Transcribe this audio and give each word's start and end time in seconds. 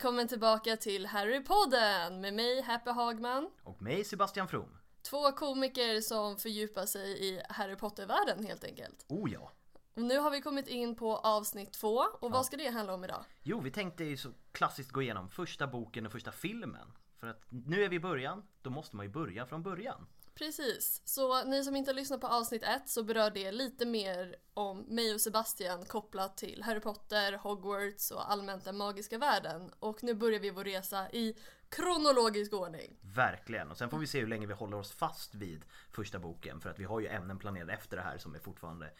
välkommen 0.00 0.28
tillbaka 0.28 0.76
till 0.76 1.06
Harrypodden 1.06 2.20
med 2.20 2.34
mig 2.34 2.62
Happy 2.62 2.90
Hagman. 2.90 3.50
Och 3.62 3.82
mig 3.82 4.04
Sebastian 4.04 4.48
From. 4.48 4.78
Två 5.02 5.32
komiker 5.32 6.00
som 6.00 6.36
fördjupar 6.36 6.86
sig 6.86 7.26
i 7.26 7.42
Harry 7.48 7.76
Potter-världen 7.76 8.46
helt 8.46 8.64
enkelt. 8.64 9.06
Oh 9.08 9.32
ja. 9.32 9.52
Nu 9.94 10.18
har 10.18 10.30
vi 10.30 10.40
kommit 10.40 10.68
in 10.68 10.96
på 10.96 11.16
avsnitt 11.16 11.72
två 11.72 12.04
och 12.20 12.30
vad 12.30 12.46
ska 12.46 12.56
det 12.56 12.68
handla 12.68 12.94
om 12.94 13.04
idag? 13.04 13.24
Jo, 13.42 13.60
vi 13.60 13.70
tänkte 13.70 14.04
ju 14.04 14.16
så 14.16 14.28
klassiskt 14.52 14.90
gå 14.90 15.02
igenom 15.02 15.28
första 15.28 15.66
boken 15.66 16.06
och 16.06 16.12
första 16.12 16.32
filmen. 16.32 16.92
För 17.18 17.26
att 17.26 17.44
nu 17.48 17.84
är 17.84 17.88
vi 17.88 17.96
i 17.96 18.00
början, 18.00 18.42
då 18.62 18.70
måste 18.70 18.96
man 18.96 19.06
ju 19.06 19.12
börja 19.12 19.46
från 19.46 19.62
början. 19.62 20.06
Precis, 20.40 21.02
så 21.04 21.44
ni 21.44 21.64
som 21.64 21.76
inte 21.76 21.90
har 21.90 21.94
lyssnat 21.94 22.20
på 22.20 22.26
avsnitt 22.26 22.62
ett 22.62 22.88
så 22.88 23.02
berör 23.02 23.30
det 23.30 23.52
lite 23.52 23.86
mer 23.86 24.36
om 24.54 24.78
mig 24.78 25.14
och 25.14 25.20
Sebastian 25.20 25.84
kopplat 25.84 26.36
till 26.36 26.62
Harry 26.62 26.80
Potter, 26.80 27.32
Hogwarts 27.32 28.10
och 28.10 28.32
allmänt 28.32 28.64
den 28.64 28.76
magiska 28.76 29.18
världen. 29.18 29.72
Och 29.78 30.02
nu 30.02 30.14
börjar 30.14 30.40
vi 30.40 30.50
vår 30.50 30.64
resa 30.64 31.10
i 31.10 31.36
kronologisk 31.68 32.52
ordning. 32.52 32.96
Verkligen, 33.00 33.70
och 33.70 33.76
sen 33.76 33.90
får 33.90 33.98
vi 33.98 34.06
se 34.06 34.20
hur 34.20 34.26
länge 34.26 34.46
vi 34.46 34.52
håller 34.52 34.76
oss 34.76 34.92
fast 34.92 35.34
vid 35.34 35.64
första 35.90 36.18
boken. 36.18 36.60
För 36.60 36.70
att 36.70 36.78
vi 36.78 36.84
har 36.84 37.00
ju 37.00 37.06
ämnen 37.06 37.38
planerade 37.38 37.72
efter 37.72 37.96
det 37.96 38.02
här 38.02 38.18
som 38.18 38.34
är 38.34 38.38
fortfarande 38.38 38.90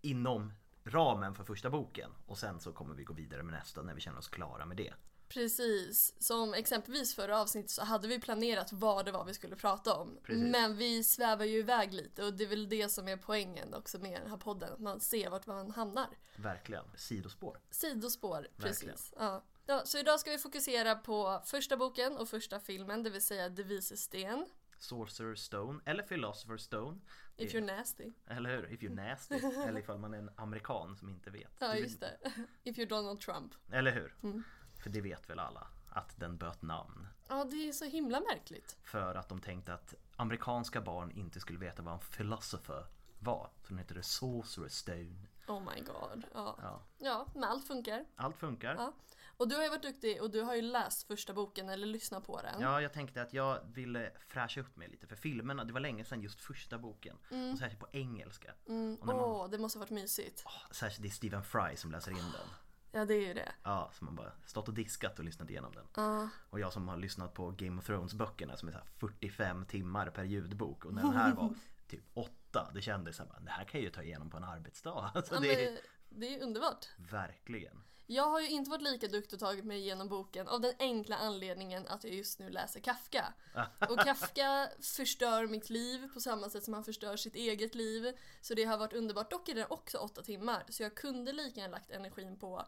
inom 0.00 0.52
ramen 0.84 1.34
för 1.34 1.44
första 1.44 1.70
boken. 1.70 2.10
Och 2.26 2.38
sen 2.38 2.60
så 2.60 2.72
kommer 2.72 2.94
vi 2.94 3.04
gå 3.04 3.12
vidare 3.12 3.42
med 3.42 3.52
nästa 3.52 3.82
när 3.82 3.94
vi 3.94 4.00
känner 4.00 4.18
oss 4.18 4.28
klara 4.28 4.66
med 4.66 4.76
det. 4.76 4.92
Precis, 5.30 6.14
som 6.18 6.54
exempelvis 6.54 7.14
förra 7.14 7.40
avsnittet 7.40 7.70
så 7.70 7.84
hade 7.84 8.08
vi 8.08 8.20
planerat 8.20 8.72
vad 8.72 9.04
det 9.04 9.12
var 9.12 9.24
vi 9.24 9.34
skulle 9.34 9.56
prata 9.56 9.94
om. 9.94 10.18
Precis. 10.22 10.42
Men 10.44 10.76
vi 10.76 11.04
svävar 11.04 11.44
ju 11.44 11.58
iväg 11.58 11.94
lite 11.94 12.24
och 12.24 12.34
det 12.34 12.44
är 12.44 12.48
väl 12.48 12.68
det 12.68 12.88
som 12.88 13.08
är 13.08 13.16
poängen 13.16 13.74
också 13.74 13.98
med 13.98 14.20
den 14.20 14.30
här 14.30 14.36
podden, 14.36 14.72
att 14.72 14.80
man 14.80 15.00
ser 15.00 15.30
vart 15.30 15.46
man 15.46 15.70
hamnar. 15.70 16.08
Verkligen, 16.36 16.84
sidospår. 16.96 17.60
Sidospår, 17.70 18.36
Verkligen. 18.56 18.94
precis. 18.94 19.12
Ja. 19.16 19.44
Ja, 19.66 19.82
så 19.84 19.98
idag 19.98 20.20
ska 20.20 20.30
vi 20.30 20.38
fokusera 20.38 20.94
på 20.94 21.42
första 21.44 21.76
boken 21.76 22.16
och 22.16 22.28
första 22.28 22.60
filmen, 22.60 23.02
det 23.02 23.10
vill 23.10 23.22
säga 23.22 23.48
De 23.48 23.62
vises 23.62 24.02
sten. 24.02 24.46
Sorcerer 24.78 25.34
Stone, 25.34 25.80
eller 25.84 26.02
Philosopher 26.02 26.56
Stone. 26.56 27.00
If 27.36 27.54
you're 27.54 27.76
nasty. 27.76 28.12
Eller 28.26 28.56
hur? 28.56 28.72
If 28.72 28.80
you're 28.80 28.94
nasty. 28.94 29.34
eller 29.68 29.80
ifall 29.80 29.98
man 29.98 30.14
är 30.14 30.18
en 30.18 30.30
amerikan 30.36 30.96
som 30.96 31.08
inte 31.08 31.30
vet. 31.30 31.52
Ja, 31.58 31.76
just 31.76 32.00
det. 32.00 32.18
If 32.64 32.76
you're 32.76 32.88
Donald 32.88 33.20
Trump. 33.20 33.54
Eller 33.72 33.92
hur? 33.92 34.16
Mm. 34.22 34.44
För 34.80 34.90
det 34.90 35.00
vet 35.00 35.30
väl 35.30 35.38
alla 35.38 35.66
att 35.88 36.20
den 36.20 36.36
böt 36.36 36.62
namn. 36.62 37.06
Ja, 37.28 37.44
det 37.44 37.68
är 37.68 37.72
så 37.72 37.84
himla 37.84 38.20
märkligt. 38.20 38.76
För 38.82 39.14
att 39.14 39.28
de 39.28 39.40
tänkte 39.40 39.74
att 39.74 39.94
amerikanska 40.16 40.80
barn 40.80 41.10
inte 41.10 41.40
skulle 41.40 41.58
veta 41.58 41.82
vad 41.82 41.94
en 41.94 42.00
philosopher 42.00 42.86
var. 43.18 43.50
Så 43.62 43.68
den 43.68 43.78
heter 43.78 43.94
det 43.94 44.02
Sorcerer 44.02 44.68
Stone. 44.68 45.26
Oh 45.46 45.60
my 45.60 45.80
god. 45.80 46.22
Ja, 46.34 46.58
Ja, 46.62 46.82
ja 46.98 47.26
men 47.34 47.44
allt 47.44 47.66
funkar. 47.66 48.04
allt 48.16 48.36
funkar. 48.36 48.74
Ja. 48.74 48.92
Och 49.36 49.48
du 49.48 49.56
har 49.56 49.62
ju 49.62 49.68
varit 49.68 49.82
duktig 49.82 50.22
och 50.22 50.30
du 50.30 50.42
har 50.42 50.54
ju 50.54 50.62
läst 50.62 51.06
första 51.06 51.32
boken 51.32 51.68
eller 51.68 51.86
lyssnat 51.86 52.26
på 52.26 52.42
den. 52.42 52.60
Ja, 52.60 52.80
jag 52.80 52.92
tänkte 52.92 53.22
att 53.22 53.32
jag 53.32 53.60
ville 53.74 54.12
fräscha 54.28 54.60
upp 54.60 54.76
mig 54.76 54.88
lite 54.88 55.06
för 55.06 55.16
filmerna, 55.16 55.64
det 55.64 55.72
var 55.72 55.80
länge 55.80 56.04
sedan 56.04 56.20
just 56.22 56.40
första 56.40 56.78
boken. 56.78 57.16
Och 57.52 57.58
särskilt 57.58 57.80
på 57.80 57.88
engelska. 57.92 58.54
Mm, 58.68 58.96
Och 59.00 59.06
när 59.06 59.14
man, 59.14 59.24
Åh, 59.24 59.50
det 59.50 59.58
måste 59.58 59.78
ha 59.78 59.80
varit 59.80 59.90
mysigt. 59.90 60.42
åh, 60.46 60.52
särskilt 60.70 61.02
det 61.02 61.08
är 61.08 61.10
Stephen 61.10 61.42
Fry 61.44 61.76
som 61.76 61.90
läser 61.92 62.10
in 62.10 62.16
den. 62.18 62.48
Ja, 62.92 63.04
det 63.04 63.14
är 63.14 63.26
ju 63.28 63.34
det. 63.34 63.52
Ja, 63.62 63.90
som 63.94 64.04
man 64.04 64.14
bara 64.14 64.32
stått 64.46 64.68
och 64.68 64.74
diskat 64.74 65.18
och 65.18 65.24
lyssnat 65.24 65.50
igenom 65.50 65.72
den. 65.74 65.86
Ja. 65.96 66.28
Och 66.50 66.60
jag 66.60 66.72
som 66.72 66.88
har 66.88 66.96
lyssnat 66.96 67.34
på 67.34 67.50
Game 67.50 67.78
of 67.78 67.86
Thrones 67.86 68.14
böckerna 68.14 68.56
som 68.56 68.68
är 68.68 68.72
så 68.72 68.78
här 68.78 68.86
45 68.98 69.64
timmar 69.66 70.10
per 70.10 70.24
ljudbok. 70.24 70.84
Och 70.84 70.94
när 70.94 71.02
den 71.02 71.12
här 71.12 71.34
var 71.34 71.54
typ 71.88 72.04
8, 72.14 72.70
det 72.74 72.82
kändes 72.82 73.16
som 73.16 73.26
att 73.30 73.44
det 73.44 73.50
här 73.50 73.64
kan 73.64 73.80
jag 73.80 73.84
ju 73.84 73.90
ta 73.90 74.02
igenom 74.02 74.30
på 74.30 74.36
en 74.36 74.44
arbetsdag. 74.44 75.10
Alltså 75.14 75.34
Ja, 75.34 75.40
det 75.40 75.64
är 75.66 75.78
det 76.08 76.34
är 76.34 76.42
underbart. 76.42 76.86
verkligen. 76.96 77.82
Jag 78.12 78.28
har 78.28 78.40
ju 78.40 78.48
inte 78.48 78.70
varit 78.70 78.82
lika 78.82 79.08
duktig 79.08 79.34
och 79.36 79.40
tagit 79.40 79.64
mig 79.64 79.78
igenom 79.78 80.08
boken 80.08 80.48
av 80.48 80.60
den 80.60 80.74
enkla 80.78 81.16
anledningen 81.16 81.86
att 81.86 82.04
jag 82.04 82.14
just 82.14 82.38
nu 82.38 82.50
läser 82.50 82.80
Kafka. 82.80 83.34
Och 83.88 83.98
Kafka 83.98 84.70
förstör 84.80 85.46
mitt 85.46 85.70
liv 85.70 86.08
på 86.14 86.20
samma 86.20 86.50
sätt 86.50 86.64
som 86.64 86.74
han 86.74 86.84
förstör 86.84 87.16
sitt 87.16 87.34
eget 87.34 87.74
liv. 87.74 88.18
Så 88.40 88.54
det 88.54 88.64
har 88.64 88.78
varit 88.78 88.92
underbart. 88.92 89.30
Dock 89.30 89.48
är 89.48 89.54
den 89.54 89.66
också 89.70 89.98
åtta 89.98 90.22
timmar. 90.22 90.64
Så 90.68 90.82
jag 90.82 90.94
kunde 90.94 91.32
lika 91.32 91.60
gärna 91.60 91.72
lagt 91.76 91.90
energin 91.90 92.38
på 92.38 92.66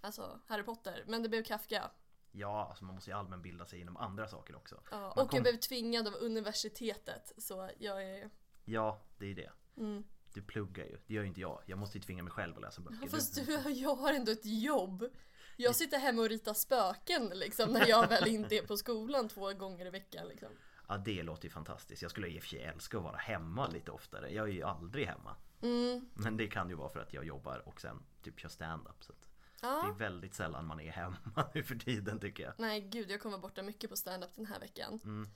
Alltså 0.00 0.40
Harry 0.46 0.62
Potter, 0.62 1.04
men 1.06 1.22
det 1.22 1.28
blev 1.28 1.42
Kafka. 1.44 1.90
Ja, 2.32 2.66
alltså 2.68 2.84
man 2.84 2.94
måste 2.94 3.10
ju 3.10 3.16
allmänbilda 3.16 3.66
sig 3.66 3.80
inom 3.80 3.96
andra 3.96 4.28
saker 4.28 4.56
också. 4.56 4.82
Ja, 4.90 5.10
och 5.10 5.16
kom- 5.16 5.28
jag 5.32 5.42
blev 5.42 5.56
tvingad 5.56 6.08
av 6.08 6.14
universitetet, 6.14 7.32
så 7.38 7.70
jag 7.78 8.02
är... 8.02 8.30
Ja, 8.64 9.02
det 9.18 9.26
är 9.30 9.34
det. 9.34 9.50
Mm. 9.76 10.04
Du 10.32 10.42
pluggar 10.42 10.84
ju, 10.84 10.98
det 11.06 11.14
gör 11.14 11.22
ju 11.22 11.28
inte 11.28 11.40
jag. 11.40 11.62
Jag 11.66 11.78
måste 11.78 11.98
ju 11.98 12.02
tvinga 12.02 12.22
mig 12.22 12.32
själv 12.32 12.56
att 12.56 12.62
läsa 12.62 12.80
böcker. 12.80 13.08
Fast 13.08 13.46
du, 13.46 13.70
jag 13.70 13.94
har 13.96 14.12
ändå 14.12 14.32
ett 14.32 14.44
jobb. 14.46 15.04
Jag 15.56 15.76
sitter 15.76 15.98
hemma 15.98 16.22
och 16.22 16.28
ritar 16.28 16.54
spöken 16.54 17.28
liksom 17.34 17.70
när 17.72 17.86
jag 17.86 18.08
väl 18.08 18.28
inte 18.28 18.54
är 18.56 18.62
på 18.66 18.76
skolan 18.76 19.28
två 19.28 19.52
gånger 19.52 19.86
i 19.86 19.90
veckan 19.90 20.28
liksom. 20.28 20.48
Ja, 20.88 20.96
det 20.98 21.22
låter 21.22 21.44
ju 21.44 21.50
fantastiskt. 21.50 22.02
Jag 22.02 22.10
skulle 22.10 22.28
i 22.28 22.38
och 22.38 22.42
för 22.42 22.48
sig 22.48 22.62
älska 22.62 22.96
att 22.96 23.02
vara 23.04 23.16
hemma 23.16 23.66
lite 23.68 23.90
oftare. 23.90 24.30
Jag 24.34 24.48
är 24.48 24.52
ju 24.52 24.62
aldrig 24.62 25.06
hemma. 25.06 25.36
Mm. 25.62 26.08
Men 26.14 26.36
det 26.36 26.46
kan 26.46 26.68
ju 26.68 26.74
vara 26.74 26.88
för 26.88 27.00
att 27.00 27.12
jag 27.12 27.24
jobbar 27.24 27.68
och 27.68 27.80
sen 27.80 28.02
typ 28.22 28.40
kör 28.40 28.48
stand-up. 28.48 29.04
Så 29.04 29.12
att 29.12 29.22
det 29.22 29.28
Ja. 29.66 29.88
är 29.88 29.92
väldigt 29.92 30.34
sällan 30.34 30.66
man 30.66 30.80
är 30.80 30.90
hemma 30.92 31.16
nu 31.54 31.62
för 31.62 31.74
tiden 31.74 32.20
tycker 32.20 32.42
jag. 32.44 32.52
Nej 32.58 32.80
gud, 32.80 33.10
jag 33.10 33.20
kommer 33.20 33.38
borta 33.38 33.62
mycket 33.62 33.90
på 33.90 33.96
stand-up 33.96 34.30
den 34.36 34.46
här 34.46 34.60
veckan. 34.60 35.00
Mm. 35.04 35.28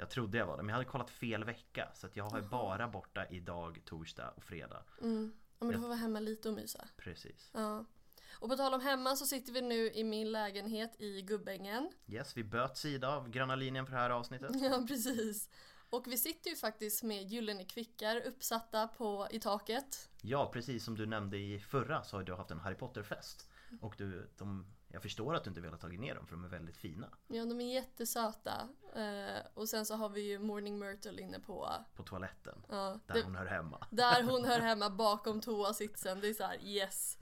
Jag 0.00 0.10
trodde 0.10 0.38
jag 0.38 0.46
var 0.46 0.56
det, 0.56 0.62
men 0.62 0.68
jag 0.68 0.74
hade 0.74 0.90
kollat 0.90 1.10
fel 1.10 1.44
vecka. 1.44 1.88
Så 1.94 2.06
att 2.06 2.16
jag 2.16 2.24
har 2.24 2.40
bara 2.40 2.88
borta 2.88 3.26
idag, 3.30 3.82
torsdag 3.84 4.30
och 4.36 4.44
fredag. 4.44 4.82
Mm. 5.00 5.32
Ja, 5.58 5.64
men 5.64 5.74
du 5.74 5.80
får 5.80 5.88
vara 5.88 5.98
hemma 5.98 6.20
lite 6.20 6.48
och 6.48 6.54
mysa. 6.54 6.88
Precis. 6.96 7.50
Ja. 7.52 7.84
Och 8.32 8.48
på 8.48 8.56
tal 8.56 8.74
om 8.74 8.80
hemma 8.80 9.16
så 9.16 9.26
sitter 9.26 9.52
vi 9.52 9.62
nu 9.62 9.90
i 9.90 10.04
min 10.04 10.32
lägenhet 10.32 11.00
i 11.00 11.22
Gubbängen. 11.22 11.92
Yes, 12.06 12.36
vi 12.36 12.44
böt 12.44 12.76
sida 12.76 13.08
av 13.08 13.30
gröna 13.30 13.56
linjen 13.56 13.86
för 13.86 13.92
det 13.92 13.98
här 13.98 14.10
avsnittet. 14.10 14.50
Ja, 14.60 14.84
precis. 14.88 15.48
Och 15.90 16.06
vi 16.06 16.18
sitter 16.18 16.50
ju 16.50 16.56
faktiskt 16.56 17.02
med 17.02 17.22
gyllene 17.22 17.64
kvickar 17.64 18.20
uppsatta 18.26 18.88
på, 18.88 19.28
i 19.30 19.40
taket. 19.40 20.08
Ja, 20.22 20.50
precis 20.52 20.84
som 20.84 20.96
du 20.96 21.06
nämnde 21.06 21.38
i 21.38 21.60
förra 21.60 22.02
så 22.02 22.16
har 22.16 22.24
du 22.24 22.34
haft 22.34 22.50
en 22.50 22.60
Harry 22.60 22.74
Potter-fest. 22.74 23.48
Och 23.80 23.94
du, 23.98 24.30
de, 24.38 24.66
jag 24.92 25.02
förstår 25.02 25.34
att 25.34 25.44
du 25.44 25.50
inte 25.50 25.60
velat 25.60 25.80
ta 25.80 25.88
ner 25.88 26.14
dem 26.14 26.26
för 26.26 26.34
de 26.36 26.44
är 26.44 26.48
väldigt 26.48 26.76
fina. 26.76 27.08
Ja, 27.26 27.44
de 27.44 27.60
är 27.60 27.74
jättesöta. 27.74 28.68
Eh, 28.96 29.42
och 29.54 29.68
sen 29.68 29.86
så 29.86 29.94
har 29.94 30.08
vi 30.08 30.20
ju 30.20 30.38
Morning 30.38 30.78
Myrtle 30.78 31.22
inne 31.22 31.40
på, 31.40 31.68
På 31.96 32.02
toaletten. 32.02 32.62
ja, 32.68 32.98
Där 33.06 33.14
det, 33.14 33.22
hon 33.22 33.34
hör 33.36 33.46
hemma. 33.46 33.86
där 33.90 34.22
hon 34.22 34.44
hör 34.44 34.60
hemma 34.70 34.90
bakom 34.90 35.40
toasitsen. 35.40 36.20
Det 36.20 36.28
är 36.28 36.34
så 36.34 36.44
här, 36.44 36.58
yes. 36.64 37.18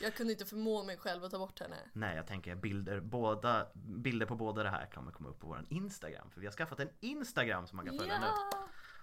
Jag 0.00 0.14
kunde 0.14 0.32
inte 0.32 0.44
förmå 0.44 0.82
mig 0.84 0.96
själv 0.96 1.24
att 1.24 1.30
ta 1.30 1.38
bort 1.38 1.60
henne. 1.60 1.76
Nej, 1.92 2.16
jag 2.16 2.26
tänker 2.26 2.54
bilder, 2.54 3.00
båda, 3.00 3.66
bilder 3.74 4.26
på 4.26 4.34
båda 4.36 4.62
det 4.62 4.70
här 4.70 4.86
kommer 4.94 5.12
komma 5.12 5.28
upp 5.28 5.40
på 5.40 5.46
vår 5.46 5.66
Instagram. 5.68 6.30
För 6.30 6.40
vi 6.40 6.46
har 6.46 6.52
skaffat 6.52 6.80
en 6.80 6.90
Instagram 7.00 7.66
som 7.66 7.76
man 7.76 7.86
kan 7.86 7.98
följa 7.98 8.18
nu. 8.20 8.26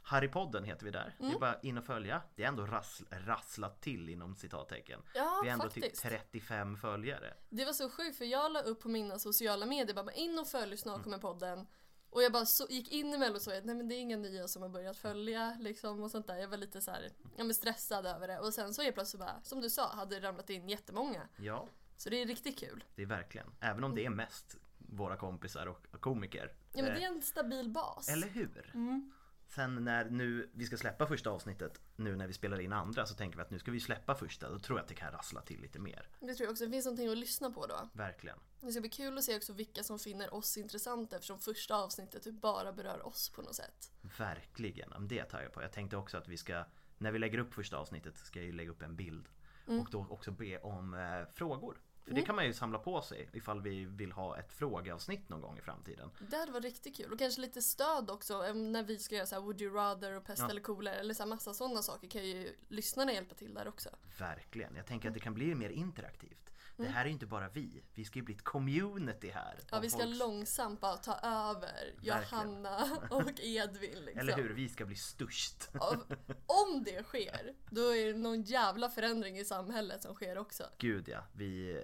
Harrypodden 0.05 0.63
heter 0.63 0.85
vi 0.85 0.91
där. 0.91 1.15
Mm. 1.19 1.31
Det 1.31 1.37
är 1.37 1.39
bara 1.39 1.59
in 1.59 1.77
och 1.77 1.85
följa. 1.85 2.21
Det 2.35 2.43
är 2.43 2.47
ändå 2.47 2.65
rassl, 2.65 3.03
rasslat 3.09 3.81
till 3.81 4.09
inom 4.09 4.35
citattecken. 4.35 5.01
Ja, 5.13 5.39
vi 5.43 5.49
är 5.49 5.53
ändå 5.53 5.63
faktiskt. 5.69 6.01
typ 6.03 6.11
35 6.31 6.77
följare. 6.77 7.33
Det 7.49 7.65
var 7.65 7.73
så 7.73 7.89
sjukt 7.89 8.17
för 8.17 8.25
jag 8.25 8.51
la 8.51 8.61
upp 8.61 8.79
på 8.81 8.89
mina 8.89 9.19
sociala 9.19 9.65
medier 9.65 9.95
bara 9.95 10.11
in 10.11 10.39
och 10.39 10.47
följ 10.47 10.77
snart 10.77 11.03
kommer 11.03 11.17
podden. 11.17 11.67
Och 12.09 12.23
jag 12.23 12.31
bara 12.31 12.45
så, 12.45 12.65
gick 12.69 12.91
in 12.91 13.13
emellan 13.13 13.35
och 13.35 13.41
så 13.41 13.49
nej 13.49 13.61
men 13.63 13.87
det 13.87 13.95
är 13.95 13.99
inga 13.99 14.17
nya 14.17 14.47
som 14.47 14.61
har 14.61 14.69
börjat 14.69 14.97
följa 14.97 15.57
liksom 15.59 16.03
och 16.03 16.11
sånt 16.11 16.27
där. 16.27 16.35
Jag 16.37 16.47
var 16.47 16.57
lite 16.57 16.81
så 16.81 16.91
här, 16.91 17.09
ja, 17.37 17.43
men 17.43 17.53
stressad 17.53 18.05
över 18.05 18.27
det. 18.27 18.39
Och 18.39 18.53
sen 18.53 18.73
så 18.73 18.81
helt 18.81 18.95
plötsligt 18.95 19.19
bara, 19.19 19.41
som 19.43 19.61
du 19.61 19.69
sa, 19.69 19.87
hade 19.95 20.19
det 20.19 20.27
ramlat 20.27 20.49
in 20.49 20.69
jättemånga. 20.69 21.27
Ja, 21.37 21.67
Så 21.97 22.09
det 22.09 22.21
är 22.21 22.25
riktigt 22.25 22.59
kul. 22.59 22.83
det 22.95 23.01
är 23.01 23.05
verkligen. 23.05 23.47
Även 23.59 23.83
om 23.83 23.95
det 23.95 24.05
är 24.05 24.09
mest 24.09 24.57
våra 24.77 25.17
kompisar 25.17 25.67
och 25.67 26.01
komiker. 26.01 26.53
Ja 26.73 26.83
men 26.83 26.91
Eh, 26.91 26.97
det 26.97 27.03
är 27.03 27.07
en 27.07 27.21
stabil 27.21 27.69
bas. 27.69 28.09
Eller 28.09 28.27
hur? 28.27 28.71
Mm. 28.73 29.11
Sen 29.47 29.83
när 29.83 30.09
nu 30.09 30.49
vi 30.53 30.65
ska 30.65 30.77
släppa 30.77 31.07
första 31.07 31.29
avsnittet, 31.29 31.81
nu 31.95 32.15
när 32.15 32.27
vi 32.27 32.33
spelar 32.33 32.59
in 32.59 32.73
andra, 32.73 33.05
så 33.05 33.15
tänker 33.15 33.37
vi 33.37 33.41
att 33.41 33.51
nu 33.51 33.59
ska 33.59 33.71
vi 33.71 33.79
släppa 33.79 34.15
första. 34.15 34.49
Då 34.49 34.59
tror 34.59 34.77
jag 34.77 34.83
att 34.83 34.89
det 34.89 34.95
kan 34.95 35.11
rassla 35.11 35.41
till 35.41 35.61
lite 35.61 35.79
mer. 35.79 36.09
Det 36.19 36.33
tror 36.33 36.45
jag 36.45 36.51
också, 36.51 36.65
det 36.65 36.71
finns 36.71 36.85
någonting 36.85 37.09
att 37.09 37.17
lyssna 37.17 37.51
på 37.51 37.65
då. 37.67 37.89
Verkligen. 37.93 38.37
Det 38.61 38.71
ska 38.71 38.81
bli 38.81 38.89
kul 38.89 39.17
att 39.17 39.23
se 39.23 39.37
också 39.37 39.53
vilka 39.53 39.83
som 39.83 39.99
finner 39.99 40.33
oss 40.33 40.57
intressanta 40.57 41.15
eftersom 41.15 41.39
första 41.39 41.75
avsnittet 41.75 42.23
typ 42.23 42.41
bara 42.41 42.73
berör 42.73 43.07
oss 43.07 43.29
på 43.29 43.41
något 43.41 43.55
sätt. 43.55 43.91
Verkligen, 44.17 45.07
det 45.07 45.23
tar 45.23 45.41
jag 45.41 45.53
på. 45.53 45.61
Jag 45.61 45.71
tänkte 45.71 45.97
också 45.97 46.17
att 46.17 46.27
vi 46.27 46.37
ska, 46.37 46.63
när 46.97 47.11
vi 47.11 47.19
lägger 47.19 47.37
upp 47.37 47.53
första 47.53 47.77
avsnittet 47.77 48.17
ska 48.17 48.39
jag 48.39 48.45
ju 48.45 48.51
lägga 48.51 48.71
upp 48.71 48.81
en 48.81 48.95
bild. 48.95 49.27
Mm. 49.67 49.81
Och 49.81 49.87
då 49.91 50.07
också 50.09 50.31
be 50.31 50.57
om 50.57 50.93
eh, 50.93 51.33
frågor. 51.33 51.77
För 52.05 52.13
det 52.13 52.21
kan 52.21 52.35
man 52.35 52.45
ju 52.45 52.53
samla 52.53 52.77
på 52.79 53.01
sig 53.01 53.29
ifall 53.33 53.61
vi 53.61 53.85
vill 53.85 54.11
ha 54.11 54.37
ett 54.39 54.53
frågeavsnitt 54.53 55.29
någon 55.29 55.41
gång 55.41 55.57
i 55.57 55.61
framtiden. 55.61 56.09
Det 56.29 56.37
hade 56.37 56.51
varit 56.51 56.63
riktigt 56.65 56.97
kul 56.97 57.11
och 57.13 57.19
kanske 57.19 57.41
lite 57.41 57.61
stöd 57.61 58.09
också 58.09 58.53
när 58.53 58.83
vi 58.83 58.99
ska 58.99 59.15
göra 59.15 59.25
så 59.25 59.35
här 59.35 59.41
Would 59.41 59.61
you 59.61 59.75
rather 59.75 60.17
och 60.17 60.23
pest 60.25 60.41
Ja. 60.41 60.49
eller 60.49 60.61
kolera 60.61 60.95
eller 60.95 61.13
så 61.13 61.23
här 61.23 61.29
massa 61.29 61.53
sådana 61.53 61.81
saker 61.81 62.07
kan 62.07 62.25
ju 62.25 62.55
lyssnarna 62.67 63.13
hjälpa 63.13 63.35
till 63.35 63.53
där 63.53 63.67
också. 63.67 63.89
Verkligen. 64.19 64.75
Jag 64.75 64.85
tänker 64.85 65.07
att 65.07 65.13
det 65.13 65.19
kan 65.19 65.33
bli 65.33 65.55
mer 65.55 65.69
interaktivt. 65.69 66.51
Det 66.77 66.85
här 66.87 67.01
är 67.01 67.05
ju 67.05 67.11
inte 67.11 67.25
bara 67.25 67.49
vi. 67.49 67.83
Vi 67.93 68.05
ska 68.05 68.19
ju 68.19 68.25
bli 68.25 68.35
ett 68.35 68.43
community 68.43 69.29
här. 69.29 69.51
Mm. 69.51 69.65
Ja, 69.71 69.79
vi 69.79 69.89
ska 69.89 69.99
folk- 69.99 70.17
långsamt 70.17 70.81
bara 70.81 70.97
ta 70.97 71.15
över 71.23 71.93
Johanna 72.01 72.97
och 73.09 73.39
Edvin 73.39 73.99
liksom. 74.05 74.19
Eller 74.19 74.35
hur? 74.35 74.49
Vi 74.49 74.69
ska 74.69 74.85
bli 74.85 74.95
störst. 74.95 75.69
Om 76.45 76.83
det 76.85 77.03
sker, 77.03 77.53
då 77.69 77.95
är 77.95 78.07
det 78.13 78.19
någon 78.19 78.41
jävla 78.41 78.89
förändring 78.89 79.37
i 79.37 79.45
samhället 79.45 80.01
som 80.01 80.15
sker 80.15 80.37
också. 80.37 80.63
Gud 80.77 81.07
ja. 81.09 81.23
Vi, 81.33 81.83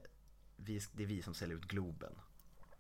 vi, 0.56 0.82
det 0.94 1.04
är 1.04 1.08
vi 1.08 1.22
som 1.22 1.34
säljer 1.34 1.58
ut 1.58 1.66
Globen. 1.66 2.14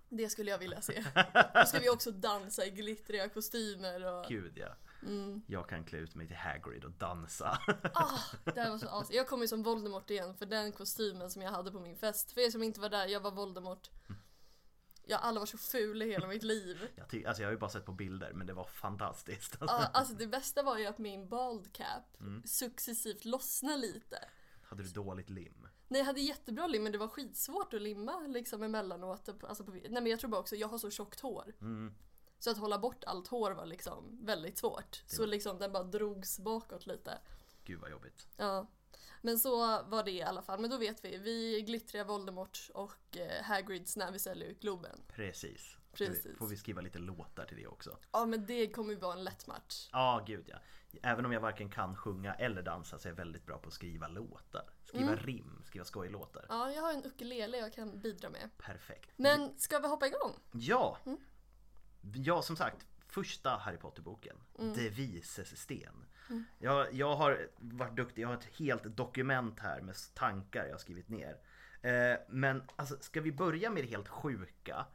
Det 0.09 0.29
skulle 0.29 0.51
jag 0.51 0.57
vilja 0.57 0.81
se. 0.81 1.03
Då 1.53 1.65
ska 1.65 1.79
vi 1.79 1.89
också 1.89 2.11
dansa 2.11 2.65
i 2.65 2.69
glittriga 2.69 3.29
kostymer 3.29 4.05
och... 4.05 4.25
Gud 4.27 4.57
ja. 4.57 4.75
Mm. 5.03 5.41
Jag 5.47 5.69
kan 5.69 5.83
klä 5.85 5.97
ut 5.99 6.15
mig 6.15 6.27
till 6.27 6.35
Hagrid 6.35 6.83
och 6.85 6.91
dansa. 6.91 7.59
Ah, 7.93 8.19
det 8.45 8.69
var 8.69 8.77
så 8.77 8.87
awesome. 8.89 9.15
Jag 9.17 9.27
kommer 9.27 9.43
ju 9.43 9.47
som 9.47 9.63
Voldemort 9.63 10.09
igen 10.09 10.35
för 10.35 10.45
den 10.45 10.71
kostymen 10.71 11.29
som 11.29 11.41
jag 11.41 11.51
hade 11.51 11.71
på 11.71 11.79
min 11.79 11.95
fest. 11.97 12.31
För 12.31 12.41
er 12.41 12.49
som 12.51 12.63
inte 12.63 12.79
var 12.79 12.89
där, 12.89 13.07
jag 13.07 13.19
var 13.19 13.31
Voldemort. 13.31 13.89
Jag 15.05 15.17
har 15.17 15.27
aldrig 15.27 15.39
varit 15.41 15.49
så 15.49 15.57
ful 15.57 16.01
i 16.01 16.11
hela 16.11 16.27
mitt 16.27 16.43
liv. 16.43 16.87
Jag, 16.95 17.09
ty- 17.09 17.25
alltså 17.25 17.41
jag 17.43 17.47
har 17.47 17.53
ju 17.53 17.59
bara 17.59 17.69
sett 17.69 17.85
på 17.85 17.91
bilder 17.91 18.33
men 18.33 18.47
det 18.47 18.53
var 18.53 18.63
fantastiskt. 18.63 19.57
Ja, 19.59 19.67
alltså 19.93 20.13
det 20.13 20.27
bästa 20.27 20.63
var 20.63 20.77
ju 20.77 20.85
att 20.85 20.97
min 20.97 21.29
bald 21.29 21.73
cap 21.73 22.17
Mm. 22.19 22.43
successivt 22.45 23.25
lossnade 23.25 23.77
lite. 23.77 24.29
Hade 24.63 24.83
du 24.83 24.89
dåligt 24.89 25.29
lim? 25.29 25.67
Nej 25.87 25.99
jag 25.99 26.05
hade 26.05 26.21
jättebra 26.21 26.67
lim 26.67 26.83
men 26.83 26.91
det 26.91 26.97
var 26.97 27.07
skitsvårt 27.07 27.73
att 27.73 27.81
limma 27.81 28.19
liksom 28.19 28.63
emellanåt. 28.63 29.29
Alltså 29.43 29.63
på, 29.63 29.71
nej 29.71 29.89
men 29.91 30.05
jag 30.07 30.19
tror 30.19 30.29
bara 30.29 30.41
också, 30.41 30.55
jag 30.55 30.67
har 30.67 30.77
så 30.77 30.89
tjockt 30.89 31.19
hår. 31.19 31.53
Mm. 31.61 31.93
Så 32.43 32.49
att 32.51 32.57
hålla 32.57 32.77
bort 32.79 33.03
allt 33.03 33.27
hår 33.27 33.51
var 33.51 33.65
liksom 33.65 34.17
väldigt 34.25 34.57
svårt. 34.57 35.03
Så 35.07 35.25
liksom 35.25 35.59
den 35.59 35.71
bara 35.71 35.83
drogs 35.83 36.39
bakåt 36.39 36.87
lite. 36.87 37.17
Gud 37.63 37.79
vad 37.79 37.91
jobbigt. 37.91 38.27
Ja. 38.37 38.67
Men 39.21 39.39
så 39.39 39.57
var 39.83 40.03
det 40.03 40.11
i 40.11 40.21
alla 40.23 40.41
fall. 40.41 40.59
Men 40.59 40.69
då 40.69 40.77
vet 40.77 41.05
vi. 41.05 41.17
Vi 41.17 41.61
glittriga 41.61 42.03
Voldemort 42.03 42.69
och 42.73 43.17
eh, 43.17 43.43
Hagrids 43.43 43.97
när 43.97 44.11
vi 44.11 44.19
säljer 44.19 44.47
ut 44.49 44.59
Globen. 44.61 45.01
Precis. 45.07 45.77
Precis. 45.93 46.37
Får 46.37 46.47
vi 46.47 46.57
skriva 46.57 46.81
lite 46.81 46.99
låtar 46.99 47.45
till 47.45 47.57
det 47.57 47.67
också? 47.67 47.97
Ja 48.11 48.25
men 48.25 48.45
det 48.45 48.67
kommer 48.67 48.93
ju 48.93 48.99
vara 48.99 49.13
en 49.13 49.23
lätt 49.23 49.47
match. 49.47 49.89
Ja, 49.91 50.23
gud 50.27 50.45
ja. 50.47 50.57
Även 51.03 51.25
om 51.25 51.31
jag 51.31 51.41
varken 51.41 51.69
kan 51.69 51.95
sjunga 51.95 52.33
eller 52.33 52.61
dansa 52.61 52.99
så 52.99 53.07
är 53.07 53.11
jag 53.11 53.17
väldigt 53.17 53.45
bra 53.45 53.57
på 53.57 53.67
att 53.67 53.73
skriva 53.73 54.07
låtar. 54.07 54.69
Skriva 54.83 55.03
Mm. 55.11 55.17
rim, 55.25 55.61
skriva 55.65 55.85
skojlåtar. 55.85 56.45
Ja, 56.49 56.71
jag 56.71 56.81
har 56.81 56.93
en 56.93 57.03
ukulele 57.05 57.57
jag 57.57 57.73
kan 57.73 57.99
bidra 57.99 58.29
med. 58.29 58.49
Perfekt. 58.57 59.09
Men 59.15 59.59
ska 59.59 59.79
vi 59.79 59.87
hoppa 59.87 60.07
igång? 60.07 60.39
Ja! 60.51 60.97
Mm. 61.05 61.17
Ja, 62.01 62.41
som 62.41 62.55
sagt. 62.55 62.87
Första 63.07 63.49
Harry 63.49 63.77
Potter-boken. 63.77 64.35
Mm. 64.59 64.73
De 64.73 64.89
vises 64.89 65.61
sten. 65.61 66.05
Jag, 66.59 66.93
jag 66.93 67.15
har 67.15 67.47
varit 67.57 67.95
duktig, 67.95 68.21
jag 68.21 68.27
har 68.27 68.35
ett 68.35 68.57
helt 68.57 68.83
dokument 68.83 69.59
här 69.59 69.81
med 69.81 69.95
tankar 70.13 70.65
jag 70.65 70.73
har 70.73 70.79
skrivit 70.79 71.09
ner. 71.09 71.37
Eh, 71.81 72.19
men 72.29 72.63
alltså, 72.75 72.97
ska 72.99 73.21
vi 73.21 73.31
börja 73.31 73.69
med 73.69 73.83
det 73.83 73.87
helt 73.89 74.07
sjuka? 74.07 74.85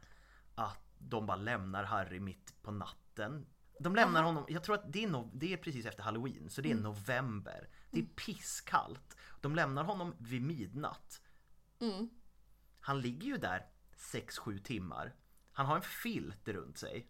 Att 0.55 0.79
de 0.97 1.25
bara 1.25 1.37
lämnar 1.37 1.83
Harry 1.83 2.19
mitt 2.19 2.55
på 2.61 2.71
natten. 2.71 3.45
De 3.79 3.95
lämnar 3.95 4.23
honom, 4.23 4.45
jag 4.49 4.63
tror 4.63 4.75
att 4.75 4.93
det 4.93 5.03
är, 5.03 5.07
no, 5.07 5.31
det 5.33 5.53
är 5.53 5.57
precis 5.57 5.85
efter 5.85 6.03
halloween, 6.03 6.49
så 6.49 6.61
det 6.61 6.69
är 6.69 6.71
Mm. 6.71 6.83
november. 6.83 7.69
Det 7.91 7.99
är 7.99 8.03
pisskallt. 8.05 9.17
De 9.41 9.55
lämnar 9.55 9.83
honom 9.83 10.15
vid 10.17 10.41
midnatt. 10.41 11.21
Mm. 11.79 12.09
Han 12.79 13.01
ligger 13.01 13.27
ju 13.27 13.37
där 13.37 13.65
6-7 13.97 14.59
timmar. 14.59 15.15
Han 15.57 15.65
har 15.65 15.75
en 15.75 15.81
filt 15.81 16.47
runt 16.47 16.77
sig. 16.77 17.07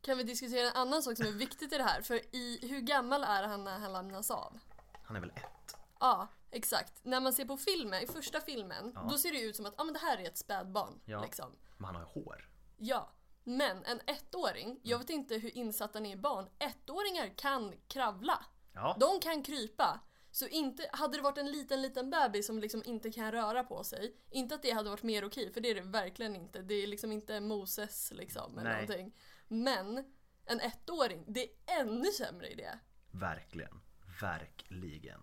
Kan 0.00 0.18
vi 0.18 0.22
diskutera 0.24 0.70
en 0.70 0.76
annan 0.76 1.02
sak 1.02 1.16
som 1.16 1.26
är 1.26 1.30
viktigt 1.30 1.72
i 1.72 1.76
det 1.78 1.82
här? 1.84 2.02
För 2.02 2.14
i, 2.36 2.58
hur 2.62 2.80
gammal 2.80 3.22
är 3.24 3.42
han 3.48 3.64
när 3.64 3.78
han 3.78 3.92
lämnas 3.92 4.30
av? 4.30 4.58
Han 5.04 5.16
är 5.16 5.20
väl 5.20 5.30
ett? 5.30 5.76
Ja, 6.00 6.28
exakt. 6.50 7.04
När 7.04 7.20
man 7.20 7.32
ser 7.32 7.44
på 7.44 7.56
filmen, 7.56 8.02
i 8.02 8.06
första 8.06 8.40
filmen, 8.40 8.92
Ja. 8.94 9.06
då 9.10 9.18
ser 9.18 9.32
det 9.32 9.40
ut 9.40 9.56
som 9.56 9.66
att 9.66 9.80
ah, 9.80 9.84
men 9.84 9.92
det 9.94 10.00
här 10.00 10.18
är 10.18 10.26
ett 10.26 10.38
spädbarn. 10.38 11.00
Ja. 11.04 11.22
Liksom. 11.22 11.52
Men 11.76 11.84
han 11.84 11.94
har 11.94 12.02
ju 12.02 12.08
hår. 12.24 12.50
Ja, 12.76 13.12
men 13.44 13.84
en 13.84 14.00
ettåring, 14.06 14.80
jag 14.82 14.98
vet 14.98 15.10
inte 15.10 15.34
hur 15.34 15.56
insatta 15.56 16.00
ni 16.00 16.08
är 16.08 16.16
i 16.16 16.20
barn, 16.20 16.48
ettåringar 16.58 17.34
kan 17.36 17.74
kravla. 17.88 18.44
Ja, 18.72 18.96
De 19.00 19.20
kan 19.20 19.42
krypa. 19.42 20.00
Så 20.34 20.48
inte, 20.48 20.90
hade 20.92 21.16
det 21.16 21.22
varit 21.22 21.38
en 21.38 21.52
liten, 21.52 21.82
liten 21.82 22.10
bebis 22.10 22.46
som 22.46 22.58
liksom 22.58 22.82
inte 22.84 23.12
kan 23.12 23.32
röra 23.32 23.64
på 23.64 23.84
sig, 23.84 24.16
inte 24.30 24.54
att 24.54 24.62
det 24.62 24.70
hade 24.70 24.90
varit 24.90 25.02
mer 25.02 25.24
okej, 25.24 25.52
för 25.52 25.60
det 25.60 25.70
är 25.70 25.74
det 25.74 25.80
verkligen 25.80 26.36
inte. 26.36 26.62
Det 26.62 26.74
är 26.74 26.86
liksom 26.86 27.12
inte 27.12 27.40
Moses 27.40 28.12
liksom 28.14 28.58
eller 28.58 28.70
Nej. 28.70 28.82
någonting. 28.82 29.16
Men 29.48 30.04
en 30.44 30.60
ettåring, 30.60 31.24
det 31.26 31.42
är 31.44 31.80
ännu 31.80 32.04
sämre 32.04 32.48
i 32.48 32.54
det. 32.54 32.78
verkligen. 33.10 33.80
Verkligen. 34.20 35.20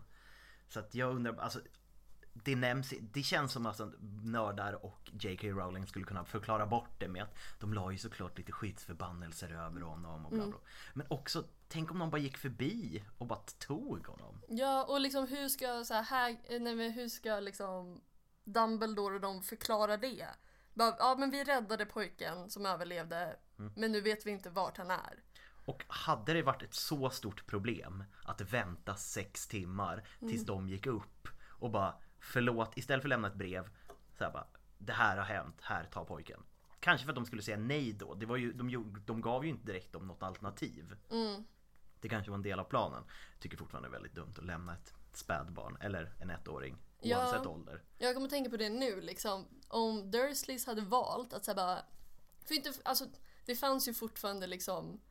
Så 0.67 0.79
att 0.79 0.95
jag 0.95 1.15
undrar, 1.15 1.35
alltså 1.37 1.61
det 2.33 2.55
nämns, 2.55 2.93
det 3.01 3.23
känns 3.23 3.51
som 3.51 3.65
att 3.65 3.81
nördar 4.23 4.85
och 4.85 5.11
J.K. 5.19 5.47
Rowling 5.47 5.87
skulle 5.87 6.05
kunna 6.05 6.25
förklara 6.25 6.65
bort 6.65 6.99
det 6.99 7.07
med 7.07 7.23
att 7.23 7.35
de 7.59 7.73
la 7.73 7.91
ju 7.91 7.97
såklart 7.97 8.37
lite 8.37 8.51
skitsförbannelser 8.51 9.53
över 9.53 9.81
honom 9.81 10.25
och 10.25 10.31
bla 10.31 10.47
bla. 10.47 10.57
Men 10.93 11.07
också, 11.09 11.43
tänk 11.67 11.91
om 11.91 11.99
någon 11.99 12.09
bara 12.09 12.21
gick 12.21 12.37
förbi 12.37 13.03
och 13.17 13.27
bara 13.27 13.39
tog 13.39 14.07
honom. 14.07 14.41
Ja, 14.47 14.83
och 14.83 15.01
liksom 15.01 15.27
hur 15.27 15.49
ska 15.49 15.83
så 15.85 15.93
här, 15.93 16.03
här 16.03 16.59
nej, 16.59 16.75
men 16.75 16.91
hur 16.91 17.09
ska 17.09 17.39
liksom 17.39 18.01
Dumbledore 18.43 19.15
och 19.15 19.21
de 19.21 19.41
förklara 19.41 19.97
det? 19.97 20.27
Bara, 20.73 20.95
ja 20.99 21.15
men 21.19 21.31
vi 21.31 21.43
räddade 21.43 21.85
pojken 21.85 22.49
som 22.49 22.65
överlevde, 22.65 23.35
men 23.55 23.91
nu 23.91 24.01
vet 24.01 24.25
vi 24.25 24.31
inte 24.31 24.49
vart 24.49 24.77
han 24.77 24.91
är. 24.91 25.23
Och 25.65 25.83
hade 25.87 26.33
det 26.33 26.43
varit 26.43 26.63
ett 26.63 26.73
så 26.73 27.09
stort 27.09 27.45
problem 27.45 28.03
att 28.23 28.41
vänta 28.41 28.95
sex 28.95 29.47
timmar 29.47 30.07
tills 30.19 30.45
de 30.45 30.69
gick 30.69 30.85
upp 30.85 31.27
och 31.61 31.71
bara 31.71 31.95
förlåt, 32.21 32.77
istället 32.77 33.01
för 33.01 33.07
att 33.07 33.09
lämna 33.09 33.27
ett 33.27 33.35
brev 33.35 33.69
så 34.17 34.23
här 34.23 34.31
bara 34.31 34.47
det 34.77 34.93
här 34.93 35.17
har 35.17 35.23
hänt, 35.23 35.61
här 35.61 35.85
ta 35.85 36.05
pojken. 36.05 36.43
Kanske 36.79 37.05
för 37.05 37.11
att 37.11 37.15
de 37.15 37.25
skulle 37.25 37.41
säga 37.41 37.57
nej 37.57 37.93
då. 37.93 38.13
Det 38.13 38.25
var 38.25 38.37
ju, 38.37 38.53
de, 38.53 38.95
de 39.05 39.21
gav 39.21 39.45
ju 39.45 39.49
inte 39.49 39.65
direkt 39.65 39.95
om 39.95 40.07
något 40.07 40.23
alternativ. 40.23 40.95
Mm. 41.11 41.43
Det 41.99 42.09
kanske 42.09 42.31
var 42.31 42.35
en 42.35 42.41
del 42.41 42.59
av 42.59 42.63
planen. 42.63 43.03
Tycker 43.39 43.57
fortfarande 43.57 43.89
det 43.89 43.91
är 43.91 43.93
väldigt 43.93 44.15
dumt 44.15 44.33
att 44.37 44.45
lämna 44.45 44.73
ett 44.73 44.93
spädbarn 45.13 45.77
eller 45.81 46.13
en 46.19 46.29
ettåring 46.29 46.77
Ja. 47.01 47.17
oavsett 47.17 47.47
ålder. 47.47 47.81
Jag 47.97 48.15
kommer 48.15 48.29
tänka 48.29 48.49
på 48.49 48.57
det 48.57 48.69
nu 48.69 49.01
liksom. 49.01 49.47
Om 49.67 50.11
Dursleys 50.11 50.65
hade 50.65 50.81
valt 50.81 51.33
att 51.33 51.45
säga 51.45 51.55
bara... 51.55 51.79
För 52.45 52.55
inte, 52.55 52.73
alltså, 52.85 53.05
det 53.45 53.55
fanns 53.55 53.87
ju 53.87 53.93
fortfarande 53.93 54.47
liksom 54.47 55.01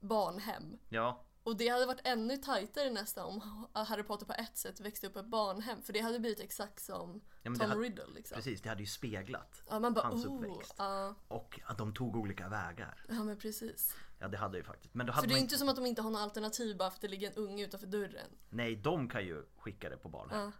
barnhem. 0.00 0.78
Ja, 0.88 1.24
Och 1.50 1.56
det 1.56 1.68
hade 1.68 1.86
varit 1.86 2.00
ännu 2.04 2.36
tajtare 2.36 2.90
nästan 2.90 3.26
om 3.26 3.66
Harry 3.86 4.02
Potter 4.02 4.26
på 4.26 4.32
ett 4.32 4.58
sätt 4.58 4.80
växte 4.80 5.06
upp 5.06 5.16
i 5.16 5.18
ett 5.18 5.26
barnhem. 5.26 5.82
För 5.82 5.92
det 5.92 6.00
hade 6.00 6.18
blivit 6.20 6.40
exakt 6.40 6.82
som 6.82 7.20
Ja, 7.42 7.50
det 7.50 7.58
Tom 7.58 7.68
hade- 7.68 7.80
Riddle 7.80 8.06
liksom. 8.14 8.34
precis. 8.36 8.62
Det 8.62 8.68
hade 8.68 8.80
ju 8.82 8.86
speglat. 8.86 9.62
Ja, 9.70 9.90
bara 9.90 10.06
Hans 10.06 10.26
oh, 10.26 10.36
uppväxt. 10.36 10.74
ja, 10.78 11.14
Och 11.28 11.60
att 11.64 11.78
de 11.78 11.94
tog 11.94 12.16
olika 12.16 12.48
vägar. 12.48 13.04
ja 13.08 13.24
men 13.24 13.38
precis. 13.38 13.96
Ja, 14.18 14.28
det 14.28 14.36
hade 14.36 14.58
ju 14.58 14.64
faktiskt. 14.64 14.94
Men 14.94 15.06
då 15.06 15.12
För 15.12 15.16
hade 15.16 15.28
det 15.28 15.32
är 15.32 15.36
man 15.36 15.42
inte 15.42 15.58
som 15.58 15.68
att 15.68 15.76
de 15.76 15.86
inte 15.86 16.02
har 16.02 16.10
något 16.10 16.20
alternativ 16.20 16.76
bara 16.76 16.90
för 16.90 16.96
att 16.96 17.00
det 17.00 17.08
ligger 17.08 17.28
en 17.30 17.34
unge 17.36 17.64
utanför 17.64 17.86
dörren. 17.86 18.30
Nej, 18.50 18.76
de 18.76 19.08
kan 19.08 19.24
ju 19.24 19.44
skicka 19.56 19.88
det 19.90 19.96
på 19.96 20.08
barnhem. 20.08 20.40
Ja, 20.40 20.52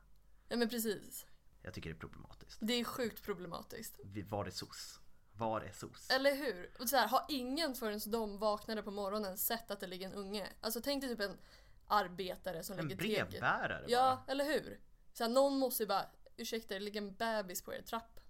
ja 0.49 0.57
men 0.57 0.69
precis. 0.69 1.27
Jag 1.63 1.75
tycker 1.75 1.91
det 1.91 1.97
är 1.97 2.01
problematiskt. 2.01 2.59
Det 2.61 2.73
är 2.73 2.85
sjukt 2.85 3.23
problematiskt. 3.23 4.01
Var 4.29 4.45
är 4.47 4.51
SOS? 4.51 5.00
Var 5.41 5.61
är 5.61 5.73
SOS? 5.73 6.11
Eller 6.11 6.35
hur? 6.37 6.71
Och 6.79 6.89
så 6.89 6.97
här, 6.97 7.09
har 7.09 7.25
ingen 7.29 7.75
förrän 7.75 8.01
de 8.07 8.39
vaknade 8.39 8.83
på 8.83 8.91
morgonen 8.91 9.39
sett 9.39 9.71
att 9.71 9.81
det 9.81 9.87
ligger 9.87 10.07
en 10.07 10.15
unge? 10.15 10.49
Alltså 10.61 10.81
tänk 10.85 11.03
dig 11.03 11.11
typ 11.11 11.21
en 11.21 11.39
arbetare 11.87 12.63
som 12.63 12.79
En 12.79 12.89
lägger 12.89 13.03
tegel. 13.03 13.27
brevbärare 13.29 13.85
Ja, 13.89 14.25
eller 14.29 14.45
hur? 14.45 14.81
Så 15.13 15.25
här, 15.25 15.31
någon 15.31 15.59
måste 15.59 15.83
ju 15.83 15.87
bara, 15.87 16.07
ursäkta 16.37 16.75
det 16.75 16.81
ligger 16.81 17.03
en 17.03 17.15
bebis 17.15 17.63
på 17.63 17.75
er 17.75 17.83
trapp. 17.83 18.21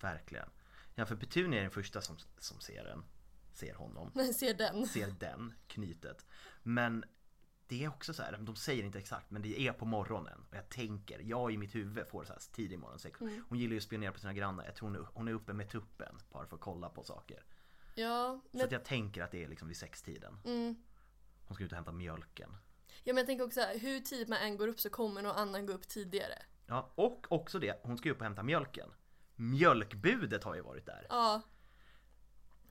bara. 0.00 0.12
Verkligen. 0.12 0.50
Ja, 0.94 1.06
för 1.06 1.16
Petunia 1.16 1.58
är 1.58 1.62
den 1.62 1.70
första 1.70 2.00
som, 2.00 2.16
som 2.38 2.60
ser 2.60 2.84
den. 2.84 3.04
Ser 3.52 3.74
honom. 3.74 4.10
Men 4.14 4.34
ser 4.34 4.54
den. 4.54 4.86
Ser 4.86 5.10
den 5.10 5.54
knytet. 5.66 6.26
Men 6.62 7.04
det 7.68 7.84
är 7.84 7.88
också 7.88 8.12
så 8.14 8.22
här, 8.22 8.38
de 8.40 8.56
säger 8.56 8.84
inte 8.84 8.98
exakt 8.98 9.30
men 9.30 9.42
det 9.42 9.60
är 9.60 9.72
på 9.72 9.84
morgonen. 9.84 10.44
Och 10.50 10.56
jag 10.56 10.68
tänker, 10.68 11.18
jag 11.20 11.52
i 11.52 11.56
mitt 11.56 11.74
huvud 11.74 12.06
får 12.08 12.24
så 12.24 12.32
här 12.32 12.40
tidig 12.52 12.78
morgon. 12.78 12.98
sex. 12.98 13.20
Mm. 13.20 13.44
Hon 13.48 13.58
gillar 13.58 13.70
ju 13.72 13.76
att 13.76 13.82
spionera 13.82 14.12
på 14.12 14.18
sina 14.18 14.32
grannar. 14.32 14.64
Jag 14.64 14.74
tror 14.74 15.08
hon 15.14 15.28
är, 15.28 15.32
uppe 15.32 15.52
med 15.52 15.68
tuppen 15.68 16.18
bara 16.32 16.46
för 16.46 16.56
att 16.56 16.62
kolla 16.62 16.88
på 16.88 17.02
saker. 17.04 17.44
Ja, 17.94 18.40
Så 18.50 18.56
men, 18.56 18.66
att 18.66 18.72
jag 18.72 18.84
tänker 18.84 19.22
att 19.22 19.30
det 19.30 19.44
är 19.44 19.48
liksom 19.48 19.68
vid 19.68 19.76
sextiden. 19.76 20.38
mm. 20.44 20.76
Hon 21.46 21.54
ska 21.54 21.64
ut 21.64 21.72
och 21.72 21.76
hämta 21.76 21.92
mjölken. 21.92 22.56
ja, 23.04 23.12
men 23.12 23.16
jag 23.16 23.26
tänker 23.26 23.44
också 23.44 23.60
så 23.60 23.66
här, 23.66 23.78
hur 23.78 24.00
tidigt 24.00 24.28
man 24.28 24.38
än 24.38 24.56
går 24.56 24.68
upp 24.68 24.80
så 24.80 24.90
kommer 24.90 25.22
någon 25.22 25.36
annan 25.36 25.66
gå 25.66 25.72
upp 25.72 25.88
tidigare. 25.88 26.42
Ja, 26.66 26.92
och 26.94 27.26
också 27.28 27.58
det, 27.58 27.80
hon 27.82 27.98
ska 27.98 28.08
ju 28.08 28.12
upp 28.14 28.18
och 28.20 28.24
hämta 28.24 28.42
mjölken. 28.42 28.88
Mjölkbudet 29.34 30.44
har 30.44 30.54
ju 30.54 30.60
varit 30.60 30.86
där. 30.86 31.06
Ja. 31.08 31.42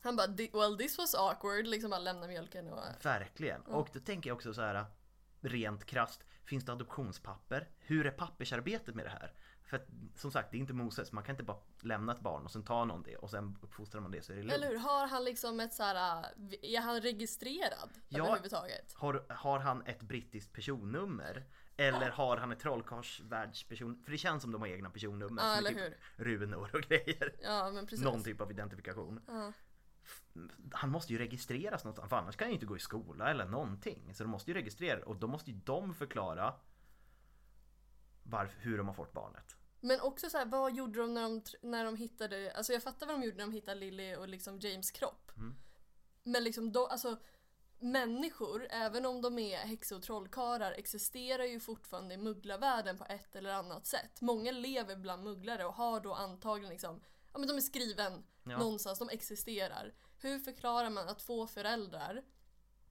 Han 0.05 0.15
bara, 0.15 0.27
"Di- 0.27 0.49
well 0.53 0.77
this 0.77 0.97
was 0.97 1.15
awkward, 1.15 1.67
liksom 1.67 1.89
bara 1.91 1.99
lämna 1.99 2.27
mjölken 2.27 2.73
och... 2.73 2.79
Verkligen. 3.03 3.61
Och 3.61 3.89
då 3.93 3.99
tänker 3.99 4.29
jag 4.29 4.35
också 4.35 4.53
så 4.53 4.61
här 4.61 4.85
rent 5.41 5.85
krasst, 5.85 6.23
finns 6.45 6.65
det 6.65 6.71
adoptionspapper? 6.71 7.69
Hur 7.79 8.05
är 8.05 8.11
pappersarbetet 8.11 8.95
med 8.95 9.05
det 9.05 9.09
här? 9.09 9.33
För 9.63 9.77
att, 9.77 9.87
som 10.15 10.31
sagt, 10.31 10.51
det 10.51 10.57
är 10.57 10.59
inte 10.59 10.73
Moses, 10.73 11.11
man 11.11 11.23
kan 11.23 11.33
inte 11.33 11.43
bara 11.43 11.57
lämna 11.81 12.13
ett 12.13 12.19
barn 12.19 12.43
och 12.45 12.51
sen 12.51 12.63
tar 12.63 12.85
någon 12.85 13.03
det 13.03 13.15
och 13.15 13.29
sen 13.29 13.57
uppfostrar 13.61 14.01
man 14.01 14.11
det 14.11 14.21
så 14.25 14.31
är 14.31 14.35
det 14.35 14.41
lugnt. 14.43 14.53
Eller 14.53 14.67
hur? 14.67 14.77
Har 14.77 15.07
han 15.07 15.23
liksom 15.23 15.59
ett 15.59 15.73
så 15.73 15.83
här, 15.83 16.17
äh, 16.17 16.75
är 16.75 16.81
han 16.81 17.01
registrerad 17.01 17.89
Ja. 18.07 18.23
överhuvudtaget? 18.25 18.93
Har, 18.93 19.25
har 19.29 19.59
han 19.59 19.81
ett 19.85 20.01
brittiskt 20.01 20.53
personnummer? 20.53 21.43
Eller 21.77 22.09
har 22.09 22.37
han 22.37 22.51
ett 22.51 22.59
trollkarlsvärldsperson? 22.59 24.01
För 24.03 24.11
det 24.11 24.17
känns 24.17 24.41
som 24.43 24.51
de 24.51 24.61
har 24.61 24.67
egna 24.67 24.89
personnummer. 24.89 25.43
Ja, 25.43 25.55
som 25.55 25.65
eller 25.65 25.89
typ 25.89 25.93
runor 26.15 26.69
och 26.75 26.81
grejer. 26.81 27.35
Ja, 27.43 27.71
men 27.71 27.85
precis. 27.87 28.05
Någon 28.05 28.23
typ 28.23 28.41
av 28.41 28.51
identifikation. 28.51 29.21
Ja. 29.27 29.51
Han 30.85 30.91
måste 30.91 31.13
ju 31.13 31.19
registreras 31.19 31.83
någonstans 31.83 32.09
för 32.09 32.15
annars 32.15 32.35
kan 32.35 32.45
han 32.45 32.51
ju 32.51 32.53
inte 32.53 32.65
gå 32.65 32.75
i 32.75 32.79
skola 32.79 33.31
eller 33.31 33.45
någonting. 33.45 34.15
Så 34.15 34.23
de 34.23 34.29
måste 34.29 34.51
ju 34.51 34.57
registrera 34.57 35.05
och 35.05 35.15
då 35.15 35.27
måste 35.27 35.51
ju 35.51 35.57
de 35.57 35.93
förklara 35.93 36.53
varför, 38.23 38.61
hur 38.61 38.77
de 38.77 38.87
har 38.87 38.93
fått 38.93 39.13
barnet. 39.13 39.55
Men 39.79 40.01
också 40.01 40.29
så 40.29 40.37
här, 40.37 40.45
vad 40.45 40.75
gjorde 40.75 40.99
de 40.99 41.13
när 41.13 41.21
de, 41.21 41.41
när 41.61 41.85
de 41.85 41.95
hittade, 41.95 42.53
alltså 42.55 42.73
jag 42.73 42.83
fattar 42.83 43.07
vad 43.07 43.15
de 43.15 43.25
gjorde 43.25 43.37
när 43.37 43.45
de 43.45 43.51
hittade 43.51 43.79
Lily 43.79 44.15
och 44.15 44.27
liksom 44.29 44.59
James 44.59 44.91
kropp. 44.91 45.31
Mm. 45.37 45.55
Men 46.23 46.43
liksom 46.43 46.71
då, 46.71 46.87
alltså 46.87 47.17
människor, 47.79 48.67
även 48.69 49.05
om 49.05 49.21
de 49.21 49.39
är 49.39 49.57
häxor 49.57 49.95
och 49.95 50.03
trollkarlar, 50.03 50.71
existerar 50.71 51.43
ju 51.43 51.59
fortfarande 51.59 52.13
i 52.13 52.17
mugglarvärlden 52.17 52.97
på 52.97 53.05
ett 53.09 53.35
eller 53.35 53.53
annat 53.53 53.85
sätt. 53.85 54.21
Många 54.21 54.51
lever 54.51 54.95
bland 54.95 55.23
mugglare 55.23 55.65
och 55.65 55.73
har 55.73 55.99
då 55.99 56.13
antagligen 56.13 56.69
liksom, 56.69 57.01
ja 57.33 57.39
men 57.39 57.47
de 57.47 57.57
är 57.57 57.61
skriven 57.61 58.23
Ja. 58.49 58.57
någonstans, 58.57 58.99
de 58.99 59.09
existerar. 59.09 59.93
Hur 60.21 60.39
förklarar 60.39 60.89
man 60.89 61.09
att 61.09 61.19
två 61.19 61.47
föräldrar 61.47 62.21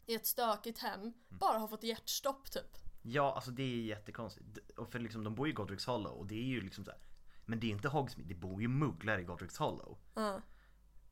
i 0.07 0.14
ett 0.14 0.26
stökigt 0.26 0.78
hem 0.78 1.00
Mm. 1.00 1.12
bara 1.28 1.59
har 1.59 1.69
fått 1.69 1.83
hjärtstopp 1.83 2.50
typ? 2.50 2.78
Ja, 3.02 3.35
alltså 3.35 3.50
det 3.50 3.62
är 3.62 3.83
jättekonstigt. 3.85 4.59
Och 4.76 4.93
för 4.93 4.99
liksom, 4.99 5.25
de 5.25 5.35
bor 5.35 5.47
ju 5.47 5.52
i 5.52 5.57
Godric's 5.57 5.87
Hollow 5.87 6.12
och 6.12 6.26
det 6.26 6.35
är 6.35 6.45
ju 6.45 6.61
liksom 6.61 6.85
så 6.85 6.90
här. 6.90 7.00
Men 7.47 7.61
det 7.61 7.66
är 7.66 7.71
inte 7.71 7.88
Hogsmeade, 7.88 8.28
det 8.35 8.40
bor 8.40 8.62
ju 8.62 8.69
mugglare 8.69 9.21
i 9.21 9.25
Godric's 9.25 9.59
Hollow. 9.59 9.99
Ja. 10.14 10.40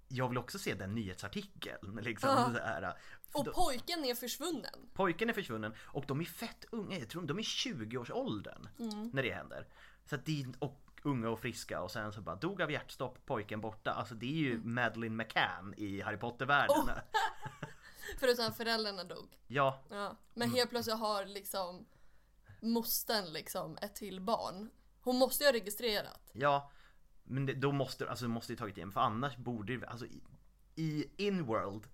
Jag 0.09 0.28
vill 0.28 0.38
också 0.38 0.59
se 0.59 0.75
den 0.75 0.95
nyhetsartikeln. 0.95 1.97
Liksom, 2.02 2.28
så 2.54 2.61
här. 2.61 2.95
Och 3.33 3.45
Då- 3.45 3.52
pojken 3.52 4.04
är 4.04 4.14
försvunnen. 4.14 4.90
Pojken 4.92 5.28
är 5.28 5.33
försvunnen 5.33 5.75
och 5.81 6.04
de 6.07 6.21
är 6.21 6.25
fett 6.25 6.64
unga, 6.71 6.99
jag 6.99 7.09
tror 7.09 7.23
de 7.26 7.38
är 7.38 7.42
20-årsåldern 7.42 8.69
Mm. 8.78 9.11
när 9.14 9.23
det 9.23 9.33
händer. 9.35 9.69
Så 10.04 10.14
att 10.14 10.25
det 10.26 10.47
och 10.59 10.82
unga 11.02 11.28
och 11.28 11.40
friska 11.40 11.82
och 11.82 11.90
sen 11.90 12.12
så 12.12 12.21
bara 12.21 12.37
dog 12.37 12.62
av 12.62 12.71
hjärtstopp, 12.71 13.26
pojken 13.26 13.61
borta. 13.61 13.90
Alltså 13.92 14.14
det 14.14 14.26
är 14.26 14.37
ju 14.38 14.59
Madeleine 14.64 15.16
McCann 15.16 15.75
i 15.76 16.00
Harry 16.00 16.16
Potter-världen. 16.16 16.76
Mm. 16.82 16.94
Oh. 16.94 17.00
Förutom 18.18 18.52
föräldrarna 18.52 19.04
dog. 19.04 19.38
Ja, 19.47 19.82
Ja. 19.90 20.16
Men 20.35 20.42
Mm. 20.49 20.56
helt 20.56 20.71
plötsligt 20.71 20.97
har 20.99 21.25
liksom 21.26 21.87
mostern 22.61 23.32
liksom 23.32 23.78
ett 23.82 23.94
till 23.94 24.21
barn. 24.21 24.71
Hon 25.00 25.16
måste 25.16 25.44
ju 25.44 25.49
ha 25.49 25.54
registrerat. 25.54 26.30
ja. 26.32 26.71
Men 27.25 27.47
det, 27.47 27.54
då 27.54 27.73
måste, 27.73 28.11
alltså, 28.11 28.28
måste 28.28 28.52
ju 28.52 28.56
tagit 28.56 28.76
igen 28.76 28.92
för 28.92 29.00
annars 29.00 29.37
borde 29.37 29.76
det, 29.76 29.87
alltså 29.87 30.06
i, 30.06 30.23
i 30.75 31.11
Inworld 31.16 31.87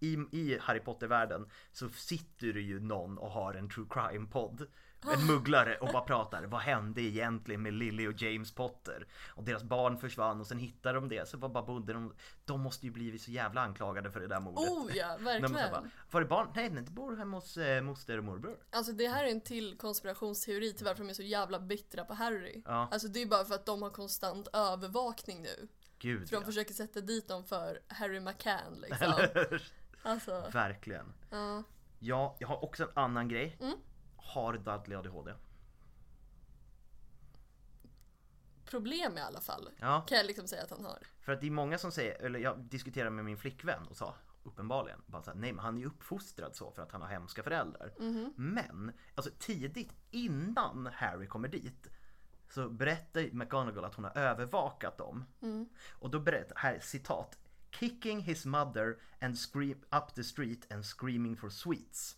i, 0.00 0.12
i 0.32 0.58
Harry 0.62 0.80
Potter-världen 0.80 1.50
så 1.72 1.88
sitter 1.88 2.52
det 2.52 2.60
ju 2.60 2.80
någon 2.80 3.18
och 3.18 3.30
har 3.30 3.54
en 3.54 3.70
true 3.70 3.86
crime-podd 3.90 4.66
En 5.14 5.26
mugglare 5.26 5.76
och 5.78 5.88
bara 5.92 6.02
pratar, 6.02 6.44
vad 6.44 6.60
hände 6.60 7.00
egentligen 7.00 7.62
med 7.62 7.72
Lily 7.72 8.08
och 8.08 8.22
James 8.22 8.54
Potter? 8.54 9.06
Och 9.28 9.44
deras 9.44 9.62
barn 9.62 9.98
försvann 9.98 10.40
och 10.40 10.46
sen 10.46 10.58
hittar 10.58 10.94
de 10.94 11.08
det, 11.08 11.28
så 11.28 11.38
var 11.38 11.48
bara 11.48 11.64
bodde 11.64 11.92
de 11.92 12.14
De 12.44 12.60
måste 12.60 12.86
ju 12.86 12.92
blivit 12.92 13.22
så 13.22 13.30
jävla 13.30 13.60
anklagade 13.60 14.10
för 14.10 14.20
det 14.20 14.26
där 14.26 14.40
mordet 14.40 14.70
Oh 14.70 14.96
ja, 14.96 15.16
De 15.18 15.24
verkligen. 15.24 15.52
bara, 15.52 15.90
var 16.10 16.20
det 16.20 16.26
barn? 16.26 16.48
Nej, 16.54 16.70
det 16.70 16.90
bor 16.90 17.16
hemma 17.16 17.36
hos 17.36 17.56
eh, 17.56 17.82
moster 17.82 18.18
och 18.18 18.24
morbror 18.24 18.58
Alltså 18.70 18.92
det 18.92 19.08
här 19.08 19.24
är 19.24 19.28
en 19.30 19.40
till 19.40 19.78
konspirationsteori 19.78 20.72
till 20.72 20.84
varför 20.86 21.04
de 21.04 21.10
är 21.10 21.14
så 21.14 21.22
jävla 21.22 21.60
bittra 21.60 22.04
på 22.04 22.14
Harry. 22.14 22.62
Ja. 22.64 22.88
Alltså 22.92 23.08
det 23.08 23.22
är 23.22 23.26
bara 23.26 23.44
för 23.44 23.54
att 23.54 23.66
de 23.66 23.82
har 23.82 23.90
konstant 23.90 24.48
övervakning 24.52 25.42
nu. 25.42 25.68
Gud 25.98 26.28
För 26.28 26.36
de 26.36 26.40
ja. 26.42 26.46
försöker 26.46 26.74
sätta 26.74 27.00
dit 27.00 27.28
dem 27.28 27.44
för 27.44 27.80
Harry 27.88 28.20
McCann 28.20 28.74
liksom. 28.88 29.14
Alltså, 30.02 30.44
Verkligen 30.52 31.12
ja. 31.30 31.62
Ja, 31.98 32.36
jag 32.38 32.48
har 32.48 32.64
också 32.64 32.82
en 32.82 32.90
annan 32.94 33.28
grej 33.28 33.56
Mm. 33.60 33.76
Har 34.26 34.52
Dudley 34.52 34.96
ADHD? 34.98 35.32
Problem 38.64 39.18
i 39.18 39.20
alla 39.20 39.40
fall. 39.40 39.70
Ja, 39.80 40.04
Kan 40.08 40.18
jag 40.18 40.26
liksom 40.26 40.48
säga 40.48 40.62
att 40.62 40.70
han 40.70 40.84
har. 40.84 40.98
för 41.20 41.32
att 41.32 41.40
det 41.40 41.46
är 41.46 41.50
många 41.50 41.78
som 41.78 41.92
säger, 41.92 42.22
eller 42.22 42.38
jag 42.38 42.58
diskuterade 42.58 43.10
med 43.10 43.24
min 43.24 43.38
flickvän 43.38 43.86
och 43.86 43.96
sa 43.96 44.14
uppenbarligen 44.42 45.02
bara 45.06 45.22
så 45.22 45.30
här, 45.30 45.38
nej 45.38 45.52
men 45.52 45.64
han 45.64 45.76
är 45.76 45.80
ju 45.80 45.86
uppfostrad 45.86 46.56
så 46.56 46.70
för 46.70 46.82
att 46.82 46.92
han 46.92 47.02
har 47.02 47.08
hemska 47.08 47.42
föräldrar. 47.42 47.92
Mhm. 47.98 48.32
Men, 48.36 48.92
alltså 49.14 49.30
tidigt 49.38 49.92
innan 50.10 50.86
Harry 50.86 51.26
kommer 51.26 51.48
dit 51.48 51.86
så 52.48 52.68
berättar 52.68 53.30
McGonagall 53.32 53.84
att 53.84 53.94
hon 53.94 54.04
har 54.04 54.18
övervakat 54.18 54.98
dem. 54.98 55.24
Mm. 55.42 55.68
Och 55.98 56.10
då 56.10 56.20
berättar, 56.20 56.56
här 56.56 56.80
citat 56.80 57.38
Kicking 57.70 58.20
his 58.20 58.46
mother 58.46 58.98
and 59.20 59.38
scream 59.38 59.84
up 59.90 60.14
the 60.14 60.24
street 60.24 60.72
and 60.72 60.84
screaming 60.84 61.36
for 61.36 61.48
sweets. 61.48 62.16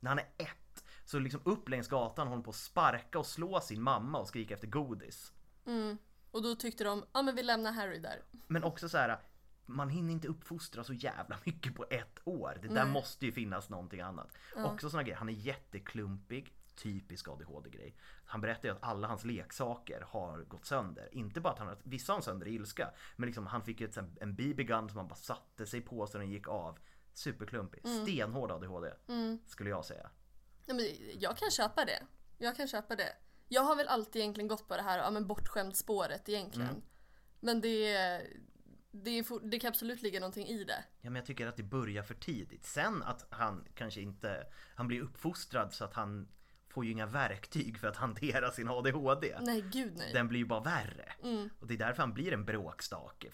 När 0.00 0.10
han 0.10 0.18
är 0.18 0.28
ett, 0.36 0.67
så 1.08 1.18
liksom 1.18 1.40
upp 1.44 1.68
längs 1.68 1.88
gatan 1.88 2.26
håller 2.26 2.36
hon 2.36 2.44
på 2.44 2.50
att 2.50 2.56
sparka 2.56 3.18
och 3.18 3.26
slå 3.26 3.60
sin 3.60 3.82
mamma 3.82 4.18
och 4.18 4.28
skrika 4.28 4.54
efter 4.54 4.66
godis. 4.66 5.32
Mm. 5.66 5.98
Och 6.30 6.42
då 6.42 6.54
tyckte 6.54 6.84
de, 6.84 7.04
ja 7.12 7.22
men 7.22 7.34
vi 7.34 7.42
lämnar 7.42 7.72
Harry 7.72 7.98
där. 7.98 8.22
Men 8.46 8.64
också 8.64 8.88
så 8.88 8.98
här. 8.98 9.20
Man 9.66 9.88
hinner 9.88 10.12
inte 10.12 10.28
uppfostra 10.28 10.84
så 10.84 10.92
jävla 10.92 11.38
mycket 11.44 11.74
på 11.74 11.86
ett 11.90 12.18
år. 12.24 12.58
Det 12.62 12.68
där 12.68 12.84
Nej. 12.84 12.92
måste 12.92 13.26
ju 13.26 13.32
finnas 13.32 13.68
någonting 13.70 14.00
annat. 14.00 14.28
Också 14.56 14.90
såna 14.90 15.02
grejer. 15.02 15.16
Han 15.16 15.28
är 15.28 15.32
jätteklumpig. 15.32 16.54
Typisk 16.74 17.28
ADHD-grej. 17.28 17.96
Han 18.24 18.40
berättar 18.40 18.68
ju 18.68 18.74
att 18.74 18.82
alla 18.82 19.08
hans 19.08 19.24
leksaker 19.24 20.04
har 20.08 20.38
gått 20.38 20.64
sönder. 20.64 21.08
Inte 21.12 21.40
bara 21.40 21.52
att 21.52 21.58
han 21.58 21.76
vissa 21.82 22.12
har 22.12 22.20
sönder 22.20 22.48
i 22.48 22.54
ilska. 22.54 22.90
Men 23.16 23.26
liksom 23.26 23.46
han 23.46 23.62
fick 23.62 23.80
ju 23.80 23.86
ett, 23.86 23.96
en 24.20 24.34
BB-gun 24.34 24.88
som 24.88 24.98
han 24.98 25.08
bara 25.08 25.14
satte 25.14 25.66
sig 25.66 25.80
på 25.80 26.06
så 26.06 26.18
den 26.18 26.30
gick 26.30 26.48
av. 26.48 26.78
Superklumpig. 27.12 27.88
Stenhård 27.88 28.50
ADHD. 28.50 28.92
Skulle 29.46 29.70
jag 29.70 29.84
säga. 29.84 30.10
Ja, 30.68 30.74
men 30.74 30.86
jag 31.18 31.36
kan 31.36 31.50
köpa 31.50 31.84
det. 31.84 32.02
Jag 32.38 32.56
kan 32.56 32.68
köpa 32.68 32.96
det. 32.96 33.12
Jag 33.48 33.62
har 33.62 33.76
väl 33.76 33.88
alltid 33.88 34.22
egentligen 34.22 34.48
gått 34.48 34.68
på 34.68 34.76
det 34.76 34.82
här 34.82 34.98
ja, 34.98 35.10
men 35.10 35.26
bortskämt 35.26 35.76
spåret 35.76 36.28
egentligen. 36.28 36.70
Mm. 36.70 36.82
Men 37.40 37.60
det, 37.60 37.92
det, 38.90 39.24
det 39.42 39.58
kan 39.58 39.68
absolut 39.68 40.02
ligga 40.02 40.20
någonting 40.20 40.46
i 40.46 40.64
det. 40.64 40.84
Ja 41.00 41.10
men 41.10 41.16
jag 41.16 41.26
tycker 41.26 41.46
att 41.46 41.56
det 41.56 41.62
börjar 41.62 42.02
för 42.02 42.14
tidigt. 42.14 42.66
Sen 42.66 43.02
att 43.02 43.26
han 43.30 43.64
kanske 43.74 44.00
inte, 44.00 44.46
han 44.74 44.88
blir 44.88 45.00
uppfostrad 45.00 45.72
så 45.72 45.84
att 45.84 45.94
han 45.94 46.28
får 46.68 46.84
ju 46.84 46.90
inga 46.90 47.06
verktyg 47.06 47.78
för 47.78 47.88
att 47.88 47.96
hantera 47.96 48.50
sin 48.50 48.68
ADHD. 48.68 49.36
Nej, 49.40 49.60
gud 49.60 49.92
nej. 49.96 50.12
Den 50.12 50.28
blir 50.28 50.38
ju 50.40 50.46
bara 50.46 50.60
värre. 50.60 51.12
Mm. 51.22 51.50
Och 51.60 51.66
det 51.66 51.74
är 51.74 51.78
därför 51.78 52.02
han 52.02 52.14
blir 52.14 52.32
en 52.32 52.44
bråkstake. 52.44 53.30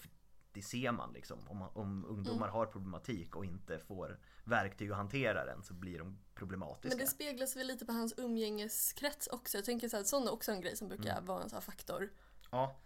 Det 0.55 0.61
ser 0.61 0.91
man 0.91 1.13
liksom. 1.13 1.39
Om, 1.47 1.61
om 1.61 2.05
ungdomar 2.05 2.47
Mm. 2.47 2.53
har 2.53 2.65
problematik 2.65 3.35
och 3.35 3.45
inte 3.45 3.79
får 3.79 4.19
verktyg 4.43 4.91
att 4.91 4.97
hantera 4.97 5.45
den 5.45 5.63
så 5.63 5.73
blir 5.73 5.99
de 5.99 6.17
problematiska. 6.35 6.97
Men 6.97 7.05
det 7.05 7.11
speglas 7.11 7.55
väl 7.57 7.67
lite 7.67 7.85
på 7.85 7.91
hans 7.91 8.13
umgängeskrets 8.17 9.27
också. 9.27 9.57
Jag 9.57 9.65
tänker 9.65 9.89
så 9.89 9.97
här, 9.97 10.03
sån 10.03 10.27
är 10.27 10.33
också 10.33 10.51
en 10.51 10.61
grej 10.61 10.75
som 10.75 10.87
brukar 10.87 11.11
Mm. 11.11 11.25
vara 11.25 11.43
en 11.43 11.49
sån 11.49 11.61
faktor. 11.61 12.09
Ja, 12.51 12.79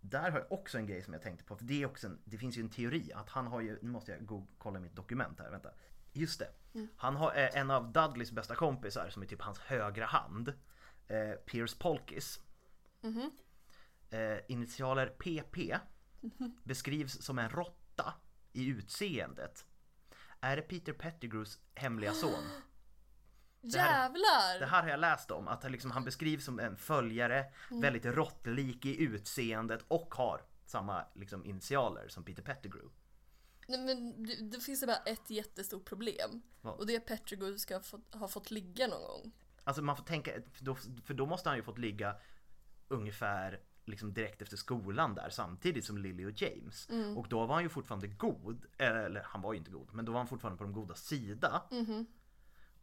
där 0.00 0.30
har 0.30 0.38
jag 0.38 0.52
också 0.52 0.78
en 0.78 0.86
grej 0.86 1.02
som 1.02 1.12
jag 1.12 1.22
tänkte 1.22 1.44
på. 1.44 1.56
För 1.56 1.64
det, 1.64 1.82
är 1.82 1.86
också 1.86 2.06
en, 2.06 2.20
det 2.24 2.38
finns 2.38 2.56
ju 2.58 2.60
en 2.62 2.70
teori 2.70 3.12
att 3.14 3.28
han 3.28 3.46
har 3.46 3.60
ju, 3.60 3.78
nu 3.82 3.90
måste 3.90 4.12
jag 4.12 4.26
go, 4.26 4.46
kolla 4.58 4.80
mitt 4.80 4.96
dokument 4.96 5.38
här, 5.38 5.50
vänta. 5.50 5.70
Just 6.12 6.38
det. 6.38 6.48
Han 6.96 7.16
har 7.16 7.28
eh, 7.36 7.56
en 7.56 7.70
av 7.70 7.92
Dudleys 7.92 8.32
bästa 8.32 8.54
kompisar 8.54 9.08
som 9.10 9.22
är 9.22 9.26
typ 9.26 9.42
hans 9.42 9.58
högra 9.58 10.06
hand. 10.06 10.48
Eh, 11.08 11.30
Piers 11.46 11.74
Polkis. 11.74 12.40
Eh, 14.10 14.38
initialer 14.48 15.06
PP. 15.06 15.78
Beskrivs 16.64 17.22
som 17.22 17.38
en 17.38 17.50
råtta 17.50 18.14
i 18.52 18.66
utseendet. 18.66 19.66
Är 20.40 20.56
det 20.56 20.62
Peter 20.62 20.92
Pettigrews 20.92 21.58
hemliga 21.74 22.12
son? 22.12 22.30
här- 23.62 24.02
Jävlar! 24.04 24.58
Det 24.60 24.66
här 24.66 24.82
har 24.82 24.88
jag 24.90 25.00
läst 25.00 25.30
om, 25.30 25.48
att 25.48 25.62
han 25.62 25.72
liksom, 25.72 25.90
han 25.90 26.04
beskrivs 26.04 26.44
som 26.44 26.58
en 26.58 26.76
följare, 26.76 27.44
väldigt 27.70 28.04
råttlik 28.04 28.84
i 28.84 29.02
utseendet 29.02 29.84
och 29.88 30.14
har 30.14 30.44
samma 30.66 31.04
liksom, 31.14 31.44
initialer 31.44 32.08
som 32.08 32.24
Peter 32.24 32.42
Pettigrew. 32.42 32.88
Nej, 33.68 33.78
men 33.80 34.22
det, 34.26 34.50
det 34.50 34.60
finns 34.60 34.80
det 34.80 34.86
bara 34.86 34.96
ett 34.96 35.30
jättestort 35.30 35.84
problem. 35.84 36.42
Vad? 36.60 36.74
Och 36.74 36.86
det 36.86 36.94
är 36.94 36.98
att 36.98 37.06
Petrigo 37.06 37.58
ska 37.58 37.74
ha 37.76 37.82
fått, 37.82 38.14
ha 38.14 38.28
fått 38.28 38.50
ligga 38.50 38.86
någon 38.86 39.02
gång. 39.02 39.32
Alltså 39.64 39.82
man 39.82 39.96
får 39.96 40.04
tänka, 40.04 40.32
för 40.52 40.64
då, 40.64 40.74
för 41.04 41.14
då 41.14 41.26
måste 41.26 41.48
han 41.48 41.58
ju 41.58 41.62
fått 41.62 41.78
ligga 41.78 42.16
ungefär 42.88 43.60
liksom 43.84 44.14
direkt 44.14 44.42
efter 44.42 44.56
skolan 44.56 45.14
där 45.14 45.30
samtidigt 45.30 45.84
som 45.84 45.98
Lily 45.98 46.26
och 46.26 46.42
James. 46.42 46.88
Och 47.16 47.28
då 47.28 47.46
var 47.46 47.54
han 47.54 47.62
ju 47.62 47.68
fortfarande 47.68 48.06
god, 48.06 48.66
eller 48.78 49.22
han 49.24 49.42
var 49.42 49.52
ju 49.52 49.58
inte 49.58 49.70
god, 49.70 49.88
men 49.92 50.04
då 50.04 50.12
var 50.12 50.18
han 50.18 50.28
fortfarande 50.28 50.58
på 50.58 50.64
de 50.64 50.72
goda 50.72 50.94
sida. 50.94 51.62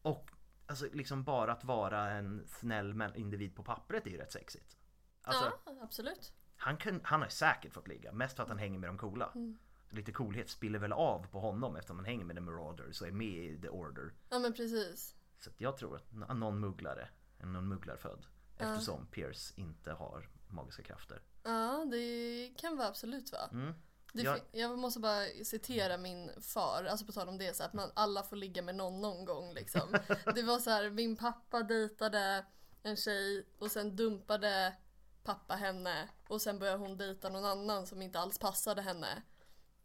Och 0.01 0.31
alltså 0.65 0.87
liksom 0.93 1.23
bara 1.23 1.51
att 1.51 1.63
vara 1.63 2.11
en 2.11 2.47
snäll 2.47 3.13
individ 3.15 3.55
på 3.55 3.63
pappret 3.63 4.07
är 4.07 4.11
ju 4.11 4.17
rätt 4.17 4.31
sexigt. 4.31 4.77
Alltså, 5.21 5.53
ja, 5.65 5.77
absolut. 5.81 6.33
Han, 6.55 6.77
kan, 6.77 6.99
han 7.03 7.21
har 7.21 7.29
säkert 7.29 7.73
fått 7.73 7.87
ligga, 7.87 8.11
mest 8.11 8.35
för 8.35 8.43
att 8.43 8.49
han 8.49 8.57
hänger 8.57 8.79
med 8.79 8.89
de 8.89 8.97
coola. 8.97 9.33
Lite 9.89 10.11
coolhet 10.11 10.49
spiller 10.49 10.79
väl 10.79 10.93
av 10.93 11.27
på 11.27 11.39
honom 11.39 11.75
eftersom 11.75 11.97
han 11.97 12.05
hänger 12.05 12.25
med 12.25 12.35
The 12.35 12.41
Marauders 12.41 13.01
och 13.01 13.07
är 13.07 13.11
med 13.11 13.27
i 13.27 13.61
The 13.61 13.69
Order. 13.69 14.13
Ja 14.29 14.39
men 14.39 14.53
precis. 14.53 15.15
Så 15.39 15.49
jag 15.57 15.77
tror 15.77 15.95
att 15.95 16.11
någon 16.11 16.59
mugglare, 16.59 17.09
någon 17.43 17.67
mugglarfödd. 17.67 18.25
Eftersom 18.57 19.07
Pierce 19.07 19.53
inte 19.55 19.91
har 19.91 20.29
magiska 20.51 20.83
krafter. 20.83 21.21
Ja, 21.43 21.85
det 21.91 22.53
kan 22.57 22.77
vara 22.77 22.87
absolut 22.87 23.31
va. 23.31 23.49
Mm. 23.51 23.73
Jag- 24.13 24.41
jag 24.51 24.79
måste 24.79 24.99
bara 24.99 25.25
citera 25.43 25.97
min 25.97 26.31
far, 26.41 26.83
alltså 26.83 27.05
på 27.05 27.11
tal 27.11 27.29
om 27.29 27.37
det, 27.37 27.55
så 27.55 27.63
att 27.63 27.73
man, 27.73 27.91
alla 27.93 28.23
får 28.23 28.35
ligga 28.35 28.61
med 28.61 28.75
någon 28.75 29.01
någon 29.01 29.25
gång 29.25 29.53
liksom. 29.53 29.95
Det 30.35 30.41
var 30.43 30.59
så 30.59 30.69
här, 30.69 30.89
min 30.89 31.15
pappa 31.15 31.63
dejtade 31.63 32.45
en 32.83 32.95
tjej 32.97 33.47
och 33.59 33.71
sen 33.71 33.95
dumpade 33.95 34.75
pappa 35.23 35.55
henne 35.55 36.09
och 36.27 36.41
sen 36.41 36.59
började 36.59 36.77
hon 36.77 36.97
dejta 36.97 37.29
någon 37.29 37.45
annan 37.45 37.87
som 37.87 38.01
inte 38.01 38.19
alls 38.19 38.39
passade 38.39 38.81
henne. 38.81 39.21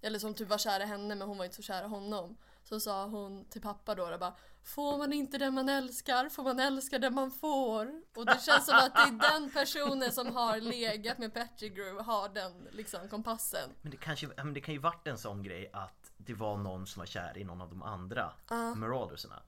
Eller 0.01 0.19
som 0.19 0.35
typ 0.35 0.49
var 0.49 0.59
kär 0.59 0.81
i 0.81 0.85
henne 0.85 1.15
men 1.15 1.29
hon 1.29 1.39
var 1.39 1.45
inte 1.45 1.57
så 1.57 1.63
kär 1.63 1.85
i 1.85 1.89
honom. 1.89 2.37
Så 2.65 2.81
sa 2.81 3.07
hon 3.07 3.45
till 3.45 3.63
pappa 3.63 3.95
då 3.95 4.19
bara 4.19 4.37
Får 4.65 4.99
man 4.99 5.13
inte 5.13 5.39
den 5.39 5.55
man 5.55 5.69
älskar, 5.69 6.29
får 6.29 6.43
man 6.43 6.61
älska 6.61 6.99
den 6.99 7.15
man 7.15 7.31
får. 7.31 8.03
Och 8.17 8.27
det 8.27 8.43
känns 8.43 8.67
som 8.67 8.75
att 8.75 8.95
det 8.95 9.01
är 9.01 9.33
den 9.33 9.51
personen 9.51 10.13
som 10.13 10.37
har 10.37 10.61
legat 10.61 11.19
med 11.19 11.35
Pettigrew 11.35 12.03
har 12.03 12.29
den 12.29 12.69
liksom 12.71 13.09
kompassen. 13.09 13.71
Men 13.83 13.91
det, 13.91 13.97
kanske, 13.97 14.29
men 14.37 14.55
det 14.55 14.61
kan 14.61 14.75
ju 14.75 14.81
varit 14.81 15.07
en 15.07 15.19
sån 15.19 15.43
grej 15.43 15.71
att 15.73 16.13
det 16.17 16.35
var 16.35 16.57
någon 16.57 16.87
som 16.87 17.01
var 17.01 17.07
kär 17.07 17.39
i 17.39 17.45
någon 17.45 17.61
av 17.61 17.71
de 17.71 17.83
andra 17.83 18.33
Maraudersarna. 18.77 19.43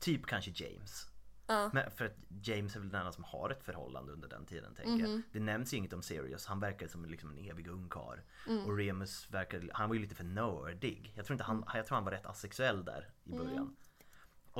Typ 0.00 0.26
kanske 0.26 0.50
James. 0.54 1.06
Ja. 1.46 1.70
Men 1.72 1.90
för 1.90 2.04
att 2.04 2.16
James 2.42 2.76
är 2.76 2.80
väl 2.80 2.88
den 2.88 3.00
enda 3.00 3.12
som 3.12 3.24
har 3.24 3.50
ett 3.50 3.64
förhållande 3.64 4.12
under 4.12 4.28
den 4.28 4.46
tiden 4.46 4.74
tänker 4.74 5.06
jag. 5.06 5.22
Det 5.32 5.40
nämns 5.40 5.72
ju 5.72 5.76
inget 5.76 5.92
om 5.92 6.02
Sirius, 6.02 6.46
han 6.46 6.60
verkar 6.60 6.88
som 6.88 7.04
liksom 7.04 7.30
en 7.30 7.38
evig 7.38 7.66
ungkarl. 7.68 8.18
Och 8.66 8.76
Remus 8.76 9.30
verkar, 9.30 9.70
han 9.74 9.88
var 9.88 9.94
ju 9.96 10.02
lite 10.02 10.14
för 10.14 10.24
nördig. 10.24 11.12
Jag 11.16 11.26
tror, 11.26 11.34
inte 11.34 11.44
han, 11.44 11.64
jag 11.74 11.86
tror 11.86 11.94
han 11.94 12.04
var 12.04 12.12
rätt 12.12 12.26
asexuell 12.26 12.84
där 12.84 13.10
i 13.24 13.30
början. 13.30 13.76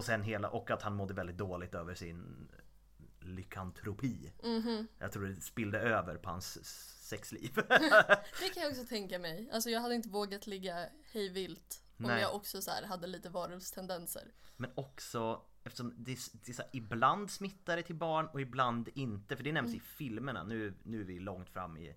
Och 0.00 0.04
sen 0.04 0.22
hela, 0.22 0.48
och 0.50 0.70
att 0.70 0.82
han 0.82 0.94
mådde 0.94 1.14
väldigt 1.14 1.38
dåligt 1.38 1.74
över 1.74 1.94
sin 1.94 2.48
lykantropi. 3.20 4.32
Jag 4.98 5.12
tror 5.12 5.26
det 5.26 5.40
spillde 5.40 5.80
över 5.80 6.16
på 6.16 6.30
hans 6.30 6.64
sexliv. 7.08 7.54
Det 8.40 8.54
kan 8.54 8.62
jag 8.62 8.70
också 8.70 8.86
tänka 8.86 9.18
mig. 9.18 9.50
Alltså 9.52 9.70
jag 9.70 9.80
hade 9.80 9.94
inte 9.94 10.08
vågat 10.08 10.46
ligga 10.46 10.88
hej 11.12 11.28
vilt 11.28 11.82
om 11.98 12.06
Nej. 12.06 12.20
jag 12.22 12.34
också 12.34 12.62
så 12.62 12.70
här 12.70 12.82
hade 12.86 13.06
lite 13.06 13.28
varulvstendenser. 13.28 14.32
Men 14.56 14.70
också 14.74 15.42
eftersom 15.64 15.94
det, 15.96 16.18
det 16.32 16.54
så 16.54 16.62
här, 16.62 16.70
ibland 16.72 17.30
smittar 17.30 17.76
det 17.76 17.82
till 17.82 17.94
barn 17.94 18.26
och 18.26 18.40
ibland 18.40 18.88
inte. 18.94 19.36
För 19.36 19.44
det 19.44 19.52
nämns 19.52 19.74
i 19.74 19.80
filmerna. 19.80 20.42
Nu, 20.44 20.74
nu 20.82 21.00
är 21.00 21.04
vi 21.04 21.20
långt 21.20 21.50
fram 21.50 21.76
i, 21.76 21.94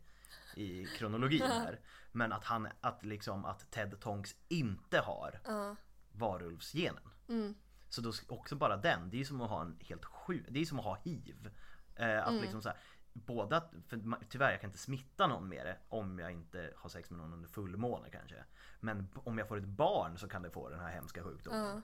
i 0.55 0.86
kronologin 0.86 1.41
här. 1.48 1.79
Men 2.12 2.33
att 2.33 2.43
han, 2.43 2.67
att 2.81 3.05
liksom 3.05 3.45
att 3.45 3.72
Ted 3.72 4.00
Tonks 4.00 4.36
inte 4.48 5.00
har 5.00 5.39
Ja. 5.45 5.75
varulvsgenen. 6.12 7.10
Mm. 7.29 7.55
Så 7.93 8.01
då 8.01 8.12
också 8.27 8.55
bara 8.55 8.77
den, 8.77 9.09
det 9.09 9.15
är 9.15 9.19
ju 9.19 9.25
som 9.25 9.41
att 9.41 9.50
ha 9.50 9.62
en 9.62 9.77
helt 9.79 10.05
sjuk, 10.05 10.45
det 10.50 10.59
är 10.59 10.65
som 10.65 10.79
att 10.79 10.85
ha 10.85 10.97
hiv. 11.03 11.50
Eh, 11.95 12.27
att 12.27 12.33
liksom 12.33 12.62
så 12.62 12.69
här, 12.69 12.77
båda, 13.13 13.69
för 13.88 14.01
tyvärr 14.29 14.51
jag 14.51 14.62
kan 14.62 14.69
inte 14.69 14.79
smitta 14.79 15.27
någon 15.27 15.50
med 15.50 15.65
det 15.65 15.77
om 15.89 16.19
jag 16.19 16.31
inte 16.31 16.73
har 16.75 16.89
sex 16.89 17.09
med 17.09 17.19
någon 17.19 17.33
under 17.33 17.50
fullmåne 17.50 18.09
kanske. 18.09 18.43
Men 18.79 19.07
om 19.13 19.38
jag 19.38 19.47
får 19.47 19.57
ett 19.57 19.63
barn 19.63 20.17
så 20.17 20.27
kan 20.27 20.41
det 20.41 20.50
få 20.50 20.69
den 20.69 20.79
här 20.79 20.91
hemska 20.91 21.23
sjukdomen. 21.23 21.65
Ja. 21.65 21.81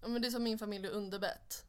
Ja, 0.00 0.08
men 0.08 0.22
det 0.22 0.28
är 0.28 0.30
som 0.30 0.42
min 0.42 0.58
familj 0.58 0.82
med 0.82 0.90
underbett. 0.90 1.66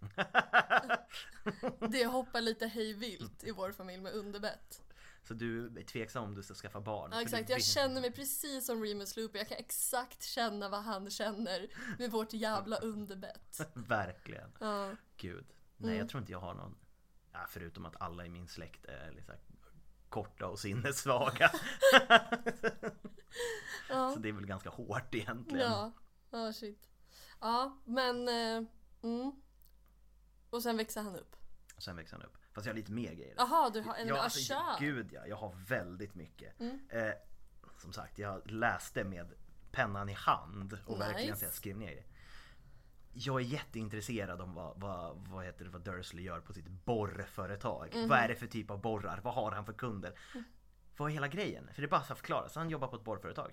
det 1.91 2.05
hoppar 2.05 2.41
lite 2.41 2.67
hej 2.67 2.93
vilt 2.93 3.43
i 3.43 3.51
vår 3.51 3.71
familj 3.71 4.03
med 4.03 4.13
underbett. 4.13 4.81
Så 5.27 5.33
du 5.33 5.65
är 5.79 5.83
tveksam 5.83 6.23
om 6.23 6.35
du 6.35 6.43
ska 6.43 6.53
skaffa 6.53 6.81
barn? 6.81 7.11
Ja, 7.13 7.21
exakt, 7.21 7.47
du 7.47 7.53
jag 7.53 7.63
känner 7.63 8.01
mig 8.01 8.11
precis 8.11 8.65
som 8.65 8.83
Remus 8.83 9.17
Lupin. 9.17 9.39
Jag 9.39 9.47
kan 9.47 9.57
exakt 9.57 10.23
känna 10.23 10.69
vad 10.69 10.83
han 10.83 11.09
känner 11.09 11.67
med 11.99 12.11
vårt 12.11 12.33
jävla 12.33 12.77
underbett. 12.77 13.61
Verkligen. 13.73 14.51
Ja. 14.59 14.91
Gud. 15.17 15.45
Nej 15.77 15.89
Mm. 15.89 15.99
jag 15.99 16.09
tror 16.09 16.19
inte 16.21 16.31
jag 16.31 16.39
har 16.39 16.53
någon. 16.53 16.77
Ja, 17.31 17.45
förutom 17.49 17.85
att 17.85 18.01
alla 18.01 18.25
i 18.25 18.29
min 18.29 18.47
släkt 18.47 18.85
är 18.85 19.23
här 19.27 19.39
korta 20.09 20.47
och 20.47 20.59
sinnessvaga. 20.59 21.51
Ja. 23.89 24.11
Så 24.13 24.19
det 24.19 24.29
är 24.29 24.33
väl 24.33 24.45
ganska 24.45 24.69
hårt 24.69 25.15
egentligen. 25.15 25.71
Ja, 25.71 25.91
ja 26.31 26.53
shit. 26.53 26.89
Ja, 27.41 27.81
men... 27.85 28.27
Eh, 28.27 28.67
mm. 29.03 29.31
Och 30.49 30.63
sen 30.63 30.77
växer 30.77 31.01
han 31.01 31.15
upp. 31.15 31.35
Sen 31.77 31.95
växer 31.95 32.17
han 32.17 32.25
upp. 32.25 32.37
Fast 32.55 32.65
jag 32.67 32.73
har 32.73 32.77
lite 32.77 32.91
mer 32.91 33.13
grejer. 33.13 33.33
Jaha, 33.37 33.69
du 33.69 33.81
har 33.81 33.95
en 33.95 34.07
Ja, 34.07 34.15
ja, 34.15 34.21
alltså, 34.21 34.53
Asha. 34.53 34.77
gud 34.79 35.09
ja, 35.13 35.27
jag 35.27 35.35
har 35.35 35.55
väldigt 35.67 36.15
mycket. 36.15 36.59
Mm. 36.59 36.79
Eh, 36.89 37.13
som 37.77 37.93
sagt, 37.93 38.19
jag 38.19 38.51
läste 38.51 39.03
med 39.03 39.33
pennan 39.71 40.09
i 40.09 40.13
hand 40.13 40.77
och 40.85 40.99
verkligen 41.01 41.29
Nice. 41.29 41.39
så 41.39 41.45
jag 41.45 41.53
skrev 41.53 41.77
ner 41.77 41.95
det. 41.95 42.03
Jag 43.13 43.41
är 43.41 43.45
jätteintresserad 43.45 44.41
om 44.41 44.53
vad, 44.53 44.79
vad, 44.79 45.27
vad, 45.29 45.45
heter 45.45 45.65
det, 45.65 45.71
vad 45.71 45.81
Dursley 45.81 46.23
gör 46.23 46.39
på 46.39 46.53
sitt 46.53 46.67
borrföretag. 46.67 47.91
Mhm. 47.95 48.07
Vad 48.07 48.19
är 48.19 48.27
det 48.27 48.35
för 48.35 48.47
typ 48.47 48.71
av 48.71 48.81
borrar? 48.81 49.19
Vad 49.23 49.33
har 49.33 49.51
han 49.51 49.65
för 49.65 49.73
kunder? 49.73 50.13
Vad 50.97 51.09
är 51.09 51.13
hela 51.13 51.27
grejen? 51.27 51.69
För 51.73 51.81
det 51.81 51.85
är 51.85 51.89
bara 51.89 52.03
så 52.03 52.13
att 52.13 52.19
förklara. 52.19 52.49
Så 52.49 52.59
han 52.59 52.69
jobbar 52.69 52.87
på 52.87 52.95
ett 52.95 53.03
borrföretag. 53.03 53.51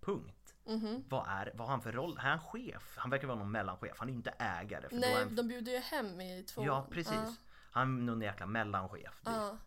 Punkt. 0.00 0.54
Mhm. 0.64 1.04
Vad, 1.08 1.26
är, 1.28 1.52
vad 1.54 1.66
har 1.66 1.72
han 1.72 1.82
för 1.82 1.92
roll? 1.92 2.16
Är 2.18 2.20
han 2.22 2.40
chef? 2.40 2.94
Han 2.96 3.10
verkar 3.10 3.26
vara 3.28 3.38
någon 3.38 3.50
mellanchef. 3.50 3.98
Han 3.98 4.08
är 4.08 4.12
inte 4.12 4.30
ägare. 4.38 4.88
För 4.88 4.96
Nej, 4.96 5.14
han, 5.14 5.34
de 5.34 5.48
bjuder 5.48 5.72
ju 5.72 5.78
hem 5.78 6.20
i 6.20 6.42
två. 6.42 6.64
ja, 6.64 6.86
precis. 6.90 7.40
Han 7.70 7.98
är 7.98 8.02
någon 8.02 8.20
jäkla 8.20 8.46
mellanchef. 8.46 9.20
Ja. 9.24 9.58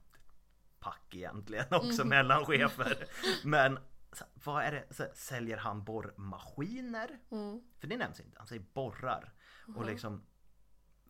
pack 0.79 1.15
egentligen 1.15 1.65
också 1.71 2.05
mellanchefer. 2.05 3.05
Men 3.43 3.79
vad 4.43 4.63
är 4.63 4.71
det, 4.71 4.93
så, 4.93 5.05
säljer 5.13 5.57
han 5.57 5.83
borrmaskiner? 5.83 7.19
Mm. 7.31 7.61
För 7.79 7.87
det 7.87 7.97
nämns 7.97 8.19
inte, 8.19 8.37
han 8.37 8.47
säger 8.47 8.65
borrar. 8.73 9.33
Och 9.75 9.85
liksom, 9.85 10.23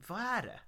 vad 0.08 0.20
är 0.20 0.42
det? 0.42 0.60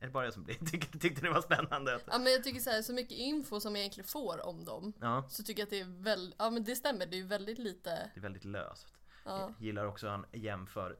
Är 0.00 0.06
det 0.06 0.10
bara 0.10 0.24
jag 0.24 0.34
som 0.34 0.46
tyckte, 0.70 0.98
tyckte 0.98 1.22
det 1.22 1.30
var 1.30 1.42
spännande? 1.42 2.00
Ja, 2.06 2.18
men 2.18 2.32
jag 2.32 2.44
tycker 2.44 2.60
så 2.60 2.70
här, 2.70 2.82
så 2.82 2.92
mycket 2.92 3.18
info 3.18 3.60
som 3.60 3.72
jag 3.74 3.80
egentligen 3.80 4.08
får 4.08 4.46
om 4.46 4.64
dem. 4.64 4.92
ja, 5.00 5.28
Så 5.28 5.42
tycker 5.42 5.60
jag 5.60 5.66
att 5.66 5.70
det 5.70 5.80
är 5.80 6.02
väldigt, 6.02 6.36
ja 6.38 6.50
men 6.50 6.64
det 6.64 6.76
stämmer, 6.76 7.06
det 7.06 7.20
är 7.20 7.24
väldigt 7.24 7.58
lite. 7.58 8.10
det 8.14 8.20
är 8.20 8.22
väldigt 8.22 8.44
löst. 8.44 8.94
Ja. 9.24 9.52
Gillar 9.58 9.84
också 9.84 10.08
han 10.08 10.26
jämför 10.32 10.94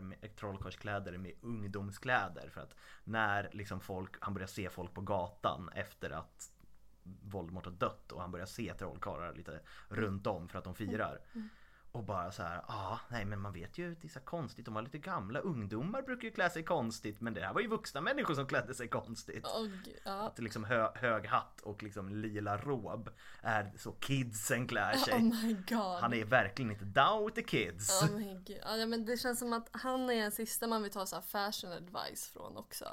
med, 0.00 0.36
trollkarlskläder 0.36 1.18
med 1.18 1.32
ungdomskläder. 1.40 2.48
För 2.48 2.60
att 2.60 2.74
när 3.04 3.50
liksom 3.52 3.80
folk, 3.80 4.16
han 4.20 4.34
börjar 4.34 4.46
se 4.46 4.70
folk 4.70 4.94
på 4.94 5.00
gatan 5.00 5.68
efter 5.74 6.10
att 6.10 6.52
Voldemort 7.22 7.64
har 7.64 7.72
dött 7.72 8.12
och 8.12 8.20
han 8.20 8.30
börjar 8.30 8.46
se 8.46 8.74
trollkarlar 8.74 9.34
lite 9.34 9.60
runt 9.88 10.26
om 10.26 10.48
för 10.48 10.58
att 10.58 10.64
de 10.64 10.74
firar. 10.74 11.20
Och 11.92 12.04
bara 12.04 12.32
så 12.32 12.42
här, 12.42 12.64
ja, 12.68 12.74
ah, 12.74 13.00
nej 13.10 13.24
men 13.24 13.40
man 13.40 13.52
vet 13.52 13.78
ju, 13.78 13.94
det 13.94 14.06
är 14.06 14.08
så 14.08 14.20
konstigt, 14.20 14.64
de 14.64 14.74
var 14.74 14.82
lite 14.82 14.98
gamla, 14.98 15.40
ungdomar 15.40 16.02
brukar 16.02 16.24
ju 16.24 16.30
klä 16.30 16.50
sig 16.50 16.62
konstigt 16.62 17.20
men 17.20 17.34
det 17.34 17.40
här 17.40 17.52
var 17.52 17.60
ju 17.60 17.68
vuxna 17.68 18.00
människor 18.00 18.34
som 18.34 18.46
klädde 18.46 18.74
sig 18.74 18.88
konstigt. 18.88 19.46
Gud, 19.58 19.96
ja. 20.04 20.26
Att 20.26 20.38
liksom 20.38 20.64
hö, 20.64 20.88
hög 20.94 21.26
hatt 21.26 21.60
och 21.60 21.82
liksom 21.82 22.08
lila 22.08 22.56
rob 22.56 23.10
är 23.40 23.72
så 23.76 23.92
kidsen 23.92 24.66
klär 24.66 24.96
sig. 24.96 25.14
Oh 25.14 25.22
my 25.22 25.54
god. 25.68 26.00
Han 26.00 26.14
är 26.14 26.24
verkligen 26.24 26.70
inte 26.70 26.84
down 26.84 27.24
with 27.24 27.34
the 27.34 27.42
kids. 27.42 28.02
Oh 28.02 28.18
my 28.18 28.34
god. 28.34 28.58
Ja, 28.62 28.86
men 28.86 29.04
det 29.04 29.16
känns 29.16 29.38
som 29.38 29.52
att 29.52 29.68
han 29.72 30.10
är 30.10 30.22
den 30.22 30.32
sista 30.32 30.66
man 30.66 30.82
vill 30.82 30.92
ta 30.92 31.06
så 31.06 31.22
fashion 31.22 31.72
advice 31.72 32.28
från 32.32 32.56
också. 32.56 32.86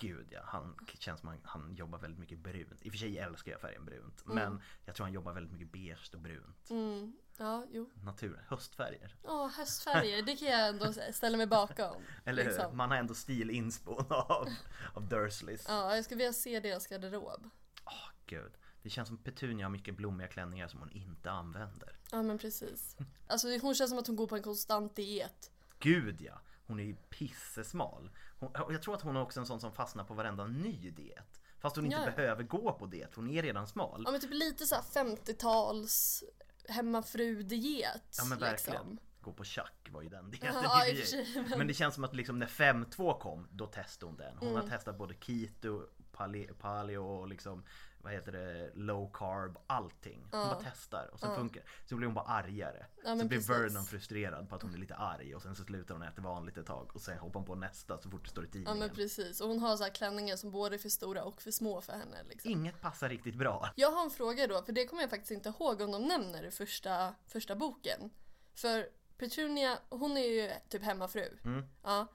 Gud 0.00 0.26
ja, 0.30 0.40
han 0.44 0.76
känns 0.98 1.20
som 1.20 1.28
han, 1.28 1.38
han 1.44 1.74
jobbar 1.74 1.98
väldigt 1.98 2.20
mycket 2.20 2.38
brunt. 2.38 2.82
I 2.82 2.88
och 2.88 2.92
för 2.92 2.98
sig 2.98 3.18
älskar 3.18 3.52
jag 3.52 3.60
färgen 3.60 3.84
brunt. 3.84 4.24
Mm. 4.24 4.34
Men 4.34 4.62
jag 4.84 4.94
tror 4.94 5.04
han 5.04 5.14
jobbar 5.14 5.32
väldigt 5.32 5.52
mycket 5.52 5.72
beige 5.72 6.10
och 6.14 6.20
brunt. 6.20 6.70
Mm. 6.70 7.12
Ja, 7.38 7.64
jo. 7.70 7.90
Naturen, 8.04 8.44
höstfärger. 8.48 9.14
Åh, 9.22 9.48
höstfärger, 9.48 10.22
det 10.22 10.36
kan 10.36 10.48
jag 10.48 10.68
ändå 10.68 10.92
ställa 11.12 11.36
mig 11.36 11.46
bakom. 11.46 12.02
Eller 12.24 12.42
hur? 12.44 12.50
liksom. 12.50 12.76
Man 12.76 12.90
har 12.90 12.96
ändå 12.98 13.14
stilinspo 13.14 13.96
av, 14.10 14.48
av 14.94 15.08
Dursleys. 15.08 15.64
Ja, 15.68 15.94
jag 15.94 16.04
skulle 16.04 16.18
vilja 16.18 16.32
se 16.32 16.60
deras 16.60 16.86
garderob. 16.86 17.50
Åh 17.84 18.10
gud. 18.26 18.52
Det 18.82 18.90
känns 18.90 19.08
som 19.08 19.16
Petunia 19.16 19.66
har 19.66 19.70
mycket 19.70 19.96
blommiga 19.96 20.28
klänningar 20.28 20.68
som 20.68 20.80
hon 20.80 20.90
inte 20.92 21.30
använder. 21.30 21.98
Ja, 22.12 22.22
men 22.22 22.38
precis. 22.38 22.96
Alltså 23.26 23.48
hon 23.58 23.74
känns 23.74 23.90
som 23.90 23.98
att 23.98 24.06
hon 24.06 24.16
går 24.16 24.26
på 24.26 24.36
en 24.36 24.42
konstant 24.42 24.96
diet. 24.96 25.50
Gud 25.78 26.20
ja! 26.20 26.40
Hon 26.66 26.80
är 26.80 26.84
ju 26.84 26.94
pissesmal. 26.94 28.10
Hon, 28.38 28.50
jag 28.54 28.82
tror 28.82 28.94
att 28.94 29.02
hon 29.02 29.16
är 29.16 29.22
också 29.22 29.40
en 29.40 29.46
sån 29.46 29.60
som 29.60 29.72
fastnar 29.72 30.04
på 30.04 30.14
varenda 30.14 30.46
ny 30.46 30.90
diet. 30.90 31.40
Fast 31.58 31.76
hon 31.76 31.84
inte 31.84 31.96
Ja, 31.98 32.04
ja. 32.06 32.16
behöver 32.16 32.42
gå 32.42 32.72
på 32.72 32.86
diet, 32.86 33.14
hon 33.14 33.30
är 33.30 33.42
redan 33.42 33.66
smal. 33.66 34.02
Ja, 34.04 34.10
men 34.10 34.20
typ 34.20 34.30
lite 34.32 34.66
så 34.66 34.74
här 34.74 34.82
50-tals 34.82 36.24
hemmafru-diet. 36.68 38.14
Ja 38.18 38.24
men 38.24 38.38
verkligen. 38.38 38.78
Liksom. 38.80 38.98
Gå 39.20 39.32
på 39.32 39.44
Chuck 39.44 39.88
var 39.90 40.02
ju 40.02 40.08
den 40.08 40.30
dieten 40.30 40.54
Ja, 40.62 40.86
i. 40.86 41.24
Men... 41.48 41.58
Men 41.58 41.66
det 41.66 41.74
känns 41.74 41.94
som 41.94 42.04
att 42.04 42.14
liksom 42.14 42.38
när 42.38 42.46
5-2 42.46 43.18
kom, 43.20 43.48
då 43.52 43.66
testade 43.66 44.10
hon 44.10 44.16
den. 44.16 44.38
Hon 44.38 44.48
Mm. 44.48 44.60
har 44.62 44.68
testat 44.76 44.98
både 44.98 45.14
keto, 45.20 45.82
pale- 46.12 46.52
paleo 46.58 47.04
och 47.04 47.28
liksom 47.28 47.64
vad 48.06 48.14
heter 48.14 48.32
det, 48.32 48.70
low 48.74 49.10
carb, 49.12 49.58
allting. 49.66 50.20
Hon 50.30 50.40
Ja. 50.40 50.46
bara 50.46 50.60
testar 50.72 51.10
och 51.12 51.20
sen 51.20 51.30
Ja. 51.30 51.36
funkar 51.36 51.62
Så 51.88 51.96
blir 51.96 52.06
hon 52.06 52.14
bara 52.14 52.24
argare. 52.24 52.86
Ja, 53.04 53.16
så 53.16 53.26
blir 53.26 53.38
precis. 53.38 53.50
Vernon 53.50 53.84
frustrerad 53.84 54.48
på 54.48 54.56
att 54.56 54.62
hon 54.62 54.74
är 54.74 54.78
lite 54.78 54.94
arg 54.94 55.34
och 55.34 55.42
sen 55.42 55.54
så 55.56 55.64
slutar 55.64 55.94
hon 55.94 56.02
äta 56.02 56.22
vanligt 56.22 56.56
ett 56.56 56.66
tag 56.66 56.90
och 56.94 57.00
sen 57.00 57.18
hoppar 57.18 57.40
hon 57.40 57.46
på 57.46 57.54
nästa 57.54 57.98
så 57.98 58.10
fort 58.10 58.24
det 58.24 58.30
står 58.30 58.44
i 58.44 58.46
Ja 58.46 58.52
tidningen. 58.52 58.78
men 58.78 58.90
precis. 58.90 59.40
Och 59.40 59.48
hon 59.48 59.58
har 59.58 59.76
så 59.76 59.82
här 59.84 59.90
klänningar 59.90 60.36
som 60.36 60.50
både 60.50 60.76
är 60.76 60.78
för 60.78 60.88
stora 60.88 61.24
och 61.24 61.42
för 61.42 61.50
små 61.50 61.80
för 61.80 61.92
henne. 61.92 62.16
Liksom. 62.28 62.50
Inget 62.50 62.80
passar 62.80 63.08
riktigt 63.08 63.34
bra. 63.34 63.70
Jag 63.76 63.90
har 63.90 64.04
en 64.04 64.10
fråga 64.10 64.46
då, 64.46 64.62
för 64.62 64.72
det 64.72 64.86
kommer 64.86 65.02
jag 65.02 65.10
faktiskt 65.10 65.30
inte 65.32 65.48
ihåg 65.48 65.80
om 65.80 65.90
de 65.92 66.02
nämner 66.08 66.42
i 66.42 66.50
första, 66.50 67.14
första 67.26 67.56
boken. 67.56 68.10
För 68.54 68.86
Petunia, 69.18 69.78
hon 69.88 70.16
är 70.16 70.26
ju 70.28 70.50
typ 70.68 70.82
hemmafru. 70.82 71.38
Mm. 71.44 71.64
Ja. 71.82 72.06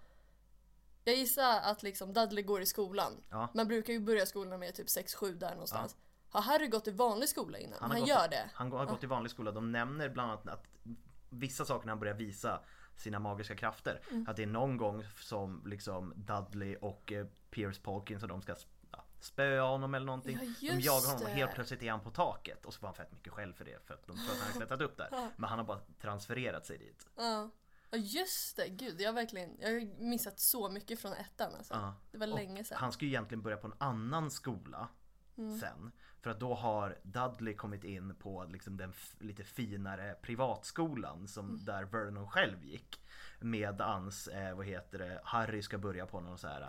Jag 1.03 1.15
gissar 1.15 1.59
att 1.59 1.83
liksom 1.83 2.13
Dudley 2.13 2.43
går 2.43 2.61
i 2.61 2.65
skolan. 2.65 3.23
Ja. 3.29 3.49
Man 3.53 3.67
brukar 3.67 3.93
ju 3.93 3.99
börja 3.99 4.25
skolan 4.25 4.59
med 4.59 4.75
typ 4.75 4.87
6-7 4.87 5.33
där 5.33 5.51
någonstans. 5.51 5.95
Har 6.29 6.41
Harry 6.41 6.67
gått 6.67 6.87
i 6.87 6.91
vanlig 6.91 7.29
skola 7.29 7.57
innan? 7.57 7.79
Han, 7.81 7.99
gått- 7.99 8.09
gör 8.09 8.27
det? 8.27 8.49
Han 8.53 8.71
har 8.71 8.85
gått 8.85 9.03
i 9.03 9.07
vanlig 9.07 9.31
skola. 9.31 9.51
De 9.51 9.71
nämner 9.71 10.09
bland 10.09 10.31
annat 10.31 10.47
att 10.47 10.67
vissa 11.29 11.65
saker 11.65 11.85
när 11.85 11.91
han 11.91 11.99
börjar 11.99 12.13
visa 12.13 12.59
sina 12.95 13.19
magiska 13.19 13.55
krafter. 13.55 14.01
Mm. 14.11 14.25
Att 14.29 14.35
det 14.35 14.43
är 14.43 14.47
någon 14.47 14.77
gång 14.77 15.03
som 15.19 15.63
liksom 15.65 16.13
Dudley 16.15 16.75
och 16.75 17.11
eh, 17.11 17.25
Pierce 17.49 17.79
Polkins 17.83 18.23
och 18.23 18.29
de 18.29 18.41
ska 18.41 18.55
ja, 18.91 19.03
spöa 19.19 19.63
honom 19.63 19.93
eller 19.93 20.05
någonting. 20.05 20.39
Ja, 20.59 20.73
de 20.73 20.79
jagar 20.79 21.07
honom 21.07 21.23
och 21.23 21.29
helt 21.29 21.53
plötsligt 21.53 21.83
är 21.83 21.91
han 21.91 21.99
på 21.99 22.11
taket. 22.11 22.65
Och 22.65 22.73
så 22.73 22.79
får 22.79 22.87
han 22.87 22.95
fett 22.95 23.11
mycket 23.11 23.33
skäll 23.33 23.53
för 23.53 23.65
det 23.65 23.85
för 23.85 23.93
att 23.93 24.07
de 24.07 24.15
tror 24.17 24.31
att 24.31 24.41
han 24.41 24.51
har 24.51 24.59
klättrat 24.59 24.81
upp 24.81 24.97
där. 24.97 25.09
Men 25.37 25.49
han 25.49 25.59
har 25.59 25.65
bara 25.65 25.79
transfererat 26.01 26.65
sig 26.65 26.77
dit. 26.77 27.07
Ja. 27.15 27.49
Ja 27.91 27.97
just 27.97 28.55
det, 28.57 28.67
gud 28.69 29.01
jag 29.01 29.09
har 29.09 29.13
verkligen 29.13 29.57
jag 29.59 29.69
har 29.69 30.03
missat 30.03 30.39
så 30.39 30.69
mycket 30.69 30.99
från 30.99 31.13
ettan 31.13 31.55
alltså. 31.55 31.73
Ja. 31.73 31.95
Det 32.11 32.17
var 32.17 32.27
Och 32.27 32.35
länge 32.35 32.63
sedan. 32.63 32.77
Han 32.79 32.91
ska 32.91 33.05
ju 33.05 33.11
egentligen 33.11 33.41
börja 33.41 33.57
på 33.57 33.67
en 33.67 33.73
annan 33.77 34.31
skola 34.31 34.87
Mm. 35.37 35.59
sen. 35.59 35.91
För 36.21 36.29
att 36.29 36.39
då 36.39 36.53
har 36.53 36.97
Dudley 37.03 37.53
kommit 37.53 37.83
in 37.83 38.15
på 38.15 38.45
liksom 38.45 38.77
den 38.77 38.93
lite 39.19 39.43
finare 39.43 40.15
privatskolan 40.21 41.27
som 41.27 41.49
Mm. 41.49 41.65
där 41.65 41.83
Vernon 41.83 42.27
själv 42.29 42.65
gick. 42.65 43.01
Medans, 43.39 44.27
eh, 44.27 44.55
vad 44.55 44.65
heter 44.65 44.99
det, 44.99 45.21
Harry 45.23 45.61
ska 45.61 45.77
börja 45.77 46.05
på 46.05 46.19
någon 46.19 46.37
så 46.37 46.47
här 46.47 46.61
eh, 46.61 46.67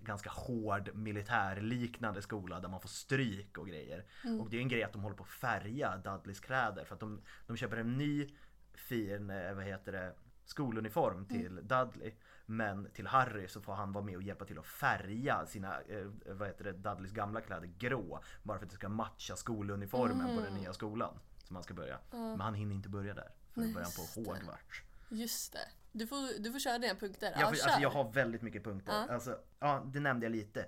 ganska 0.00 0.30
hård 0.30 0.94
militärliknande 0.94 2.22
skola 2.22 2.60
där 2.60 2.68
man 2.68 2.80
får 2.80 2.88
stryk 2.88 3.58
och 3.58 3.68
grejer. 3.68 4.04
Mm. 4.24 4.40
Och 4.40 4.50
det 4.50 4.56
är 4.56 4.60
en 4.60 4.68
grej 4.68 4.82
att 4.82 4.92
de 4.92 5.02
håller 5.02 5.16
på 5.16 5.22
att 5.22 5.28
färga 5.30 5.96
Dudleys 5.96 6.40
kläder 6.40 6.84
för 6.84 6.94
att 6.94 7.00
de, 7.00 7.20
de 7.46 7.56
köper 7.56 7.76
en 7.76 7.98
ny 7.98 8.34
fin, 8.74 9.30
eh, 9.30 9.54
vad 9.54 9.64
heter 9.64 9.92
det, 9.92 10.14
skoluniform 10.50 11.26
till 11.26 11.54
Dudley. 11.62 12.12
Men 12.46 12.90
till 12.90 13.06
Harry 13.06 13.48
så 13.48 13.60
får 13.60 13.74
han 13.74 13.92
vara 13.92 14.04
med 14.04 14.16
och 14.16 14.22
hjälpa 14.22 14.44
till 14.44 14.58
att 14.58 14.66
färga 14.66 15.46
sina, 15.46 15.80
eh, 15.80 16.06
vad 16.26 16.48
heter 16.48 16.64
det, 16.64 16.72
Dudleys 16.72 17.12
gamla 17.12 17.40
kläder 17.40 17.66
grå. 17.78 18.20
Bara 18.42 18.58
för 18.58 18.64
att 18.64 18.70
det 18.70 18.76
ska 18.76 18.88
matcha 18.88 19.36
skoluniformen 19.36 20.36
på 20.36 20.42
den 20.42 20.54
nya 20.54 20.72
skolan. 20.72 21.18
Som 21.44 21.56
han 21.56 21.62
ska 21.62 21.74
börja. 21.74 21.98
Men 22.10 22.40
han 22.40 22.54
hinner 22.54 22.74
inte 22.74 22.88
börja 22.88 23.14
där. 23.14 23.30
För 23.54 23.60
då 23.60 23.66
börjar 23.72 23.88
han 24.14 24.24
på. 24.24 24.30
Hårdvart. 24.30 24.82
Just 25.08 25.52
det. 25.52 25.68
Du 25.92 26.06
får, 26.06 26.42
du 26.42 26.52
får 26.52 26.58
köra 26.58 26.78
dina 26.78 26.94
punkter. 26.94 27.30
Jag, 27.30 27.40
Ja, 27.42 27.48
får- 27.48 27.54
kör. 27.56 27.64
alltså, 27.64 27.80
jag 27.80 27.90
har 27.90 28.12
väldigt 28.12 28.42
mycket 28.42 28.64
punkter. 28.64 28.92
Ja. 29.08 29.14
Alltså, 29.14 29.38
ja, 29.58 29.82
det 29.86 30.00
nämnde 30.00 30.26
jag 30.26 30.30
lite. 30.32 30.66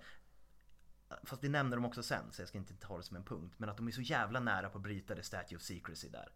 Fast 1.25 1.43
det 1.43 1.49
nämner 1.49 1.77
de 1.77 1.85
också 1.85 2.03
sen 2.03 2.33
så 2.33 2.43
jag 2.43 2.49
ska 2.49 2.59
inte 2.59 2.75
ta 2.75 2.97
det 2.97 3.03
som 3.03 3.17
en 3.17 3.25
punkt. 3.25 3.55
Men 3.59 3.69
att 3.69 3.77
de 3.77 3.89
är 3.89 3.93
så 3.93 4.01
jävla 4.01 4.41
nära 4.41 4.69
på 4.69 4.79
att 4.79 4.83
bryta 4.83 5.15
det 5.15 5.23
Statue 5.23 5.57
of 5.57 5.63
Secrecy 5.63 6.09
där. 6.09 6.29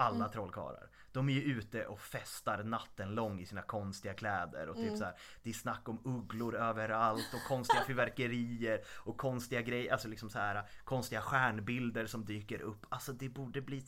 Alla 0.00 0.16
Mm. 0.16 0.30
trollkarlar. 0.30 0.88
De 1.12 1.28
är 1.28 1.32
ju 1.32 1.40
ute 1.40 1.86
och 1.86 2.00
festar 2.00 2.62
natten 2.64 3.14
lång 3.14 3.40
i 3.40 3.46
sina 3.46 3.62
konstiga 3.62 4.14
kläder 4.14 4.68
och 4.68 4.76
typ 4.76 4.84
Mm. 4.86 4.96
så 4.96 5.04
här, 5.04 5.14
Det 5.42 5.50
är 5.50 5.54
snack 5.54 5.88
om 5.88 6.00
ugglor 6.04 6.54
överallt 6.56 7.34
och 7.34 7.48
konstiga 7.48 7.80
fyrverkerier 7.86 8.80
och 8.96 9.16
konstiga 9.16 9.62
grejer, 9.62 9.92
alltså 9.92 10.08
liksom 10.08 10.30
så 10.30 10.38
här 10.38 10.62
konstiga 10.84 11.20
stjärnbilder 11.22 12.06
som 12.06 12.24
dyker 12.24 12.60
upp. 12.60 12.86
Alltså 12.88 13.12
det 13.12 13.28
borde 13.28 13.60
bli 13.60 13.84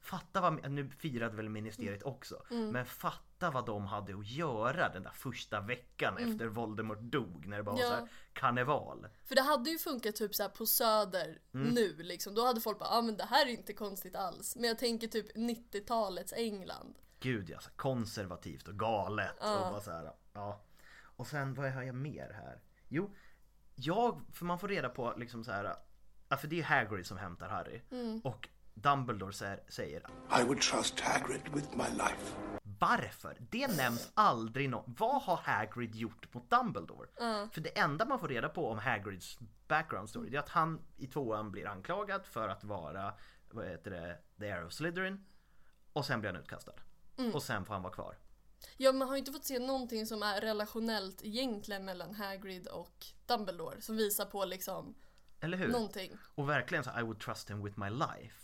Fatta 0.00 0.40
vad, 0.40 0.70
nu 0.70 0.90
firade 0.90 1.36
väl 1.36 1.48
ministeriet 1.48 2.02
Mm. 2.02 2.14
också, 2.14 2.42
men 2.50 2.86
fatta 2.86 3.50
vad 3.50 3.66
de 3.66 3.86
hade 3.86 4.14
att 4.18 4.26
göra 4.26 4.88
den 4.88 5.02
där 5.02 5.10
första 5.10 5.60
veckan 5.60 6.16
efter 6.18 6.46
Voldemort 6.46 7.00
dog 7.00 7.46
när 7.46 7.56
det 7.56 7.62
bara 7.62 7.74
var 7.76 7.82
Mm. 7.82 7.90
Ja. 7.92 7.96
så 7.98 8.02
här 8.04 8.12
karneval. 8.32 9.06
För 9.24 9.34
det 9.34 9.42
hade 9.42 9.70
ju 9.70 9.78
funkat 9.78 10.16
typ 10.16 10.34
så 10.34 10.42
här 10.42 10.50
på 10.50 10.66
söder 10.66 11.38
Mm. 11.54 11.68
nu 11.74 11.96
liksom. 11.96 12.34
Då 12.34 12.46
hade 12.46 12.60
folk 12.60 12.78
bara, 12.78 12.88
ja 12.88 12.98
ah, 12.98 13.02
men 13.02 13.16
det 13.16 13.24
här 13.24 13.46
är 13.46 13.50
inte 13.50 13.72
konstigt 13.72 14.16
alls. 14.16 14.56
Men 14.56 14.64
jag 14.64 14.78
tänker 14.78 15.08
typ 15.08 15.36
90-talets 15.36 16.32
England. 16.32 16.94
Gud 17.20 17.50
ja, 17.50 17.60
så 17.60 17.70
konservativt 17.70 18.68
och 18.68 18.78
galet 18.78 19.36
Ja. 19.40 19.66
och 19.66 19.72
bara 19.72 19.80
så 19.80 19.90
här, 19.90 20.12
ja. 20.32 20.64
Och 21.16 21.26
sen 21.26 21.54
vad 21.54 21.70
har 21.72 21.82
jag 21.82 21.94
mer 21.94 22.30
här? 22.32 22.60
Jo, 22.88 23.14
jag, 23.74 24.20
för 24.32 24.44
man 24.44 24.58
får 24.58 24.68
reda 24.68 24.88
på 24.88 25.14
liksom 25.16 25.44
så 25.44 25.50
här, 25.52 25.76
för 26.40 26.48
det 26.48 26.60
är 26.60 26.64
Hagrid 26.64 27.06
som 27.06 27.16
hämtar 27.18 27.48
Harry 27.48 27.80
Mm. 27.90 28.20
och 28.24 28.48
Dumbledore 28.74 29.58
säger, 29.68 30.06
I 30.40 30.42
would 30.44 30.60
trust 30.60 31.00
Hagrid 31.00 31.48
with 31.54 31.68
my 31.76 31.88
life. 31.96 32.34
Varför? 32.80 33.36
Det 33.50 33.76
nämns 33.76 34.10
aldrig 34.14 34.70
nå 34.70 34.84
Vad 34.86 35.22
har 35.22 35.36
Hagrid 35.36 35.94
gjort 35.94 36.34
mot 36.34 36.50
Dumbledore? 36.50 37.08
För 37.52 37.60
det 37.60 37.78
enda 37.78 38.04
man 38.04 38.18
får 38.18 38.28
reda 38.28 38.48
på 38.48 38.70
om 38.70 38.78
Hagrids 38.78 39.38
background 39.68 40.08
story 40.10 40.30
det 40.30 40.36
är 40.36 40.40
att 40.40 40.48
han 40.48 40.80
i 40.96 41.06
tvåan 41.06 41.50
blir 41.50 41.66
anklagad 41.66 42.26
för 42.26 42.48
att 42.48 42.64
vara, 42.64 43.14
vad 43.50 43.66
heter 43.68 43.90
det, 43.90 44.18
the 44.38 44.46
heir 44.46 44.66
of 44.66 44.72
Slytherin. 44.72 45.24
Och 45.92 46.06
sen 46.06 46.20
blir 46.20 46.32
han 46.32 46.40
utkastad. 46.40 46.72
Och 47.34 47.42
sen 47.42 47.64
får 47.64 47.74
han 47.74 47.82
vara 47.82 47.92
kvar. 47.92 48.16
Ja, 48.76 48.92
man 48.92 49.08
har 49.08 49.14
ju 49.14 49.18
inte 49.18 49.32
fått 49.32 49.44
se 49.44 49.58
någonting 49.58 50.06
som 50.06 50.22
är 50.22 50.40
relationellt 50.40 51.22
egentligen 51.22 51.84
mellan 51.84 52.14
Hagrid 52.14 52.66
och 52.66 53.06
Dumbledore. 53.26 53.80
Som 53.80 53.96
visar 53.96 54.24
på 54.24 54.44
liksom 54.44 54.94
Eller 55.40 55.58
hur? 55.58 55.68
någonting. 55.68 56.12
Och 56.34 56.48
verkligen 56.48 56.84
så 56.84 56.90
I 56.98 57.02
would 57.02 57.20
trust 57.20 57.50
him 57.50 57.64
with 57.64 57.78
my 57.78 57.90
life. 57.90 58.43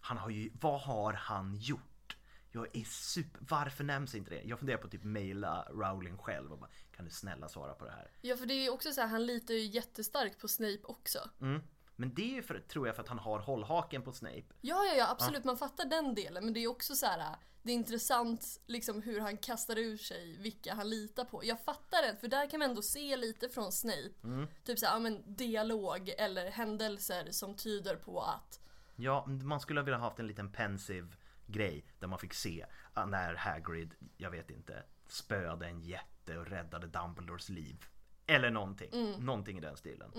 Han 0.00 0.18
har 0.18 0.30
ju, 0.30 0.50
vad 0.60 0.80
har 0.80 1.12
han 1.12 1.56
gjort? 1.56 2.16
Jag 2.52 2.76
är 2.76 2.84
super, 2.84 3.40
varför 3.48 3.84
nämns 3.84 4.14
inte 4.14 4.30
det? 4.30 4.42
Jag 4.42 4.58
funderar 4.58 4.78
på 4.78 4.86
att 4.86 4.92
typ 4.92 5.04
mejla 5.04 5.66
Rowling 5.70 6.18
själv 6.18 6.52
och 6.52 6.58
bara, 6.58 6.70
kan 6.96 7.04
du 7.04 7.10
snälla 7.10 7.48
svara 7.48 7.74
på 7.74 7.84
det 7.84 7.90
här? 7.90 8.10
Ja, 8.20 8.36
för 8.36 8.46
det 8.46 8.54
är 8.54 8.62
ju 8.62 8.70
också 8.70 8.92
så 8.92 9.00
här, 9.00 9.08
han 9.08 9.26
litar 9.26 9.54
ju 9.54 9.60
jättestarkt 9.60 10.40
på 10.40 10.48
Snape 10.48 10.80
också. 10.84 11.18
Mm. 11.40 11.62
Men 11.96 12.14
det 12.14 12.22
är 12.22 12.34
ju 12.34 12.42
för, 12.42 12.58
tror 12.58 12.86
jag 12.86 12.96
för 12.96 13.02
att 13.02 13.08
han 13.08 13.18
har 13.18 13.38
hållhaken 13.38 14.02
på 14.02 14.12
Snape. 14.12 14.44
Ja, 14.60 14.84
ja, 14.84 14.94
ja, 14.94 15.10
absolut. 15.10 15.44
Man 15.44 15.56
fattar 15.56 15.84
den 15.84 16.14
delen. 16.14 16.44
Men 16.44 16.54
det 16.54 16.60
är 16.60 16.68
också 16.68 16.94
så 16.94 17.06
här, 17.06 17.36
det 17.62 17.72
är 17.72 17.74
intressant 17.74 18.60
liksom 18.66 19.02
hur 19.02 19.20
han 19.20 19.36
kastar 19.36 19.78
ur 19.78 19.96
sig 19.96 20.36
vilka 20.36 20.74
han 20.74 20.90
litar 20.90 21.24
på. 21.24 21.44
Jag 21.44 21.60
fattar 21.60 22.02
det, 22.02 22.16
för 22.16 22.28
där 22.28 22.50
kan 22.50 22.58
man 22.58 22.68
ändå 22.68 22.82
se 22.82 23.16
lite 23.16 23.48
från 23.48 23.72
Snape. 23.72 24.12
Mm. 24.24 24.46
Typ 24.64 24.78
så 24.78 24.86
här, 24.86 24.92
ja, 24.92 24.98
men 24.98 25.36
dialog 25.36 26.14
eller 26.18 26.50
händelser 26.50 27.28
som 27.30 27.56
tyder 27.56 27.96
på 27.96 28.20
att 28.20 28.60
Ja, 29.00 29.26
man 29.26 29.60
skulle 29.60 29.80
ha 29.80 29.84
velat 29.84 30.00
haft 30.00 30.18
en 30.18 30.26
liten 30.26 30.52
pensiv 30.52 31.16
grej 31.46 31.84
där 31.98 32.08
man 32.08 32.18
fick 32.18 32.34
se 32.34 32.66
ah, 32.94 33.06
när 33.06 33.34
Hagrid, 33.34 33.94
jag 34.16 34.30
vet 34.30 34.50
inte, 34.50 34.82
spöade 35.06 35.66
en 35.66 35.80
jätte 35.80 36.38
och 36.38 36.46
räddade 36.46 36.86
Dumbledores 36.86 37.48
liv. 37.48 37.84
Eller 38.26 38.50
någonting, 38.50 39.16
någonting 39.18 39.58
i 39.58 39.60
den 39.60 39.76
stilen. 39.76 40.12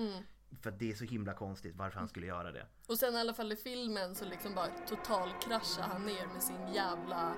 För 0.61 0.71
det 0.71 0.91
är 0.91 0.95
så 0.95 1.03
himla 1.03 1.33
konstigt 1.33 1.75
varför 1.75 1.99
han 1.99 2.07
skulle 2.07 2.27
göra 2.27 2.51
det. 2.51 2.65
Och 2.87 2.97
sen 2.97 3.15
i 3.15 3.19
alla 3.19 3.33
fall 3.33 3.51
i 3.51 3.55
filmen 3.55 4.15
så 4.15 4.25
liksom 4.25 4.55
bara 4.55 4.67
totalkraschar 4.67 5.83
han 5.83 6.05
ner 6.05 6.27
med 6.27 6.43
sin 6.43 6.73
jävla 6.73 7.35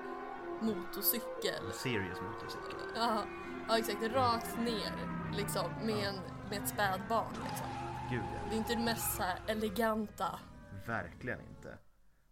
motorcykel. 0.60 1.66
En 1.66 1.72
serious 1.72 2.20
motorcykel. 2.20 2.74
Ja, 2.96 3.24
ja 3.68 3.78
exakt. 3.78 4.02
Rakt 4.02 4.58
ner 4.58 4.92
liksom 5.36 5.70
med, 5.82 6.08
en, 6.08 6.14
med 6.50 6.62
ett 6.62 6.68
spädbarn 6.68 7.32
liksom. 7.32 7.66
Gud 8.10 8.22
ja. 8.34 8.48
Det 8.48 8.54
är 8.54 8.58
inte 8.58 8.74
det 8.74 8.82
mest 8.82 9.16
så 9.16 9.22
eleganta. 9.46 10.38
Verkligen 10.86 11.40
inte. 11.40 11.78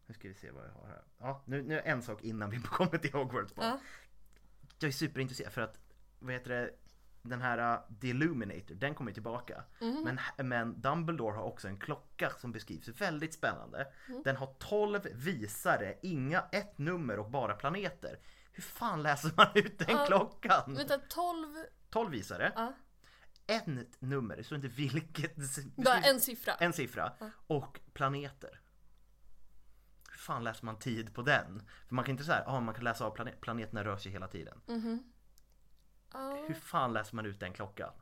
Nu 0.06 0.14
ska 0.14 0.28
vi 0.28 0.34
se 0.34 0.50
vad 0.50 0.64
jag 0.64 0.72
har 0.72 0.88
här. 0.88 1.02
Ja, 1.18 1.42
nu, 1.44 1.62
nu 1.62 1.80
en 1.84 2.02
sak 2.02 2.22
innan 2.22 2.50
vi 2.50 2.60
kommer 2.62 2.98
till 2.98 3.12
Hogwarts 3.12 3.54
bara. 3.54 3.66
Ja. 3.66 3.78
Jag 4.78 4.88
är 4.88 4.92
superintresserad 4.92 5.52
för 5.52 5.60
att, 5.60 5.78
vad 6.18 6.32
heter 6.32 6.50
det, 6.50 6.70
den 7.22 7.40
här 7.40 7.74
uh, 7.74 7.98
The 8.00 8.08
Illuminator, 8.08 8.74
den 8.74 8.94
kommer 8.94 9.12
tillbaka. 9.12 9.64
Men, 9.78 10.20
men 10.48 10.80
Dumbledore 10.80 11.36
har 11.36 11.42
också 11.42 11.68
en 11.68 11.78
klocka 11.78 12.30
som 12.30 12.52
beskrivs 12.52 12.88
väldigt 12.88 13.34
spännande. 13.34 13.86
Den 14.24 14.36
har 14.36 14.54
12 14.58 15.00
visare, 15.14 15.98
inga, 16.02 16.44
ett 16.52 16.78
nummer 16.78 17.18
och 17.18 17.30
bara 17.30 17.54
planeter. 17.54 18.18
Hur 18.52 18.62
fan 18.62 19.02
läser 19.02 19.32
man 19.36 19.46
ut 19.54 19.78
den 19.78 19.88
Ja, 19.90 20.06
klockan? 20.06 20.74
Vänta, 20.74 20.98
12... 20.98 21.48
12 21.90 22.10
visare, 22.10 22.52
Ja. 22.56 22.72
Ett 23.56 24.00
nummer, 24.00 24.36
det 24.36 24.44
står 24.44 24.56
inte 24.56 24.68
vilket. 24.68 25.36
Bara 25.76 26.00
en 26.00 26.20
siffra. 26.20 26.54
En 26.54 26.72
siffra 26.72 27.12
och 27.46 27.80
planeter. 27.92 28.60
Hur 30.10 30.18
fan 30.18 30.44
läser 30.44 30.64
man 30.64 30.78
tid 30.78 31.14
på 31.14 31.22
den? 31.22 31.62
För 31.88 31.94
man 31.94 32.04
kan 32.04 32.12
inte 32.12 32.24
säga, 32.24 32.44
ah, 32.46 32.60
man 32.60 32.74
kan 32.74 32.84
läsa 32.84 33.04
av 33.04 33.10
planet, 33.10 33.40
planeterna 33.40 33.84
rör 33.84 33.96
sig 33.96 34.12
hela 34.12 34.28
tiden. 34.28 34.60
Ja. 36.12 36.44
Hur 36.48 36.54
fan 36.54 36.92
läser 36.92 37.16
man 37.16 37.26
ut 37.26 37.40
den 37.40 37.52
klockan? 37.52 37.92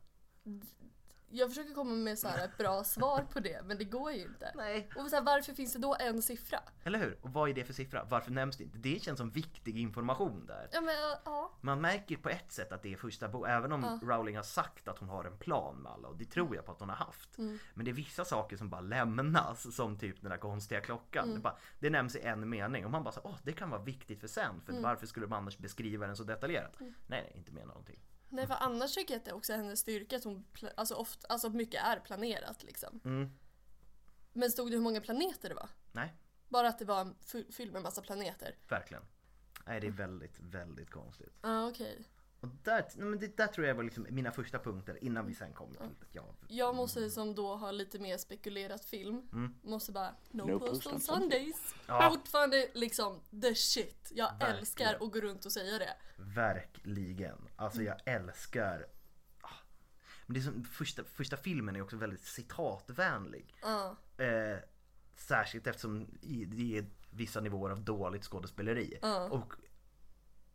Jag 1.32 1.48
försöker 1.48 1.74
komma 1.74 1.94
med 1.94 2.18
så 2.18 2.28
här 2.28 2.44
ett 2.44 2.58
bra 2.58 2.84
svar 2.84 3.26
på 3.32 3.40
det, 3.40 3.62
men 3.64 3.78
det 3.78 3.84
går 3.84 4.12
ju 4.12 4.22
inte. 4.22 4.52
Nej. 4.54 4.90
Och 4.96 5.10
så 5.10 5.16
här, 5.16 5.22
varför 5.22 5.52
finns 5.52 5.72
det 5.72 5.78
då 5.78 5.96
en 6.00 6.22
siffra? 6.22 6.58
Eller 6.84 6.98
hur? 6.98 7.18
Och 7.22 7.32
vad 7.32 7.48
är 7.50 7.54
det 7.54 7.64
för 7.64 7.72
siffra? 7.72 8.04
Varför 8.04 8.30
nämns 8.30 8.56
det 8.56 8.64
inte? 8.64 8.78
Det 8.78 9.02
känns 9.02 9.18
som 9.18 9.30
viktig 9.30 9.78
information 9.78 10.46
där. 10.46 10.68
Ja 10.72 10.80
men 10.80 10.94
ja. 11.24 11.52
Man 11.60 11.80
märker 11.80 12.16
på 12.16 12.28
ett 12.28 12.52
sätt 12.52 12.72
att 12.72 12.82
det 12.82 12.92
är 12.92 12.96
första 12.96 13.28
bo 13.28 13.44
även 13.44 13.72
om 13.72 14.00
Rowling 14.02 14.36
har 14.36 14.42
sagt 14.42 14.88
att 14.88 14.98
hon 14.98 15.08
har 15.08 15.24
en 15.24 15.38
plan 15.38 15.76
med 15.76 15.92
alla 15.92 16.08
och 16.08 16.16
det 16.16 16.24
tror 16.24 16.56
jag 16.56 16.66
på 16.66 16.72
att 16.72 16.80
hon 16.80 16.88
har 16.88 16.96
haft. 16.96 17.38
Men 17.74 17.84
det 17.84 17.90
är 17.90 17.92
vissa 17.92 18.24
saker 18.24 18.56
som 18.56 18.68
bara 18.68 18.80
lämnas 18.80 19.76
som 19.76 19.98
typ 19.98 20.20
den 20.22 20.30
där 20.30 20.38
konstiga 20.38 20.80
klockan. 20.80 21.34
Det, 21.34 21.40
bara, 21.40 21.56
det 21.78 21.90
nämns 21.90 22.16
i 22.16 22.20
en 22.20 22.48
mening 22.48 22.84
och 22.84 22.90
man 22.90 23.04
bara 23.04 23.12
så, 23.12 23.20
åh 23.24 23.36
det 23.42 23.52
kan 23.52 23.70
vara 23.70 23.82
viktigt 23.82 24.20
för 24.20 24.28
sen 24.28 24.60
för 24.60 24.80
varför 24.82 25.06
skulle 25.06 25.26
man 25.26 25.38
annars 25.38 25.58
beskriva 25.58 26.06
den 26.06 26.16
så 26.16 26.24
detaljerat? 26.24 26.76
Nej, 26.80 26.92
nej, 27.06 27.32
inte 27.34 27.52
mena 27.52 27.66
någonting. 27.66 27.98
Nej 28.32 28.46
för 28.46 28.54
annars 28.60 28.94
tycker 28.94 29.14
jag 29.14 29.18
att 29.18 29.24
det 29.24 29.32
också 29.32 29.52
är 29.52 29.56
hennes 29.56 29.80
styrka 29.80 30.16
att 30.16 30.24
hon, 30.24 30.44
alltså 30.74 30.94
ofta, 30.94 31.26
alltså 31.26 31.50
mycket 31.50 31.82
är 31.82 32.00
planerat 32.00 32.62
liksom. 32.62 33.00
Mm. 33.04 33.30
Men 34.32 34.50
stod 34.50 34.70
det 34.70 34.76
hur 34.76 34.82
många 34.82 35.00
planeter 35.00 35.48
det 35.48 35.54
var? 35.54 35.68
Nej, 35.92 36.14
Bara 36.48 36.68
att 36.68 36.78
det 36.78 36.84
var 36.84 37.14
fylld 37.52 37.72
med 37.72 37.82
massa 37.82 38.02
planeter? 38.02 38.54
verkligen. 38.68 39.02
Nej, 39.66 39.80
det 39.80 39.86
är 39.86 39.90
väldigt, 39.90 40.38
väldigt 40.38 40.90
konstigt. 40.90 41.38
Ja 41.42 41.68
okej. 41.68 42.04
Och 42.40 42.48
där, 42.62 42.84
men 42.96 43.18
det, 43.18 43.36
där 43.36 43.46
tror 43.46 43.66
jag 43.66 43.74
var 43.74 43.82
liksom 43.82 44.06
mina 44.10 44.30
första 44.32 44.58
punkter 44.58 45.04
innan 45.04 45.26
vi 45.26 45.34
sen 45.34 45.52
kom 45.52 45.70
till 45.70 45.80
att 45.82 46.14
jag 46.14 46.24
Jag 46.48 46.74
måste 46.76 47.10
som 47.10 47.34
då 47.34 47.54
har 47.56 47.72
lite 47.72 47.98
mer 47.98 48.16
spekulerat 48.16 48.84
film, 48.84 49.28
måste 49.62 49.92
bara 49.92 50.14
No, 50.30 50.42
No 50.46 50.58
post 50.58 50.72
post 50.72 50.86
on 50.86 51.00
Sundays. 51.00 51.74
Ja. 51.86 52.10
Fortfarande 52.10 52.68
liksom 52.74 53.20
the 53.42 53.54
shit. 53.54 54.12
Jag 54.14 54.30
Verkligen. 54.30 54.56
älskar 54.56 54.94
att 54.94 55.12
gå 55.12 55.20
runt 55.20 55.44
och 55.46 55.52
säga 55.52 55.78
det. 55.78 55.96
Verkligen. 56.16 57.38
Alltså 57.56 57.82
jag 57.82 57.96
älskar 58.04 58.86
Ah. 59.40 59.48
Men 60.26 60.34
det 60.34 60.40
är 60.40 60.42
som, 60.42 60.64
första, 60.64 61.04
första 61.04 61.36
filmen 61.36 61.76
är 61.76 61.82
också 61.82 61.96
väldigt 61.96 62.22
citatvänlig. 62.24 63.54
Ja. 63.62 63.96
Eh, 64.24 64.58
särskilt 65.16 65.66
eftersom 65.66 66.18
i- 66.22 66.44
det 66.44 66.78
är 66.78 66.84
vissa 67.10 67.40
nivåer 67.40 67.70
av 67.70 67.80
dåligt 67.84 68.24
skådespeleri. 68.24 68.98
Och 69.30 69.52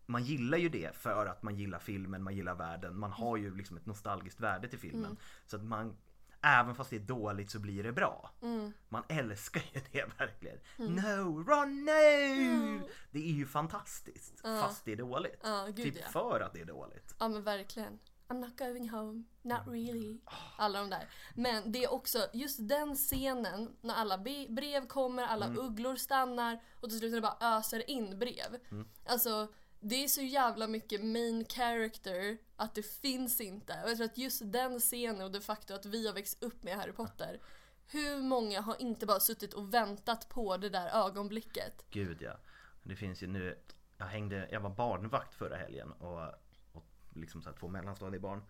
man 0.05 0.23
gillar 0.23 0.57
ju 0.57 0.69
det 0.69 0.95
för 0.95 1.25
att 1.25 1.43
man 1.43 1.55
gillar 1.55 1.79
filmen, 1.79 2.23
man 2.23 2.35
gillar 2.35 2.55
världen. 2.55 2.99
Man 2.99 3.11
har 3.11 3.37
ju 3.37 3.55
liksom 3.55 3.77
ett 3.77 3.85
nostalgiskt 3.85 4.39
värde 4.39 4.67
till 4.67 4.79
filmen. 4.79 5.05
Mm. 5.05 5.17
Så 5.45 5.55
att 5.55 5.63
man, 5.63 5.97
även 6.41 6.75
fast 6.75 6.89
det 6.89 6.95
är 6.95 6.99
dåligt 6.99 7.51
så 7.51 7.59
blir 7.59 7.83
det 7.83 7.91
bra. 7.91 8.31
Mm. 8.41 8.73
Man 8.89 9.03
älskar 9.09 9.61
ju 9.73 9.81
det 9.91 10.05
verkligen. 10.17 10.57
No, 10.77 11.43
run 11.43 11.85
no! 11.85 12.89
Det 13.11 13.19
är 13.19 13.33
ju 13.33 13.45
fantastiskt. 13.45 14.41
Fast 14.41 14.85
det 14.85 14.91
är 14.91 14.97
dåligt. 14.97 15.39
Ja, 15.43 15.65
gud, 15.65 15.75
typ 15.75 15.95
ja. 16.01 16.09
för 16.09 16.39
att 16.39 16.53
det 16.53 16.61
är 16.61 16.65
dåligt. 16.65 17.15
Ja 17.19 17.27
men 17.27 17.43
verkligen. 17.43 17.99
I'm 18.27 18.39
not 18.39 18.57
going 18.57 18.89
home, 18.89 19.23
not 19.41 19.67
really. 19.67 20.19
Alla 20.57 20.79
de 20.79 20.89
där. 20.89 21.09
Men 21.35 21.71
det 21.71 21.83
är 21.83 21.93
också 21.93 22.27
just 22.33 22.67
den 22.67 22.95
scenen 22.95 23.75
när 23.81 23.93
alla 23.93 24.17
brev 24.49 24.87
kommer, 24.87 25.23
alla 25.23 25.47
ugglor 25.55 25.95
stannar 25.95 26.59
och 26.81 26.89
till 26.89 26.99
slut 26.99 27.11
när 27.11 27.21
det 27.21 27.27
bara 27.39 27.57
öser 27.57 27.89
in 27.89 28.19
brev. 28.19 28.57
Alltså 29.05 29.47
det 29.89 30.03
är 30.03 30.07
så 30.07 30.21
jävla 30.21 30.67
mycket 30.67 31.03
main 31.03 31.45
character 31.45 32.37
att 32.55 32.75
det 32.75 32.83
finns 32.83 33.41
inte. 33.41 33.73
Och 33.83 33.89
jag 33.89 33.97
tror 33.97 34.05
att 34.05 34.17
just 34.17 34.41
den 34.51 34.79
scenen 34.79 35.21
och 35.21 35.31
det 35.31 35.41
faktum 35.41 35.75
att 35.75 35.85
vi 35.85 36.07
har 36.07 36.13
växt 36.13 36.43
upp 36.43 36.63
med 36.63 36.75
Harry 36.77 36.91
Potter. 36.91 37.41
Hur 37.87 38.21
många 38.23 38.61
har 38.61 38.81
inte 38.81 39.05
bara 39.05 39.19
suttit 39.19 39.53
och 39.53 39.73
väntat 39.73 40.29
på 40.29 40.57
det 40.57 40.69
där 40.69 41.07
ögonblicket? 41.07 41.85
Gud 41.89 42.21
ja. 42.21 42.37
Det 42.83 42.95
finns 42.95 43.23
ju 43.23 43.27
nu, 43.27 43.57
jag 43.97 44.05
hängde, 44.05 44.47
jag 44.51 44.59
var 44.59 44.69
barnvakt 44.69 45.33
förra 45.33 45.55
helgen 45.55 45.91
och, 45.91 46.23
och 46.71 46.85
liksom 47.13 47.41
så 47.41 47.49
här 47.49 47.57
två 47.57 47.67
mellanstadiebarn 47.67 48.41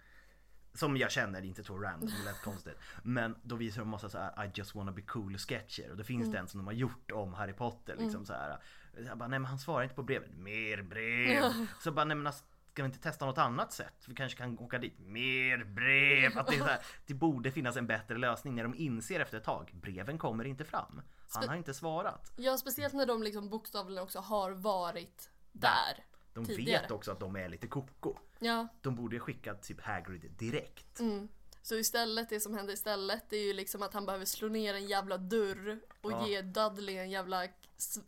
som 0.73 0.97
jag 0.97 1.11
känner, 1.11 1.45
inte 1.45 1.63
två 1.63 1.77
random, 1.77 2.09
det 2.19 2.25
lät 2.25 2.41
konstigt. 2.41 2.77
Men 3.03 3.35
då 3.43 3.55
visar 3.55 3.81
de 3.81 3.89
massa 3.89 4.09
så 4.09 4.17
här 4.17 4.45
I 4.45 4.51
just 4.53 4.75
wanna 4.75 4.91
be 4.91 5.01
cool 5.01 5.37
sketcher 5.37 5.91
och 5.91 5.97
då 5.97 6.03
finns 6.03 6.31
det 6.31 6.37
en 6.37 6.47
som 6.47 6.57
de 6.57 6.67
har 6.67 6.73
gjort 6.73 7.11
om 7.11 7.33
Harry 7.33 7.53
Potter 7.53 7.95
liksom 7.99 8.25
så 8.25 8.33
här. 8.33 8.59
Jag 9.05 9.17
bara, 9.17 9.27
nej 9.29 9.39
men 9.39 9.45
han 9.45 9.59
svarar 9.59 9.83
inte 9.83 9.95
på 9.95 10.03
brevet. 10.03 10.29
Mer 10.37 10.81
brev! 10.81 11.67
Så 11.79 11.91
bara, 11.91 12.05
nej 12.05 12.17
men 12.17 12.27
alltså, 12.27 12.43
ska 12.73 12.83
vi 12.83 12.85
inte 12.87 12.99
testa 12.99 13.25
något 13.25 13.37
annat 13.37 13.73
sätt? 13.73 13.93
Vi 14.07 14.15
kanske 14.15 14.37
kan 14.37 14.59
åka 14.59 14.77
dit. 14.79 14.99
Mer 14.99 15.63
brev! 15.63 16.37
Att 16.37 16.47
det, 16.47 16.55
är 16.55 16.59
så 16.59 16.65
här, 16.65 16.79
det 17.05 17.13
borde 17.13 17.51
finnas 17.51 17.77
en 17.77 17.87
bättre 17.87 18.17
lösning 18.17 18.55
när 18.55 18.63
de 18.63 18.75
inser 18.75 19.19
efter 19.19 19.37
ett 19.37 19.43
tag, 19.43 19.71
breven 19.73 20.17
kommer 20.17 20.45
inte 20.45 20.65
fram. 20.65 21.01
Han 21.33 21.49
har 21.49 21.55
inte 21.55 21.73
svarat. 21.73 22.33
Ja, 22.37 22.57
speciellt 22.57 22.93
när 22.93 23.05
de 23.05 23.23
liksom 23.23 23.49
bokstavligen 23.49 24.03
också 24.03 24.19
har 24.19 24.51
varit 24.51 25.29
där. 25.51 26.05
De 26.33 26.45
tidigare. 26.45 26.81
vet 26.81 26.91
också 26.91 27.11
att 27.11 27.19
de 27.19 27.35
är 27.35 27.49
lite 27.49 27.67
koko. 27.67 28.15
Ja, 28.39 28.67
De 28.81 28.95
borde 28.95 29.19
skicka 29.19 29.53
typ 29.53 29.81
Hagrid 29.81 30.31
direkt. 30.37 30.99
Mm. 30.99 31.27
så 31.61 31.75
istället, 31.75 32.29
det 32.29 32.39
som 32.39 32.53
händer 32.53 32.73
istället 32.73 33.33
är 33.33 33.37
ju 33.37 33.53
liksom 33.53 33.81
att 33.83 33.93
han 33.93 34.05
behöver 34.05 34.25
slå 34.25 34.47
ner 34.47 34.73
en 34.73 34.85
jävla 34.87 35.17
dörr 35.17 35.79
och 36.01 36.11
Ja. 36.11 36.27
ge 36.27 36.41
Dudley 36.41 36.97
en 36.97 37.09
jävla 37.09 37.47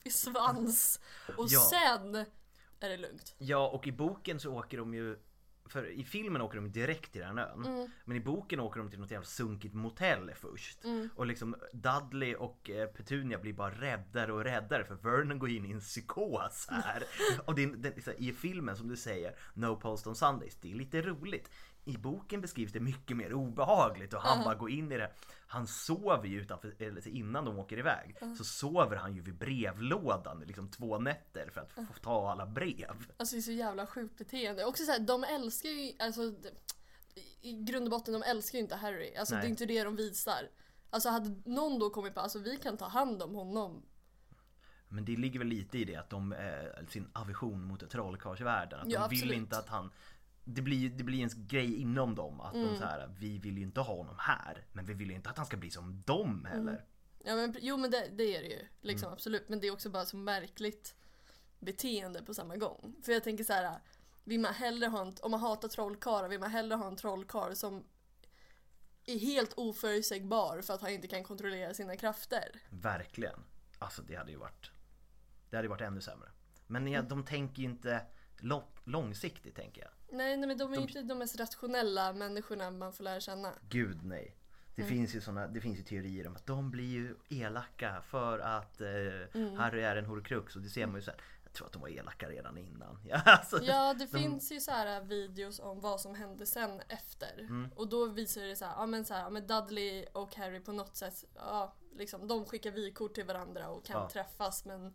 svans. 0.10 1.00
Och 1.38 1.46
Ja. 1.50 1.60
sen 1.60 2.16
är 2.80 2.90
det 2.90 2.98
lugnt. 2.98 3.36
Ja 3.38 3.70
och 3.70 3.88
i 3.88 3.92
boken 3.92 4.40
så 4.40 4.54
åker 4.54 4.78
de 4.78 4.94
ju 4.94 5.18
för 5.70 5.90
i 5.90 6.04
filmen 6.04 6.42
åker 6.42 6.56
de 6.56 6.72
direkt 6.72 7.12
till 7.12 7.22
den 7.22 7.38
ön. 7.38 7.66
Mm. 7.66 7.90
Men 8.06 8.18
i 8.18 8.20
boken 8.20 8.60
åker 8.60 8.80
de 8.80 8.90
till 8.90 9.00
något 9.00 9.12
jävla 9.12 9.26
sunkigt 9.26 9.74
motell 9.74 10.32
först. 10.36 10.84
Mm. 10.84 11.10
Och 11.16 11.26
liksom 11.26 11.56
Dudley 11.74 12.36
och 12.36 12.70
eh, 12.70 12.88
Petunia 12.88 13.40
blir 13.40 13.54
bara 13.54 13.72
räddare 13.72 14.34
och 14.34 14.44
räddare 14.44 14.86
för 14.86 14.96
Vernon 14.96 15.40
går 15.40 15.50
in 15.50 15.66
i 15.66 15.72
en 15.72 15.80
psykos 15.80 16.68
här. 16.70 17.04
och 17.46 17.56
det, 17.56 17.66
det, 17.66 18.06
här, 18.06 18.22
i 18.22 18.34
filmen 18.34 18.78
som 18.78 18.88
du 18.88 18.96
säger, 18.96 19.36
No 19.54 19.76
Post 19.76 20.08
on 20.08 20.16
Sundays, 20.16 20.58
det 20.62 20.72
är 20.72 20.76
lite 20.76 21.02
roligt. 21.02 21.50
I 21.88 21.98
boken 21.98 22.42
beskrivs 22.42 22.72
det 22.72 22.80
mycket 22.80 23.18
mer 23.18 23.34
obehagligt 23.34 24.14
och 24.14 24.22
han 24.22 24.44
bara 24.44 24.56
går 24.56 24.72
in 24.72 24.92
i 24.92 24.98
det. 24.98 25.12
Han 25.48 25.68
sover 25.68 26.28
ju 26.28 26.42
utanför, 26.42 26.76
eller 26.80 27.08
innan 27.08 27.46
de 27.46 27.60
åker 27.60 27.78
iväg, 27.78 28.16
så 28.38 28.44
sover 28.44 28.96
han 28.96 29.14
ju 29.16 29.22
vid 29.22 29.36
brevlådan 29.36 30.44
liksom 30.48 30.70
två 30.72 31.00
nätter 31.00 31.50
för 31.50 31.62
att 31.62 31.72
få 31.74 31.94
ta 32.02 32.32
alla 32.32 32.46
brev. 32.46 33.08
Alltså 33.18 33.36
det 33.36 33.40
är 33.40 33.42
så 33.42 33.52
jävla 33.52 33.88
sjukt 33.88 34.18
beteende. 34.18 34.66
Också 34.66 34.84
så 34.84 34.92
här, 34.92 35.00
de 35.00 35.24
älskar 35.24 35.70
ju, 35.70 35.94
alltså 36.00 36.22
i 37.42 37.64
grund 37.64 37.86
och 37.86 37.92
botten, 37.92 38.14
de 38.14 38.24
älskar 38.24 38.58
ju 38.58 38.64
inte 38.64 38.76
Harry. 38.76 39.16
Alltså 39.16 39.36
Nej. 39.36 39.42
det 39.42 39.48
är 39.48 39.50
inte 39.50 39.66
det 39.66 39.84
de 39.84 39.96
visar. 39.96 40.50
Alltså 40.90 41.10
hade 41.10 41.42
någon 41.46 41.80
då 41.80 41.90
kommit 41.90 42.14
på, 42.14 42.20
alltså 42.20 42.40
vi 42.40 42.58
kan 42.58 42.78
ta 42.78 42.88
hand 42.88 43.22
om 43.22 43.36
honom. 43.36 43.86
Men 44.90 45.06
det 45.06 45.16
ligger 45.16 45.40
väl 45.40 45.48
lite 45.48 45.78
i 45.78 45.86
det 45.86 45.96
att 45.96 46.10
de, 46.10 46.34
eh, 46.34 46.86
sin 46.90 47.10
aversion 47.14 47.64
mot 47.64 47.90
trollkarlsvärlden. 47.90 48.80
Att 48.80 48.92
Ja, 48.92 49.00
de 49.02 49.10
vill 49.10 49.20
absolut. 49.20 49.38
inte 49.38 49.58
att 49.58 49.70
han 49.70 49.92
det 50.50 50.62
blir, 50.62 50.90
det 50.90 51.04
blir 51.04 51.24
en 51.24 51.48
grej 51.48 51.76
inom 51.82 52.16
dem 52.16 52.42
att 52.42 52.54
Mm. 52.54 52.68
de 52.68 52.78
så 52.78 52.84
här, 52.84 53.10
vi 53.20 53.38
vill 53.38 53.58
ju 53.58 53.64
inte 53.64 53.82
ha 53.82 53.96
honom 53.96 54.16
här. 54.20 54.66
Men 54.74 54.86
vi 54.86 54.94
vill 54.94 55.10
ju 55.10 55.16
inte 55.16 55.30
att 55.30 55.38
han 55.38 55.46
ska 55.46 55.58
bli 55.58 55.72
som 55.72 56.02
dem 56.06 56.46
heller. 56.46 56.86
Ja 57.24 57.36
men 57.36 57.56
jo 57.62 57.78
men 57.78 57.92
det, 57.92 58.08
det 58.16 58.36
är 58.38 58.42
det 58.42 58.48
ju, 58.50 58.68
liksom 58.82 59.06
Mm. 59.08 59.14
absolut. 59.14 59.50
Men 59.50 59.60
det 59.60 59.68
är 59.68 59.72
också 59.74 59.90
bara 59.90 60.06
så 60.06 60.18
märkligt 60.18 60.96
beteende 61.60 62.22
på 62.24 62.34
samma 62.34 62.56
gång. 62.58 62.96
För 63.06 63.12
jag 63.12 63.24
tänker 63.24 63.44
så 63.44 63.54
här, 63.54 63.80
vill 64.24 64.40
man 64.40 64.54
hellre 64.54 64.88
ha 64.88 65.02
en, 65.02 65.14
om 65.22 65.32
man 65.32 65.40
hatar 65.40 65.68
trollkarlar, 65.68 66.30
vill 66.30 66.40
man 66.40 66.52
hellre 66.52 66.76
ha 66.76 66.88
en 66.88 66.96
trollkarl 66.96 67.54
som 67.54 67.84
är 69.06 69.20
helt 69.20 69.54
oförutsägbar 69.54 70.62
för 70.62 70.74
att 70.74 70.82
han 70.82 70.92
inte 70.92 71.08
kan 71.08 71.24
kontrollera 71.24 71.74
sina 71.74 71.96
krafter. 71.98 72.62
Verkligen. 72.70 73.40
Alltså 73.80 74.02
det 74.02 74.16
hade 74.16 74.32
ju 74.32 74.38
varit 74.38 74.72
Det 75.50 75.56
hade 75.56 75.66
ju 75.66 75.70
varit 75.70 75.82
ännu 75.82 76.02
sämre. 76.02 76.30
Men 76.68 76.88
ja, 76.88 77.00
Mm. 77.00 77.10
de 77.10 77.26
tänker 77.26 77.62
ju 77.62 77.70
inte 77.70 78.02
långsiktigt 78.84 79.56
tänker 79.56 79.82
jag. 79.82 79.92
Nej, 80.18 80.38
nej 80.38 80.48
men 80.48 80.58
de 80.58 80.72
är 80.74 80.76
De- 80.78 80.82
inte 80.82 81.02
de 81.02 81.18
mest 81.18 81.40
rationella 81.40 82.14
människorna 82.14 82.72
man 82.72 82.94
får 82.94 83.04
lära 83.04 83.20
känna. 83.20 83.54
Gud 83.70 84.04
nej. 84.04 84.36
Det, 84.76 84.82
Mm. 84.82 84.94
finns 84.96 85.16
ju 85.16 85.22
såna, 85.22 85.48
det 85.48 85.62
finns 85.62 85.80
ju 85.80 85.84
teorier 85.84 86.28
om 86.28 86.36
att 86.36 86.46
de 86.46 86.72
blir 86.72 86.86
ju 86.88 87.16
elaka 87.30 88.02
för 88.02 88.40
att 88.40 88.82
eh, 88.82 88.88
Mm. 89.34 89.56
Harry 89.58 89.82
är 89.82 89.96
en 89.96 90.06
horcrux 90.06 90.56
och 90.56 90.62
det 90.62 90.70
ser 90.70 90.86
man 90.88 90.96
ju 90.96 91.02
sen. 91.02 91.16
Jag 91.44 91.54
tror 91.54 91.68
att 91.68 91.74
de 91.74 91.82
var 91.82 91.90
elaka 91.90 92.30
redan 92.30 92.58
innan. 92.58 93.00
Ja, 93.10 93.22
alltså, 93.26 93.64
Ja, 93.64 93.94
det 93.94 94.06
de- 94.06 94.18
finns 94.20 94.52
ju 94.52 94.60
så 94.60 94.72
här 94.72 95.02
videos 95.02 95.60
om 95.60 95.80
vad 95.80 96.02
som 96.02 96.16
hände 96.16 96.46
sen 96.46 96.82
efter. 96.88 97.40
Mm. 97.40 97.70
Och 97.76 97.88
då 97.90 98.06
visar 98.06 98.42
det 98.42 98.56
så 98.56 98.66
här, 98.66 98.74
ja 98.78 98.86
men 98.86 99.06
så 99.06 99.14
här, 99.14 99.22
ja, 99.22 99.30
men 99.30 99.48
Dudley 99.48 100.06
och 100.14 100.36
Harry 100.36 100.60
på 100.60 100.72
något 100.72 100.96
sätt, 100.96 101.26
ja 101.36 101.74
liksom 101.96 102.28
de 102.28 102.46
skickar 102.46 102.72
vykort 102.72 103.14
till 103.14 103.26
varandra 103.26 103.70
och 103.70 103.86
kan 103.86 104.02
Ja. 104.02 104.10
träffas 104.10 104.66
men 104.66 104.94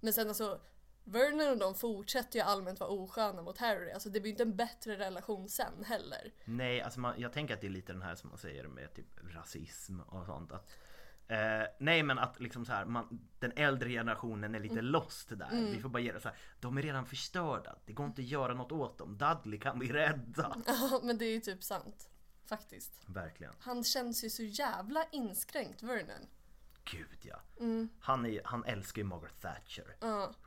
Men 0.00 0.12
sen 0.12 0.28
alltså 0.28 0.60
Vernon 1.04 1.50
och 1.52 1.58
de 1.58 1.74
fortsätter 1.74 2.38
ju 2.38 2.44
allmänt 2.44 2.80
vara 2.80 2.90
osköna 2.90 3.42
mot 3.42 3.58
Harry. 3.58 3.90
Alltså 3.92 4.08
det 4.08 4.20
blir 4.20 4.30
ju 4.30 4.32
inte 4.32 4.42
en 4.42 4.56
bättre 4.56 4.98
relation 4.98 5.48
sen 5.48 5.84
heller. 5.84 6.32
Nej, 6.44 6.80
alltså 6.82 7.00
man, 7.00 7.14
jag 7.20 7.32
tänker 7.32 7.54
att 7.54 7.60
det 7.60 7.66
är 7.66 7.70
lite 7.70 7.92
den 7.92 8.02
här 8.02 8.14
som 8.14 8.28
man 8.28 8.38
säger 8.38 8.64
med 8.68 8.94
typ 8.94 9.06
rasism 9.34 10.00
och 10.00 10.26
sånt. 10.26 10.52
Att, 10.52 10.70
eh, 11.28 11.62
nej 11.78 12.02
men 12.02 12.18
att 12.18 12.40
liksom 12.40 12.64
så 12.66 12.72
här, 12.72 12.84
man, 12.84 13.28
den 13.38 13.52
äldre 13.56 13.88
generationen 13.90 14.54
är 14.54 14.60
lite 14.60 14.72
Mm. 14.74 14.84
lost 14.84 15.28
där. 15.28 15.70
Vi 15.72 15.80
får 15.80 15.88
bara 15.88 16.02
ge 16.02 16.12
det 16.12 16.20
så 16.20 16.28
här, 16.28 16.38
de 16.60 16.78
är 16.78 16.82
redan 16.82 17.06
förstörda. 17.06 17.76
Det 17.86 17.92
går 17.92 18.06
inte 18.06 18.22
att 18.22 18.28
göra 18.28 18.54
något 18.54 18.72
åt 18.72 18.98
dem. 18.98 19.18
Dudley 19.18 19.60
kan 19.60 19.78
vi 19.78 19.92
rädda. 19.92 20.56
Ja 20.66 21.00
men 21.02 21.18
det 21.18 21.24
är 21.24 21.32
ju 21.32 21.40
typ 21.40 21.62
sant. 21.64 22.08
Faktiskt. 22.46 22.92
Verkligen. 23.06 23.52
Han 23.58 23.84
känns 23.84 24.24
ju 24.24 24.30
så 24.30 24.42
jävla 24.42 25.04
inskränkt 25.12 25.82
Vernon. 25.82 26.26
Gud 26.90 27.18
ja. 27.22 27.40
Mm. 27.60 27.88
Han, 28.00 28.26
är, 28.26 28.40
han 28.44 28.64
älskar 28.64 29.02
ju 29.02 29.08
Margaret 29.08 29.40
Thatcher. 29.40 29.96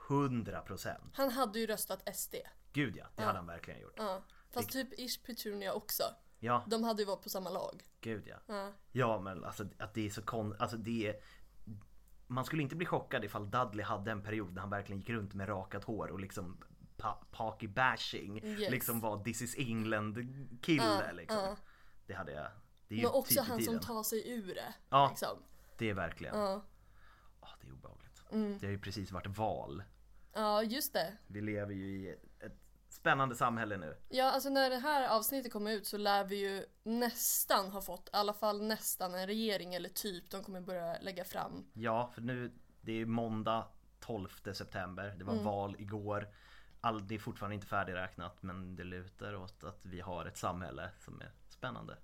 100 0.10 0.62
procent. 0.62 1.12
Han 1.14 1.30
hade 1.32 1.60
ju 1.60 1.68
röstat 1.68 2.16
SD. 2.16 2.36
Gud 2.74 2.96
ja, 2.98 3.06
det 3.16 3.24
hade 3.24 3.38
han 3.38 3.48
verkligen 3.48 3.80
gjort. 3.82 4.00
Fast 4.54 4.72
typ 4.72 5.00
Ish 5.00 5.24
Petunia 5.26 5.74
också. 5.74 6.04
Ja, 6.40 6.64
De 6.68 6.84
hade 6.84 7.02
ju 7.02 7.06
varit 7.08 7.24
på 7.24 7.30
samma 7.30 7.50
lag. 7.50 7.84
gud 8.02 8.28
ja. 8.28 8.36
Ja. 8.48 8.72
Ja 8.92 9.20
men 9.20 9.44
alltså 9.44 9.66
att 9.80 9.94
det 9.94 10.06
är 10.06 10.10
så 10.10 10.22
kon... 10.22 10.56
Alltså 10.60 10.78
det 10.78 11.08
är... 11.08 11.16
Man 12.28 12.46
skulle 12.46 12.62
inte 12.64 12.76
bli 12.76 12.86
chockad 12.86 13.26
ifall 13.26 13.50
Dudley 13.52 13.86
hade 13.86 14.12
en 14.12 14.22
period 14.24 14.54
när 14.54 14.62
han 14.62 14.70
verkligen 14.70 15.00
gick 15.00 15.10
runt 15.10 15.34
med 15.34 15.50
rakat 15.50 15.84
hår 15.84 16.08
och 16.12 16.20
liksom 16.20 16.58
pa- 16.98 17.26
Parky 17.32 17.68
bashing 17.68 18.44
Yes. 18.46 18.72
liksom 18.72 19.00
var 19.00 19.24
This 19.24 19.42
is 19.42 19.56
England 19.58 20.14
kille 20.62 20.84
Ja, 21.06 21.12
liksom. 21.12 21.56
Det 22.08 22.14
hade 22.14 22.32
jag. 22.32 22.48
Det 22.88 22.96
är 22.96 22.98
ju 23.00 23.04
Men 23.04 23.12
också 23.14 23.34
i 23.40 23.44
han 23.44 23.62
som 23.62 23.80
tar 23.80 24.04
sig 24.04 24.30
ur 24.32 24.56
det. 24.56 24.74
Ja. 24.90 25.08
Liksom. 25.10 25.44
Det 25.78 25.90
är 25.90 25.94
verkligen. 25.94 26.40
Ja. 26.40 26.62
Ah, 27.40 27.50
det 27.62 27.68
är 27.68 27.72
obehagligt. 27.74 28.24
Mm. 28.32 28.58
Det 28.60 28.66
har 28.66 28.72
ju 28.72 28.80
precis 28.80 29.12
varit 29.12 29.38
val. 29.38 29.84
ja, 30.34 30.64
just 30.64 30.94
det. 30.94 31.18
Vi 31.28 31.42
lever 31.42 31.74
ju 31.74 31.86
i 31.88 32.10
ett 32.40 32.58
spännande 32.90 33.36
samhälle 33.36 33.78
nu. 33.78 33.98
Ja, 34.10 34.32
alltså 34.32 34.50
när 34.50 34.70
det 34.70 34.78
här 34.78 35.10
avsnittet 35.10 35.54
kommer 35.54 35.72
ut 35.72 35.88
så 35.88 35.98
lär 35.98 36.24
vi 36.24 36.36
ju 36.36 36.66
nästan 36.84 37.72
ha 37.72 37.82
fått, 37.82 38.08
i 38.08 38.12
alla 38.14 38.34
fall 38.34 38.62
nästan 38.62 39.16
en 39.16 39.28
regering 39.28 39.74
eller 39.76 39.90
typ 39.90 40.30
de 40.32 40.44
kommer 40.44 40.62
börja 40.62 40.98
lägga 41.02 41.24
fram. 41.26 41.66
Ja, 41.74 42.12
för 42.14 42.22
nu 42.22 42.52
det 42.82 43.02
är 43.02 43.06
måndag 43.06 43.68
12 44.00 44.28
september. 44.54 45.16
Det 45.18 45.24
var 45.24 45.34
Mm. 45.34 45.46
val 45.46 45.76
igår. 45.80 46.28
All, 46.82 47.08
det 47.08 47.16
är 47.16 47.20
fortfarande 47.20 47.56
inte 47.56 47.68
färdigräknat 47.68 48.44
men 48.44 48.76
det 48.76 48.84
lutar 48.84 49.36
åt 49.36 49.64
att 49.64 49.86
vi 49.86 50.02
har 50.02 50.26
ett 50.26 50.38
samhälle 50.38 50.90
som 51.00 51.22
är 51.22 51.32
spännande. 51.50 51.98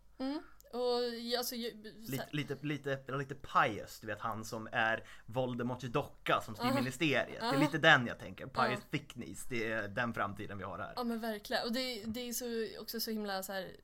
Och 0.74 1.38
alltså, 1.38 1.56
Lite, 1.56 2.28
lite, 2.32 2.58
lite, 2.62 3.18
lite 3.18 3.36
pious, 3.36 4.00
du 4.00 4.08
vet 4.08 4.20
han 4.20 4.46
som 4.46 4.70
är 4.72 5.04
Voldemorts 5.26 5.84
docka 5.84 6.42
som 6.42 6.56
styr 6.56 6.72
ministeriet. 6.74 7.40
Det 7.40 7.46
är 7.46 7.60
lite 7.60 7.78
den 7.78 8.08
jag 8.08 8.20
tänker. 8.20 8.48
Pious 8.48 8.80
Thickness, 8.92 9.46
det 9.46 9.72
är 9.72 9.88
den 9.88 10.14
framtiden 10.14 10.58
vi 10.58 10.64
har 10.64 10.80
här. 10.80 10.94
ja 10.96 11.04
men 11.04 11.20
verkligen. 11.20 11.66
Och 11.66 11.74
det, 11.74 12.04
det 12.06 12.20
är 12.20 12.34
så, 12.34 12.82
också 12.82 13.00
så 13.00 13.12
himla 13.12 13.44
så 13.44 13.54
här. 13.54 13.76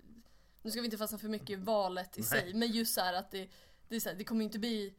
nu 0.61 0.71
ska 0.71 0.81
vi 0.81 0.85
inte 0.85 0.97
fastna 0.97 1.17
för 1.17 1.27
mycket 1.27 1.49
i 1.49 1.55
valet 1.55 2.17
i 2.17 2.23
sig, 2.23 2.53
men 2.53 2.71
just 2.71 2.93
så 2.93 3.01
här 3.01 3.13
att 3.13 3.31
det, 3.31 3.49
det, 3.87 3.95
är 3.95 3.99
så 3.99 4.09
här, 4.09 4.15
det 4.15 4.23
kommer 4.23 4.43
inte 4.43 4.59
bli 4.59 4.93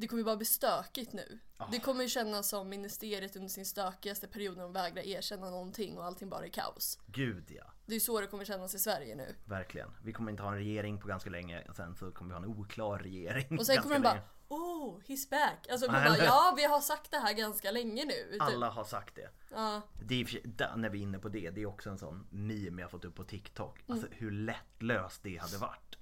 det 0.00 0.08
kommer 0.08 0.20
ju 0.20 0.24
bara 0.24 0.36
bli 0.36 0.46
stökigt 0.46 1.12
nu. 1.12 1.38
Ah. 1.56 1.66
Det 1.72 1.78
kommer 1.80 2.02
ju 2.02 2.08
kännas 2.08 2.48
som 2.48 2.68
ministeriet 2.68 3.36
under 3.36 3.48
sin 3.48 3.66
stökigaste 3.66 4.28
period 4.28 4.56
när 4.56 4.62
de 4.62 4.72
vägrar 4.72 5.02
erkänna 5.02 5.50
någonting 5.50 5.98
och 5.98 6.04
allting 6.04 6.28
bara 6.28 6.44
är 6.44 6.48
kaos. 6.50 6.98
Gud 7.06 7.44
ja, 7.50 7.64
Det 7.86 7.92
är 7.92 7.94
ju 7.96 8.00
så 8.00 8.20
det 8.20 8.26
kommer 8.26 8.44
kännas 8.44 8.74
i 8.74 8.78
Sverige 8.78 9.14
nu. 9.14 9.34
verkligen. 9.44 9.90
Vi 10.04 10.12
kommer 10.12 10.30
inte 10.30 10.42
ha 10.42 10.50
en 10.50 10.56
regering 10.58 11.00
på 11.00 11.08
ganska 11.08 11.30
länge 11.30 11.64
och 11.68 11.76
sen 11.76 11.94
så 11.96 12.10
kommer 12.12 12.34
vi 12.34 12.38
ha 12.40 12.44
en 12.44 12.58
oklar 12.60 12.98
regering. 12.98 13.58
Och 13.58 13.66
sen 13.66 13.82
kommer 13.82 13.94
de 13.94 14.02
bara. 14.02 14.22
Oh, 14.48 14.98
he's 15.06 15.30
back! 15.30 15.66
Alltså 15.70 15.86
Ja, 15.86 15.92
bara 15.92 16.18
ja, 16.18 16.54
vi 16.56 16.64
har 16.64 16.80
sagt 16.80 17.10
det 17.10 17.16
här 17.18 17.32
ganska 17.32 17.70
länge 17.70 18.04
nu. 18.04 18.32
typ. 18.32 18.42
Alla 18.42 18.70
har 18.70 18.84
sagt 18.84 19.14
det. 19.14 19.30
Ja, 19.50 19.80
Det 20.06 20.14
är, 20.20 20.76
när 20.76 20.88
vi 20.88 20.98
är 20.98 21.02
inne 21.02 21.18
på 21.18 21.28
det, 21.28 21.50
det 21.50 21.62
är 21.62 21.66
också 21.66 21.90
en 21.90 21.98
sån 21.98 22.26
meme 22.30 22.82
jag 22.82 22.90
fått 22.90 23.04
upp 23.04 23.14
på 23.14 23.24
TikTok. 23.24 23.78
Mm. 23.80 23.92
Alltså 23.92 24.08
hur 24.12 24.30
lättlöst 24.30 25.22
det 25.22 25.36
hade 25.36 25.56
varit. 25.58 25.96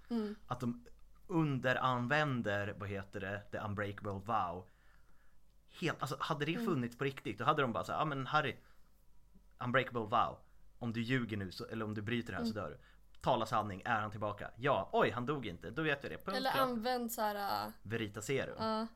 Att 0.46 0.60
de 0.60 0.84
underanvänder, 1.28 2.74
vad 2.78 2.88
heter 2.88 3.20
det, 3.20 3.42
the 3.52 3.58
unbreakable 3.58 4.12
vow. 4.12 4.68
Helt, 5.80 6.02
alltså 6.02 6.16
hade 6.20 6.44
Mm. 6.44 6.58
det 6.60 6.64
funnits 6.66 6.98
på 6.98 7.04
riktigt 7.04 7.38
då 7.38 7.44
hade 7.44 7.62
de 7.62 7.72
bara 7.72 7.84
sagt, 7.84 7.96
ja 7.96 8.02
ah, 8.02 8.04
men 8.04 8.26
Harry, 8.26 8.56
unbreakable 9.64 10.00
vow. 10.00 10.38
Om 10.78 10.92
du 10.92 11.02
ljuger 11.02 11.36
nu 11.36 11.50
så, 11.50 11.64
eller 11.66 11.84
om 11.84 11.94
du 11.94 12.02
bryter 12.02 12.32
det 12.32 12.38
här 12.38 12.44
så 12.44 12.50
Mm. 12.58 12.62
dör 12.64 12.70
du. 12.70 12.78
Tala 13.20 13.46
sanning, 13.46 13.82
är 13.84 14.00
han 14.00 14.10
tillbaka? 14.10 14.50
Ja, 14.56 14.90
oj 14.92 15.10
han 15.10 15.26
dog 15.26 15.46
inte, 15.46 15.70
då 15.70 15.82
vet 15.82 16.02
jag 16.02 16.12
det. 16.12 16.18
Punkt, 16.18 16.36
eller 16.36 16.50
klart. 16.50 16.68
använd 16.68 17.12
så 17.12 17.20
här. 17.20 17.66
äh, 17.66 17.72
Verita 17.82 18.22
serum. 18.22 18.56
Ja. 18.58 18.86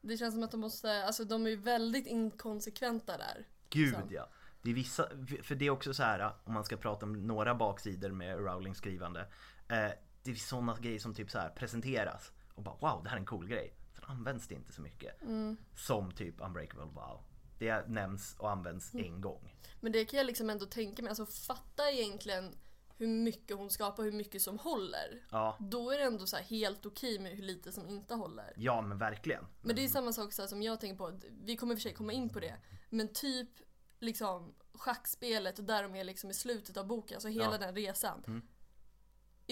Det 0.00 0.16
känns 0.16 0.34
som 0.34 0.42
att 0.42 0.50
de 0.50 0.60
måste, 0.60 1.04
alltså 1.04 1.24
de 1.24 1.46
är 1.46 1.50
ju 1.50 1.56
väldigt 1.56 2.06
inkonsekventa 2.06 3.16
där. 3.16 3.46
Gud 3.70 3.94
Så. 3.94 4.00
ja. 4.10 4.28
Det 4.62 4.70
är 4.70 4.74
vissa, 4.74 5.08
för 5.42 5.54
det 5.54 5.66
är 5.66 5.70
också 5.70 5.94
så 5.94 6.02
här 6.02 6.32
om 6.44 6.54
man 6.54 6.64
ska 6.64 6.76
prata 6.76 7.06
om 7.06 7.26
några 7.26 7.54
baksidor 7.54 8.10
med 8.10 8.38
Rowlings 8.38 8.78
skrivande. 8.78 9.26
Eh, 9.68 9.90
det 10.22 10.30
är 10.30 10.34
sådana 10.34 10.76
grejer 10.80 10.98
som 10.98 11.14
typ 11.14 11.30
så 11.30 11.38
här 11.38 11.48
presenteras 11.50 12.32
och 12.54 12.62
bara 12.62 12.76
wow 12.76 13.02
det 13.02 13.08
här 13.08 13.16
är 13.16 13.20
en 13.20 13.26
cool 13.26 13.48
grej. 13.48 13.74
Sen 13.94 14.04
används 14.04 14.48
det 14.48 14.54
inte 14.54 14.72
så 14.72 14.82
mycket. 14.82 15.22
Mm. 15.22 15.56
Som 15.76 16.10
typ 16.12 16.40
Unbreakable 16.40 16.84
Wow. 16.84 17.24
Det 17.58 17.88
nämns 17.88 18.34
och 18.38 18.50
används 18.50 18.94
Mm. 18.94 19.06
en 19.06 19.20
gång. 19.20 19.54
Men 19.80 19.92
det 19.92 20.04
kan 20.04 20.16
jag 20.18 20.26
liksom 20.26 20.50
ändå 20.50 20.66
tänka 20.66 21.02
mig, 21.02 21.08
alltså 21.10 21.26
fatta 21.26 21.90
egentligen 21.90 22.54
hur 22.96 23.06
mycket 23.08 23.56
hon 23.56 23.70
skapar, 23.70 24.02
hur 24.02 24.12
mycket 24.12 24.42
som 24.42 24.58
håller. 24.58 25.22
Ja, 25.30 25.56
Då 25.60 25.90
är 25.90 25.98
det 25.98 26.04
ändå 26.04 26.26
så 26.26 26.36
helt 26.36 26.86
okej 26.86 27.18
med 27.18 27.32
hur 27.36 27.42
lite 27.42 27.72
som 27.72 27.88
inte 27.88 28.14
håller. 28.14 28.52
ja 28.56 28.80
men 28.82 28.98
verkligen. 28.98 29.46
Men 29.60 29.76
det 29.76 29.84
är 29.84 29.88
samma 29.88 30.12
sak 30.12 30.32
så 30.32 30.46
som 30.48 30.62
jag 30.62 30.80
tänker 30.80 30.96
på, 30.96 31.20
vi 31.44 31.56
kommer 31.56 31.72
i 31.72 31.76
och 31.76 31.78
för 31.78 31.82
sig 31.82 31.94
komma 31.94 32.12
in 32.12 32.28
på 32.28 32.40
det, 32.40 32.56
men 32.90 33.12
typ 33.12 33.48
liksom 33.98 34.54
schackspelet 34.74 35.58
och 35.58 35.64
där 35.64 35.82
de 35.82 35.94
är 35.94 36.04
liksom 36.04 36.30
i 36.30 36.34
slutet 36.34 36.76
av 36.76 36.86
boken, 36.86 37.16
alltså 37.16 37.28
hela 37.28 37.52
Ja. 37.52 37.58
den 37.58 37.74
resan. 37.74 38.24
Mm. 38.26 38.42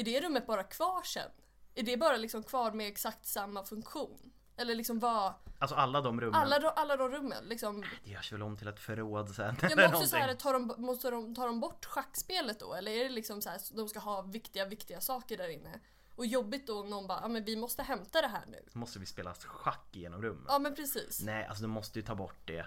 Är 0.00 0.04
det 0.04 0.20
rummet 0.20 0.46
bara 0.46 0.62
kvar 0.64 1.02
sen? 1.02 1.30
Är 1.74 1.82
det 1.82 1.96
bara 1.96 2.16
liksom 2.16 2.42
kvar 2.42 2.72
med 2.72 2.88
exakt 2.88 3.26
samma 3.26 3.64
funktion? 3.64 4.32
Eller 4.56 4.74
liksom 4.74 4.98
vad, 4.98 5.34
Alltså 5.58 5.76
alla 5.76 6.00
de 6.00 6.20
rummen. 6.20 6.34
alla, 6.40 6.58
de- 6.58 6.72
alla 6.76 6.96
de 6.96 7.08
rummen 7.10 7.44
liksom. 7.44 7.84
Det 8.04 8.10
görs 8.10 8.32
väl 8.32 8.42
om 8.42 8.56
till 8.56 8.68
ett 8.68 8.80
förråd 8.80 9.34
sen. 9.34 9.56
Ja, 9.62 9.68
men 9.76 9.94
också 9.94 10.06
så 10.06 10.16
här, 10.16 10.34
tar 10.34 10.52
de, 10.52 10.74
måste 10.78 11.10
de, 11.10 11.34
tar 11.34 11.46
de 11.46 11.60
bort 11.60 11.84
schackspelet 11.84 12.60
då? 12.60 12.74
Eller 12.74 12.92
är 12.92 13.02
det 13.04 13.08
liksom 13.10 13.42
så 13.42 13.50
här, 13.50 13.60
de 13.76 13.88
ska 13.88 13.98
ha 13.98 14.22
viktiga, 14.22 14.64
viktiga 14.64 15.00
saker 15.00 15.36
där 15.36 15.48
inne? 15.48 15.80
Och 16.16 16.26
jobbigt 16.26 16.66
då 16.66 16.80
om 16.80 16.90
någon 16.90 17.06
bara, 17.06 17.18
ja 17.22 17.28
men 17.28 17.44
vi 17.44 17.56
måste 17.56 17.82
hämta 17.82 18.20
det 18.22 18.28
här 18.28 18.44
nu. 18.46 18.68
Måste 18.72 18.98
vi 18.98 19.06
spela 19.06 19.34
schack 19.34 19.88
genom 19.92 20.22
rummet? 20.22 20.44
Ja 20.48 20.58
men 20.58 20.74
precis. 20.74 21.22
Nej, 21.22 21.46
alltså 21.46 21.62
de 21.62 21.68
måste 21.70 21.98
ju 21.98 22.04
ta 22.04 22.14
bort 22.14 22.40
det. 22.46 22.66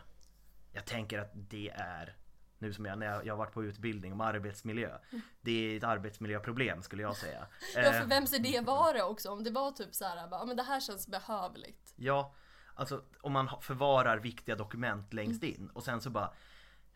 Jag 0.71 0.85
tänker 0.85 1.19
att 1.19 1.31
det 1.33 1.69
är 1.69 2.17
nu 2.63 2.73
som 2.73 2.85
jag, 2.85 2.97
när 2.99 3.05
jag, 3.05 3.25
jag 3.25 3.33
har 3.33 3.37
varit 3.37 3.53
på 3.53 3.63
utbildning 3.63 4.13
om 4.13 4.21
arbetsmiljö. 4.21 4.97
Det 5.41 5.51
är 5.73 5.77
ett 5.77 5.83
arbetsmiljöproblem 5.83 6.81
skulle 6.81 7.01
jag 7.03 7.15
säga. 7.15 7.47
Ja 7.75 7.81
Eh, 7.81 7.91
för 8.01 8.05
vems 8.07 8.33
idé 8.33 8.61
var 8.61 8.93
det 8.93 9.03
också? 9.03 9.29
Om 9.29 9.43
det 9.43 9.51
var 9.51 9.71
typ 9.71 9.95
så 9.95 10.05
här, 10.05 10.27
bara, 10.27 10.39
ja 10.41 10.45
men 10.45 10.57
det 10.57 10.63
här 10.63 10.79
känns 10.79 11.07
behövligt. 11.07 11.93
ja, 11.95 12.33
alltså 12.75 13.03
om 13.21 13.31
man 13.31 13.49
förvarar 13.61 14.17
viktiga 14.17 14.55
dokument 14.55 15.13
längst 15.13 15.43
in 15.43 15.69
och 15.73 15.83
sen 15.83 16.01
så 16.01 16.09
bara 16.09 16.33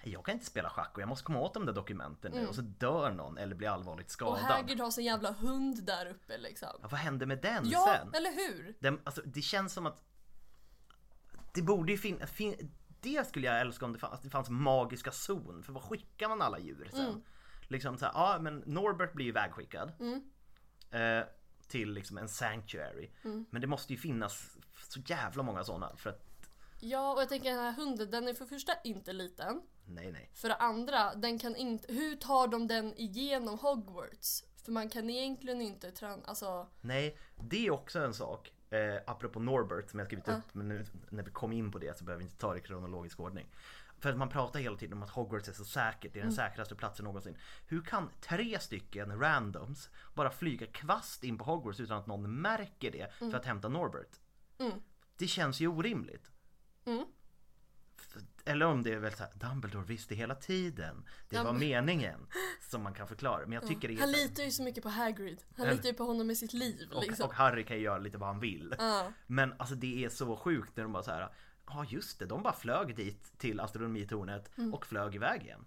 "Nej, 0.03 0.13
jag 0.13 0.25
kan 0.25 0.33
inte 0.33 0.45
spela 0.45 0.69
schack 0.69 0.91
och 0.95 1.01
jag 1.01 1.09
måste 1.09 1.23
komma 1.25 1.39
åt 1.39 1.53
de 1.53 1.65
där 1.65 1.73
dokumenten 1.73 2.31
nu 2.31 2.47
och 2.47 2.55
så 2.55 2.61
dör 2.61 3.11
någon 3.11 3.37
eller 3.37 3.55
blir 3.55 3.69
allvarligt 3.69 4.05
Och 4.05 4.11
skadad. 4.11 4.39
Hagrid 4.41 4.79
har 4.79 4.91
sin 4.91 5.03
jävla 5.05 5.31
hund 5.31 5.83
där 5.85 6.05
uppe 6.05 6.37
liksom. 6.37 6.69
Ja, 6.81 6.87
vad 6.91 6.99
hände 6.99 7.25
med 7.25 7.41
den 7.41 7.69
Ja, 7.69 7.95
sen? 8.01 8.13
eller 8.13 8.31
hur? 8.31 8.75
Den, 8.79 8.99
alltså, 9.03 9.21
det 9.25 9.41
känns 9.41 9.73
som 9.73 9.85
att 9.85 10.03
det 11.53 11.61
borde 11.61 11.91
ju 11.91 11.97
finnas, 11.97 12.31
fin, 12.31 12.71
det 13.15 13.27
skulle 13.27 13.47
jag 13.47 13.61
älska 13.61 13.85
om 13.85 13.93
det 13.93 13.99
fanns, 13.99 14.21
det 14.21 14.29
fanns 14.29 14.49
magiska 14.49 15.11
zon. 15.11 15.63
För 15.63 15.73
vad 15.73 15.83
skickar 15.83 16.29
man 16.29 16.41
alla 16.41 16.59
djur 16.59 16.89
sen? 16.91 17.05
Mm. 17.05 17.21
Liksom 17.67 17.97
så 17.97 18.05
här, 18.05 18.13
ja 18.13 18.39
men 18.41 18.63
Norbert 18.65 19.13
blir 19.13 19.25
ju 19.25 19.31
vägskickad. 19.31 19.91
Eh, 20.91 21.25
till 21.67 21.91
liksom 21.91 22.17
en 22.17 22.29
sanctuary. 22.29 23.09
Mm. 23.23 23.45
Men 23.49 23.61
det 23.61 23.67
måste 23.67 23.93
ju 23.93 23.99
finnas 23.99 24.57
så 24.89 24.99
jävla 24.99 25.43
många 25.43 25.63
sådana 25.63 25.95
för 25.97 26.09
att 26.09 26.23
Ja, 26.79 27.13
och 27.13 27.21
jag 27.21 27.29
tänker 27.29 27.49
den 27.49 27.59
här 27.59 27.71
hunden, 27.71 28.11
den 28.11 28.27
är 28.27 28.33
för 28.33 28.45
det 28.45 28.49
första 28.49 28.73
inte 28.83 29.13
liten. 29.13 29.61
nej 29.85 30.11
nej. 30.11 30.29
För 30.33 30.47
det 30.47 30.55
andra, 30.55 31.15
den 31.15 31.39
kan 31.39 31.55
inte, 31.55 31.93
hur 31.93 32.15
tar 32.15 32.47
de 32.47 32.67
den 32.67 32.93
igenom 32.97 33.59
Hogwarts? 33.59 34.43
För 34.63 34.71
man 34.71 34.89
kan 34.89 35.09
egentligen 35.09 35.61
inte 35.61 35.91
träna, 35.91 36.23
alltså, 36.25 36.67
Nej, 36.81 37.17
det 37.35 37.67
är 37.67 37.71
också 37.71 37.99
en 37.99 38.13
sak. 38.13 38.51
Eh, 38.69 38.95
apropå 39.05 39.39
Norbert 39.39 39.89
som 39.89 39.99
jag 39.99 40.07
skrivit 40.07 40.27
upp, 40.27 40.53
men 40.53 40.67
nu 40.67 40.85
när 41.09 41.23
vi 41.23 41.31
kom 41.31 41.51
in 41.51 41.71
på 41.71 41.77
det 41.77 41.97
så 41.97 42.03
behöver 42.03 42.19
vi 42.19 42.25
inte 42.25 42.37
ta 42.37 42.53
det 42.53 42.59
i 42.59 42.61
kronologisk 42.61 43.19
ordning. 43.19 43.47
För 43.99 44.09
att 44.09 44.17
man 44.17 44.29
pratar 44.29 44.59
hela 44.59 44.77
tiden 44.77 44.97
om 44.97 45.03
att 45.03 45.09
Hogwarts 45.09 45.49
är 45.49 45.53
så 45.53 45.65
säkert, 45.65 46.13
det 46.13 46.19
är 46.19 46.23
den 46.23 46.31
säkraste 46.33 46.75
platsen 46.75 47.03
någonsin. 47.05 47.37
Hur 47.67 47.81
kan 47.81 48.09
tre 48.21 48.59
stycken 48.59 49.19
randoms 49.19 49.89
bara 50.13 50.29
flyga 50.29 50.67
kvast 50.67 51.23
in 51.23 51.37
på 51.37 51.43
Hogwarts 51.43 51.79
utan 51.79 51.97
att 51.97 52.07
någon 52.07 52.41
märker 52.41 52.91
det 52.91 53.13
för 53.17 53.33
att 53.33 53.45
hämta 53.45 53.69
Norbert? 53.69 54.19
Mm. 54.57 54.71
Det 55.17 55.27
känns 55.27 55.59
ju 55.59 55.67
orimligt. 55.67 56.31
Mm. 56.85 57.05
Eller 58.45 58.65
om 58.65 58.83
det 58.83 58.93
är 58.93 58.97
väl 58.99 59.13
såhär, 59.13 59.31
Dumbledore 59.35 59.85
visste 59.85 60.15
hela 60.15 60.35
tiden. 60.35 61.05
Det 61.29 61.35
Ja, 61.35 61.43
var 61.43 61.51
men- 61.51 61.59
meningen. 61.59 62.27
Som 62.69 62.83
man 62.83 62.93
kan 62.93 63.07
förklara. 63.07 63.41
Men 63.41 63.51
jag 63.51 63.67
tycker 63.67 63.89
är 63.91 63.99
han 63.99 64.09
så 64.13 64.17
här- 64.17 64.23
litar 64.27 64.43
ju 64.43 64.51
så 64.51 64.63
mycket 64.63 64.83
på 64.83 64.89
Hagrid. 64.89 65.43
Han 65.57 65.67
litar 65.67 65.89
ju 65.89 65.93
på 65.93 66.03
honom 66.03 66.27
med 66.27 66.37
sitt 66.37 66.53
liv 66.53 66.89
och, 66.93 67.03
liksom. 67.03 67.25
och 67.25 67.33
Harry 67.33 67.65
kan 67.65 67.77
ju 67.77 67.83
göra 67.83 67.97
lite 67.97 68.17
vad 68.17 68.29
han 68.29 68.39
vill. 68.39 68.75
Ja. 68.79 69.11
Men 69.27 69.53
alltså 69.59 69.75
det 69.75 70.05
är 70.05 70.09
så 70.09 70.35
sjukt 70.37 70.75
när 70.77 70.83
de 70.83 70.93
bara 70.93 71.03
så 71.03 71.11
här. 71.11 71.29
Ja 71.67 71.85
just 71.89 72.19
det, 72.19 72.25
de 72.25 72.43
bara 72.43 72.53
flög 72.53 72.95
dit 72.95 73.37
till 73.37 73.59
astronomitornet 73.59 74.57
Mm. 74.57 74.73
och 74.73 74.85
flög 74.85 75.15
iväg 75.15 75.43
igen. 75.43 75.65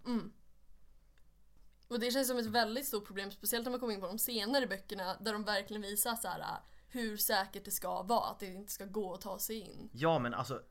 Och 1.89 2.01
det 2.01 2.11
känns 2.11 2.29
som 2.29 2.39
ett 2.39 2.47
väldigt 2.47 2.87
stort 2.87 3.07
problem, 3.07 3.31
speciellt 3.31 3.65
när 3.65 3.71
man 3.71 3.81
kommer 3.81 3.95
in 3.95 4.01
på 4.01 4.07
de 4.07 4.19
senare 4.19 4.67
böckerna 4.67 5.17
där 5.21 5.33
de 5.33 5.45
verkligen 5.45 5.83
visar 5.83 6.17
så 6.17 6.29
här 6.29 6.45
hur 6.89 7.17
säkert 7.17 7.65
det 7.65 7.71
ska 7.71 8.03
vara, 8.03 8.31
att 8.31 8.41
det 8.41 8.47
inte 8.47 8.73
ska 8.73 8.85
gå 8.85 9.15
att 9.15 9.21
ta 9.21 9.39
sig 9.39 9.61
in. 9.61 9.91
Ja 9.93 10.19
men 10.19 10.35
alltså, 10.35 10.63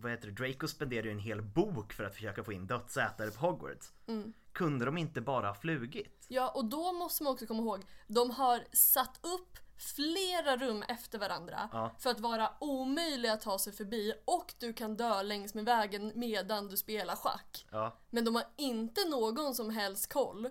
vad 0.00 0.10
heter 0.12 0.28
det, 0.28 0.32
Draco 0.46 0.68
spenderar 0.68 1.04
ju 1.04 1.10
en 1.12 1.18
hel 1.18 1.42
bok 1.42 1.92
för 1.92 2.04
att 2.04 2.14
försöka 2.14 2.44
få 2.44 2.52
in 2.52 2.66
dödsätare 2.66 3.30
på 3.30 3.46
Hogwarts. 3.46 3.92
Mm. 4.06 4.32
Kunde 4.52 4.84
de 4.84 4.98
inte 4.98 5.20
bara 5.20 5.46
ha 5.46 5.54
flugit? 5.54 6.24
Ja, 6.28 6.48
och 6.48 6.64
då 6.64 6.92
måste 6.92 7.22
man 7.22 7.32
också 7.32 7.46
komma 7.46 7.62
ihåg, 7.62 7.84
de 8.06 8.30
har 8.30 8.64
satt 8.72 9.20
upp 9.22 9.58
flera 9.96 10.56
rum 10.56 10.82
efter 10.88 11.18
varandra 11.18 11.68
Ja. 11.72 11.96
för 11.98 12.10
att 12.10 12.20
vara 12.20 12.50
omöjliga 12.60 13.32
att 13.32 13.40
ta 13.40 13.58
sig 13.58 13.72
förbi 13.72 14.12
och 14.24 14.54
du 14.58 14.72
kan 14.72 14.96
dö 14.96 15.22
längs 15.22 15.54
med 15.54 15.64
vägen 15.64 16.12
medan 16.14 16.68
du 16.68 16.76
spelar 16.76 17.16
schack. 17.16 17.66
Ja, 17.70 17.98
Men 18.10 18.24
de 18.24 18.34
har 18.34 18.44
inte 18.56 19.00
någon 19.08 19.54
som 19.54 19.70
helst 19.70 20.12
koll 20.12 20.48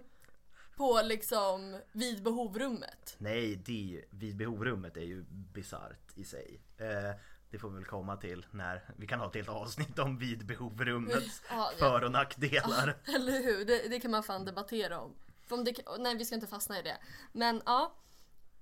på 0.78 1.02
liksom 1.04 1.80
vid 1.92 2.24
behovrummet. 2.24 3.16
nej 3.18 3.56
det 3.56 4.04
vid 4.10 4.38
behovrummet 4.38 4.98
är 4.98 5.02
ju 5.02 5.24
bisarrt 5.30 6.18
i 6.18 6.24
sig. 6.24 6.62
Eh, 6.78 7.20
det 7.52 7.60
får 7.60 7.70
vi 7.70 7.76
väl 7.76 7.86
komma 7.86 8.18
till 8.18 8.46
när 8.52 8.82
vi 8.98 9.08
kan 9.08 9.20
ha 9.20 9.28
ett 9.28 9.36
helt 9.36 9.50
avsnitt 9.50 10.00
om 10.00 10.18
vid 10.18 10.46
behovrummets 10.46 11.44
Ja, 11.50 11.72
ja. 11.72 11.78
för 11.78 12.04
och 12.04 12.12
nackdelar. 12.12 12.98
Eller 13.16 13.44
hur? 13.44 13.66
Det, 13.66 13.90
det 13.90 14.00
kan 14.00 14.12
man 14.12 14.24
fan 14.24 14.46
debattera 14.46 15.00
om. 15.00 15.16
Om 15.50 15.64
det, 15.64 15.74
nej, 16.00 16.18
vi 16.18 16.26
ska 16.26 16.36
inte 16.36 16.48
fastna 16.48 16.80
i 16.80 16.82
det. 16.82 16.98
Men 17.32 17.62
ja. 17.66 17.96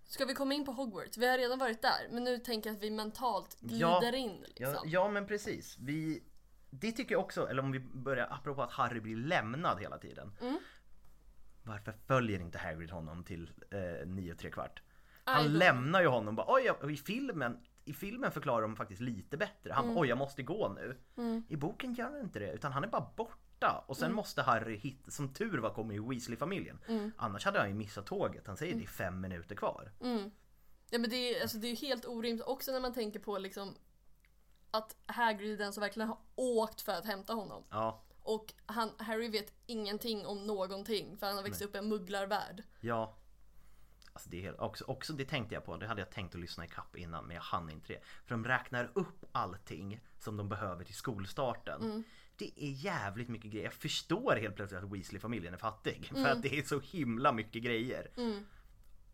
Ska 0.04 0.26
vi 0.26 0.34
komma 0.34 0.54
in 0.54 0.66
på 0.66 0.72
Hogwarts? 0.72 1.18
Vi 1.18 1.28
har 1.28 1.38
redan 1.38 1.60
varit 1.60 1.82
där, 1.82 2.08
men 2.12 2.24
nu 2.24 2.38
tänker 2.40 2.70
jag 2.70 2.78
att 2.78 2.84
vi 2.84 2.92
mentalt 2.92 3.60
glider 3.60 4.14
Ja, 4.14 4.16
in. 4.16 4.42
Liksom. 4.42 4.74
Ja, 4.74 4.82
ja 4.86 5.08
men 5.10 5.28
precis. 5.28 5.78
Vi, 5.80 6.24
det 6.70 6.92
tycker 6.92 7.16
jag 7.16 7.22
också, 7.22 7.50
eller 7.50 7.64
om 7.64 7.72
vi 7.72 7.80
börjar 7.80 8.28
apropå 8.32 8.62
att 8.62 8.72
Harry 8.72 9.00
blir 9.00 9.16
lämnad 9.16 9.80
hela 9.80 9.98
tiden. 9.98 10.32
Mm. 10.42 10.60
Varför 11.64 11.94
följer 12.08 12.40
inte 12.40 12.58
Hagrid 12.58 12.92
honom 12.92 13.24
till 13.24 13.52
eh, 13.72 14.08
nio 14.08 14.36
tre 14.36 14.52
kvart? 14.52 14.82
Han 15.24 15.54
lämnar 15.54 16.02
ju 16.02 16.08
honom 16.08 16.36
bara, 16.36 16.46
oj 16.50 16.64
ja, 16.66 16.90
i 16.90 16.98
filmen 16.98 17.60
i 17.90 17.94
filmen 17.94 18.32
förklarar 18.32 18.62
de 18.62 18.76
faktiskt 18.76 19.02
lite 19.02 19.38
bättre. 19.38 19.74
Han 19.74 19.86
Mm. 19.86 19.98
oj 19.98 20.08
jag 20.08 20.18
måste 20.18 20.44
gå 20.44 20.70
nu. 20.70 20.98
I 21.50 21.56
boken 21.56 21.94
gör 21.94 22.06
han 22.12 22.20
inte 22.20 22.40
det 22.40 22.52
utan 22.52 22.72
han 22.72 22.84
är 22.84 22.88
bara 22.88 23.10
borta. 23.16 23.84
Och 23.88 23.98
sen 23.98 24.06
Mm. 24.06 24.16
måste 24.16 24.42
Harry 24.42 24.78
hitta, 24.78 25.12
som 25.12 25.34
tur 25.34 25.58
var 25.58 25.70
kommer 25.70 25.94
ju 25.94 26.10
Weasley-familjen. 26.10 26.80
Annars 27.18 27.46
hade 27.46 27.60
han 27.60 27.68
ju 27.70 27.74
missat 27.76 28.06
tåget. 28.06 28.48
Han 28.48 28.58
säger 28.58 28.76
det 28.76 28.84
är 28.84 28.88
fem 28.88 29.22
minuter 29.22 29.56
kvar. 29.56 29.92
Mm. 30.02 30.32
Ja 30.90 31.00
men 31.00 31.10
det 31.10 31.16
är, 31.16 31.42
alltså, 31.42 31.58
det 31.58 31.68
är 31.68 31.70
ju 31.70 31.88
helt 31.88 32.06
orimligt 32.06 32.46
också 32.46 32.72
när 32.72 32.80
man 32.80 32.94
tänker 32.94 33.20
på 33.20 33.38
liksom 33.38 33.76
att 34.72 34.96
Hagrid 35.06 35.54
är 35.54 35.58
den 35.58 35.74
som 35.74 35.82
verkligen 35.82 36.08
har 36.10 36.18
åkt 36.36 36.82
för 36.82 36.92
att 36.92 37.06
hämta 37.06 37.34
honom. 37.34 37.64
Ja, 37.70 38.04
Och 38.22 38.54
han, 38.66 38.90
Harry 38.98 39.30
vet 39.30 39.54
ingenting 39.66 40.26
om 40.26 40.48
någonting 40.48 41.18
för 41.18 41.28
han 41.28 41.36
har 41.36 41.44
växt 41.44 41.62
upp 41.62 41.76
i 41.76 41.78
en 41.78 41.88
mugglarvärld. 41.90 42.64
ja. 42.82 43.16
Alltså 44.18 44.30
det, 44.30 44.46
är 44.46 44.62
också, 44.62 44.84
också 44.88 45.14
det 45.14 45.26
tänkte 45.26 45.56
jag 45.56 45.66
på, 45.66 45.78
det 45.78 45.88
hade 45.88 46.02
jag 46.02 46.10
tänkt 46.10 46.36
att 46.36 46.42
lyssna 46.42 46.66
i 46.66 46.68
kapp 46.68 46.96
innan 46.96 47.26
men 47.26 47.36
jag 47.36 47.42
hann 47.44 47.70
inte 47.70 47.94
det. 47.94 48.00
För 48.26 48.36
de 48.36 48.46
räknar 48.46 48.92
upp 48.94 49.26
allting 49.32 50.02
som 50.20 50.38
de 50.38 50.50
behöver 50.50 50.84
till 50.84 50.96
skolstarten. 50.96 51.82
Det 52.38 52.52
är 52.56 52.72
jävligt 52.72 53.28
mycket 53.30 53.52
grejer. 53.52 53.66
Jag 53.66 53.74
förstår 53.74 54.36
helt 54.36 54.56
plötsligt 54.56 54.84
att 54.84 54.92
Weasley-familjen 54.92 55.54
är 55.54 55.58
fattig. 55.58 56.12
För 56.14 56.28
att 56.28 56.42
det 56.42 56.58
är 56.60 56.64
så 56.64 56.80
himla 56.80 57.32
mycket 57.32 57.64
grejer. 57.64 58.12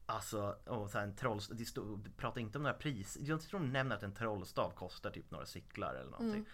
Alltså, 0.05 0.57
och 0.65 0.89
så 0.91 0.97
här 0.97 1.05
en 1.05 1.15
trollstav, 1.15 1.57
det 1.57 1.65
stod, 1.65 1.99
det 1.99 2.09
pratar 2.11 2.41
inte 2.41 2.57
om 2.57 2.63
några 2.63 2.77
pris. 2.77 3.17
Jag 3.21 3.41
tror 3.41 3.59
de 3.59 3.71
nämner 3.71 3.95
att 3.95 4.03
en 4.03 4.13
trollstav 4.15 4.71
kostar 4.71 5.11
typ 5.11 5.31
några 5.31 5.45
cyklar 5.45 5.95
eller 5.95 6.11
någonting. 6.11 6.45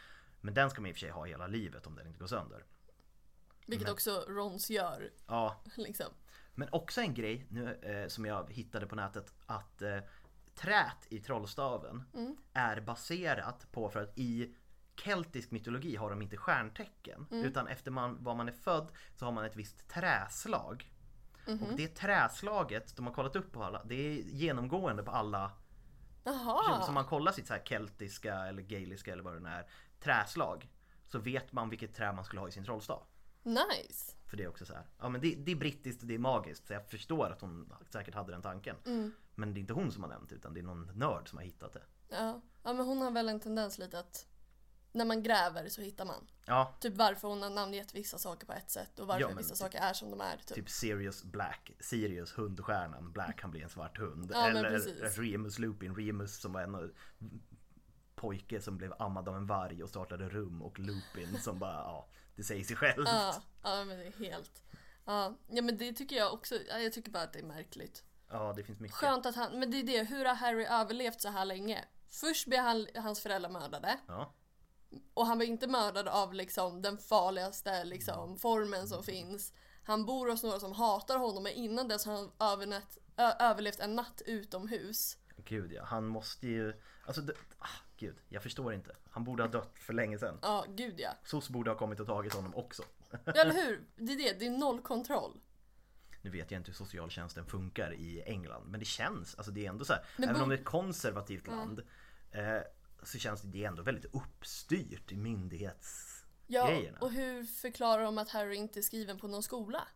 Men 0.42 0.54
den 0.54 0.70
ska 0.70 0.82
man 0.82 0.90
i 0.90 0.92
och 0.92 0.96
för 0.96 1.00
sig 1.00 1.10
ha 1.10 1.26
hela 1.26 1.48
livet 1.48 1.88
om 1.88 1.96
den 1.96 2.08
inte 2.08 2.20
går 2.20 2.28
sönder. 2.28 2.64
Vilket 3.66 3.90
också 3.90 4.26
Rons 4.28 4.70
gör. 4.70 5.12
Ja, 5.28 5.62
Liksom. 5.78 6.08
Men 6.60 6.68
också 6.72 7.02
en 7.02 7.14
grej 7.14 7.46
nu, 7.50 7.74
eh, 7.74 8.08
som 8.08 8.26
jag 8.26 8.52
hittade 8.54 8.88
på 8.88 8.96
nätet 8.96 9.34
att 9.46 9.82
eh, 9.82 9.98
trät 10.56 11.08
i 11.10 11.20
trollstaven 11.20 12.04
är 12.54 12.82
baserat 12.82 13.72
på 13.72 13.90
för 13.90 14.04
att 14.04 14.18
i 14.18 14.56
keltisk 14.96 15.52
mytologi 15.52 15.96
har 15.96 16.10
de 16.10 16.22
inte 16.22 16.38
stjärntecken 16.38 17.28
utan 17.32 17.68
efter 17.68 17.92
man, 17.92 18.24
var 18.24 18.36
man 18.36 18.48
är 18.48 18.52
född 18.52 18.92
så 19.16 19.26
har 19.26 19.32
man 19.32 19.46
ett 19.46 19.56
visst 19.56 19.90
träslag. 19.90 20.94
Och 21.46 21.78
det 21.78 21.88
träslaget, 21.88 22.96
de 22.96 23.06
har 23.06 23.14
kollat 23.14 23.36
upp 23.36 23.52
på 23.52 23.64
alla, 23.64 23.84
det 23.84 23.96
är 23.96 24.24
genomgående 24.24 25.04
på 25.04 25.12
alla 25.12 25.52
Jaha. 26.24 26.82
Så 26.82 26.92
man 26.92 27.06
kollar 27.06 27.32
sitt 27.32 27.48
så 27.48 27.54
här 27.54 27.64
keltiska 27.66 28.36
eller 28.36 28.62
gaeliska 28.62 29.14
eller 29.14 29.24
vad 29.24 29.34
det 29.34 29.40
nu 29.40 29.50
är 29.50 29.68
träslag 30.00 30.70
så 31.08 31.20
vet 31.20 31.52
man 31.52 31.70
vilket 31.70 31.96
trä 31.96 32.14
man 32.14 32.26
skulle 32.26 32.42
ha 32.42 32.48
i 32.48 32.52
sin 32.52 32.64
trollstav. 32.64 33.04
Nice. 33.44 34.19
För 34.30 34.38
det 34.38 34.44
är 34.44 34.48
också 34.48 34.66
så 34.66 34.74
här, 34.74 34.84
ja 35.00 35.10
men 35.10 35.22
det, 35.22 35.36
det 35.36 35.52
är 35.52 35.56
brittiskt 35.56 36.02
och 36.02 36.08
det 36.08 36.14
är 36.16 36.20
magiskt 36.20 36.68
så 36.68 36.74
jag 36.74 36.86
förstår 36.90 37.30
att 37.30 37.42
hon 37.42 37.74
säkert 37.90 38.14
hade 38.16 38.32
den 38.32 38.42
tanken. 38.42 38.76
Men 39.36 39.54
det 39.54 39.60
är 39.60 39.62
inte 39.62 39.74
hon 39.74 39.92
som 39.92 40.04
har 40.04 40.10
nämnt 40.10 40.32
utan 40.32 40.54
det 40.54 40.60
är 40.60 40.64
någon 40.64 40.92
nörd 40.96 41.30
som 41.30 41.38
har 41.38 41.46
hittat 41.46 41.74
det. 41.74 41.82
Ja. 42.10 42.42
ja, 42.64 42.74
men 42.74 42.86
hon 42.86 42.98
har 43.02 43.12
väl 43.12 43.30
en 43.30 43.40
tendens 43.40 43.78
lite 43.78 44.00
att 44.00 44.26
när 44.92 45.06
man 45.06 45.24
gräver 45.24 45.70
så 45.70 45.82
hittar 45.82 46.06
man. 46.06 46.28
Ja, 46.46 46.74
Typ 46.80 46.96
varför 46.96 47.28
hon 47.28 47.42
har 47.42 47.50
namngett 47.50 47.96
vissa 47.96 48.18
saker 48.18 48.48
på 48.48 48.54
ett 48.54 48.70
sätt 48.72 49.00
och 49.00 49.08
varför 49.08 49.22
Ja, 49.22 49.28
vissa 49.38 49.50
typ- 49.50 49.58
saker 49.58 49.80
är 49.80 49.94
som 49.94 50.12
de 50.12 50.22
är. 50.22 50.38
Typ. 50.38 50.56
typ 50.56 50.70
Sirius 50.70 51.24
Black, 51.24 51.72
Sirius 51.80 52.38
hundstjärnan, 52.38 53.12
Black 53.12 53.40
kan 53.40 53.52
bli 53.52 53.62
en 53.62 53.70
svart 53.70 53.98
hund. 53.98 54.32
Ja, 54.34 54.48
Eller. 54.48 55.22
Remus 55.22 55.60
Lupin, 55.60 55.96
Remus 55.96 56.40
som 56.40 56.54
var 56.54 56.62
en 56.62 56.92
pojke 58.16 58.62
som 58.62 58.78
blev 58.78 58.94
ammad 59.00 59.30
av 59.30 59.36
en 59.36 59.46
varg 59.46 59.84
och 59.84 59.90
startade 59.90 60.30
rum 60.30 60.62
och 60.62 60.80
Lupin 60.80 61.38
som 61.42 61.60
bara, 61.60 61.74
ja, 61.74 62.08
det 62.40 62.44
säger 62.46 62.64
sig 62.64 62.76
självt. 62.76 63.08
Ja, 63.08 63.42
ja 63.64 63.84
men 63.86 63.98
det 64.00 64.06
är 64.06 64.12
helt. 64.32 64.64
Ja, 65.06 65.36
ja 65.50 65.62
men 65.62 65.78
det 65.78 65.94
tycker 65.94 66.16
jag 66.16 66.34
också. 66.34 66.56
ja, 66.70 66.80
Jag 66.80 66.94
tycker 66.94 67.12
bara 67.12 67.24
att 67.24 67.34
det 67.34 67.40
är 67.40 67.44
märkligt. 67.44 68.04
Ja, 68.30 68.54
det 68.56 68.64
finns 68.64 68.80
mycket. 68.80 68.98
Skönt 68.98 69.26
att 69.26 69.36
han, 69.36 69.60
men 69.60 69.72
det 69.72 69.78
är 69.80 69.84
det, 69.84 70.04
hur 70.04 70.26
har 70.26 70.36
Harry 70.36 70.66
överlevt 70.66 71.22
så 71.22 71.30
här 71.30 71.46
länge? 71.46 71.86
Först 72.12 72.48
blir 72.48 72.60
han, 72.60 72.88
hans 72.96 73.20
föräldrar 73.20 73.50
mördade 73.50 74.00
Ja. 74.08 74.34
och 75.14 75.26
han 75.26 75.38
blir 75.38 75.48
inte 75.48 75.68
mördad 75.68 76.08
av 76.08 76.34
liksom 76.34 76.82
den 76.82 76.98
farligaste 76.98 77.84
liksom, 77.84 78.38
formen 78.38 78.88
som 78.88 79.04
finns. 79.04 79.54
Han 79.84 80.06
bor 80.06 80.30
hos 80.30 80.44
några 80.44 80.60
som 80.60 80.72
hatar 80.74 81.18
honom 81.18 81.44
men 81.44 81.52
innan 81.54 81.88
dess 81.88 82.06
har 82.06 82.14
han 82.14 82.32
övernat, 82.40 82.98
ö, 83.18 83.32
överlevt 83.40 83.80
en 83.80 83.96
natt 83.96 84.22
utomhus. 84.26 85.18
Gud 85.38 85.72
ja, 85.74 85.84
han 85.84 86.06
måste 86.08 86.48
ju, 86.48 86.82
alltså 87.06 87.22
ah, 87.60 87.68
gud, 87.98 88.16
jag 88.30 88.44
förstår 88.44 88.74
inte. 88.74 88.96
Han 89.10 89.24
borde 89.24 89.44
ha 89.44 89.48
dött 89.48 89.72
för 89.76 89.94
länge 89.94 90.18
sedan. 90.20 90.40
Ja, 90.42 90.66
gud 90.70 90.96
ja. 90.98 91.10
SOS 91.24 91.50
borde 91.50 91.72
ha 91.72 91.78
kommit 91.78 92.00
och 92.00 92.08
tagit 92.08 92.34
honom 92.34 92.56
också. 92.56 92.84
ja 93.26 93.32
eller 93.34 93.54
hur? 93.54 93.88
Det 93.96 94.14
är 94.14 94.18
det, 94.18 94.40
det 94.40 94.46
är 94.46 94.58
noll 94.58 94.82
kontroll. 94.82 95.40
Nu 96.22 96.30
vet 96.30 96.52
jag 96.52 96.60
inte 96.60 96.72
hur 96.72 96.76
socialtjänsten 96.76 97.46
funkar 97.46 97.94
i 97.94 98.22
England 98.22 98.68
men 98.68 98.80
det 98.80 98.86
känns, 98.86 99.36
alltså 99.36 99.52
det 99.52 99.66
är 99.66 99.70
ändå 99.70 99.86
så 99.86 99.94
här, 99.94 100.04
Men 100.18 100.30
även 100.30 100.42
om 100.42 100.50
det 100.50 100.56
är 100.56 100.60
ett 100.60 100.66
konservativt 100.66 101.48
land 101.48 101.82
eh, 102.32 102.58
så 103.04 103.18
känns 103.18 103.42
det, 103.42 103.66
ändå 103.66 103.84
väldigt 103.84 104.06
uppstyrt 104.16 105.12
i 105.12 105.18
myndighetsgrejerna. 105.18 106.98
Ja, 107.02 107.06
och 107.06 107.12
hur 107.12 107.44
förklarar 107.44 108.04
de 108.04 108.18
att 108.18 108.30
Harry 108.30 108.56
inte 108.56 108.80
är 108.80 108.82
skriven 108.82 109.18
på 109.18 109.28
någon 109.28 109.44
skola? 109.44 109.88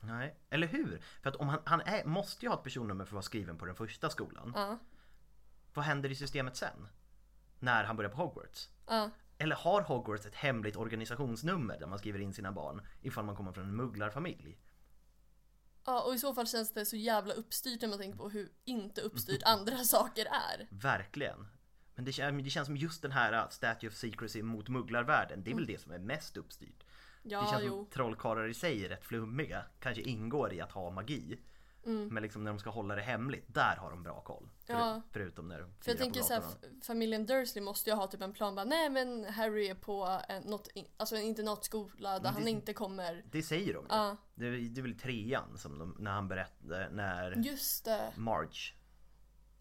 Nej, 0.00 0.36
eller 0.50 0.66
hur? 0.66 1.02
För 1.22 1.30
att 1.30 1.36
om 1.36 1.48
han, 1.48 1.60
han 1.64 1.80
är, 1.80 2.04
måste 2.04 2.44
ju 2.44 2.48
ha 2.48 2.56
ett 2.56 2.64
personnummer 2.64 3.04
för 3.04 3.10
att 3.10 3.12
vara 3.12 3.22
skriven 3.22 3.58
på 3.58 3.66
den 3.66 3.74
första 3.74 4.10
skolan. 4.10 4.52
Ja, 4.54 4.78
Vad 5.78 5.84
händer 5.84 6.10
i 6.10 6.14
systemet 6.14 6.56
sen? 6.56 6.88
När 7.58 7.84
han 7.84 7.96
börjar 7.96 8.10
på 8.10 8.16
Hogwarts? 8.16 8.68
ja. 8.86 9.10
Eller 9.40 9.56
har 9.56 9.82
Hogwarts 9.82 10.26
ett 10.26 10.34
hemligt 10.34 10.76
organisationsnummer 10.76 11.78
där 11.78 11.86
man 11.86 11.98
skriver 11.98 12.18
in 12.18 12.32
sina 12.34 12.52
barn 12.52 12.86
ifall 13.02 13.24
man 13.24 13.36
kommer 13.36 13.52
från 13.52 13.64
en 13.64 13.76
mugglarfamilj? 13.76 14.58
Ja, 15.86 16.02
och 16.02 16.14
i 16.14 16.18
så 16.18 16.34
fall 16.34 16.46
känns 16.46 16.72
det 16.74 16.86
så 16.86 16.96
jävla 16.96 17.34
uppstyrt 17.34 17.80
när 17.82 17.88
man 17.88 17.98
tänker 17.98 18.18
på 18.18 18.28
hur 18.28 18.48
inte 18.64 19.00
uppstyrt 19.00 19.42
andra 19.44 19.76
saker 19.78 20.26
är. 20.26 20.66
Verkligen. 20.70 21.46
Men 21.94 22.04
det, 22.04 22.10
kän- 22.10 22.42
det 22.42 22.50
känns 22.50 22.66
som 22.66 22.76
just 22.76 23.02
den 23.02 23.12
här 23.12 23.32
uh, 23.44 23.48
Statue 23.48 23.88
of 23.90 23.94
Secrecy 23.94 24.42
mot 24.42 24.68
mugglarvärlden, 24.68 25.44
det 25.44 25.50
är 25.50 25.54
väl 25.54 25.66
det 25.66 25.80
som 25.80 25.92
är 25.92 25.98
mest 25.98 26.36
uppstyrt. 26.36 26.84
det 27.22 27.30
Ja, 27.30 27.46
känns 27.50 27.64
jo. 27.64 27.84
som 27.84 27.86
trollkarlar 27.90 28.48
i 28.48 28.54
sig 28.54 28.84
är 28.84 28.88
rätt 28.88 29.04
flummiga, 29.04 29.64
kanske 29.80 30.02
ingår 30.02 30.52
i 30.52 30.60
att 30.60 30.72
ha 30.72 30.90
magi. 30.90 31.38
Men 31.84 32.22
liksom 32.22 32.44
när 32.44 32.50
de 32.50 32.58
ska 32.58 32.70
hålla 32.70 32.94
det 32.94 33.02
hemligt, 33.02 33.44
där 33.54 33.76
har 33.76 33.90
de 33.90 34.02
bra 34.02 34.20
koll. 34.20 34.48
För, 34.66 34.72
Ja. 34.74 35.02
Förutom 35.12 35.48
när 35.48 35.60
de 35.60 35.70
För 35.80 35.90
jag 35.90 35.98
tänker 35.98 36.22
så 36.22 36.32
här, 36.34 36.40
gatorna. 36.40 36.58
f- 36.78 36.84
familjen 36.86 37.26
Dursley 37.26 37.64
måste 37.64 37.90
ju 37.90 37.96
ha 37.96 38.06
typ 38.06 38.22
en 38.22 38.32
plan 38.32 38.54
bara, 38.54 38.64
nej 38.64 38.90
men 38.90 39.24
Harry 39.24 39.68
är 39.68 39.74
på 39.74 40.20
en, 40.28 40.42
något, 40.42 40.68
alltså 40.96 41.16
en 41.16 41.22
internatskola 41.22 42.18
där 42.18 42.30
han 42.30 42.48
inte 42.48 42.72
kommer. 42.72 43.22
Det 43.30 43.42
säger 43.42 43.74
de 43.74 43.80
ju. 43.82 43.86
Ja. 43.88 44.16
Det, 44.34 44.46
är, 44.46 44.50
det 44.50 44.80
är 44.80 44.82
väl 44.82 44.98
trean 44.98 45.58
som 45.58 45.78
de, 45.78 45.96
när 45.98 46.10
han 46.10 46.28
berättar, 46.28 46.88
när 46.92 47.32
Just 47.36 47.84
det. 47.84 48.12
Marge, 48.16 48.74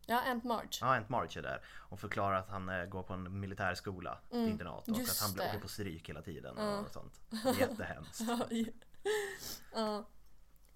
Ja, 0.10 0.22
Aunt 0.28 0.44
Marge. 0.44 0.70
ja 0.82 0.96
Aunt 0.96 1.10
Marge 1.10 1.40
är 1.40 1.44
där 1.44 1.66
och 1.68 2.00
förklarar 2.00 2.38
att 2.40 2.50
han 2.50 2.70
eh, 2.70 2.86
går 2.86 3.04
på 3.04 3.14
en 3.14 3.40
militärskola, 3.40 4.20
ett 4.30 4.34
internat 4.36 4.82
och 4.82 4.88
Mm. 4.88 5.00
just 5.00 5.12
att 5.22 5.28
han 5.28 5.34
blir 5.36 5.54
det. 5.54 5.60
på 5.60 5.68
stryk 5.68 6.10
hela 6.10 6.22
tiden 6.22 6.58
och 6.58 6.90
sånt. 6.92 7.22
Det 7.30 7.60
jättehemskt. 7.60 8.22
ja. 9.76 10.06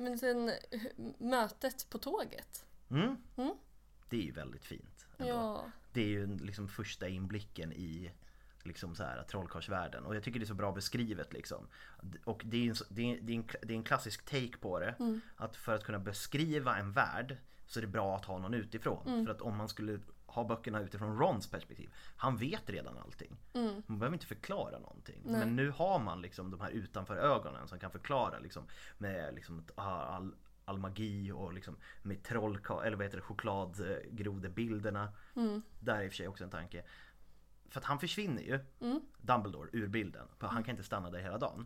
Men 0.01 0.19
sen 0.19 0.51
mötet 1.17 1.89
på 1.89 1.97
tåget. 1.97 2.65
Mm. 2.89 3.17
Det 4.09 4.17
är 4.17 4.21
ju 4.21 4.31
väldigt 4.31 4.65
fint. 4.65 5.07
ändå. 5.17 5.31
Ja. 5.31 5.71
Det 5.93 6.01
är 6.01 6.07
ju 6.07 6.37
liksom 6.37 6.67
första 6.67 7.07
inblicken 7.07 7.73
i 7.73 8.11
liksom 8.63 8.95
så 8.95 9.03
här 9.03 9.23
trollkarlsvärlden 9.23 10.05
och 10.05 10.15
jag 10.15 10.23
tycker 10.23 10.39
det 10.39 10.43
är 10.43 10.47
så 10.47 10.53
bra 10.53 10.71
beskrivet 10.71 11.33
liksom. 11.33 11.67
Och 12.23 12.41
det 12.45 12.57
är 12.57 12.69
en, 12.69 12.75
det 12.89 13.01
är, 13.01 13.21
det 13.21 13.33
är 13.33 13.35
en, 13.35 13.47
det 13.61 13.73
är 13.73 13.77
en 13.77 13.83
klassisk 13.83 14.25
take 14.25 14.57
på 14.57 14.79
det. 14.79 14.95
Att 15.35 15.55
för 15.55 15.75
att 15.75 15.83
kunna 15.83 15.99
beskriva 15.99 16.77
en 16.77 16.91
värld 16.91 17.37
så 17.67 17.79
är 17.79 17.81
det 17.81 17.87
bra 17.87 18.15
att 18.15 18.25
ha 18.25 18.37
någon 18.37 18.53
utifrån. 18.53 19.25
För 19.25 19.31
att 19.31 19.41
om 19.41 19.57
man 19.57 19.69
skulle 19.69 19.99
ha 20.31 20.43
böckerna 20.43 20.79
utifrån 20.81 21.17
Rons 21.19 21.47
perspektiv. 21.47 21.93
Han 22.15 22.37
vet 22.37 22.69
redan 22.69 22.97
allting. 22.97 23.37
Man 23.87 23.99
behöver 23.99 24.15
inte 24.15 24.25
förklara 24.25 24.79
någonting. 24.79 25.21
Men 25.39 25.55
nu 25.55 25.69
har 25.69 25.99
man 25.99 26.21
liksom 26.21 26.51
de 26.51 26.61
här 26.61 26.69
utanför 26.71 27.15
ögonen 27.15 27.67
som 27.67 27.79
kan 27.79 27.91
förklara 27.91 28.39
liksom 28.39 28.63
med 28.97 29.33
liksom 29.35 29.63
ah, 29.75 29.83
all, 29.83 30.35
all 30.65 30.77
magi 30.77 31.31
och 31.31 31.53
liksom 31.53 31.75
med 32.01 32.23
trollkarl, 32.23 32.85
eller 32.85 32.97
vad 32.97 33.05
heter 33.05 33.17
det, 33.17 33.23
chokladgrodebilderna. 33.23 35.13
Där 35.79 35.95
är 35.95 36.03
i 36.03 36.07
och 36.07 36.11
för 36.11 36.17
sig 36.17 36.27
också 36.27 36.43
en 36.43 36.49
tanke. 36.49 36.83
För 37.69 37.79
att 37.79 37.85
han 37.85 37.99
försvinner 37.99 38.41
ju, 38.41 38.59
Dumbledore, 39.21 39.69
ur 39.73 39.87
bilden. 39.87 40.27
Han 40.39 40.63
kan 40.63 40.71
inte 40.71 40.83
stanna 40.83 41.09
där 41.09 41.19
hela 41.19 41.37
dagen. 41.37 41.65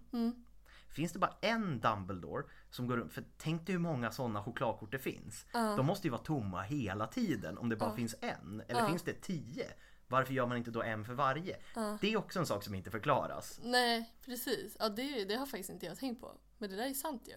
Finns 0.95 1.11
det 1.13 1.19
bara 1.19 1.37
en 1.41 1.79
Dumbledore 1.79 2.43
som 2.69 2.87
går 2.87 2.97
runt, 2.97 3.13
för 3.13 3.23
tänk 3.37 3.65
dig 3.65 3.73
hur 3.73 3.79
många 3.79 4.11
sådana 4.11 4.43
chokladkort 4.43 4.91
det 4.91 4.99
finns. 4.99 5.45
De 5.53 5.85
måste 5.85 6.07
ju 6.07 6.11
vara 6.11 6.21
tomma 6.21 6.61
hela 6.61 7.07
tiden 7.07 7.57
om 7.57 7.69
det 7.69 7.75
bara 7.75 7.95
finns 7.95 8.15
en. 8.21 8.63
Eller 8.67 8.87
finns 8.87 9.03
det 9.03 9.21
tio? 9.21 9.67
Varför 10.07 10.33
gör 10.33 10.45
man 10.45 10.57
inte 10.57 10.71
då 10.71 10.83
en 10.83 11.05
för 11.05 11.13
varje? 11.13 11.57
Det 12.01 12.13
är 12.13 12.17
också 12.17 12.39
en 12.39 12.45
sak 12.45 12.63
som 12.63 12.75
inte 12.75 12.91
förklaras. 12.91 13.59
Nej, 13.63 14.13
precis. 14.25 14.77
Ja, 14.79 14.89
det, 14.89 15.25
det 15.25 15.35
har 15.35 15.45
faktiskt 15.45 15.69
inte 15.69 15.85
jag 15.85 15.97
tänkt 15.97 16.21
på. 16.21 16.31
Men 16.57 16.69
det 16.69 16.75
där 16.75 16.89
är 16.89 16.93
sant 16.93 17.23
ju. 17.25 17.33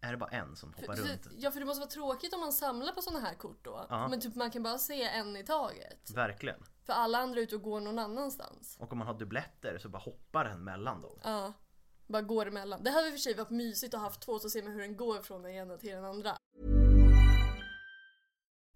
Är 0.00 0.10
det 0.10 0.16
bara 0.16 0.30
en 0.30 0.56
som 0.56 0.72
hoppar 0.72 0.94
För, 0.94 1.02
runt? 1.02 1.26
ja, 1.38 1.50
för 1.50 1.60
det 1.60 1.66
måste 1.66 1.80
vara 1.80 1.90
tråkigt 1.90 2.34
om 2.34 2.40
man 2.40 2.52
samlar 2.52 2.92
på 2.92 3.02
sådana 3.02 3.26
här 3.26 3.34
kort 3.34 3.64
då. 3.64 3.86
Ja. 3.88 4.08
Men 4.08 4.20
typ 4.20 4.34
man 4.34 4.50
kan 4.50 4.62
bara 4.62 4.78
se 4.78 5.02
en 5.02 5.36
i 5.36 5.44
taget. 5.44 6.10
Verkligen. 6.14 6.64
För 6.84 6.92
alla 6.92 7.18
andra 7.18 7.38
är 7.40 7.42
ute 7.42 7.56
och 7.56 7.62
går 7.62 7.80
någon 7.80 7.98
annanstans. 7.98 8.76
Och 8.80 8.92
om 8.92 8.98
man 8.98 9.06
har 9.06 9.14
dubbletter 9.14 9.78
så 9.78 9.88
bara 9.88 10.02
hoppar 10.02 10.44
den 10.44 10.64
mellan 10.64 11.02
dem. 11.02 11.18
Ja. 11.22 11.52
Bara 12.08 12.22
går 12.22 12.48
emellan. 12.48 12.82
Det 12.82 12.90
hade 12.90 13.06
i 13.06 13.10
och 13.10 13.12
för 13.12 13.18
sig 13.18 13.34
varit 13.34 13.50
mysigt 13.50 13.94
att 13.94 14.00
ha 14.00 14.06
haft 14.06 14.20
två 14.20 14.38
så 14.38 14.50
ser 14.50 14.62
man 14.62 14.72
hur 14.72 14.80
den 14.80 14.96
går 14.96 15.22
från 15.22 15.42
den 15.42 15.52
ena 15.52 15.76
till 15.76 15.90
den 15.90 16.04
andra. 16.04 16.36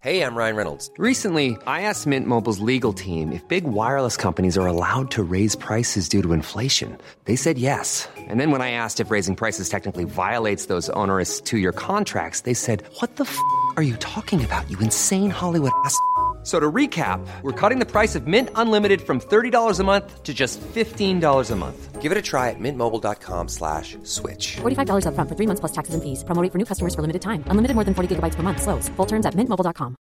Hey, 0.03 0.23
I'm 0.23 0.35
Ryan 0.35 0.55
Reynolds. 0.55 0.89
Recently, 0.97 1.49
I 1.67 1.81
asked 1.81 2.07
Mint 2.07 2.25
Mobile's 2.27 2.59
legal 2.59 2.91
team 2.91 3.31
if 3.31 3.47
big 3.47 3.65
wireless 3.65 4.17
companies 4.17 4.57
are 4.57 4.65
allowed 4.65 5.11
to 5.11 5.21
raise 5.21 5.55
prices 5.55 6.09
due 6.09 6.23
to 6.23 6.33
inflation. 6.33 6.97
They 7.25 7.35
said 7.35 7.59
yes. 7.59 8.09
And 8.17 8.39
then 8.39 8.49
when 8.49 8.61
I 8.63 8.71
asked 8.71 8.99
if 8.99 9.11
raising 9.11 9.35
prices 9.35 9.69
technically 9.69 10.05
violates 10.05 10.65
those 10.65 10.89
onerous 10.89 11.39
two 11.39 11.59
year 11.59 11.71
contracts, 11.71 12.41
they 12.41 12.55
said, 12.55 12.81
What 12.99 13.17
the 13.17 13.25
f 13.25 13.37
are 13.77 13.83
you 13.83 13.95
talking 13.97 14.43
about, 14.43 14.67
you 14.71 14.79
insane 14.79 15.29
Hollywood 15.29 15.71
ass? 15.85 15.95
So 16.43 16.59
to 16.59 16.71
recap, 16.71 17.19
we're 17.43 17.51
cutting 17.69 17.77
the 17.79 17.85
price 17.85 18.15
of 18.15 18.25
Mint 18.25 18.49
Unlimited 18.55 19.01
from 19.01 19.19
$30 19.19 19.79
a 19.79 19.83
month 19.83 20.23
to 20.23 20.33
just 20.33 20.59
$15 20.73 21.51
a 21.51 21.55
month. 21.55 22.01
Give 22.01 22.11
it 22.11 22.17
a 22.17 22.21
try 22.21 22.49
at 22.49 22.59
mintmobile.com 22.59 23.47
slash 23.47 23.95
switch. 24.03 24.57
$45 24.61 25.05
upfront 25.05 25.29
for 25.29 25.35
three 25.35 25.45
months 25.47 25.59
plus 25.59 25.71
taxes 25.71 25.93
and 25.93 26.01
fees. 26.03 26.23
Promo 26.23 26.41
rate 26.41 26.51
for 26.51 26.57
new 26.57 26.65
customers 26.65 26.95
for 26.95 27.01
limited 27.01 27.21
time. 27.21 27.43
Unlimited 27.51 27.75
more 27.75 27.85
than 27.85 27.93
40 27.93 28.07
gigabytes 28.15 28.35
per 28.35 28.41
month. 28.43 28.59
Slows. 28.63 28.89
Full 28.97 29.05
terms 29.07 29.25
at 29.25 29.35
mintmobile.com. 29.35 29.95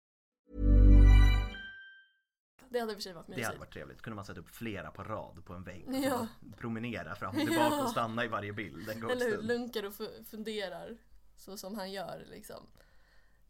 Det 2.70 2.80
hade 2.80 2.92
i 2.92 2.94
och 2.94 2.96
för 2.98 3.02
sig 3.02 3.12
varit 3.12 3.26
Det 3.26 3.32
hade 3.32 3.42
mysigt. 3.42 3.58
varit 3.60 3.72
trevligt. 3.72 4.02
Kunde 4.02 4.14
man 4.16 4.24
sätta 4.24 4.40
upp 4.40 4.50
flera 4.50 4.90
på 4.90 5.02
rad 5.02 5.44
på 5.44 5.52
en 5.54 5.62
vägg. 5.64 5.86
Ja. 6.04 6.26
Och 6.52 6.58
promenera 6.58 7.14
fram 7.14 7.34
och 7.34 7.40
tillbaka 7.40 7.82
och 7.82 7.90
stanna 7.90 8.24
i 8.24 8.28
varje 8.28 8.52
bild 8.52 8.88
en 8.90 9.00
god 9.00 9.10
Eller 9.10 9.26
hur? 9.26 9.42
Lunkar 9.42 9.82
och 9.86 9.92
fu- 9.92 10.24
funderar. 10.30 10.96
Så 11.36 11.56
som 11.56 11.74
han 11.74 11.92
gör 11.92 12.24
liksom. 12.30 12.66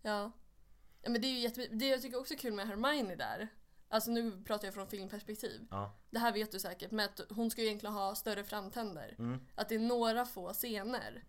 Ja. 0.03 0.33
Ja 1.07 1.11
men 1.11 1.21
det 1.21 1.27
är 1.27 1.33
ju 1.33 1.39
jätte... 1.39 1.67
Det 1.71 1.89
jag 1.89 2.03
tycker 2.03 2.21
också 2.21 2.35
är 2.35 2.39
kul 2.39 2.55
med 2.55 2.67
Hermione 2.67 3.17
där. 3.17 3.49
Alltså 3.89 4.11
nu 4.11 4.43
pratar 4.45 4.67
jag 4.67 4.75
från 4.75 4.89
filmperspektiv. 4.89 5.67
Ja. 5.71 5.99
Det 6.11 6.19
här 6.19 6.33
vet 6.33 6.53
du 6.53 6.61
säkert. 6.61 6.91
Men 6.91 7.05
att 7.05 7.21
hon 7.31 7.51
ska 7.51 7.61
ju 7.61 7.67
egentligen 7.67 7.95
ha 7.95 8.15
större 8.15 8.45
framtänder. 8.45 9.15
Mm. 9.19 9.41
Att 9.55 9.69
det 9.69 9.75
är 9.75 9.79
några 9.79 10.25
få 10.25 10.53
scener. 10.53 11.25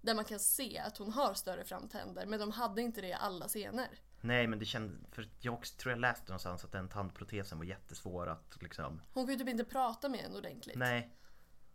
Där 0.00 0.14
man 0.14 0.24
kan 0.24 0.38
se 0.38 0.78
att 0.78 0.98
hon 0.98 1.12
har 1.12 1.34
större 1.34 1.64
framtänder. 1.64 2.26
Men 2.26 2.40
de 2.40 2.50
hade 2.50 2.82
inte 2.82 3.00
det 3.00 3.08
i 3.08 3.12
alla 3.12 3.48
scener. 3.48 3.88
Nej 4.20 4.46
men 4.46 4.58
det 4.58 4.64
kändes, 4.64 5.14
för 5.14 5.28
jag 5.40 5.54
också, 5.54 5.76
tror 5.76 5.92
jag 5.92 6.00
läste 6.00 6.24
någonstans 6.28 6.64
att 6.64 6.72
den 6.72 6.88
tandprotesen 6.88 7.58
var 7.58 7.64
jättesvår 7.64 8.26
att 8.26 8.62
liksom 8.62 9.02
Hon 9.12 9.26
ju 9.28 9.36
typ 9.36 9.48
inte 9.48 9.64
prata 9.64 10.08
med 10.08 10.24
en 10.24 10.36
ordentligt. 10.36 10.76
Nej. 10.76 11.16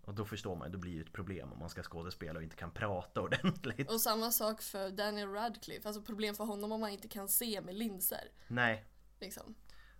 Och 0.01 0.13
då 0.13 0.25
förstår 0.25 0.55
man 0.55 0.67
ju, 0.67 0.71
då 0.71 0.77
blir 0.79 0.91
det 0.91 0.97
ju 0.97 1.03
ett 1.03 1.13
problem 1.13 1.53
om 1.53 1.59
man 1.59 1.69
ska 1.69 1.83
skådespela 1.83 2.37
och 2.39 2.43
inte 2.43 2.55
kan 2.55 2.71
prata 2.71 3.21
ordentligt. 3.25 3.89
Och 3.91 4.01
samma 4.01 4.31
sak 4.31 4.61
för 4.61 4.89
Daniel 4.91 5.29
Radcliffe. 5.31 5.87
Alltså 5.87 6.01
problem 6.01 6.35
för 6.35 6.43
honom 6.43 6.71
om 6.71 6.79
man 6.81 6.89
inte 6.89 7.07
kan 7.07 7.27
se 7.29 7.61
med 7.61 7.75
linser. 7.75 8.31
Nej. 8.47 8.85
Liksom. 9.19 9.55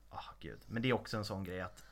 Ah 0.10 0.34
gud. 0.40 0.60
Men 0.68 0.82
det 0.82 0.90
är 0.90 0.94
också 0.94 1.18
en 1.18 1.26
sån 1.26 1.44
grej 1.44 1.62
att 1.62 1.84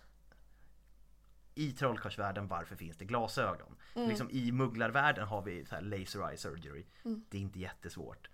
i 1.55 1.71
trollkarlsvärlden, 1.71 2.47
varför 2.47 2.75
finns 2.75 2.97
det 2.97 3.05
glasögon? 3.05 3.75
Liksom 4.07 4.29
i 4.31 4.51
mugglarvärlden 4.51 5.27
har 5.27 5.41
vi 5.41 5.65
så 5.65 5.75
här 5.75 5.81
laser 5.81 6.29
eye 6.29 6.37
surgery. 6.37 6.85
Det 7.29 7.37
är 7.37 7.41
inte 7.41 7.59
jättesvårt. 7.59 8.29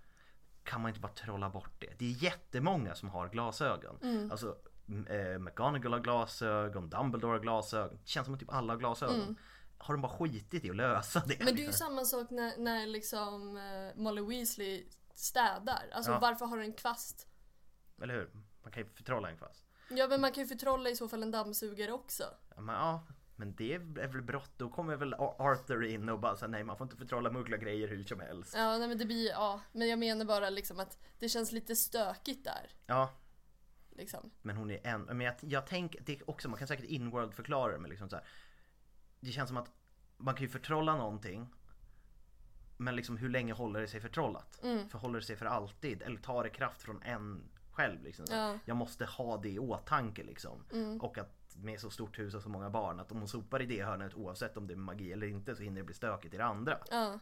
Kan 0.63 0.82
man 0.82 0.89
inte 0.89 0.99
bara 1.01 1.11
trolla 1.13 1.49
bort 1.49 1.71
det? 1.80 1.93
Det 1.99 2.05
är 2.05 2.24
jättemånga 2.24 2.95
som 2.95 3.09
har 3.09 3.30
glasögon. 3.30 3.97
Alltså 4.32 4.57
m- 4.88 5.07
eh, 5.07 5.39
McGonagall 5.39 5.93
har 5.93 5.99
glasögon, 5.99 6.89
Dumbledore 6.89 7.32
har 7.32 7.39
glasögon. 7.39 7.97
Det 8.03 8.07
känns 8.09 8.26
som 8.26 8.34
att 8.34 8.39
typ 8.39 8.53
alla 8.53 8.74
har 8.74 8.78
glasögon. 8.80 9.36
Har 9.84 9.93
de 9.93 10.01
bara 10.01 10.17
skitit 10.17 10.65
i 10.65 10.69
att 10.69 10.75
lösa 10.75 11.23
det? 11.27 11.43
Men 11.43 11.55
det 11.55 11.61
är 11.61 11.65
ju 11.67 11.73
samma 11.73 12.05
sak 12.05 12.29
när, 12.29 12.57
när 12.57 12.88
liksom 12.88 13.57
eh, 13.57 14.01
Molly 14.01 14.21
Weasley 14.21 14.86
städar. 15.13 15.89
Alltså 15.93 16.11
Ja. 16.11 16.19
varför 16.19 16.45
har 16.45 16.57
du 16.57 16.63
en 16.63 16.73
kvast? 16.73 17.27
Eller 18.01 18.13
hur? 18.13 18.29
Man 18.63 18.71
kan 18.71 18.84
ju 18.84 18.89
förtrolla 18.89 19.29
en 19.29 19.38
kvast. 19.38 19.65
Ja 19.89 20.07
men 20.07 20.21
man 20.21 20.31
kan 20.31 20.43
ju 20.43 20.47
förtrolla 20.47 20.89
i 20.89 20.95
så 20.95 21.07
fall 21.09 21.23
en 21.23 21.31
dammsugare 21.31 21.91
också. 21.91 22.23
Ja, 22.55 22.61
men, 22.61 22.75
ja, 22.75 23.03
men 23.36 23.55
det 23.55 23.73
är 23.73 23.79
väl 24.07 24.21
brott. 24.21 24.51
Då 24.57 24.69
kommer 24.69 24.95
väl 24.95 25.13
Ar- 25.13 25.36
Arthur 25.51 25.84
in 25.84 26.09
och 26.09 26.19
bara 26.19 26.36
säger 26.36 26.49
nej 26.51 26.63
man 26.63 26.77
får 26.77 26.86
inte 26.86 26.97
förtrolla 26.97 27.31
mugglargrejer 27.31 27.88
hur 27.88 28.03
som 28.03 28.19
helst. 28.19 28.53
Ja 28.57 28.77
nej 28.77 28.88
men 28.88 28.97
det 28.97 29.05
blir 29.05 29.29
ja. 29.29 29.61
Men 29.71 29.88
jag 29.88 29.99
menar 29.99 30.25
bara 30.25 30.49
liksom 30.49 30.79
att 30.79 30.97
det 31.19 31.29
känns 31.29 31.51
lite 31.51 31.75
stökigt 31.75 32.43
där. 32.43 32.69
Ja, 32.86 33.13
Liksom. 33.95 34.31
men 34.41 34.57
hon 34.57 34.71
är 34.71 34.88
en, 34.88 35.01
men 35.01 35.21
jag, 35.21 35.36
jag 35.39 35.67
tänker, 35.67 36.01
det 36.01 36.13
är 36.19 36.29
också, 36.29 36.49
man 36.49 36.59
kan 36.59 36.67
säkert 36.67 36.86
inworld 36.86 37.34
förklara 37.34 37.71
det 37.71 37.79
men 37.79 37.89
liksom 37.89 38.09
så 38.09 38.15
här. 38.15 38.25
Det 39.24 39.32
känns 39.32 39.47
som 39.47 39.57
att 39.57 39.71
man 40.17 40.36
kan 40.36 40.43
ju 40.43 40.49
förtrolla 40.49 40.95
någonting 40.95 41.49
men 42.78 42.95
liksom 42.95 43.17
hur 43.17 43.30
länge 43.30 43.53
håller 43.53 43.82
det 43.82 43.88
sig 43.88 44.01
förtrollat? 44.01 44.59
För 44.89 44.97
håller 44.97 45.19
det 45.19 45.26
sig 45.26 45.36
för 45.36 45.45
alltid? 45.45 46.01
Eller 46.01 46.17
tar 46.17 46.43
det 46.43 46.49
kraft 46.49 46.82
från 46.82 47.01
en 47.01 47.43
själv 47.71 48.03
liksom? 48.03 48.26
Ja. 48.30 48.59
Jag 48.65 48.78
måste 48.78 49.05
ha 49.05 49.38
det 49.38 49.49
i 49.49 49.59
åtanke 49.59 50.24
liksom. 50.24 50.63
Och 51.01 51.17
att 51.17 51.55
med 51.55 51.80
så 51.80 51.89
stort 51.89 52.19
hus 52.19 52.34
och 52.34 52.41
så 52.41 52.49
många 52.49 52.69
barn 52.69 52.99
att 52.99 53.11
om 53.11 53.17
hon 53.17 53.28
sopar 53.28 53.61
i 53.61 53.65
det 53.65 53.84
hörnet 53.84 54.13
oavsett 54.13 54.57
om 54.57 54.67
det 54.67 54.74
är 54.74 54.78
magi 54.78 55.13
eller 55.13 55.28
inte 55.28 55.55
så 55.55 55.63
hinner 55.63 55.78
det 55.78 55.86
bli 55.86 55.95
stökigt 55.95 56.34
i 56.34 56.38
det 56.38 56.45
andra. 56.45 56.78
Ja. 56.91 57.19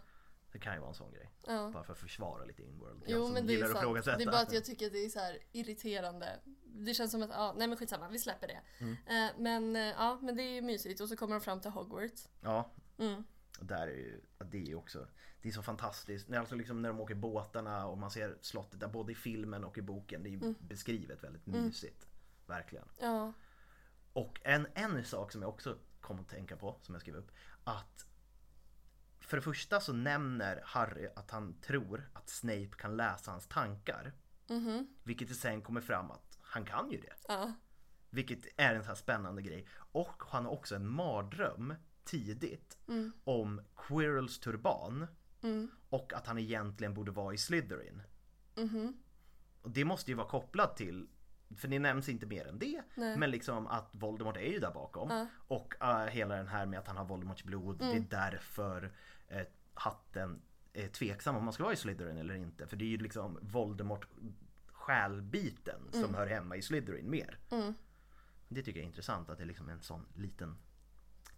Det 0.51 0.59
kan 0.59 0.73
ju 0.73 0.79
vara 0.79 0.89
en 0.89 0.95
sån 0.95 1.11
grej. 1.11 1.31
Ja. 1.47 1.69
Bara 1.73 1.83
för 1.83 1.93
att 1.93 1.99
försvara 1.99 2.45
lite 2.45 2.63
inworld. 2.63 3.03
Jag 3.05 3.11
Jo 3.19 3.25
som 3.25 3.33
men 3.33 3.47
det 3.47 3.53
är 3.53 3.55
gillar 3.55 3.67
att 3.67 3.71
sant. 3.71 3.83
ifrågasätta. 3.83 4.17
Det 4.17 4.23
är 4.23 4.31
bara 4.31 4.41
att 4.41 4.53
jag 4.53 4.65
tycker 4.65 4.85
att 4.85 4.91
det 4.93 5.05
är 5.05 5.09
så 5.09 5.19
här 5.19 5.37
irriterande. 5.51 6.39
Det 6.63 6.93
känns 6.93 7.11
som 7.11 7.23
att, 7.23 7.29
ja 7.29 7.53
nej 7.57 7.67
men 7.67 7.77
skitsamma, 7.77 8.09
vi 8.09 8.19
släpper 8.19 8.47
det. 8.47 8.61
Mm. 8.79 8.93
Eh, 8.93 9.31
men 9.39 9.75
eh, 9.75 9.81
ja, 9.81 10.19
men 10.21 10.35
det 10.35 10.43
är 10.43 10.61
mysigt 10.61 11.01
och 11.01 11.09
så 11.09 11.15
kommer 11.17 11.35
de 11.35 11.41
fram 11.41 11.61
till 11.61 11.71
Hogwarts. 11.71 12.29
Ja. 12.41 12.71
Mm. 12.97 13.23
Och 13.59 13.65
där 13.65 13.87
är 13.87 13.91
ju, 13.95 14.21
det 14.51 14.57
är 14.57 14.65
ju 14.65 14.75
också, 14.75 15.07
det 15.41 15.49
är 15.49 15.53
så 15.53 15.61
fantastiskt. 15.63 16.27
När, 16.29 16.39
alltså 16.39 16.55
liksom 16.55 16.81
när 16.81 16.89
de 16.89 16.99
åker 16.99 17.15
båtarna 17.15 17.87
och 17.87 17.97
man 17.97 18.11
ser 18.11 18.37
slottet 18.41 18.79
där 18.79 18.87
både 18.87 19.11
i 19.11 19.15
filmen 19.15 19.63
och 19.63 19.77
i 19.77 19.81
boken. 19.81 20.23
Det 20.23 20.29
är 20.29 20.31
ju 20.31 20.37
Mm. 20.37 20.55
beskrivet 20.59 21.23
väldigt 21.23 21.45
mysigt. 21.45 22.07
Verkligen. 22.47 22.85
Ja. 22.99 23.33
Och 24.13 24.41
en, 24.43 24.67
en 24.73 25.05
sak 25.05 25.31
som 25.31 25.41
jag 25.41 25.49
också 25.49 25.77
kom 26.01 26.19
att 26.19 26.29
tänka 26.29 26.57
på, 26.57 26.75
som 26.81 26.95
jag 26.95 27.01
skrev 27.01 27.15
upp. 27.15 27.31
Att 27.63 28.05
för 29.31 29.37
det 29.37 29.41
första 29.41 29.79
så 29.79 29.93
nämner 29.93 30.61
Harry 30.65 31.07
att 31.15 31.31
han 31.31 31.53
tror 31.61 32.09
att 32.13 32.29
Snape 32.29 32.69
kan 32.77 32.97
läsa 32.97 33.31
hans 33.31 33.47
tankar. 33.47 34.13
Vilket 35.03 35.27
det 35.27 35.33
sen 35.33 35.61
kommer 35.61 35.81
fram 35.81 36.11
att 36.11 36.39
han 36.41 36.65
kan 36.65 36.91
ju 36.91 37.01
det. 37.01 37.13
Ja. 37.27 37.53
Vilket 38.09 38.45
är 38.57 38.75
en 38.75 38.83
så 38.83 38.87
här 38.87 38.95
spännande 38.95 39.41
grej. 39.41 39.67
Och 39.91 40.23
han 40.27 40.45
har 40.45 40.51
också 40.51 40.75
en 40.75 40.87
mardröm 40.87 41.73
tidigt 42.03 42.77
om 43.23 43.61
Quirrells 43.75 44.39
turban. 44.39 45.07
Och 45.89 46.13
att 46.13 46.27
han 46.27 46.37
egentligen 46.37 46.93
borde 46.93 47.11
vara 47.11 47.33
i 47.33 47.37
Slytherin. 47.37 48.01
Och 49.61 49.71
det 49.71 49.85
måste 49.85 50.11
ju 50.11 50.17
vara 50.17 50.27
kopplat 50.27 50.77
till 50.77 51.07
för 51.57 51.67
det 51.67 51.79
nämns 51.79 52.09
inte 52.09 52.25
mer 52.25 52.47
än 52.47 52.59
det. 52.59 52.81
Men 53.17 53.31
liksom 53.31 53.67
att 53.67 53.89
Voldemort 53.91 54.37
är 54.37 54.51
ju 54.51 54.59
där 54.59 54.71
bakom. 54.71 55.27
Och 55.47 55.75
eh, 55.81 56.05
hela 56.05 56.35
den 56.35 56.47
här 56.47 56.65
med 56.65 56.79
att 56.79 56.87
han 56.87 56.97
har 56.97 57.05
Voldemorts 57.05 57.43
blod. 57.43 57.77
Det 57.79 57.85
är 57.97 57.99
därför 58.31 58.91
uh, 59.31 59.41
hatten 59.73 60.41
är 60.73 60.87
tveksam 60.87 61.35
om 61.35 61.43
man 61.43 61.53
ska 61.53 61.63
vara 61.63 61.73
i 61.73 61.77
Slytherin 61.77 62.17
eller 62.17 62.35
inte. 62.35 62.67
För 62.67 62.77
det 62.77 62.85
är 62.85 62.89
ju 62.89 62.97
liksom 62.97 63.39
Voldemort 63.41 64.07
själbiten 64.67 65.81
som 65.91 66.13
hör 66.15 66.27
hemma 66.27 66.55
i 66.55 66.61
Slytherin 66.61 67.09
mer. 67.09 67.39
Det 68.47 68.63
tycker 68.63 68.79
jag 68.79 68.83
är 68.83 68.87
intressant 68.87 69.29
att 69.29 69.37
det 69.37 69.43
är 69.43 69.47
liksom 69.47 69.69
en 69.69 69.81
sån 69.81 70.05
liten 70.15 70.57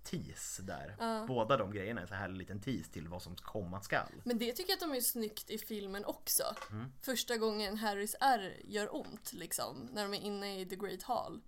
tease 0.03 0.61
där. 0.61 0.95
Båda 1.27 1.57
de 1.57 1.71
grejerna 1.71 1.99
är 1.99 2.01
en 2.01 2.07
sån 2.07 2.17
här 2.17 2.29
liten 2.29 2.61
tease 2.61 2.91
till 2.91 3.07
vad 3.07 3.21
som 3.21 3.35
komma 3.35 3.81
skall. 3.81 4.21
Men 4.23 4.37
det 4.37 4.53
tycker 4.53 4.71
jag 4.71 4.75
att 4.75 4.91
de 4.91 4.97
är 4.97 5.01
snyggt 5.01 5.49
i 5.49 5.57
filmen 5.57 6.05
också. 6.05 6.43
Mm. 6.71 6.91
Första 7.01 7.37
gången 7.37 7.77
Harrys 7.77 8.15
R 8.19 8.61
gör 8.63 8.95
ont 8.95 9.33
liksom, 9.33 9.89
när 9.93 10.03
de 10.03 10.13
är 10.13 10.21
inne 10.21 10.59
i 10.59 10.65
The 10.65 10.75
Great 10.75 11.03
Hall. 11.03 11.41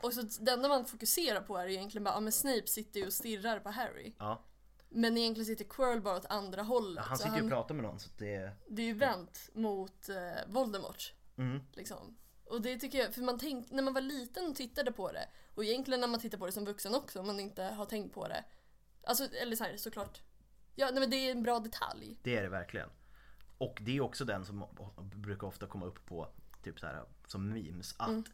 Och 0.00 0.12
så 0.12 0.44
det 0.44 0.52
enda 0.52 0.68
man 0.68 0.86
fokuserar 0.86 1.40
på 1.40 1.56
är 1.56 1.66
egentligen 1.66 2.04
bara, 2.04 2.14
ja 2.14 2.20
men 2.20 2.32
Snape 2.32 2.66
sitter 2.66 3.00
ju 3.00 3.06
och 3.06 3.12
stirrar 3.12 3.60
på 3.60 3.70
Harry. 3.70 4.12
Ja. 4.18 4.44
Men 4.88 5.18
egentligen 5.18 5.46
sitter 5.46 5.64
Quirrell 5.64 6.00
bara 6.00 6.16
åt 6.16 6.26
andra 6.28 6.62
hållet. 6.62 7.04
Han 7.04 7.18
så 7.18 7.22
sitter 7.22 7.36
ju 7.36 7.42
och 7.42 7.50
pratar 7.50 7.74
med 7.74 7.84
någon 7.84 8.00
så 8.00 8.10
det... 8.18 8.52
Det 8.68 8.82
är 8.82 8.86
ju 8.86 8.94
vänt 8.94 9.50
mot 9.54 10.08
eh, 10.08 10.16
Voldemort. 10.46 11.12
Mm. 11.36 11.60
Liksom. 11.72 12.16
Och 12.44 12.62
det 12.62 12.78
tycker 12.78 12.98
jag, 12.98 13.14
för 13.14 13.22
man 13.22 13.38
tänkte, 13.38 13.74
när 13.74 13.82
man 13.82 13.94
var 13.94 14.00
liten 14.00 14.46
och 14.50 14.54
tittade 14.56 14.92
på 14.92 15.12
det, 15.12 15.28
och 15.54 15.64
egentligen 15.64 16.00
när 16.00 16.08
man 16.08 16.20
tittar 16.20 16.38
på 16.38 16.46
det 16.46 16.52
som 16.52 16.64
vuxen 16.64 16.94
också, 16.94 17.20
om 17.20 17.26
man 17.26 17.40
inte 17.40 17.62
har 17.62 17.86
tänkt 17.86 18.14
på 18.14 18.28
det. 18.28 18.44
Alltså, 19.04 19.24
eller 19.24 19.56
så 19.56 19.64
här, 19.64 19.76
såklart. 19.76 20.22
Ja, 20.74 20.90
nej 20.90 21.00
men 21.00 21.10
det 21.10 21.16
är 21.16 21.30
en 21.30 21.42
bra 21.42 21.58
detalj. 21.58 22.18
Det 22.22 22.36
är 22.36 22.42
det 22.42 22.48
verkligen. 22.48 22.88
Och 23.58 23.78
det 23.82 23.96
är 23.96 24.00
också 24.00 24.24
den 24.24 24.44
som 24.44 24.64
brukar 25.14 25.46
ofta 25.46 25.66
komma 25.66 25.86
upp 25.86 26.06
på 26.06 26.28
typ 26.62 26.80
så 26.80 26.86
här 26.86 27.04
som 27.26 27.48
memes 27.48 27.94
att 27.98 28.08
Mm. 28.08 28.24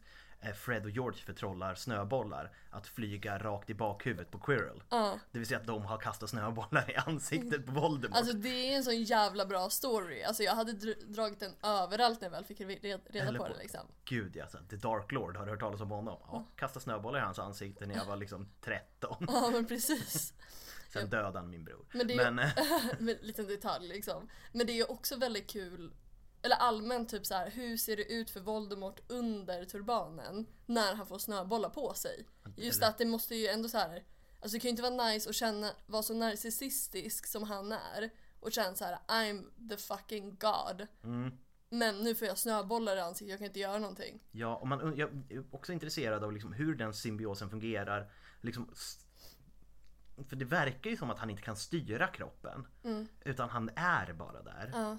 Fred 0.53 0.83
och 0.85 0.89
George 0.91 1.19
förtrollar 1.19 1.75
snöbollar 1.75 2.51
att 2.69 2.87
flyga 2.87 3.37
rakt 3.37 3.69
i 3.69 3.73
bakhuvudet 3.73 4.31
på 4.31 4.39
Quirrell. 4.39 4.83
Det 5.31 5.39
vill 5.39 5.47
säga 5.47 5.59
att 5.59 5.67
de 5.67 5.85
har 5.85 5.97
kastat 5.97 6.29
snöbollar 6.29 6.91
i 6.91 6.95
ansiktet 6.95 7.65
på 7.65 7.71
Voldemort. 7.71 8.17
Alltså 8.17 8.33
det 8.33 8.49
är 8.73 8.77
en 8.77 8.83
sån 8.83 9.03
jävla 9.03 9.45
bra 9.45 9.69
story. 9.69 10.23
Alltså 10.23 10.43
jag 10.43 10.55
hade 10.55 10.71
dr- 10.71 11.05
dragit 11.05 11.39
den 11.39 11.51
överallt 11.63 12.21
när 12.21 12.25
jag 12.27 12.31
väl 12.31 12.45
fick 12.45 12.59
re- 12.59 12.99
reda 13.09 13.27
Eller 13.27 13.39
på 13.39 13.47
det 13.47 13.57
liksom. 13.57 13.81
Gud 14.05 14.35
ja, 14.35 14.47
så 14.47 14.57
The 14.69 14.75
Dark 14.75 15.11
Lord, 15.11 15.37
har 15.37 15.45
du 15.45 15.51
hört 15.51 15.59
talas 15.59 15.81
om 15.81 15.89
honom? 15.91 16.17
Ja, 16.31 16.45
kasta 16.55 16.79
snöbollar 16.79 17.19
i 17.19 17.21
hans 17.21 17.39
ansikte 17.39 17.85
när 17.85 17.95
jag 17.95 18.05
var 18.05 18.15
liksom 18.15 18.49
13. 18.61 19.25
Ja 19.27 19.49
men 19.53 19.65
precis. 19.67 20.33
Sen 20.89 21.09
dödade 21.09 21.39
han 21.39 21.49
min 21.49 21.63
bror. 21.63 21.85
Men 21.91 22.07
det 22.07 22.13
är 22.13 22.31
Men, 22.31 22.39
eh, 22.45 22.51
en 22.99 23.05
liten 23.21 23.47
detalj 23.47 23.87
liksom. 23.87 24.29
Men 24.51 24.67
det 24.67 24.79
är 24.79 24.91
också 24.91 25.15
väldigt 25.15 25.49
kul, 25.49 25.93
eller 26.45 26.55
allmänt 26.55 27.09
typ 27.09 27.25
så 27.25 27.33
här, 27.33 27.49
hur 27.49 27.77
ser 27.77 27.97
det 27.97 28.13
ut 28.13 28.29
för 28.29 28.39
Voldemort 28.39 28.99
under 29.07 29.65
turbanen 29.65 30.45
när 30.65 30.95
han 30.95 31.07
får 31.07 31.17
snöbollar 31.17 31.69
på 31.69 31.93
sig? 31.93 32.27
Just 32.55 32.83
att 32.83 32.97
det 32.97 33.05
måste 33.05 33.35
ju 33.35 33.47
ändå 33.47 33.69
så 33.69 33.77
här, 33.77 34.03
alltså 34.41 34.55
det 34.55 34.59
kan 34.59 34.67
ju 34.67 34.69
inte 34.69 34.81
vara 34.81 35.07
nice 35.07 35.29
att 35.29 35.35
känna, 35.35 35.71
vara 35.85 36.03
så 36.03 36.13
narcissistisk 36.13 37.27
som 37.27 37.43
han 37.43 37.71
är 37.71 38.09
och 38.39 38.51
känna 38.51 38.75
så 38.75 38.85
här: 38.85 38.97
I'm 39.07 39.69
the 39.69 39.77
fucking 39.77 40.35
God. 40.35 40.87
Men 41.69 41.99
nu 42.03 42.15
får 42.15 42.27
jag 42.27 42.37
snöbollar 42.37 42.97
i 42.97 42.99
ansiktet, 42.99 43.29
jag 43.29 43.39
kan 43.39 43.47
inte 43.47 43.59
göra 43.59 43.79
någonting. 43.79 44.23
Ja, 44.31 44.55
och 44.55 44.67
man, 44.67 44.97
jag 44.97 45.09
är 45.29 45.55
också 45.55 45.73
intresserad 45.73 46.23
av 46.23 46.33
liksom 46.33 46.53
hur 46.53 46.75
den 46.75 46.93
symbiosen 46.93 47.49
fungerar. 47.49 48.11
Liksom, 48.41 48.73
för 50.29 50.35
det 50.35 50.45
verkar 50.45 50.89
ju 50.89 50.97
som 50.97 51.09
att 51.09 51.19
han 51.19 51.29
inte 51.29 51.43
kan 51.43 51.55
styra 51.55 52.07
kroppen. 52.07 52.67
Utan 53.21 53.49
han 53.49 53.69
är 53.75 54.13
bara 54.13 54.41
där. 54.41 54.97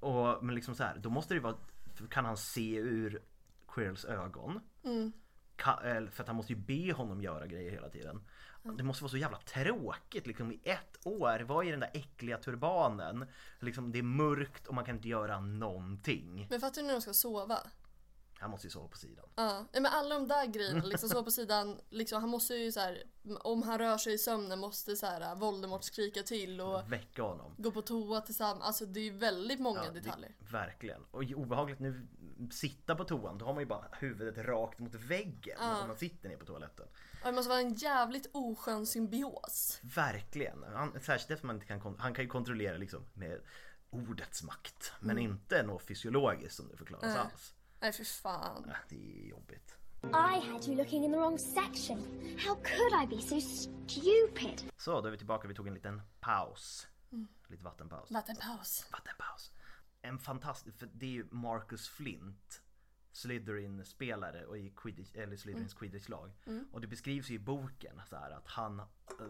Och, 0.00 0.44
men 0.44 0.54
liksom 0.54 0.74
så 0.74 0.84
här, 0.84 0.98
då 0.98 1.10
måste 1.10 1.34
det 1.34 1.40
vara 1.40 1.56
kan 2.10 2.24
han 2.24 2.36
se 2.36 2.76
ur 2.76 3.22
Quirrells 3.68 4.04
ögon. 4.04 4.60
Mm. 4.84 5.12
Ka- 5.56 5.82
eller 5.82 6.10
för 6.10 6.22
att 6.22 6.28
han 6.28 6.36
måste 6.36 6.52
ju 6.52 6.58
be 6.58 6.92
honom 6.92 7.22
göra 7.22 7.46
grejer 7.46 7.70
hela 7.70 7.88
tiden. 7.88 8.22
Det 8.62 8.82
måste 8.82 9.04
vara 9.04 9.10
så 9.10 9.16
jävla 9.16 9.38
tråkigt 9.38 10.26
liksom 10.26 10.52
i 10.52 10.60
ett 10.64 11.06
år. 11.06 11.40
Vad 11.40 11.66
är 11.66 11.70
den 11.70 11.80
där 11.80 11.90
äckliga 11.94 12.38
turbanen? 12.38 13.26
Liksom 13.58 13.92
det 13.92 13.98
är 13.98 14.02
mörkt 14.02 14.66
och 14.66 14.74
man 14.74 14.84
kan 14.84 14.96
inte 14.96 15.08
göra 15.08 15.40
någonting. 15.40 16.46
Men 16.50 16.60
fattar 16.60 16.82
du 16.82 16.86
när 16.86 16.94
de 16.94 17.00
ska 17.02 17.12
sova? 17.12 17.58
Han 18.40 18.50
måste 18.50 18.66
ju 18.66 18.70
sova 18.70 18.88
på 18.88 18.96
sidan. 18.96 19.24
Ja, 19.36 19.64
men 19.72 19.86
alla 19.86 20.14
de 20.14 20.28
där 20.28 20.46
grejerna, 20.46 20.84
liksom 20.84 21.08
så 21.08 21.24
på 21.24 21.30
sidan, 21.30 21.80
liksom, 21.90 22.20
han 22.20 22.30
måste 22.30 22.54
ju 22.54 22.72
så 22.72 22.80
här, 22.80 23.02
om 23.40 23.62
han 23.62 23.78
rör 23.78 23.98
sig 23.98 24.12
i 24.14 24.18
sömnen 24.18 24.58
måste 24.58 24.96
så 24.96 25.06
här, 25.06 25.34
Voldemort 25.34 25.84
skrika 25.84 26.22
till 26.22 26.60
och 26.60 26.92
Väcka 26.92 27.22
honom. 27.22 27.54
gå 27.58 27.70
på 27.70 27.82
toa 27.82 28.20
tillsammans. 28.20 28.64
Alltså 28.64 28.86
det 28.86 29.00
är 29.00 29.04
ju 29.04 29.18
väldigt 29.18 29.60
många 29.60 29.84
Ja, 29.84 29.90
det- 29.90 30.00
detaljer. 30.00 30.34
verkligen. 30.38 31.02
Och 31.10 31.22
obehagligt 31.22 31.78
nu 31.80 32.06
sitta 32.52 32.94
på 32.94 33.04
toan, 33.04 33.38
då 33.38 33.44
har 33.46 33.52
man 33.54 33.62
ju 33.62 33.66
bara 33.66 33.84
huvudet 33.92 34.38
rakt 34.46 34.78
mot 34.78 34.94
väggen 34.94 35.56
när 35.60 35.86
man 35.86 35.96
sitter 35.96 36.28
ner 36.28 36.36
på 36.36 36.44
toaletten. 36.46 36.86
Ja, 37.22 37.26
det 37.26 37.32
måste 37.32 37.48
vara 37.48 37.60
en 37.60 37.74
jävligt 37.74 38.30
oskön 38.32 38.86
symbios. 38.86 39.78
Verkligen. 39.82 40.62
Han, 40.62 40.92
särskilt 40.92 41.30
eftersom 41.30 41.46
man 41.46 41.56
inte 41.56 41.66
kan, 41.66 41.96
han 41.98 42.14
kan 42.14 42.24
ju 42.24 42.28
kontrollera 42.30 42.76
liksom 42.76 43.04
med 43.14 43.40
ordets 43.90 44.42
makt. 44.42 44.92
Men 45.00 45.18
Mm. 45.18 45.30
inte 45.32 45.62
något 45.62 45.82
fysiologiskt 45.82 46.56
som 46.56 46.68
det 46.68 46.76
förklaras 46.76 47.16
alls. 47.16 47.54
Nej 47.80 47.92
för 47.92 48.04
fan. 48.04 48.64
Äh, 48.68 48.74
Det 48.88 49.22
är 49.22 49.28
jobbigt. 49.28 49.76
I 50.02 50.48
had 50.50 50.64
you 50.66 50.76
looking 50.76 51.04
in 51.04 51.12
the 51.12 51.18
wrong 51.18 51.38
section. 51.38 51.98
How 52.38 52.54
could 52.54 53.02
I 53.02 53.06
be 53.16 53.22
so 53.22 53.40
stupid? 53.40 54.72
Så, 54.76 55.00
då 55.00 55.06
är 55.06 55.10
vi 55.10 55.18
tillbaka. 55.18 55.48
Vi 55.48 55.54
tog 55.54 55.66
en 55.68 55.74
liten 55.74 56.02
paus. 56.20 56.86
Mm. 57.12 57.28
Lite 57.48 57.64
vattenpaus. 57.64 58.10
Vattenpaus. 58.10 58.86
Vattenpaus. 58.92 59.52
En 60.02 60.18
fantastisk, 60.18 60.78
för 60.78 60.88
det 60.92 61.06
är 61.06 61.10
ju 61.10 61.26
Marcus 61.30 61.88
Flint 61.88 62.62
Slytherin-spelare 63.12 64.46
och 64.46 64.58
i 64.58 64.70
Quidditch, 64.76 65.14
eller 65.14 65.36
Slytherins 65.36 65.74
Quidditch-lag. 65.74 66.32
Och 66.72 66.80
det 66.80 66.86
beskrivs 66.86 67.30
ju 67.30 67.34
i 67.34 67.38
boken 67.38 68.00
så 68.08 68.16
här 68.16 68.30
att 68.30 68.46
han, 68.48 68.82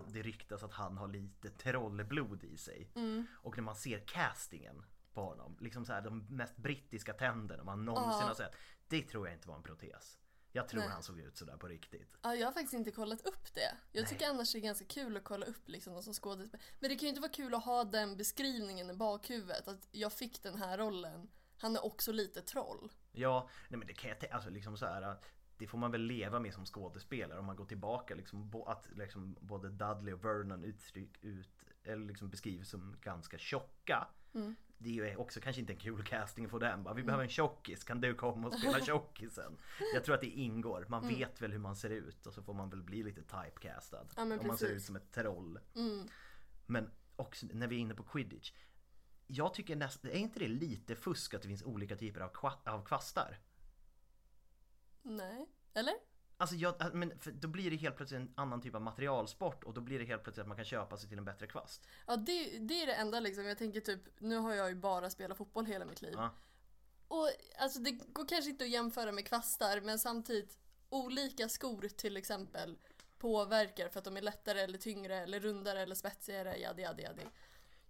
det 0.06 0.22
ryktas 0.22 0.62
att 0.62 0.72
han 0.72 0.96
har 0.96 1.08
lite 1.08 1.50
trollblod 1.50 2.44
i 2.44 2.56
sig. 2.56 2.90
Och 3.32 3.56
när 3.56 3.62
man 3.64 3.76
ser 3.76 3.98
castingen 3.98 4.84
på 5.14 5.24
honom, 5.24 5.56
liksom 5.60 5.84
så 5.84 5.92
här 5.92 6.02
de 6.02 6.26
mest 6.28 6.56
brittiska 6.56 7.12
tänderna 7.12 7.64
man 7.64 7.84
någonsin 7.84 8.28
har 8.28 8.34
sett. 8.34 8.56
Det 8.88 9.02
tror 9.02 9.26
jag 9.26 9.36
inte 9.36 9.48
var 9.48 9.56
en 9.56 9.62
protes. 9.62 10.18
Jag 10.52 10.68
tror 10.68 10.82
han 10.82 11.02
såg 11.02 11.18
ut 11.18 11.36
sådär 11.36 11.56
på 11.56 11.68
riktigt. 11.68 12.16
Ja, 12.22 12.34
jag 12.34 12.46
har 12.46 12.52
faktiskt 12.52 12.74
inte 12.74 12.90
kollat 12.90 13.26
upp 13.26 13.54
det. 13.54 13.76
Jag 13.92 14.08
tycker 14.08 14.28
annars 14.28 14.52
det 14.52 14.58
är 14.58 14.60
ganska 14.60 14.84
kul 14.84 15.16
att 15.16 15.24
kolla 15.24 15.46
upp 15.46 15.68
liksom 15.68 15.94
de 15.94 16.02
som 16.02 16.14
skådespelare. 16.14 16.64
Men 16.78 16.90
det 16.90 16.96
kan 16.96 17.02
ju 17.02 17.08
inte 17.08 17.20
vara 17.20 17.32
kul 17.32 17.54
att 17.54 17.64
ha 17.64 17.84
den 17.84 18.16
beskrivningen 18.16 18.90
i 18.90 18.94
bakhuvudet. 18.94 19.68
Att 19.68 19.88
jag 19.90 20.12
fick 20.12 20.42
den 20.42 20.58
här 20.58 20.78
rollen. 20.78 21.28
Han 21.56 21.76
är 21.76 21.84
också 21.84 22.12
lite 22.12 22.42
troll. 22.42 22.92
Ja, 23.12 23.48
nej 23.68 23.78
men 23.78 23.86
det 23.86 23.94
kan 23.94 24.08
jag 24.08 24.20
tänka, 24.20 24.34
alltså 24.34 24.50
liksom 24.50 24.76
så 24.76 24.86
här 24.86 25.16
det 25.56 25.66
får 25.66 25.78
man 25.78 25.90
väl 25.90 26.00
leva 26.00 26.40
med 26.40 26.54
som 26.54 26.66
skådespelare 26.66 27.38
om 27.38 27.44
man 27.44 27.56
går 27.56 27.64
tillbaka 27.64 28.14
liksom 28.14 28.64
att 28.66 28.88
liksom 28.96 29.36
både 29.40 29.68
Dudley 29.68 30.14
och 30.14 30.24
Vernon 30.24 30.64
uttryck 30.64 31.24
ut 31.24 31.64
eller 31.82 32.06
liksom 32.06 32.30
beskrivs 32.30 32.68
som 32.68 32.96
ganska 33.00 33.38
tjocka. 33.38 34.08
Det 34.82 34.88
är 34.88 34.92
ju 34.92 35.16
också 35.16 35.40
kanske 35.40 35.60
inte 35.60 35.72
en 35.72 35.78
kul 35.78 36.04
casting 36.04 36.48
för 36.48 36.58
den. 36.58 36.82
Bara, 36.82 36.94
vi 36.94 37.02
behöver 37.02 37.24
en 37.24 37.30
tjockis, 37.30 37.84
kan 37.84 38.00
du 38.00 38.14
komma 38.14 38.48
och 38.48 38.54
spela 38.58 38.80
tjockisen? 38.86 39.56
Jag 39.94 40.04
tror 40.04 40.14
att 40.14 40.20
det 40.20 40.26
ingår, 40.26 40.86
man 40.88 41.08
vet 41.08 41.40
väl 41.42 41.52
hur 41.52 41.58
man 41.58 41.76
ser 41.76 41.90
ut 41.90 42.26
och 42.26 42.34
så 42.34 42.42
får 42.42 42.54
man 42.54 42.70
väl 42.70 42.82
bli 42.82 43.02
lite 43.02 43.22
typecastad. 43.22 44.06
Ja, 44.16 44.22
om 44.22 44.28
man 44.46 44.58
ser 44.58 44.66
ut 44.68 44.82
som 44.82 44.96
ett 44.96 45.12
troll. 45.12 45.58
Men 46.66 46.90
också 47.16 47.46
när 47.52 47.66
vi 47.68 47.76
är 47.76 47.80
inne 47.80 47.94
på 47.94 48.02
quidditch. 48.02 48.52
Jag 49.26 49.54
tycker 49.54 49.76
nästan, 49.76 50.10
är 50.10 50.14
inte 50.14 50.38
det 50.38 50.48
lite 50.48 50.96
fusk 50.96 51.34
att 51.34 51.42
det 51.42 51.48
finns 51.48 51.62
olika 51.62 51.96
typer 51.96 52.20
av, 52.20 52.32
kva- 52.32 52.68
av 52.68 52.84
kvastar? 52.84 53.38
Nej. 55.02 55.46
Eller? 55.74 55.94
Alltså 56.40 56.56
jag, 56.56 56.94
men 56.94 57.18
för 57.18 57.30
då 57.30 57.48
blir 57.48 57.70
det 57.70 57.76
helt 57.76 57.96
plötsligt 57.96 58.20
en 58.20 58.32
annan 58.36 58.60
typ 58.60 58.74
av 58.74 58.82
materialsport 58.82 59.64
och 59.64 59.74
då 59.74 59.80
blir 59.80 59.98
det 59.98 60.04
helt 60.04 60.22
plötsligt 60.22 60.42
att 60.42 60.48
man 60.48 60.56
kan 60.56 60.64
köpa 60.64 60.96
sig 60.96 61.08
till 61.08 61.18
en 61.18 61.24
bättre 61.24 61.46
kvast. 61.46 61.88
Ja, 62.06 62.16
det, 62.16 62.58
det 62.58 62.82
är 62.82 62.86
det 62.86 62.94
enda 62.94 63.20
liksom. 63.20 63.44
Jag 63.44 63.58
tänker 63.58 63.80
typ, 63.80 64.02
nu 64.18 64.36
har 64.36 64.54
jag 64.54 64.68
ju 64.68 64.74
bara 64.74 65.10
spelat 65.10 65.38
fotboll 65.38 65.66
hela 65.66 65.84
mitt 65.84 66.02
liv. 66.02 66.14
Ja. 66.16 66.34
Och 67.08 67.30
alltså 67.58 67.80
det 67.80 67.90
går 67.90 68.28
kanske 68.28 68.50
inte 68.50 68.64
att 68.64 68.70
jämföra 68.70 69.12
med 69.12 69.26
kvastar, 69.26 69.80
men 69.80 69.98
samtidigt 69.98 70.58
olika 70.88 71.48
skor 71.48 71.88
till 71.88 72.16
exempel 72.16 72.78
påverkar 73.18 73.88
för 73.88 73.98
att 73.98 74.04
de 74.04 74.16
är 74.16 74.22
lättare 74.22 74.60
eller 74.60 74.78
tyngre 74.78 75.16
eller 75.16 75.40
rundare 75.40 75.80
eller 75.80 75.94
spetsigare, 75.94 76.56
jadi 76.56 76.82
jadi 76.82 77.02
jadi. 77.02 77.22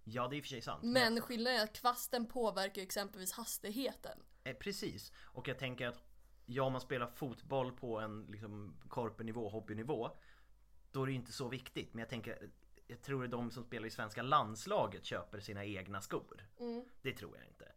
Ja 0.03 0.27
det 0.27 0.35
är 0.35 0.37
i 0.37 0.41
och 0.41 0.45
för 0.45 0.49
sig 0.49 0.61
sant. 0.61 0.83
Men 0.83 1.21
skillnaden 1.21 1.59
är 1.59 1.63
att 1.63 1.73
kvasten 1.73 2.25
påverkar 2.25 2.81
exempelvis 2.81 3.31
hastigheten. 3.31 4.19
Eh, 4.43 4.55
precis. 4.55 5.11
Och 5.17 5.47
jag 5.47 5.59
tänker 5.59 5.87
att 5.87 6.10
ja, 6.53 6.69
man 6.69 6.81
spelar 6.81 7.07
fotboll 7.07 7.71
på 7.71 7.99
en 7.99 8.25
liksom 8.29 8.75
korpenivå, 8.87 9.49
hobbynivå 9.49 10.11
Då 10.91 11.01
är 11.01 11.05
det 11.05 11.11
ju 11.11 11.17
inte 11.17 11.31
så 11.31 11.47
viktigt. 11.47 11.93
Men 11.93 11.99
jag 11.99 12.09
tänker 12.09 12.49
Jag 12.87 13.01
tror 13.01 13.25
att 13.25 13.31
de 13.31 13.51
som 13.51 13.63
spelar 13.63 13.87
i 13.87 13.91
svenska 13.91 14.21
landslaget 14.21 15.05
köper 15.05 15.39
sina 15.39 15.65
egna 15.65 16.01
skor. 16.01 16.47
Det 17.01 17.13
tror 17.13 17.37
jag 17.37 17.47
inte. 17.47 17.71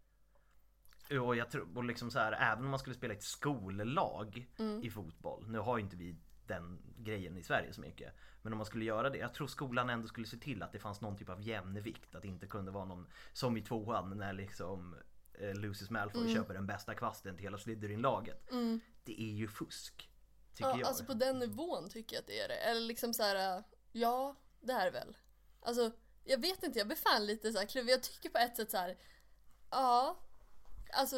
Och 1.21 1.37
jag 1.37 1.51
tror, 1.51 1.77
och 1.77 1.85
liksom 1.85 2.11
så 2.11 2.19
här, 2.19 2.33
även 2.33 2.65
om 2.65 2.71
man 2.71 2.79
skulle 2.79 2.97
spela 2.97 3.15
ett 3.15 3.23
skollag 3.23 4.47
i 4.83 4.91
fotboll. 4.91 5.45
Nu 5.49 5.59
har 5.59 5.79
ju 5.79 5.85
inte 5.85 5.97
vi 5.97 6.17
den 6.47 6.79
grejen 6.99 7.37
i 7.37 7.43
Sverige 7.43 7.73
så 7.73 7.81
mycket. 7.81 8.15
Men 8.43 8.53
om 8.53 8.57
man 8.57 8.67
skulle 8.67 8.85
göra 8.85 9.11
det. 9.11 9.19
Jag 9.19 9.35
tror 9.35 9.47
skolan 9.47 9.91
ändå 9.91 10.09
skulle 10.09 10.27
se 10.27 10.37
till 10.37 10.63
att 10.63 10.73
det 10.73 10.79
fanns 10.79 11.01
någon 11.01 11.17
typ 11.17 11.29
av 11.29 11.41
jämnvikt. 11.43 12.15
Att 12.15 12.23
det 12.23 12.29
inte 12.29 12.47
kunde 12.47 12.71
vara 12.71 12.85
någon 12.85 13.07
som 13.33 13.57
i 13.57 13.63
tvåan 13.63 14.19
när 14.19 14.33
liksom 14.33 14.97
Lucius 15.39 15.91
Malfoy 15.91 16.35
köper 16.35 16.55
den 16.55 16.67
bästa 16.67 16.95
kvasten 16.95 17.35
till 17.37 17.45
hela 17.45 17.59
Slytherin-laget. 17.59 18.49
Det 19.05 19.21
är 19.23 19.33
ju 19.35 19.49
fusk. 19.49 20.11
Tycker 20.55 20.69
Ja, 20.71 20.79
jag. 20.79 20.87
alltså 20.89 21.05
på 21.05 21.15
den 21.15 21.39
nivån 21.39 21.89
tycker 21.91 22.17
jag 22.17 22.21
att 22.21 22.27
det 22.27 22.41
är 22.41 22.49
det. 22.49 22.57
Eller 22.57 22.81
liksom 22.81 23.15
så 23.15 23.23
här, 23.23 23.63
ja, 23.93 24.37
det 24.61 24.73
är 24.73 24.91
väl. 24.91 25.17
Alltså, 25.61 25.91
jag 26.25 26.41
vet 26.41 26.63
inte, 26.63 26.79
jag 26.79 26.87
blir 26.89 26.97
fan 26.97 27.27
lite 27.27 27.53
så 27.53 27.59
här 27.59 27.67
kluven. 27.67 27.89
Jag 27.89 28.03
tycker 28.03 28.29
på 28.29 28.39
ett 28.39 28.57
sätt 28.57 28.71
så 28.71 28.77
här, 28.77 28.99
ja, 29.71 30.19
alltså, 30.93 31.17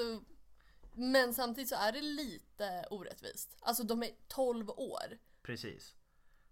men 0.95 1.35
samtidigt 1.35 1.69
så 1.69 1.77
är 1.77 1.93
det 1.93 2.01
lite 2.03 2.87
orättvist. 2.91 3.57
Alltså 3.61 3.83
de 3.83 4.03
är 4.03 4.11
12 4.29 4.71
år 4.71 5.19
Precis. 5.43 5.95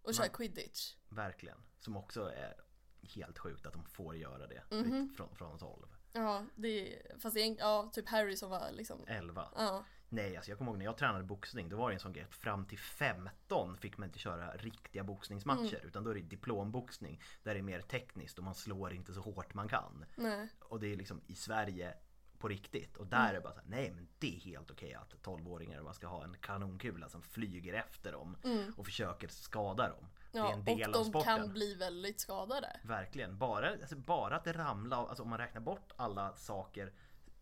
och 0.02 0.14
kör 0.14 0.28
quidditch. 0.28 0.94
Verkligen. 1.08 1.58
Som 1.78 1.96
också 1.96 2.30
är 2.32 2.54
helt 3.02 3.38
sjukt 3.38 3.66
att 3.66 3.72
de 3.72 3.84
får 3.84 4.16
göra 4.16 4.46
det. 4.46 4.62
Mhm. 4.70 5.14
Från, 5.16 5.36
från 5.36 5.58
12. 5.58 5.86
Ja, 6.14 6.44
det 6.54 6.68
är, 6.94 7.18
fast 7.18 7.36
egent- 7.36 7.58
ja, 7.60 7.90
typ 7.92 8.08
Harry 8.08 8.36
som 8.36 8.50
var 8.50 8.70
liksom, 8.72 9.04
11. 9.06 9.48
ja. 9.56 9.84
Nej, 10.08 10.36
alltså 10.36 10.50
jag 10.50 10.58
kommer 10.58 10.70
ihåg 10.70 10.78
när 10.78 10.84
jag 10.84 10.96
tränade 10.96 11.24
boxning, 11.24 11.68
då 11.68 11.76
var 11.76 11.88
det 11.90 11.94
en 11.96 12.00
sån 12.00 12.12
grej 12.12 12.24
att 12.24 12.34
fram 12.34 12.64
till 12.66 12.78
15 12.78 13.76
fick 13.76 13.98
man 13.98 14.08
inte 14.08 14.18
köra 14.18 14.50
riktiga 14.56 15.04
boxningsmatcher. 15.04 15.74
Mm. 15.74 15.86
Utan 15.86 16.04
då 16.04 16.10
är 16.10 16.14
det 16.14 16.20
diplomboxning. 16.20 17.20
Där 17.42 17.54
det 17.54 17.60
är 17.60 17.62
mer 17.62 17.80
tekniskt 17.80 18.38
och 18.38 18.44
man 18.44 18.54
slår 18.54 18.92
inte 18.94 19.14
så 19.14 19.20
hårt 19.20 19.54
man 19.54 19.68
kan. 19.68 20.04
Nej. 20.16 20.48
Och 20.60 20.80
det 20.80 20.92
är 20.92 20.96
liksom 20.96 21.20
i 21.26 21.34
Sverige 21.34 21.94
på 22.38 22.48
riktigt. 22.48 22.96
Och 22.96 23.06
där 23.06 23.16
Mm. 23.18 23.28
är 23.30 23.34
det 23.34 23.40
bara 23.40 23.52
så 23.54 23.60
här, 23.60 23.68
nej 23.68 23.90
men 23.94 24.08
det 24.18 24.36
är 24.36 24.40
helt 24.40 24.70
okej 24.70 24.94
att 24.94 25.14
12-åringar 25.22 25.82
bara 25.82 25.94
ska 25.94 26.06
ha 26.06 26.24
en 26.24 26.36
kanonkula 26.40 27.08
som 27.08 27.22
flyger 27.22 27.74
efter 27.74 28.12
dem. 28.12 28.36
Och 28.76 28.86
försöker 28.86 29.28
skada 29.28 29.88
dem. 29.88 30.06
Det 30.34 30.40
är 30.40 30.52
Mm. 30.52 30.52
En 30.54 30.58
och 30.58 30.78
del 30.78 30.86
av 30.88 30.92
de 30.92 31.04
sporten. 31.04 31.38
kan 31.38 31.52
bli 31.52 31.74
väldigt 31.74 32.20
skadade. 32.20 32.80
Verkligen. 32.84 33.38
Bara, 33.38 33.70
alltså 33.70 33.96
bara 33.96 34.36
att 34.36 34.46
ramla 34.46 34.96
alltså 34.96 35.22
om 35.22 35.28
man 35.30 35.38
räknar 35.38 35.60
bort 35.60 35.92
alla 35.96 36.36
saker 36.36 36.92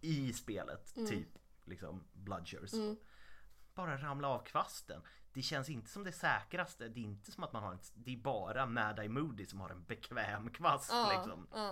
i 0.01 0.33
spelet, 0.33 0.97
Mm. 0.97 1.09
typ 1.11 1.29
liksom 1.65 2.05
bludgers. 2.13 2.73
Bara 3.75 3.97
ramla 3.99 4.29
av 4.29 4.45
kvasten. 4.45 5.03
Det 5.35 5.43
känns 5.43 5.69
inte 5.69 5.91
som 5.91 6.05
det 6.05 6.13
säkraste. 6.13 6.89
Det 6.89 7.01
är 7.01 7.05
inte 7.05 7.33
som 7.33 7.45
att 7.45 7.53
man 7.53 7.63
har 7.63 7.73
en, 7.73 7.79
det 7.95 8.13
är 8.13 8.17
bara 8.17 8.67
Mad-Eye 8.67 9.09
Moody 9.09 9.47
som 9.47 9.61
har 9.61 9.71
en 9.71 9.85
bekväm 9.85 10.51
kvast 10.51 10.91
Ja, 10.93 11.13
liksom. 11.17 11.47
ja. 11.53 11.71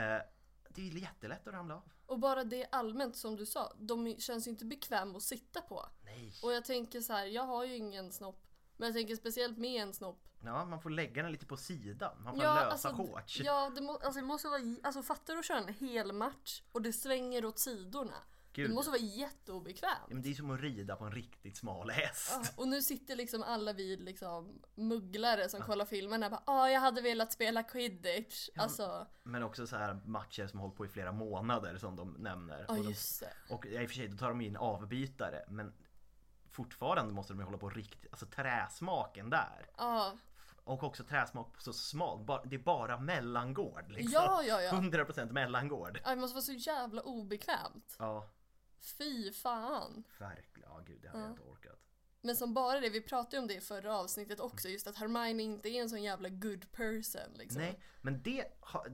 Eh, 0.00 0.22
det 0.68 0.88
är 0.88 0.94
jättelätt 0.98 1.46
att 1.46 1.54
ramla 1.54 1.74
av. 1.74 1.82
Och 2.06 2.18
bara 2.18 2.44
det 2.44 2.66
allmänt 2.72 3.16
som 3.16 3.36
du 3.36 3.46
sa, 3.46 3.72
de 3.78 4.16
känns 4.18 4.46
ju 4.46 4.50
inte 4.50 4.64
bekväm 4.64 5.16
att 5.16 5.22
sitta 5.22 5.60
på. 5.60 5.86
Nej. 6.04 6.32
Och 6.42 6.52
jag 6.52 6.64
tänker 6.64 7.00
så 7.00 7.12
här, 7.12 7.26
jag 7.26 7.42
har 7.42 7.64
ju 7.64 7.76
ingen 7.76 8.12
snopp. 8.12 8.40
Men 8.76 8.86
jag 8.86 8.94
tänker 8.94 9.16
speciellt 9.16 9.58
med 9.58 9.82
en 9.82 9.92
snopp. 9.92 10.20
Ja, 10.44 10.64
man 10.64 10.80
får 10.80 10.90
lägga 10.90 11.22
den 11.22 11.32
lite 11.32 11.46
på 11.46 11.56
sidan. 11.56 12.22
Man 12.22 12.34
får 12.34 12.42
lösa 12.42 12.94
shorts. 12.94 13.40
ja 13.40 13.72
det, 13.74 13.80
må, 13.80 13.92
alltså 13.92 14.20
det 14.20 14.26
måste 14.26 14.48
vara, 14.48 14.60
alltså 14.82 15.02
fattar 15.02 15.32
du 15.34 15.38
att 15.38 15.46
köra 15.46 15.58
en 15.58 15.74
hel 15.74 16.12
match 16.12 16.62
och 16.72 16.82
det 16.82 16.92
svänger 16.92 17.44
åt 17.44 17.58
sidorna? 17.58 18.16
Gud. 18.54 18.70
Det 18.70 18.74
måste 18.74 18.90
vara 18.90 19.00
jätteobekvämt. 19.00 19.98
Ja, 20.08 20.14
men 20.14 20.22
det 20.22 20.30
är 20.30 20.34
som 20.34 20.50
att 20.50 20.60
rida 20.60 20.96
på 20.96 21.04
en 21.04 21.12
riktigt 21.12 21.56
smal 21.56 21.90
häst. 21.90 22.32
Ja, 22.32 22.44
och 22.56 22.68
nu 22.68 22.82
sitter 22.82 23.16
liksom 23.16 23.42
alla 23.42 23.72
vi 23.72 23.96
liksom 23.96 24.62
mugglare 24.74 25.48
som 25.48 25.60
kollar 25.60 25.84
filmen 25.84 26.22
och 26.22 26.30
bara 26.30 26.42
ah 26.44 26.68
jag 26.68 26.80
hade 26.80 27.00
velat 27.00 27.32
spela 27.32 27.62
quidditch. 27.62 28.48
Alltså, 28.56 29.06
Men 29.22 29.42
också 29.42 29.66
så 29.66 29.76
här 29.76 30.00
matcher 30.04 30.46
som 30.46 30.60
hållit 30.60 30.76
på 30.76 30.84
i 30.84 30.88
flera 30.88 31.12
månader 31.12 31.78
som 31.78 31.96
de 31.96 32.12
nämner. 32.12 32.64
ja 32.68 32.74
Och 32.74 32.84
de-. 32.84 32.94
Och 33.50 33.66
i 33.66 33.86
och 33.86 33.88
för 33.88 33.94
sig, 33.96 34.08
då 34.08 34.16
tar 34.16 34.28
de 34.28 34.40
in 34.40 34.56
avbytare 34.56 35.44
men 35.48 35.72
fortfarande 36.54 37.12
måste 37.14 37.32
de 37.32 37.38
ju 37.38 37.44
hålla 37.44 37.58
på 37.58 37.68
riktigt, 37.70 38.10
alltså 38.10 38.26
träsmaken 38.26 39.30
där. 39.30 39.70
Ja, 39.76 40.12
Och 40.64 40.82
också 40.84 41.04
träsmak 41.04 41.52
på 41.52 41.60
så 41.60 41.72
smalt, 41.72 42.26
det 42.44 42.56
är 42.56 42.60
bara 42.62 42.98
mellangård 42.98 43.84
liksom. 43.88 44.12
Ja, 44.12 44.42
ja, 44.42 44.62
ja. 44.62 44.70
100% 44.70 45.32
mellangård. 45.32 46.00
Ja, 46.04 46.10
det 46.10 46.16
måste 46.16 46.34
vara 46.34 46.42
så 46.42 46.52
jävla 46.52 47.02
obekvämt. 47.02 47.96
Ja. 47.98 48.26
Fy 48.98 49.32
fan. 49.32 50.04
Verkligen, 50.18 50.68
ja 50.70 50.80
gud 50.86 51.02
det 51.02 51.08
hade 51.08 51.22
jag 51.22 51.30
inte 51.30 51.42
orkat. 51.42 51.73
Men 52.24 52.36
som 52.36 52.54
bara 52.54 52.80
det, 52.80 52.90
vi 52.90 53.00
pratade 53.00 53.36
ju 53.36 53.42
om 53.42 53.48
det 53.48 53.54
i 53.54 53.60
förra 53.60 53.96
avsnittet 53.96 54.40
också, 54.40 54.68
just 54.68 54.86
att 54.86 54.96
Hermione 54.96 55.42
inte 55.42 55.68
är 55.68 55.82
en 55.82 55.88
sån 55.88 56.02
jävla 56.02 56.28
good 56.28 56.72
person 56.72 57.34
liksom. 57.34 57.62
Nej, 57.62 57.80
men 58.00 58.22
det, 58.22 58.44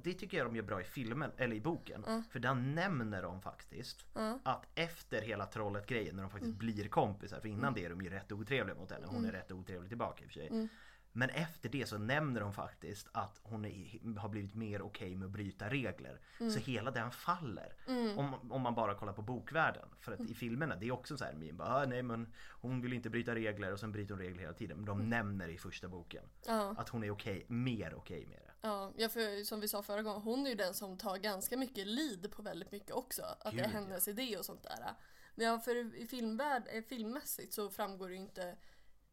det 0.02 0.14
tycker 0.14 0.36
jag 0.36 0.46
de 0.46 0.56
gör 0.56 0.62
bra 0.62 0.80
i 0.80 0.84
filmen, 0.84 1.30
eller 1.36 1.56
i 1.56 1.60
boken. 1.60 2.24
För 2.30 2.38
där 2.38 2.54
nämner 2.54 3.22
de 3.22 3.40
faktiskt 3.42 4.06
att 4.42 4.66
efter 4.74 5.22
hela 5.22 5.46
trollet 5.46 5.86
grejen 5.86 6.16
när 6.16 6.22
de 6.22 6.30
faktiskt 6.30 6.54
blir 6.54 6.88
kompisar, 6.88 7.40
för 7.40 7.48
innan 7.48 7.74
det 7.74 7.84
är 7.84 7.90
de 7.90 8.02
ju 8.02 8.10
rätt 8.10 8.32
otrevliga 8.32 8.76
mot 8.76 8.90
henne, 8.90 9.06
hon 9.06 9.24
är 9.24 9.32
rätt 9.32 9.52
otrevlig 9.52 9.88
tillbaka 9.90 10.24
i 10.24 10.26
och 10.26 10.30
för 10.30 10.40
sig. 10.40 10.68
Men 11.12 11.30
efter 11.30 11.68
det 11.68 11.86
så 11.86 11.98
nämner 11.98 12.40
de 12.40 12.52
faktiskt 12.52 13.08
att 13.12 13.40
hon 13.42 13.64
är, 13.64 14.18
har 14.18 14.28
blivit 14.28 14.54
mer 14.54 14.82
okej 14.82 15.14
med 15.14 15.26
att 15.26 15.32
bryta 15.32 15.68
regler. 15.68 16.20
Så 16.38 16.58
hela 16.58 16.90
den 16.90 17.10
faller. 17.10 17.74
Om, 18.16 18.50
om 18.50 18.62
man 18.62 18.74
bara 18.74 18.94
kollar 18.94 19.12
på 19.12 19.22
bokvärlden. 19.22 19.88
För 20.00 20.12
att 20.12 20.20
i 20.20 20.34
filmerna, 20.34 20.76
det 20.76 20.86
är 20.86 20.92
också 20.92 21.16
så 21.16 21.24
här 21.24 21.32
meme, 21.32 21.52
bara, 21.52 21.68
ah, 21.68 21.84
nej 21.84 22.02
men 22.02 22.32
hon 22.50 22.80
vill 22.80 22.92
inte 22.92 23.10
bryta 23.10 23.34
regler 23.34 23.72
och 23.72 23.80
sen 23.80 23.92
bryter 23.92 24.14
hon 24.14 24.22
regler 24.22 24.40
hela 24.40 24.52
tiden. 24.52 24.76
Men 24.76 24.86
de 24.86 25.10
nämner 25.10 25.48
i 25.48 25.58
första 25.58 25.88
boken 25.88 26.24
att 26.76 26.88
hon 26.88 27.04
är 27.04 27.10
okej, 27.10 27.44
mer 27.48 27.94
okej 27.94 28.26
med 28.26 28.38
det. 28.38 28.52
Ja, 28.60 28.92
ja, 28.96 29.08
för 29.08 29.44
som 29.44 29.60
vi 29.60 29.68
sa 29.68 29.82
förra 29.82 30.02
gången, 30.02 30.22
hon 30.22 30.46
är 30.46 30.50
ju 30.50 30.56
den 30.56 30.74
som 30.74 30.98
tar 30.98 31.16
ganska 31.16 31.56
mycket 31.56 31.86
lead 31.86 32.30
på 32.30 32.42
väldigt 32.42 32.72
mycket 32.72 32.90
också. 32.90 33.22
Att 33.22 33.42
det 33.42 33.48
är 33.48 33.52
Gud, 33.52 33.64
ja. 33.64 33.68
hennes 33.68 34.08
idé 34.08 34.36
och 34.36 34.44
sånt 34.44 34.62
där. 34.62 34.94
Men 35.34 35.46
ja, 35.46 35.58
för 35.58 35.94
i 35.96 36.06
filmvärld, 36.06 36.62
eh, 36.72 36.82
filmmässigt 36.82 37.52
så 37.52 37.70
framgår 37.70 38.08
det 38.08 38.14
ju 38.14 38.20
inte 38.20 38.56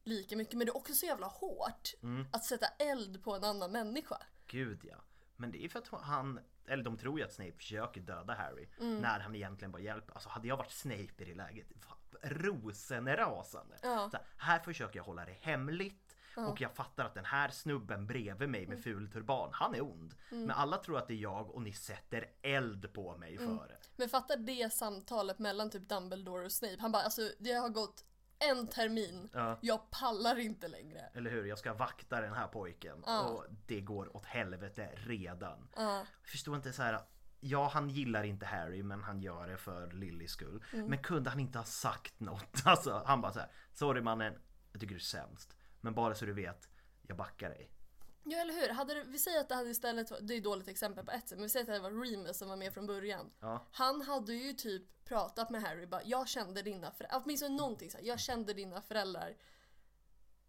lika 0.08 0.36
mycket. 0.38 0.54
Men 0.58 0.66
det 0.68 0.72
är 0.72 0.78
också 0.78 0.94
så 0.94 1.06
jävla 1.06 1.28
hårt 1.28 1.94
Mm. 2.04 2.26
att 2.32 2.46
sätta 2.46 2.68
eld 2.68 3.24
på 3.24 3.36
en 3.36 3.44
annan 3.44 3.72
människa. 3.72 4.18
Gud 4.48 4.80
ja. 4.84 4.96
Men 5.36 5.52
det 5.52 5.66
är 5.66 5.70
för 5.70 5.80
att 5.80 5.88
han, 6.02 6.40
eller 6.68 6.84
de 6.84 6.98
tror 6.98 7.20
ju 7.20 7.26
att 7.26 7.34
Snape 7.34 7.52
försöker 7.52 8.02
döda 8.02 8.34
Harry. 8.34 8.68
När 8.80 9.20
han 9.20 9.36
egentligen 9.36 9.72
bara 9.72 9.82
hjälper. 9.82 10.14
Alltså 10.14 10.30
hade 10.30 10.48
jag 10.48 10.58
varit 10.58 10.72
Snape 10.72 11.02
i 11.18 11.26
det 11.26 11.36
läget, 11.36 11.68
rosenrasande. 12.22 13.76
Ja. 13.84 14.10
Så 14.12 14.18
här, 14.18 14.26
här 14.38 14.60
försöker 14.60 15.00
jag 15.00 15.04
hålla 15.04 15.26
det 15.26 15.38
hemligt. 15.42 16.14
Och 16.50 16.62
jag 16.62 16.76
fattar 16.76 17.06
att 17.06 17.14
den 17.14 17.26
här 17.26 17.50
snubben 17.50 18.08
bredvid 18.08 18.50
mig 18.50 18.68
med 18.68 18.84
ful 18.84 19.12
turban, 19.12 19.50
han 19.54 19.76
är 19.76 19.82
ond. 19.82 20.16
Men 20.30 20.52
alla 20.52 20.78
tror 20.78 20.98
att 20.98 21.08
det 21.08 21.14
är 21.14 21.18
jag 21.18 21.50
och 21.52 21.62
ni 21.62 21.74
sätter 21.74 22.26
eld 22.42 22.94
på 22.94 23.18
mig 23.18 23.38
för 23.38 23.68
det. 23.68 23.78
Men 23.96 24.10
fatta 24.10 24.36
det 24.36 24.74
samtalet 24.74 25.40
mellan 25.40 25.70
typ 25.70 25.90
Dumbledore 25.90 26.46
och 26.46 26.52
Snape. 26.52 26.78
Han 26.80 26.92
bara 26.92 27.04
alltså 27.04 27.32
det 27.40 27.52
har 27.52 27.70
gått 27.70 28.06
en 28.40 28.68
termin. 28.68 29.30
Ja. 29.34 29.58
Jag 29.62 29.90
pallar 29.90 30.40
inte 30.40 30.68
längre. 30.68 31.00
Eller 31.14 31.32
hur? 31.32 31.46
Jag 31.46 31.60
ska 31.60 31.74
vakta 31.74 32.22
den 32.22 32.34
här 32.34 32.48
pojken 32.48 33.04
och 33.04 33.46
det 33.66 33.82
går 33.82 34.16
åt 34.16 34.26
helvete 34.26 34.90
redan. 34.96 35.70
Jag 35.76 36.06
förstår 36.24 36.56
inte 36.56 36.74
så 36.74 36.84
här. 36.84 37.00
Ja, 37.40 37.68
han 37.74 37.90
gillar 37.90 38.24
inte 38.24 38.46
Harry 38.46 38.84
men 38.84 39.04
han 39.04 39.22
gör 39.22 39.48
det 39.48 39.58
för 39.58 39.92
Lillys 39.92 40.32
skull. 40.32 40.64
Men 40.72 41.04
kunde 41.04 41.30
han 41.30 41.40
inte 41.40 41.58
ha 41.58 41.66
sagt 41.66 42.20
något? 42.20 42.62
Alltså, 42.66 43.04
han 43.06 43.22
bara 43.22 43.34
så 43.34 43.40
här. 43.40 43.52
Sorry 43.74 44.02
mannen, 44.02 44.34
jag 44.72 44.82
tycker 44.82 44.96
du 44.96 45.00
är 45.00 45.04
sämst. 45.04 45.58
Men 45.82 45.94
bara 45.94 46.16
så 46.16 46.26
du 46.26 46.34
vet, 46.34 46.70
jag 47.02 47.18
backar 47.18 47.50
dig. 47.50 47.72
Ja 48.30 48.38
eller 48.38 48.54
hur, 48.54 48.70
hade 48.70 48.94
det, 48.94 49.04
vi 49.04 49.20
säger 49.20 49.40
att 49.40 49.50
det 49.50 49.56
hade 49.56 49.70
istället 49.70 50.12
det 50.22 50.34
är 50.34 50.38
ett 50.38 50.44
dåligt 50.44 50.68
exempel 50.68 51.06
på 51.06 51.12
ett 51.12 51.30
sätt, 51.30 51.38
men 51.38 51.44
vi 51.44 51.50
säger 51.50 51.66
att 51.66 51.84
det 51.84 51.90
var 51.90 52.06
Remus 52.06 52.38
som 52.38 52.50
var 52.50 52.56
med 52.56 52.74
från 52.74 52.88
början. 52.88 53.32
Ja. 53.40 53.66
Han 53.72 54.02
hade 54.02 54.34
ju 54.34 54.54
typ 54.54 55.04
pratat 55.06 55.50
med 55.50 55.62
Harry 55.62 55.86
bara, 55.86 56.04
jag 56.04 56.28
kände 56.28 56.62
dina 56.62 56.92
föräldrar, 56.92 57.22
åtminstone 57.24 57.56
någonting 57.56 57.92
så 57.92 57.98
här, 57.98 58.06
jag 58.06 58.20
kände 58.20 58.54
dina 58.54 58.82
föräldrar. 58.82 59.38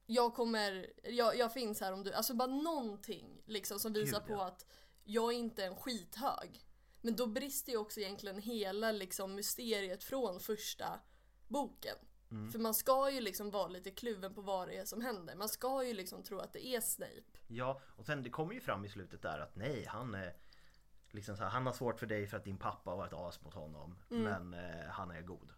Jag 0.06 0.34
kommer, 0.34 0.92
jag, 1.04 1.36
jag 1.36 1.52
finns 1.52 1.80
här 1.80 1.92
om 1.92 2.04
du, 2.04 2.12
alltså 2.12 2.34
bara 2.34 2.48
någonting 2.48 3.42
liksom 3.46 3.78
som 3.78 3.92
visar 3.92 4.20
Gud, 4.20 4.30
ja. 4.30 4.36
på 4.36 4.42
att 4.42 4.66
jag 5.04 5.32
är 5.32 5.36
inte 5.36 5.64
en 5.64 5.76
skithög. 5.76 6.64
Men 7.00 7.16
då 7.16 7.26
brister 7.26 7.72
ju 7.72 7.78
också 7.78 8.00
egentligen 8.00 8.38
hela 8.38 8.92
liksom 8.92 9.34
mysteriet 9.34 10.04
från 10.04 10.40
första 10.40 11.00
boken. 11.48 11.96
Mm. 12.30 12.52
För 12.52 12.58
man 12.58 12.74
ska 12.74 13.10
ju 13.10 13.20
liksom 13.20 13.50
vara 13.50 13.68
lite 13.68 13.90
kluven 13.90 14.34
på 14.34 14.40
vad 14.40 14.68
det 14.68 14.76
är 14.76 14.84
som 14.84 15.00
händer. 15.00 15.34
Man 15.34 15.48
ska 15.48 15.84
ju 15.84 15.92
liksom 15.92 16.22
tro 16.22 16.38
att 16.38 16.52
det 16.52 16.66
är 16.66 16.80
Snape. 16.80 17.38
Ja, 17.46 17.80
och 17.96 18.06
sen 18.06 18.22
det 18.22 18.30
kommer 18.30 18.54
ju 18.54 18.60
fram 18.60 18.84
i 18.84 18.88
slutet 18.88 19.22
där 19.22 19.38
att 19.38 19.56
nej, 19.56 19.84
han 19.88 20.14
är 20.14 20.36
liksom 21.10 21.36
så 21.36 21.42
här, 21.42 21.50
han 21.50 21.66
har 21.66 21.72
svårt 21.72 21.98
för 21.98 22.06
dig 22.06 22.26
för 22.26 22.36
att 22.36 22.44
din 22.44 22.58
pappa 22.58 22.96
var 22.96 23.06
ett 23.06 23.12
as 23.12 23.42
mot 23.42 23.54
honom. 23.54 23.98
Men 24.08 24.54
eh, 24.54 24.86
han 24.90 25.10
är 25.10 25.22
god. 25.22 25.52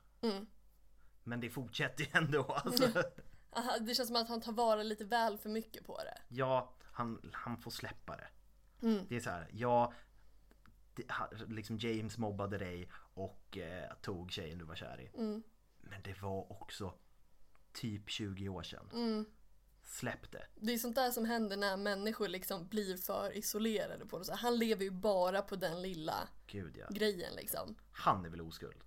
Men 1.23 1.41
det 1.41 1.51
fortsätter 1.51 2.05
ju 2.05 2.11
ändå. 2.18 2.43
Alltså. 2.45 3.03
Det 3.81 3.95
känns 3.95 4.09
som 4.09 4.16
att 4.16 4.29
han 4.29 4.41
tar 4.41 4.53
vara 4.53 4.83
lite 4.83 5.05
väl 5.05 5.39
för 5.39 5.49
mycket 5.49 5.87
på 5.87 5.97
det. 5.97 6.18
Ja, 6.29 6.75
han, 6.83 7.31
han 7.33 7.57
får 7.57 7.71
släppa 7.71 8.16
det. 8.16 8.29
Mm. 8.87 9.07
Det 9.09 9.16
är 9.16 9.21
så 9.21 9.31
här, 9.31 9.49
ja, 9.53 9.93
det, 10.95 11.05
liksom 11.49 11.79
James 11.79 12.18
mobbade 12.18 12.59
dig 12.59 12.91
och 13.14 13.59
eh, 13.59 13.93
tog 14.01 14.33
tjejen 14.33 14.59
du 14.59 14.64
var 14.64 14.75
kär 14.75 15.01
i. 15.01 15.11
Men 15.91 16.03
det 16.03 16.22
var 16.22 16.53
också 16.53 16.95
typ 17.72 18.11
20 18.11 18.49
år 18.49 18.62
sedan. 18.62 18.91
Mm. 18.93 19.24
Släpp 19.82 20.32
det. 20.32 20.47
Det 20.55 20.72
är 20.72 20.78
sånt 20.78 20.95
där 20.95 21.11
som 21.11 21.24
händer 21.24 21.57
när 21.57 21.76
människor 21.76 22.28
liksom 22.28 22.68
blir 22.68 22.97
för 22.97 23.36
isolerade 23.36 24.07
på 24.07 24.18
något 24.18 24.26
sätt. 24.26 24.38
Han 24.38 24.59
lever 24.59 24.84
ju 24.84 24.91
bara 24.91 25.43
på 25.43 25.57
den 25.57 25.82
lilla 25.82 26.28
Gud 26.47 26.76
ja. 26.76 26.86
grejen 26.91 27.34
liksom. 27.34 27.74
Han 27.93 28.24
är 28.24 28.28
väl 28.28 28.41
oskuld? 28.41 28.84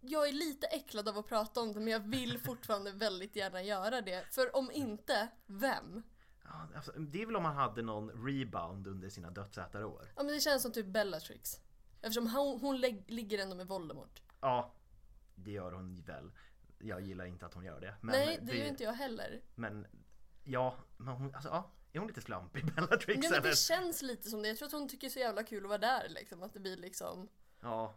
Jag 0.00 0.28
är 0.28 0.32
lite 0.32 0.66
äcklad 0.66 1.08
av 1.08 1.18
att 1.18 1.26
prata 1.26 1.60
om 1.60 1.72
det 1.72 1.80
men 1.80 1.92
jag 1.92 2.08
vill 2.08 2.38
fortfarande 2.44 2.92
väldigt 2.92 3.36
gärna 3.36 3.62
göra 3.62 4.00
det. 4.00 4.34
För 4.34 4.56
om 4.56 4.70
inte, 4.72 5.28
vem? 5.46 6.02
Ja, 6.44 6.68
alltså, 6.76 6.92
det 6.92 7.22
är 7.22 7.26
väl 7.26 7.36
om 7.36 7.44
han 7.44 7.56
hade 7.56 7.82
någon 7.82 8.26
rebound 8.26 8.86
under 8.86 9.08
sina 9.08 9.30
dödsätarår. 9.30 10.12
Ja 10.16 10.22
men 10.22 10.34
det 10.34 10.40
känns 10.40 10.62
som 10.62 10.72
typ 10.72 10.86
Bellatrix. 10.86 11.60
Eftersom 12.00 12.26
hon, 12.26 12.60
hon 12.60 12.80
ligger 13.06 13.38
ändå 13.38 13.56
med 13.56 13.66
Voldemort. 13.66 14.22
Ja, 14.40 14.72
det 15.34 15.50
gör 15.50 15.72
hon 15.72 16.02
väl. 16.02 16.32
Jag 16.78 17.00
gillar 17.00 17.24
inte 17.24 17.46
att 17.46 17.54
hon 17.54 17.64
gör 17.64 17.80
det. 17.80 17.94
Nej, 18.00 18.38
det 18.42 18.56
gör 18.56 18.66
inte 18.66 18.84
jag 18.84 18.92
heller. 18.92 19.40
Men 19.54 19.86
ja, 20.44 20.76
men 20.96 21.14
hon, 21.14 21.34
alltså, 21.34 21.48
ja, 21.48 21.70
är 21.92 21.98
hon 21.98 22.08
lite 22.08 22.20
slampig 22.20 22.64
Bellatrix 22.74 23.24
Ja, 23.24 23.30
men 23.30 23.38
eller? 23.40 23.50
det 23.50 23.56
känns 23.56 24.02
lite 24.02 24.28
som 24.28 24.42
det. 24.42 24.48
Jag 24.48 24.56
tror 24.56 24.66
att 24.66 24.72
hon 24.72 24.88
tycker 24.88 25.00
det 25.00 25.08
är 25.08 25.12
så 25.12 25.18
jävla 25.18 25.42
kul 25.42 25.64
att 25.64 25.68
vara 25.68 25.78
där 25.78 26.08
liksom. 26.08 26.42
Att 26.42 26.52
det 26.52 26.60
blir 26.60 26.76
liksom... 26.76 27.28
Ja. 27.60 27.94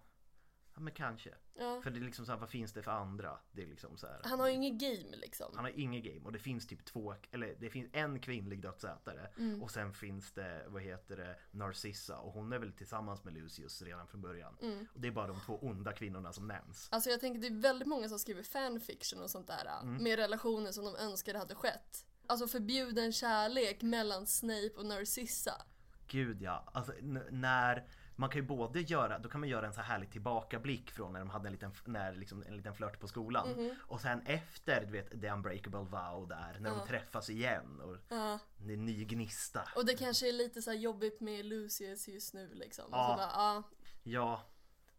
Ja, 0.77 0.81
men 0.81 0.93
kanske. 0.93 1.29
Ja. 1.59 1.81
För 1.83 1.91
det 1.91 1.99
är 1.99 2.01
liksom 2.01 2.25
så 2.25 2.31
här, 2.31 2.39
vad 2.39 2.49
finns 2.49 2.73
det 2.73 2.81
för 2.83 2.91
andra? 2.91 3.39
Det 3.51 3.63
är 3.63 3.67
liksom 3.67 3.97
så 3.97 4.07
här. 4.07 4.21
Han 4.23 4.39
har 4.39 4.47
ju 4.47 4.53
ingen 4.53 4.77
game 4.77 5.15
liksom. 5.17 5.51
Han 5.55 5.63
har 5.65 5.71
inget 5.79 6.03
game 6.03 6.25
och 6.25 6.31
det 6.31 6.39
finns 6.39 6.67
typ 6.67 6.85
två, 6.85 7.15
eller 7.31 7.55
det 7.59 7.69
finns 7.69 7.89
en 7.93 8.19
kvinnlig 8.19 8.61
dödsätare 8.61 9.27
Mm. 9.37 9.63
och 9.63 9.71
sen 9.71 9.93
finns 9.93 10.31
det, 10.31 10.65
vad 10.67 10.81
heter 10.81 11.17
det, 11.17 11.35
Narcissa 11.51 12.17
och 12.17 12.31
hon 12.33 12.53
är 12.53 12.59
väl 12.59 12.73
tillsammans 12.73 13.23
med 13.23 13.33
Lucius 13.33 13.81
redan 13.81 14.07
från 14.07 14.21
början. 14.21 14.57
Mm. 14.61 14.87
Och 14.93 14.99
det 15.01 15.07
är 15.07 15.11
bara 15.11 15.27
de 15.27 15.39
två 15.45 15.57
onda 15.61 15.93
kvinnorna 15.93 16.33
som 16.33 16.47
nämns. 16.47 16.87
Alltså 16.91 17.09
jag 17.09 17.19
tänker 17.19 17.41
det 17.41 17.47
är 17.47 17.61
väldigt 17.61 17.87
många 17.87 18.09
som 18.09 18.19
skriver 18.19 18.43
fanfiction 18.43 19.21
och 19.21 19.29
sånt 19.29 19.47
där 19.47 19.67
Mm. 19.81 20.03
med 20.03 20.15
relationer 20.19 20.71
som 20.71 20.85
de 20.85 20.95
önskade 20.95 21.39
hade 21.39 21.55
skett. 21.55 22.05
Alltså 22.27 22.47
förbjuden 22.47 23.11
kärlek 23.13 23.81
mellan 23.81 24.27
Snape 24.27 24.71
och 24.77 24.85
Narcissa. 24.85 25.61
Gud 26.07 26.41
ja, 26.41 26.63
alltså 26.73 26.93
när 27.31 27.87
man 28.19 28.29
kan 28.29 28.41
ju 28.41 28.47
både 28.47 28.81
göra, 28.81 29.19
då 29.19 29.29
kan 29.29 29.39
man 29.39 29.49
göra 29.49 29.67
en 29.67 29.73
så 29.73 29.81
här 29.81 29.87
härlig 29.87 30.11
tillbakablick 30.11 30.91
från 30.91 31.13
när 31.13 31.19
de 31.19 31.29
hade 31.29 31.47
en 31.47 31.53
liten, 31.53 31.71
när 31.85 32.15
liksom, 32.15 32.43
en 32.47 32.57
liten 32.57 32.73
flört 32.75 32.99
på 32.99 33.07
skolan. 33.07 33.49
Mhm. 33.49 33.75
Och 33.79 34.01
sen 34.01 34.21
efter, 34.25 34.85
du 34.85 34.91
vet, 34.91 35.21
the 35.21 35.29
unbreakable 35.29 35.79
vow 35.79 36.27
där, 36.27 36.57
när 36.59 36.69
de 36.69 36.87
träffas 36.87 37.29
igen 37.29 37.81
och 37.81 37.97
Ja. 38.09 38.39
det 38.57 38.73
är 38.73 38.77
ny 38.77 39.05
gnista. 39.05 39.69
Och 39.75 39.85
det 39.85 39.93
kanske 39.93 40.29
är 40.29 40.33
lite 40.33 40.61
så 40.61 40.69
här 40.71 40.77
jobbigt 40.77 41.21
med 41.21 41.45
Lucius 41.45 42.07
just 42.07 42.33
nu 42.33 42.49
liksom. 42.53 42.85
Ja. 42.91 43.15
bara, 43.17 43.29
ja. 43.33 43.63
Ja, 44.03 44.41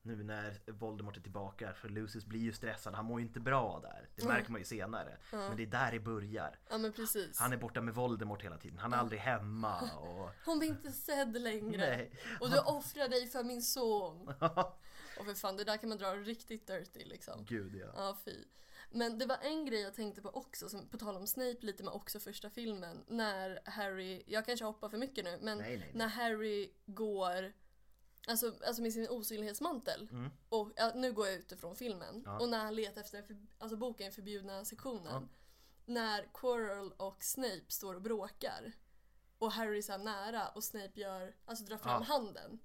nu 0.08 0.24
när 0.24 0.72
Voldemort 0.72 1.16
är 1.16 1.20
tillbaka, 1.20 1.72
för 1.72 1.88
Lucius 1.88 2.26
blir 2.26 2.40
ju 2.40 2.52
stressad, 2.52 2.94
han 2.94 3.04
mår 3.04 3.20
ju 3.20 3.26
inte 3.26 3.40
bra 3.40 3.80
där. 3.82 4.08
Det 4.16 4.24
märker 4.24 4.50
man 4.50 4.60
ju 4.60 4.64
senare. 4.64 5.18
Men 5.30 5.56
det 5.56 5.62
är 5.62 5.66
där 5.66 5.92
det 5.92 6.00
börjar. 6.00 6.58
ja 6.70 6.78
men 6.78 6.92
precis. 6.92 7.38
Han 7.38 7.52
är 7.52 7.56
borta 7.56 7.80
med 7.80 7.94
Voldemort 7.94 8.42
hela 8.42 8.58
tiden, 8.58 8.78
han 8.78 8.92
är 8.92 8.96
aldrig 8.96 9.20
hemma 9.20 9.80
och... 9.80 10.30
Hon 10.44 10.58
blir 10.58 10.68
inte 10.68 10.92
sedd 10.92 11.42
längre. 11.42 11.78
Nej. 11.78 12.12
Och 12.40 12.50
du 12.50 12.58
offrar 12.58 13.08
dig 13.08 13.26
för 13.26 13.44
min 13.44 13.62
son. 13.62 14.28
Och 15.18 15.24
för 15.26 15.34
fan, 15.34 15.56
det 15.56 15.64
där 15.64 15.76
kan 15.76 15.88
man 15.88 15.98
dra 15.98 16.14
riktigt 16.14 16.66
dirty 16.66 17.04
liksom. 17.04 17.44
Gud 17.44 17.74
ja. 17.74 17.86
Ja, 17.96 18.18
fy. 18.24 18.44
Men 18.90 19.18
det 19.18 19.26
var 19.26 19.38
en 19.42 19.66
grej 19.66 19.80
jag 19.80 19.94
tänkte 19.94 20.22
på 20.22 20.28
också, 20.28 20.68
som, 20.68 20.88
på 20.88 20.98
tal 20.98 21.16
om 21.16 21.26
Snape 21.26 21.58
lite 21.60 21.84
med 21.84 21.92
också 21.92 22.20
första 22.20 22.50
filmen. 22.50 23.04
När 23.08 23.60
Harry, 23.64 24.22
jag 24.26 24.46
kanske 24.46 24.64
hoppar 24.64 24.88
för 24.88 24.98
mycket 24.98 25.24
nu, 25.24 25.38
men 25.42 25.58
nej, 25.58 25.76
nej. 25.76 25.90
när 25.94 26.06
Harry 26.08 26.70
går 26.86 27.52
Alltså, 28.26 28.54
alltså 28.66 28.82
med 28.82 28.92
sin 28.92 29.08
osynlighetsmantel. 29.08 30.08
Mm. 30.12 30.30
Och 30.48 30.72
ja, 30.76 30.92
nu 30.94 31.12
går 31.12 31.26
jag 31.26 31.36
utifrån 31.36 31.76
filmen. 31.76 32.26
Och 32.40 32.48
när 32.48 32.58
han 32.58 32.74
letar 32.74 33.00
efter 33.00 33.22
för, 33.22 33.36
alltså 33.58 33.76
boken 33.76 34.12
förbjudna 34.12 34.64
sektionen. 34.64 35.28
När 35.86 36.28
Quirrell 36.34 36.92
och 36.92 37.22
Snape 37.24 37.64
står 37.68 37.94
och 37.94 38.02
bråkar. 38.02 38.72
Och 39.38 39.52
Harry 39.52 39.78
är 39.78 39.82
så 39.82 39.96
nära 39.98 40.48
och 40.48 40.64
Snape 40.64 41.00
gör, 41.00 41.34
alltså 41.44 41.64
drar 41.64 41.76
fram 41.76 42.02
Ja. 42.08 42.14
handen. 42.14 42.58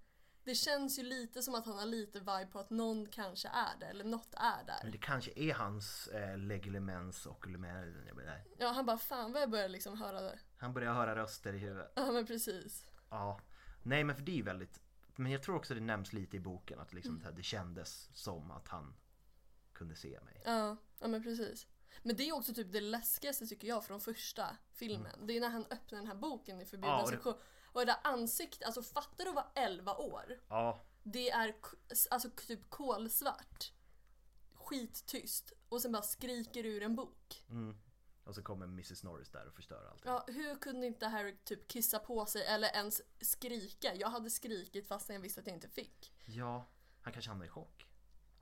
Det 0.44 0.56
känns 0.56 1.00
ju 1.00 1.04
lite 1.04 1.44
som 1.44 1.56
att 1.56 1.66
han 1.66 1.78
har 1.78 1.86
lite 1.86 2.20
vibe 2.20 2.48
på 2.52 2.60
att 2.60 2.70
någon 2.70 3.08
kanske 3.08 3.48
är 3.48 3.80
där, 3.80 3.90
eller 3.90 4.04
något 4.04 4.34
är 4.34 4.64
där. 4.66 4.80
Men 4.84 4.92
det 4.92 4.98
kanske 4.98 5.32
är 5.36 5.54
hans 5.54 6.08
eh, 6.08 6.38
legilimens 6.38 7.26
och 7.26 7.46
inte. 7.48 8.42
Ja, 8.58 8.68
han 8.68 8.86
bara 8.86 8.98
fan 8.98 9.32
vad 9.32 9.42
jag 9.42 9.50
börjar 9.50 9.70
liksom 9.70 9.98
höra 9.98 10.22
det. 10.22 10.40
Han 10.58 10.74
börjar 10.74 10.94
höra 10.94 11.16
röster 11.16 11.54
i 11.54 11.58
huvudet. 11.58 11.92
Ja 11.96 12.12
men 12.12 12.26
precis. 12.26 12.86
Ja. 13.10 13.40
Nej 13.84 14.04
men 14.04 14.16
för 14.16 14.24
det 14.24 14.32
är 14.32 14.36
ju 14.36 14.44
väldigt 14.44 14.82
Men 15.16 15.32
jag 15.32 15.44
tror 15.44 15.56
också 15.56 15.74
det 15.74 15.80
nämns 15.80 16.14
lite 16.14 16.38
i 16.38 16.40
boken 16.40 16.80
att 16.80 16.94
liksom 16.94 17.20
det, 17.20 17.26
här, 17.26 17.32
det 17.32 17.44
kändes 17.44 18.10
som 18.14 18.52
att 18.52 18.68
han 18.68 18.96
kunde 19.74 19.96
se 19.96 20.20
mig. 20.22 20.42
Ja, 20.46 20.78
ja 21.00 21.08
men 21.08 21.24
precis. 21.24 21.68
Men 22.04 22.16
det 22.16 22.30
är 22.30 22.34
också 22.34 22.54
typ 22.54 22.72
det 22.72 22.82
läskigaste 22.82 23.48
tycker 23.48 23.68
jag 23.68 23.86
från 23.86 24.02
första 24.02 24.58
filmen. 24.72 25.28
Det 25.28 25.38
är 25.38 25.42
när 25.42 25.50
han 25.50 25.66
öppnar 25.70 26.00
den 26.00 26.08
här 26.08 26.16
boken 26.16 26.62
i 26.62 26.66
förbjuden 26.66 26.94
Mm. 27.00 27.06
Ja, 27.06 27.12
sektion. 27.12 27.34
Och 27.66 27.80
det 27.80 27.86
där 27.86 28.00
ansiktet, 28.04 28.64
alltså 28.64 28.84
fattar 28.84 29.24
du 29.24 29.30
att 29.30 29.36
vara 29.36 29.52
11 29.56 29.96
år? 29.96 30.40
Ja, 30.48 30.82
Det 31.04 31.30
är 31.30 31.56
alltså 32.12 32.30
typ 32.30 32.70
kolsvart. 32.70 33.72
Skittyst. 34.54 35.54
Och 35.70 35.82
sen 35.82 35.92
bara 35.92 36.02
skriker 36.04 36.66
ur 36.66 36.84
en 36.84 36.96
bok. 36.96 37.44
Och 38.24 38.36
så 38.36 38.42
kommer 38.44 38.66
Mrs 38.66 39.04
Norris 39.04 39.30
där 39.30 39.48
och 39.48 39.54
förstör 39.54 39.88
allt. 39.92 40.02
Ja, 40.06 40.24
hur 40.28 40.56
kunde 40.56 40.88
inte 40.88 41.08
Harry 41.08 41.36
typ 41.44 41.68
kissa 41.68 42.00
på 42.00 42.26
sig 42.26 42.46
eller 42.46 42.68
ens 42.76 43.02
skrika? 43.22 43.96
Jag 43.96 44.10
hade 44.10 44.30
skrikit 44.30 44.88
fast 44.88 45.10
jag 45.10 45.20
visste 45.20 45.42
att 45.42 45.48
jag 45.48 45.56
inte 45.56 45.70
fick. 45.70 46.14
Ja, 46.26 46.68
han 47.02 47.14
kanske 47.14 47.32
hamnar 47.32 47.46
i 47.46 47.50
chock. 47.50 47.86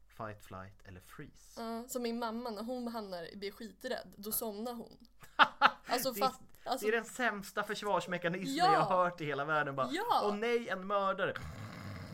Fight, 0.08 0.44
flight 0.46 0.82
eller 0.84 1.02
freeze. 1.02 1.62
Ja, 1.62 1.88
som 1.88 2.02
min 2.04 2.20
mamma 2.20 2.50
när 2.50 2.64
hon 2.64 2.88
hamnar, 2.88 3.36
blir 3.36 3.52
skiträdd, 3.52 4.14
då 4.18 4.32
somnar 4.32 4.74
hon. 4.74 4.98
Alltså, 5.86 6.12
Det, 6.12 6.20
fast, 6.20 6.42
alltså 6.64 6.86
det 6.86 6.92
är 6.92 6.96
den 6.96 7.06
sämsta 7.06 7.64
försvarsmekanismen 7.64 8.56
Ja! 8.56 8.74
jag 8.74 8.82
har 8.82 9.04
hört 9.04 9.22
i 9.22 9.26
hela 9.26 9.46
världen. 9.46 9.76
Bara, 9.76 9.90
Ja! 9.92 10.22
Åh 10.24 10.36
nej, 10.36 10.70
en 10.70 10.88
mördare! 10.88 11.34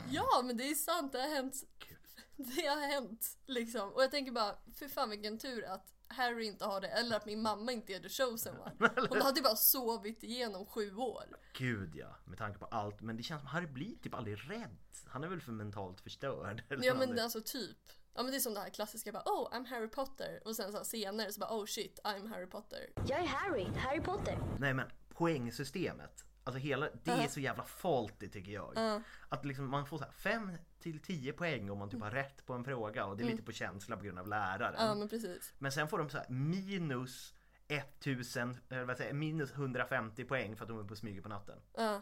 Ja, 0.10 0.42
men 0.44 0.58
det 0.58 0.64
är 0.64 0.76
sant, 0.76 1.12
det 1.12 1.22
har 1.22 1.28
hänt. 1.30 1.64
Det 2.36 2.68
har 2.68 2.88
hänt 2.88 3.38
liksom. 3.46 3.94
Och 3.94 4.04
jag 4.04 4.12
tänker 4.12 4.32
bara, 4.32 4.56
för 4.76 4.88
fan 4.88 5.10
vilken 5.10 5.38
tur 5.40 5.66
att 5.66 5.94
Harry 6.10 6.46
inte 6.46 6.66
har 6.66 6.82
det, 6.82 6.88
eller 6.88 7.16
att 7.16 7.26
min 7.26 7.42
mamma 7.42 7.72
inte 7.72 7.94
är 7.94 8.00
the 8.00 8.10
chosen 8.10 8.56
one. 8.60 8.72
Hon 9.10 9.22
hade 9.22 9.40
ju 9.40 9.44
bara 9.44 9.56
sovit 9.56 10.24
igenom 10.24 10.66
sju 10.66 10.96
år. 10.96 11.24
Gud 11.54 11.96
ja, 11.96 12.16
med 12.26 12.38
tanke 12.38 12.60
på 12.60 12.66
allt. 12.66 13.02
Men 13.02 13.18
det 13.18 13.24
känns 13.24 13.42
som 13.42 13.48
Harry 13.48 13.68
blir 13.68 13.96
typ 13.98 14.14
aldrig 14.14 14.38
rädd. 14.50 14.78
Han 15.08 15.24
är 15.24 15.28
väl 15.28 15.42
för 15.42 15.52
mentalt 15.52 16.02
förstörd. 16.02 16.64
eller 16.70 16.86
Ja 16.86 16.94
men 16.94 17.20
alltså 17.20 17.42
typ. 17.42 17.78
Ja 18.14 18.24
men 18.24 18.32
det 18.32 18.38
är 18.38 18.40
som 18.40 18.54
det 18.54 18.60
här 18.60 18.70
klassiska 18.70 19.12
bara 19.12 19.24
oh 19.26 19.54
I'm 19.54 19.66
Harry 19.66 19.88
Potter 19.88 20.42
och 20.46 20.56
sen 20.56 20.72
så 20.72 20.78
här, 20.78 20.84
senare 20.84 21.32
så 21.32 21.40
bara 21.40 21.58
oh 21.58 21.66
shit 21.66 22.00
I'm 22.04 22.28
Harry 22.28 22.46
Potter. 22.48 22.90
Jag 23.08 23.20
är 23.20 23.28
Harry, 23.28 23.66
Harry 23.76 24.02
Potter. 24.02 24.40
Nej 24.60 24.74
men 24.74 24.88
poängsystemet. 25.10 26.24
Alltså 26.44 26.60
hela, 26.60 26.90
det 27.04 27.12
är 27.12 27.28
så 27.28 27.40
jävla 27.40 27.64
faulty 27.64 28.30
tycker 28.30 28.52
jag. 28.52 29.02
Att 29.30 29.46
liksom 29.46 29.70
man 29.70 29.86
får 29.86 29.98
så 29.98 30.04
här 30.04 30.12
5 30.12 30.52
till 30.80 31.00
10 31.00 31.34
poäng 31.34 31.70
om 31.70 31.78
man 31.78 31.90
typ 31.90 32.02
har 32.02 32.12
rätt 32.12 32.46
på 32.46 32.54
en 32.54 32.64
fråga 32.64 33.06
och 33.06 33.18
det 33.18 33.24
är 33.24 33.28
lite 33.28 33.44
på 33.44 33.52
känsla 33.52 33.98
på 33.98 34.04
grund 34.04 34.20
av 34.20 34.28
läraren. 34.28 34.76
Ja 34.88 34.96
men 34.96 35.10
precis. 35.10 35.54
Men 35.58 35.72
sen 35.72 35.88
får 35.88 35.98
de 35.98 36.10
så 36.10 36.18
här 36.18 36.30
minus 36.30 37.34
1000, 37.68 38.58
eller 38.70 38.84
vad 38.86 38.98
säger 38.98 39.14
minus 39.14 39.52
150 39.52 40.24
poäng 40.26 40.56
för 40.56 40.64
att 40.66 40.70
de 40.70 40.80
är 40.80 40.84
på 40.84 40.96
smyger 40.96 41.22
på 41.22 41.30
natten. 41.30 41.60
Ja. 41.78 42.02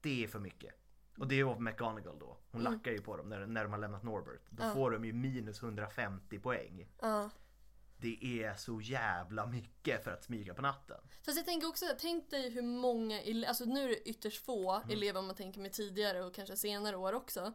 Det 0.00 0.24
är 0.24 0.28
för 0.28 0.38
mycket. 0.38 0.74
Och 1.18 1.26
det 1.28 1.42
var 1.44 1.58
McGonagall 1.58 2.18
då. 2.18 2.38
Hon 2.50 2.60
Mm. 2.60 2.72
lackar 2.72 2.90
ju 2.92 3.00
på 3.00 3.16
dem 3.16 3.28
när, 3.28 3.46
när 3.46 3.62
de 3.62 3.72
har 3.72 3.78
lämnat 3.78 4.02
Norbert. 4.02 4.40
Då 4.50 4.70
får 4.74 4.90
de 4.90 5.04
ju 5.04 5.12
minus 5.12 5.62
150 5.62 6.38
poäng. 6.38 6.86
Ja. 7.00 7.30
Det 8.02 8.42
är 8.44 8.54
så 8.54 8.80
jävla 8.80 9.46
mycket 9.46 10.04
för 10.04 10.10
att 10.10 10.24
smyga 10.24 10.54
på 10.54 10.62
natten. 10.62 11.00
Fast 11.24 11.36
jag 11.36 11.46
tänker 11.46 11.68
också, 11.68 11.84
tänk 11.98 12.30
dig 12.30 12.50
hur 12.50 12.62
många, 12.62 13.22
ele- 13.22 13.46
alltså 13.48 13.64
nu 13.64 13.84
är 13.84 13.88
det 13.88 14.08
ytterst 14.08 14.44
få 14.44 14.72
Mm. 14.76 14.90
elever 14.90 15.18
om 15.20 15.26
man 15.26 15.36
tänker 15.36 15.60
med 15.60 15.72
tidigare 15.72 16.22
och 16.24 16.34
kanske 16.34 16.56
senare 16.56 16.96
år 16.96 17.12
också. 17.12 17.52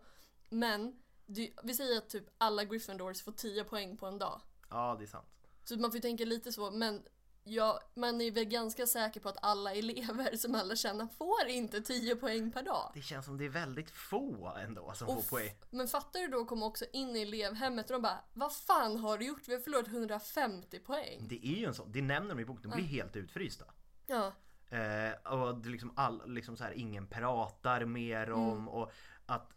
Men 0.50 1.00
det, 1.26 1.52
vi 1.64 1.74
säger 1.74 1.98
att 1.98 2.10
typ 2.10 2.24
alla 2.38 2.64
Gryffindors 2.66 3.22
får 3.24 3.32
10 3.32 3.64
poäng 3.64 3.98
på 3.98 4.06
en 4.06 4.18
dag. 4.18 4.42
Ja, 4.70 4.96
det 5.00 5.06
är 5.06 5.08
sant. 5.08 5.28
Så 5.64 5.76
man 5.80 5.92
får 5.92 5.96
ju 5.96 6.02
tänka 6.02 6.26
lite 6.26 6.52
så, 6.52 6.72
men 6.72 7.04
ja, 7.50 7.80
man 7.94 8.22
är 8.22 8.32
väl 8.32 8.46
ganska 8.46 8.88
säker 8.88 9.20
på 9.20 9.30
att 9.30 9.38
alla 9.42 9.74
elever 9.74 10.36
som 10.38 10.56
alla 10.56 10.76
känner 10.76 11.08
får 11.18 11.48
inte 11.48 11.82
10 11.82 12.16
poäng 12.16 12.52
per 12.52 12.64
dag. 12.64 12.92
Det 12.94 13.02
känns 13.02 13.26
som 13.26 13.38
det 13.38 13.46
är 13.46 13.50
väldigt 13.50 13.90
få 13.92 14.54
ändå 14.64 14.94
som 14.96 15.08
får 15.08 15.16
Och 15.18 15.28
poäng. 15.30 15.48
f- 15.62 15.68
Men 15.70 15.88
fattar 15.88 16.20
du 16.20 16.28
då 16.28 16.46
komma 16.46 16.66
också 16.66 16.86
in 16.94 17.16
i 17.16 17.22
elevhemmet 17.22 17.86
och 17.86 17.94
de 17.94 18.02
bara 18.02 18.20
Vad 18.34 18.54
fan 18.56 18.98
har 18.98 19.18
du 19.18 19.26
gjort? 19.26 19.48
Vi 19.48 19.54
har 19.54 19.62
förlorat 19.62 19.88
150 19.88 20.80
poäng. 20.80 21.28
Det 21.30 21.48
är 21.48 21.56
ju 21.58 21.66
en 21.66 21.74
sån, 21.74 21.92
det 21.92 22.02
nämner 22.02 22.36
de 22.36 22.42
i 22.42 22.46
boken, 22.46 22.70
de 22.70 22.76
blir 22.76 22.86
helt 22.86 23.16
utfrysta. 23.16 23.66
Ja, 24.08 24.32
Eh, 24.70 25.32
och 25.34 25.58
det 25.58 25.70
liksom 25.70 25.94
all, 25.96 26.34
liksom 26.34 26.58
så 26.58 26.64
här, 26.64 26.72
ingen 26.72 27.08
pratar 27.08 27.86
mer 27.86 28.32
om 28.32 28.52
Mm. 28.52 28.68
och 28.70 28.92
att 29.26 29.50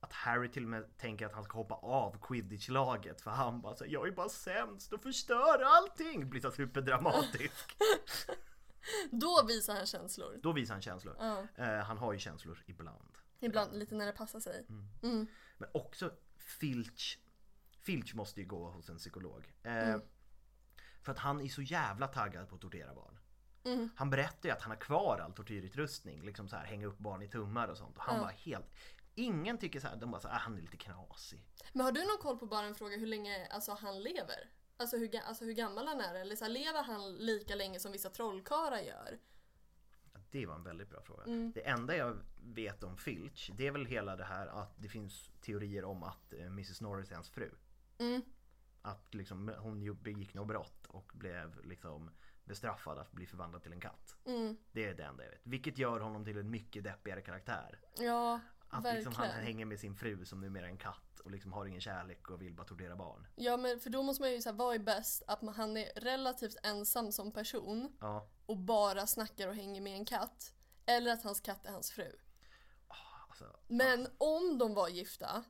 att 0.00 0.12
Harry 0.12 0.48
till 0.48 0.62
och 0.64 0.70
med 0.70 0.96
tänker 0.98 1.26
att 1.26 1.32
han 1.32 1.44
ska 1.44 1.58
hoppa 1.58 1.74
av 1.74 2.18
quidditch-laget 2.20 3.20
för 3.20 3.30
han 3.30 3.60
bara 3.60 3.76
säger 3.76 3.92
jag 3.92 4.08
är 4.08 4.12
bara 4.12 4.28
sämst 4.28 4.92
och 4.92 5.02
förstör 5.02 5.62
allting. 5.62 6.30
Blir 6.30 6.40
så 6.40 6.50
superdramatisk. 6.50 7.76
då 9.10 9.44
visar 9.48 9.74
han 9.74 9.86
känslor. 9.86 10.38
Då 10.42 10.52
visar 10.52 10.74
han 10.74 10.82
känslor. 10.82 11.16
Ja. 11.18 11.46
Eh, 11.54 11.84
han 11.84 11.98
har 11.98 12.12
ju 12.12 12.18
känslor 12.18 12.62
ibland. 12.66 13.18
Ibland 13.40 13.78
lite 13.78 13.94
när 13.94 14.06
det 14.06 14.12
passar 14.12 14.40
sig. 14.40 14.66
Men 15.58 15.68
också 15.72 16.12
Filch. 16.38 17.18
Filch 17.82 18.14
måste 18.14 18.40
ju 18.40 18.46
gå 18.46 18.70
hos 18.70 18.88
en 18.88 18.98
psykolog. 18.98 19.54
Eh, 19.62 19.88
Mm. 19.88 20.00
För 21.02 21.12
att 21.12 21.18
han 21.18 21.40
är 21.40 21.48
så 21.48 21.62
jävla 21.62 22.08
taggad 22.08 22.48
på 22.48 22.54
att 22.54 22.60
tortera 22.60 22.94
barn. 22.94 23.18
Mm. 23.64 23.90
Han 23.96 24.10
berättar 24.10 24.48
ju 24.48 24.52
att 24.54 24.62
han 24.62 24.70
har 24.70 24.78
kvar 24.78 25.18
all 25.18 25.32
tortyrutrustning, 25.32 26.22
liksom 26.22 26.48
så 26.48 26.56
här 26.56 26.64
hänga 26.64 26.86
upp 26.86 26.98
barn 26.98 27.22
i 27.22 27.28
tummar 27.28 27.68
och 27.68 27.76
sånt. 27.76 27.96
Och 27.96 28.02
han 28.02 28.20
var 28.20 28.28
helt... 28.28 28.66
Ingen 29.18 29.58
tycker 29.58 29.80
så 29.80 29.88
här, 29.88 29.96
de 29.96 30.10
bara 30.10 30.20
så 30.20 30.28
här, 30.28 30.34
ah, 30.34 30.38
han 30.38 30.56
är 30.56 30.60
lite 30.60 30.76
knasig. 30.76 31.46
Men 31.72 31.84
har 31.84 31.92
du 31.92 32.00
någon 32.00 32.18
koll 32.18 32.38
på 32.38 32.46
bara 32.46 32.66
en 32.66 32.74
fråga 32.74 32.96
hur 32.96 33.06
länge 33.06 33.46
alltså, 33.50 33.72
han 33.72 34.02
lever? 34.02 34.50
Alltså 34.76 34.96
hur, 34.96 35.10
alltså 35.26 35.44
hur 35.44 35.52
gammal 35.52 35.86
han 35.86 36.00
är? 36.00 36.14
Eller 36.14 36.36
så 36.36 36.44
här, 36.44 36.52
lever 36.52 36.82
han 36.82 37.14
lika 37.16 37.54
länge 37.54 37.80
som 37.80 37.92
vissa 37.92 38.10
trollkarlar 38.10 38.80
gör? 38.80 39.18
Det 40.30 40.46
var 40.46 40.54
en 40.54 40.62
väldigt 40.62 40.90
bra 40.90 41.02
fråga. 41.02 41.22
Mm. 41.22 41.52
Det 41.54 41.68
enda 41.68 41.96
jag 41.96 42.18
vet 42.36 42.82
om 42.82 42.96
Filch, 42.96 43.50
det 43.56 43.66
är 43.66 43.70
väl 43.70 43.86
hela 43.86 44.16
det 44.16 44.24
här 44.24 44.46
att 44.46 44.74
det 44.76 44.88
finns 44.88 45.30
teorier 45.40 45.84
om 45.84 46.02
att 46.02 46.32
eh, 46.32 46.46
Mrs 46.46 46.80
Norris 46.80 47.10
är 47.10 47.14
hans 47.14 47.30
fru. 47.30 47.50
Mm. 47.98 48.22
Att 48.82 49.14
liksom, 49.14 49.52
hon 49.58 50.02
begick 50.02 50.34
något 50.34 50.48
brott 50.48 50.86
och 50.86 51.12
blev 51.14 51.64
liksom 51.64 52.10
bestraffad 52.44 52.98
att 52.98 53.12
bli 53.12 53.26
förvandlad 53.26 53.62
till 53.62 53.72
en 53.72 53.80
katt. 53.80 54.16
Mm. 54.24 54.56
Det 54.72 54.84
är 54.84 54.94
det 54.94 55.04
enda 55.04 55.24
jag 55.24 55.30
vet. 55.30 55.40
Vilket 55.42 55.78
gör 55.78 56.00
honom 56.00 56.24
till 56.24 56.38
en 56.38 56.50
mycket 56.50 56.84
deppigare 56.84 57.20
karaktär. 57.20 57.80
Ja, 57.98 58.40
Att 58.68 58.94
liksom 58.94 59.14
han 59.14 59.30
hänger 59.30 59.64
med 59.64 59.80
sin 59.80 59.94
fru 59.94 60.24
som 60.24 60.40
numera 60.40 60.66
är 60.66 60.70
en 60.70 60.78
katt 60.78 61.20
och 61.20 61.30
liksom 61.30 61.52
har 61.52 61.66
ingen 61.66 61.80
kärlek 61.80 62.30
och 62.30 62.42
vill 62.42 62.54
bara 62.54 62.66
tortera 62.66 62.96
barn. 62.96 63.26
Ja 63.36 63.56
men 63.56 63.80
för 63.80 63.90
då 63.90 64.02
måste 64.02 64.22
man 64.22 64.32
ju 64.32 64.42
säga 64.42 64.52
vad 64.52 64.74
är 64.74 64.78
bäst? 64.78 65.22
Att 65.26 65.42
man, 65.42 65.54
han 65.54 65.76
är 65.76 66.00
relativt 66.00 66.56
ensam 66.62 67.12
som 67.12 67.32
person 67.32 67.96
Ja, 68.00 68.28
och 68.46 68.56
bara 68.56 69.06
snackar 69.06 69.48
och 69.48 69.54
hänger 69.54 69.80
med 69.80 69.92
en 69.92 70.04
katt. 70.04 70.52
Eller 70.86 71.12
att 71.12 71.22
hans 71.22 71.40
katt 71.40 71.66
är 71.66 71.70
hans 71.70 71.90
fru. 71.90 72.12
alltså, 73.28 73.56
Men 73.66 74.08
om 74.18 74.58
de 74.58 74.74
var 74.74 74.88
gifta 74.88 75.44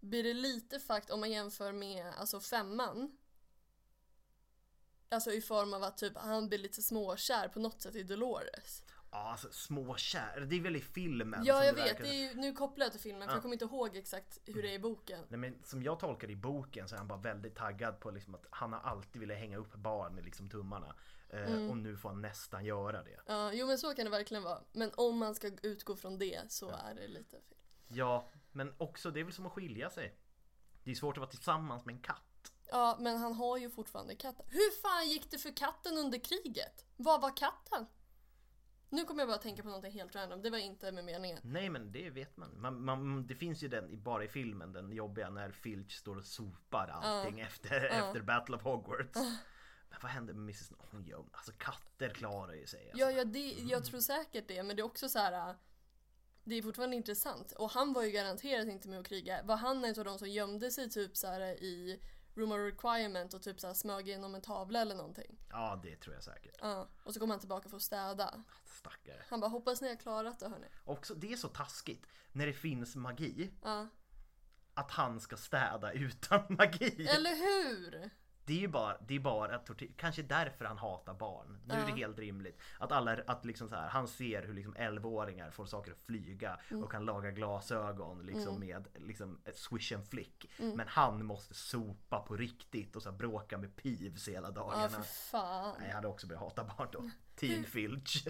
blir 0.00 0.22
det 0.22 0.34
lite 0.34 0.80
fakt 0.80 1.10
om 1.10 1.20
man 1.20 1.30
jämför 1.30 1.72
med 1.72 2.06
alltså 2.18 2.40
femman. 2.40 3.18
Alltså 5.08 5.32
i 5.32 5.40
form 5.40 5.74
av 5.74 5.82
att 5.82 5.98
typ 5.98 6.16
han 6.16 6.48
blir 6.48 6.58
lite 6.58 6.82
småkär 6.82 7.48
på 7.48 7.60
något 7.60 7.82
sätt 7.82 7.94
i 7.94 8.02
Dolores. 8.02 8.82
Ja, 9.12 9.30
alltså 9.30 9.48
småkär. 9.52 10.40
Det 10.40 10.56
är 10.56 10.60
väl 10.60 10.76
i 10.76 10.80
filmen 10.80 11.44
Ja 11.44 11.64
jag 11.64 11.76
det 11.76 11.82
vet, 11.82 11.98
det 11.98 12.08
är 12.08 12.28
ju, 12.28 12.34
nu 12.34 12.52
kopplar 12.52 12.86
jag 12.86 12.92
till 12.92 13.00
filmen 13.00 13.28
för 13.28 13.34
jag 13.34 13.42
kommer 13.42 13.52
inte 13.52 13.64
ihåg 13.64 13.96
exakt 13.96 14.38
hur 14.44 14.62
det 14.62 14.68
är 14.68 14.74
i 14.74 14.78
boken. 14.78 15.24
Nej, 15.28 15.38
men 15.38 15.62
som 15.64 15.82
jag 15.82 16.00
tolkar 16.00 16.30
i 16.30 16.36
boken 16.36 16.88
så 16.88 16.94
är 16.94 16.98
han 16.98 17.08
bara 17.08 17.18
väldigt 17.18 17.56
taggad 17.56 18.00
på 18.00 18.10
liksom 18.10 18.34
att 18.34 18.46
han 18.50 18.72
har 18.72 18.80
alltid 18.80 19.20
velat 19.20 19.38
hänga 19.38 19.56
upp 19.56 19.74
barn 19.74 20.18
i 20.18 20.22
liksom 20.22 20.50
tummarna. 20.50 20.94
Eh, 21.30 21.42
Mm. 21.52 21.70
Och 21.70 21.76
nu 21.76 21.96
får 21.96 22.08
han 22.08 22.22
nästan 22.22 22.64
göra 22.64 23.02
det. 23.02 23.20
Ja, 23.26 23.52
jo 23.52 23.66
men 23.66 23.78
så 23.78 23.94
kan 23.94 24.04
det 24.04 24.10
verkligen 24.10 24.42
vara. 24.42 24.58
Men 24.72 24.90
om 24.94 25.18
man 25.18 25.34
ska 25.34 25.50
utgå 25.62 25.96
från 25.96 26.18
det 26.18 26.52
så 26.52 26.68
är 26.70 26.94
det 26.94 27.08
lite 27.08 27.30
fel. 27.30 27.58
Ja, 27.88 28.30
men 28.52 28.74
också 28.78 29.10
det 29.10 29.20
är 29.20 29.24
väl 29.24 29.32
som 29.32 29.46
att 29.46 29.52
skilja 29.52 29.90
sig. 29.90 30.18
Det 30.84 30.90
är 30.90 30.94
svårt 30.94 31.16
att 31.16 31.20
vara 31.20 31.30
tillsammans 31.30 31.84
med 31.84 31.94
en 31.94 32.02
katt. 32.02 32.52
Ja, 32.70 32.96
men 33.00 33.16
han 33.16 33.32
har 33.34 33.56
ju 33.56 33.70
fortfarande 33.70 34.14
katten. 34.14 34.46
Hur 34.48 34.80
fan 34.82 35.08
gick 35.08 35.30
det 35.30 35.38
för 35.38 35.56
katten 35.56 35.98
under 35.98 36.18
kriget? 36.18 36.84
Vad 36.96 37.20
var 37.20 37.36
katten? 37.36 37.86
Nu 38.92 39.04
kommer 39.04 39.20
jag 39.20 39.28
bara 39.28 39.38
tänka 39.38 39.62
på 39.62 39.68
någonting 39.68 39.92
helt 39.92 40.16
random. 40.16 40.42
Det 40.42 40.50
var 40.50 40.58
inte 40.58 40.92
med 40.92 41.04
meningen. 41.04 41.38
Nej 41.42 41.70
men 41.70 41.92
det 41.92 42.10
vet 42.10 42.36
man. 42.36 42.60
man, 42.60 42.84
man 42.84 43.26
det 43.26 43.34
finns 43.34 43.62
ju 43.62 43.68
den 43.68 44.02
bara 44.02 44.24
i 44.24 44.28
filmen, 44.28 44.72
den 44.72 44.92
jobbiga 44.92 45.30
när 45.30 45.50
Filch 45.50 45.92
står 45.92 46.16
och 46.16 46.24
sopar 46.24 46.88
allting 46.88 47.40
efter, 47.40 47.84
efter 47.84 48.20
Battle 48.20 48.56
of 48.56 48.62
Hogwarts. 48.62 49.18
Men 49.88 49.98
vad 50.02 50.10
hände 50.10 50.32
med 50.32 50.42
Mrs. 50.42 50.72
Hon 50.78 51.04
gör, 51.04 51.24
alltså 51.32 51.52
katter 51.58 52.08
klarar 52.08 52.54
ju 52.54 52.66
sig. 52.66 52.90
Alltså. 52.90 52.98
Ja, 52.98 53.10
ja 53.10 53.24
det, 53.24 53.52
jag 53.52 53.84
tror 53.84 54.00
säkert 54.00 54.48
det, 54.48 54.62
men 54.62 54.76
det 54.76 54.82
är 54.82 54.84
också 54.84 55.08
så 55.08 55.18
här. 55.18 55.56
Det 56.44 56.54
är 56.54 56.62
fortfarande 56.62 56.96
intressant. 56.96 57.52
Och 57.52 57.70
han 57.70 57.92
var 57.92 58.02
ju 58.02 58.10
garanterat 58.10 58.68
inte 58.68 58.88
med 58.88 59.00
att 59.00 59.06
kriga. 59.06 59.42
Var 59.42 59.56
han 59.56 59.84
en 59.84 59.98
av 59.98 60.04
de 60.04 60.18
som 60.18 60.28
gömde 60.28 60.70
sig 60.70 60.90
typ 60.90 61.16
så 61.16 61.26
här 61.26 61.40
i 61.40 62.00
Room 62.34 62.52
of 62.52 62.58
Requirement 62.58 63.34
och 63.34 63.42
typ 63.42 63.60
så 63.60 63.66
här 63.66 63.74
smög 63.74 64.08
igenom 64.08 64.34
en 64.34 64.40
tavla 64.40 64.80
eller 64.80 64.94
någonting? 64.94 65.38
Ja 65.50 65.80
det 65.82 65.96
tror 65.96 66.14
jag 66.14 66.24
säkert. 66.24 66.56
Ja, 66.60 66.88
och 67.04 67.14
så 67.14 67.20
kom 67.20 67.30
han 67.30 67.38
tillbaka 67.38 67.68
för 67.68 67.76
att 67.76 67.82
städa. 67.82 68.44
Stackare. 68.64 69.22
Han 69.28 69.40
bara, 69.40 69.48
hoppas 69.50 69.80
ni 69.82 69.88
har 69.88 69.96
klarat 69.96 70.38
det 70.40 70.48
hörni. 70.48 70.66
Också, 70.84 71.14
det 71.14 71.32
är 71.32 71.36
så 71.36 71.48
taskigt 71.48 72.06
när 72.32 72.46
det 72.46 72.52
finns 72.52 72.96
magi. 72.96 73.50
Ja. 73.62 73.86
Att 74.74 74.90
han 74.90 75.20
ska 75.20 75.36
städa 75.36 75.92
utan 75.92 76.40
magi. 76.48 77.06
Eller 77.08 77.30
hur? 77.36 78.10
Det 78.44 78.52
är 78.52 78.58
ju 78.58 78.68
bara, 78.68 78.96
det 79.08 79.14
är 79.14 79.20
bara 79.20 79.58
tortyr. 79.58 79.90
Kanske 79.96 80.22
därför 80.22 80.64
han 80.64 80.78
hatar 80.78 81.14
barn. 81.14 81.58
Nu 81.66 81.74
är 81.74 81.86
det 81.86 81.92
helt 81.92 82.18
rimligt. 82.18 82.60
Att 82.78 82.92
alla, 82.92 83.18
att 83.26 83.44
liksom 83.44 83.68
så 83.68 83.74
här, 83.74 83.88
han 83.88 84.08
ser 84.08 84.42
hur 84.42 84.54
liksom 84.54 84.74
11-åringar 84.76 85.50
får 85.50 85.66
saker 85.66 85.92
att 85.92 85.98
flyga 85.98 86.60
Mm. 86.70 86.84
och 86.84 86.90
kan 86.92 87.04
laga 87.04 87.30
glasögon 87.30 88.26
liksom 88.26 88.60
med 88.60 88.88
liksom 88.94 89.40
swish 89.54 89.92
and 89.92 90.08
flick. 90.08 90.50
Mm. 90.58 90.76
Men 90.76 90.88
han 90.88 91.24
måste 91.24 91.54
sopa 91.54 92.20
på 92.20 92.36
riktigt 92.36 92.96
och 92.96 93.02
så 93.02 93.10
här, 93.10 93.16
bråka 93.16 93.58
med 93.58 93.76
Peeves 93.76 94.28
hela 94.28 94.48
Ja 94.48 94.52
dagarna. 94.52 94.88
för 94.88 95.02
fan. 95.02 95.74
Nej, 95.78 95.88
jag 95.88 95.94
hade 95.94 96.08
också 96.08 96.26
börjat 96.26 96.42
hata 96.42 96.64
barn 96.64 96.88
då. 96.92 97.10
Teen 97.36 97.64
Filch. 97.64 98.24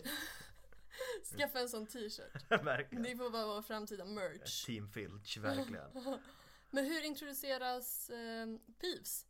Skaffa 1.39 1.59
en 1.61 1.69
sån 1.69 1.87
t-shirt. 1.87 2.51
verkligen. 2.65 3.03
Det 3.05 3.17
får 3.17 3.31
vara 3.31 3.47
vår 3.47 3.63
framtida 3.63 4.05
merch. 4.05 4.65
Team 4.67 4.89
Filch, 4.89 5.39
verkligen. 5.39 5.91
Men 6.71 6.85
hur 6.85 7.05
introduceras 7.05 8.11
eh, 8.11 8.47
Peeves 8.81 9.27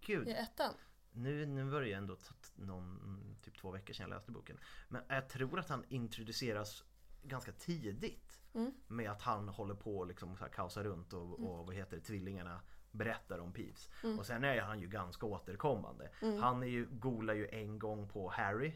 Gud, 0.00 0.28
i 0.28 0.32
ettan? 0.32 0.74
nu, 1.12 1.46
nu 1.46 1.64
var 1.64 1.80
det 1.80 1.86
ju 1.86 1.92
ändå 1.92 2.16
någon, 2.54 3.36
typ 3.42 3.58
två 3.58 3.70
veckor 3.70 3.94
sedan 3.94 4.08
jag 4.08 4.16
läste 4.16 4.32
boken. 4.32 4.58
Men 4.88 5.02
jag 5.08 5.28
tror 5.28 5.58
att 5.58 5.68
han 5.68 5.84
introduceras 5.88 6.84
ganska 7.22 7.52
tidigt. 7.52 8.40
Med 8.86 9.10
att 9.10 9.22
han 9.22 9.48
håller 9.48 9.74
på 9.74 9.98
och 9.98 10.06
liksom 10.06 10.36
så 10.36 10.44
här 10.44 10.50
kaosar 10.52 10.84
runt 10.84 11.12
och, 11.12 11.40
och 11.40 11.66
vad 11.66 11.74
heter 11.74 11.96
det, 11.96 12.02
tvillingarna 12.02 12.60
berättar 12.90 13.38
om 13.38 13.52
Peeves. 13.52 13.88
Och 14.18 14.26
sen 14.26 14.44
är 14.44 14.60
han 14.60 14.80
ju 14.80 14.88
ganska 14.88 15.26
återkommande. 15.26 16.10
Han 16.40 16.62
är 16.62 16.66
ju, 16.66 16.86
golar 16.86 17.34
ju 17.34 17.48
en 17.48 17.78
gång 17.78 18.08
på 18.08 18.28
Harry. 18.28 18.72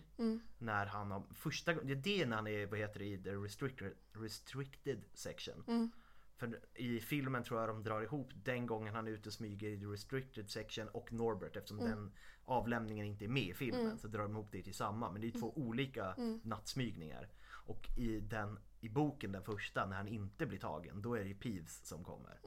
När 0.58 0.86
han 0.86 1.10
har, 1.10 1.22
första 1.34 1.72
gången, 1.74 2.02
det 2.02 2.22
är 2.22 2.26
när 2.26 2.36
han 2.36 2.46
är, 2.46 2.66
vad 2.66 2.78
heter 2.78 2.98
det, 2.98 3.04
i 3.06 3.22
the 3.22 3.30
restricted, 3.30 3.92
restricted 4.12 5.04
section. 5.14 5.90
För 6.36 6.60
i 6.74 7.00
filmen 7.00 7.44
tror 7.44 7.60
jag 7.60 7.68
de 7.68 7.82
drar 7.82 8.02
ihop 8.02 8.32
den 8.34 8.66
gången 8.66 8.94
han 8.94 9.06
är 9.06 9.10
ute 9.10 9.28
och 9.28 9.32
smyger 9.32 9.68
i 9.68 9.78
the 9.78 9.86
restricted 9.86 10.50
section 10.50 10.88
och 10.88 11.12
Norbert 11.12 11.56
eftersom 11.56 11.78
den 11.78 12.12
avlämningen 12.44 13.06
inte 13.06 13.24
är 13.24 13.28
med 13.28 13.42
i 13.42 13.54
filmen 13.54 13.98
så 13.98 14.08
drar 14.08 14.22
de 14.22 14.32
ihop 14.32 14.48
det 14.50 14.62
till 14.62 14.74
samma. 14.74 15.10
Men 15.10 15.20
det 15.20 15.26
är 15.26 15.40
två 15.40 15.52
olika 15.56 16.14
nattsmygningar. 16.42 17.28
Och 17.66 17.88
i, 17.96 18.20
den, 18.20 18.58
i 18.80 18.88
boken, 18.88 19.32
den 19.32 19.42
första, 19.42 19.86
när 19.86 19.96
han 19.96 20.08
inte 20.08 20.46
blir 20.46 20.58
tagen, 20.58 21.02
då 21.02 21.14
är 21.14 21.24
det 21.24 21.34
Peeves 21.34 21.86
som 21.86 22.04
kommer. 22.04 22.40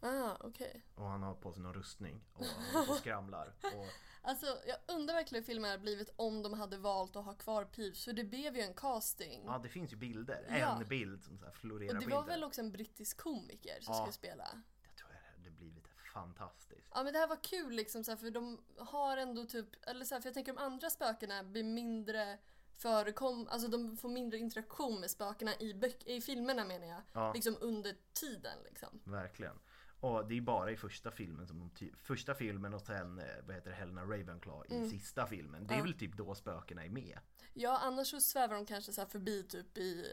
Ah, 0.00 0.36
okej. 0.40 0.84
Och 0.94 1.06
han 1.06 1.22
har 1.22 1.34
på 1.34 1.52
sig 1.52 1.62
någon 1.62 1.74
rustning 1.74 2.24
och, 2.32 2.44
på 2.72 2.92
och 2.92 2.96
skramlar. 2.98 3.54
Och, 3.62 3.86
Alltså 4.22 4.46
jag 4.66 4.76
undrar 4.96 5.14
verkligen 5.14 5.44
hur 5.44 5.46
filmen 5.46 5.70
hade 5.70 5.82
blivit 5.82 6.10
om 6.16 6.42
de 6.42 6.52
hade 6.52 6.76
valt 6.78 7.16
att 7.16 7.24
ha 7.24 7.34
kvar 7.34 7.64
Peeves 7.64 8.04
för 8.04 8.12
det 8.12 8.24
blev 8.24 8.56
ju 8.56 8.62
en 8.62 8.74
casting. 8.74 9.42
ja, 9.46 9.58
det 9.62 9.68
finns 9.68 9.92
ju 9.92 9.96
bilder. 9.96 10.46
Ja. 10.60 10.76
En 10.80 10.88
bild 10.88 11.24
som 11.24 11.38
så 11.38 11.44
här 11.44 11.52
florerar 11.52 11.94
och 11.94 12.00
det 12.00 12.06
var 12.10 12.24
väl 12.24 12.44
också 12.44 12.60
en 12.60 12.72
brittisk 12.72 13.16
komiker 13.20 13.80
som 13.80 13.94
Ja. 13.94 14.00
skulle 14.00 14.12
spela. 14.12 14.48
Jag 14.86 14.96
tror 14.96 15.08
det 15.08 15.18
hade 15.38 15.50
blivit 15.50 15.88
fantastiskt. 16.14 16.88
Ja 16.94 17.02
men 17.02 17.12
det 17.12 17.18
här 17.18 17.28
var 17.28 17.42
kul 17.42 17.72
liksom 17.72 18.04
så 18.04 18.10
här, 18.10 18.16
för 18.18 18.30
de 18.30 18.60
har 18.78 19.16
ändå 19.16 19.44
typ, 19.44 19.66
eller 19.86 20.04
så 20.04 20.14
här, 20.14 20.20
för 20.22 20.28
jag 20.28 20.34
tänker 20.34 20.52
de 20.52 20.58
andra 20.62 20.90
spökena 20.90 21.44
blir 21.44 21.64
mindre 21.64 22.38
förekom, 22.76 23.48
alltså 23.48 23.68
de 23.68 23.96
får 23.96 24.08
mindre 24.08 24.38
interaktion 24.38 25.00
med 25.00 25.10
spökena 25.10 25.54
i, 25.60 25.74
böck, 25.74 26.06
i 26.06 26.20
filmerna 26.20 26.64
menar 26.64 26.86
jag. 26.86 27.02
Ja. 27.12 27.32
Liksom 27.32 27.56
under 27.60 27.96
tiden 28.12 28.58
liksom. 28.64 29.00
Verkligen. 29.04 29.58
Och 30.06 30.26
det 30.28 30.36
är 30.36 30.40
bara 30.40 30.70
i 30.70 30.76
första 30.76 31.10
filmen 31.10 31.46
som 31.46 31.58
de 31.78 31.90
Första 32.02 32.34
filmen 32.34 32.74
och 32.74 32.80
sen, 32.80 33.18
eh, 33.18 33.24
vad 33.46 33.54
heter 33.56 33.70
det, 33.70 33.76
Helena 33.76 34.02
Ravenclaw 34.02 34.66
i 34.68 34.76
Mm. 34.76 34.90
sista 34.90 35.26
filmen. 35.26 35.66
Det 35.66 35.74
är 35.74 35.82
väl 35.82 35.98
typ 35.98 36.16
då 36.16 36.34
spökena 36.34 36.84
är 36.84 36.88
med 36.88 37.18
Ja 37.54 37.78
annars 37.82 38.08
så 38.08 38.20
svävar 38.20 38.54
de 38.54 38.66
kanske 38.66 38.92
så 38.92 39.00
här 39.00 39.08
förbi 39.08 39.42
typ 39.42 39.78
i, 39.78 40.06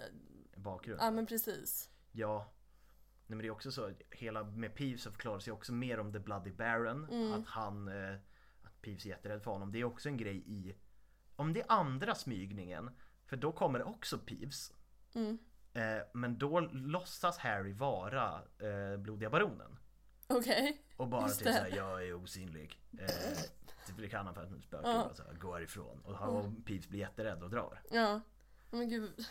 i 0.53 0.59
bakgrunden. 0.59 1.05
ja 1.05 1.11
men 1.11 1.25
precis. 1.25 1.89
Ja. 2.11 2.53
Nej 3.27 3.37
men 3.37 3.37
det 3.37 3.47
är 3.47 3.51
också 3.51 3.71
så, 3.71 3.91
hela 4.11 4.43
med 4.43 4.75
Peeves 4.75 5.01
så 5.01 5.11
förklaras 5.11 5.47
ju 5.47 5.51
också 5.51 5.73
mer 5.73 5.99
om 5.99 6.13
The 6.13 6.19
Bloody 6.19 6.51
Baron. 6.51 7.09
Mm. 7.09 7.33
Att 7.33 7.47
han, 7.47 7.87
eh, 7.87 8.15
att 8.63 8.81
Peeves 8.81 9.05
är 9.05 9.09
jätterädd 9.09 9.43
för 9.43 9.51
honom. 9.51 9.71
Det 9.71 9.79
är 9.79 9.83
också 9.83 10.09
en 10.09 10.17
grej 10.17 10.43
i, 10.45 10.75
om 11.35 11.53
det 11.53 11.61
är 11.61 11.65
andra 11.71 12.15
smygningen, 12.15 12.89
för 13.25 13.37
då 13.37 13.51
kommer 13.51 13.79
det 13.79 13.85
också 13.85 14.17
Peeves. 14.17 14.73
Mm. 15.15 15.37
Eh, 15.73 16.03
men 16.13 16.37
då 16.37 16.59
låtsas 16.59 17.37
Harry 17.37 17.73
vara 17.73 18.41
eh, 18.59 18.97
Blodiga 18.97 19.29
Baronen. 19.29 19.77
Okej. 20.38 20.81
Och 20.97 21.07
bara 21.07 21.21
Just 21.27 21.38
till 21.38 21.47
det. 21.47 21.53
såhär, 21.53 21.75
jag 21.75 22.07
är 22.07 22.13
osynlig. 22.13 22.79
Eh, 22.99 23.07
det 23.97 24.09
kan 24.09 24.25
han 24.25 24.36
för 24.36 24.43
att 24.43 24.49
han 24.49 24.61
spökar 24.61 25.09
och 25.09 25.15
så 25.15 25.23
här, 25.23 25.34
gå 25.34 25.53
härifrån. 25.53 25.99
Och, 26.05 26.17
han, 26.17 26.29
och 26.29 26.65
Peeves 26.65 26.88
blir 26.88 26.99
jätterädd 26.99 27.43
och 27.43 27.49
drar. 27.49 27.81
Ja. 27.91 28.21
Men 28.69 28.89
gud. 28.89 29.25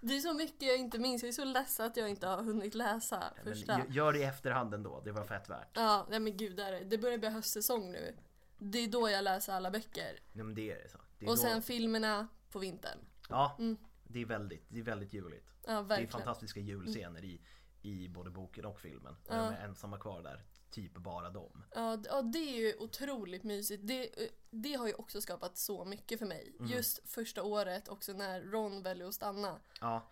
Det 0.00 0.16
är 0.16 0.20
så 0.20 0.34
mycket 0.34 0.62
jag 0.68 0.76
inte 0.78 0.98
minns. 0.98 1.22
Jag 1.22 1.28
är 1.28 1.32
så 1.32 1.44
ledsen 1.44 1.86
att 1.86 1.96
jag 1.96 2.08
inte 2.10 2.26
har 2.26 2.42
hunnit 2.42 2.74
läsa 2.74 3.24
Men 3.44 3.54
första. 3.54 3.72
gö- 3.78 3.90
gör 3.92 4.12
det 4.12 4.18
i 4.18 4.22
efterhand 4.24 4.74
ändå, 4.74 5.00
det 5.04 5.12
var 5.12 5.24
fett 5.24 5.48
värt. 5.48 5.68
Ja, 5.74 6.06
nej 6.10 6.20
men 6.20 6.36
gud 6.36 6.56
det, 6.56 6.62
är 6.64 6.72
det. 6.72 6.84
det 6.84 6.98
börjar 6.98 7.18
bli 7.18 7.28
höstsäsong 7.28 7.92
nu. 7.92 8.16
Det 8.58 8.78
är 8.78 8.88
då 8.88 9.10
jag 9.10 9.24
läser 9.24 9.52
alla 9.52 9.70
böcker. 9.70 10.20
Nej, 10.32 10.44
men 10.44 10.54
det 10.54 10.70
är 10.72 10.82
det 10.82 10.88
så. 10.88 10.98
Det 11.18 11.24
är 11.26 11.30
Och 11.30 11.36
då, 11.36 11.42
sen 11.42 11.62
filmerna 11.62 12.28
på 12.50 12.58
vintern. 12.58 12.98
Ja, 13.28 13.56
det 14.04 14.22
är 14.22 14.26
väldigt, 14.26 14.64
det 14.68 14.78
är 14.78 14.82
väldigt 14.84 15.12
juligt. 15.12 15.46
Ja, 15.66 15.82
Det 15.82 15.94
är. 15.94 15.98
Mm. 15.98 16.10
fantastiska 16.10 16.60
julscener 16.60 17.24
i, 17.24 17.40
i 17.82 18.08
både 18.08 18.30
boken 18.30 18.64
och 18.64 18.80
filmen. 18.80 19.16
Och 19.24 19.34
de 19.34 19.38
är 19.38 19.64
ensamma 19.64 19.98
kvar 19.98 20.22
där, 20.22 20.44
typ 20.70 20.94
bara 20.94 21.30
dem. 21.30 21.64
Ja, 21.74 21.98
ja, 22.04 22.22
det 22.22 22.38
är 22.38 22.56
ju 22.56 22.74
otroligt 22.78 23.44
mysigt. 23.44 23.86
Det, 23.86 24.22
eh, 24.22 24.28
det 24.50 24.74
har 24.74 24.86
ju 24.86 24.94
också 24.94 25.20
skapat 25.20 25.56
så 25.56 25.84
mycket 25.84 26.18
för 26.18 26.26
mig. 26.26 26.56
Mm. 26.58 26.70
Just 26.72 27.08
första 27.08 27.42
året 27.42 27.88
också 27.88 28.12
när 28.12 28.42
Ron 28.42 28.82
väljer 28.82 29.06
att 29.06 29.14
stanna. 29.14 29.60
Ja, 29.80 30.08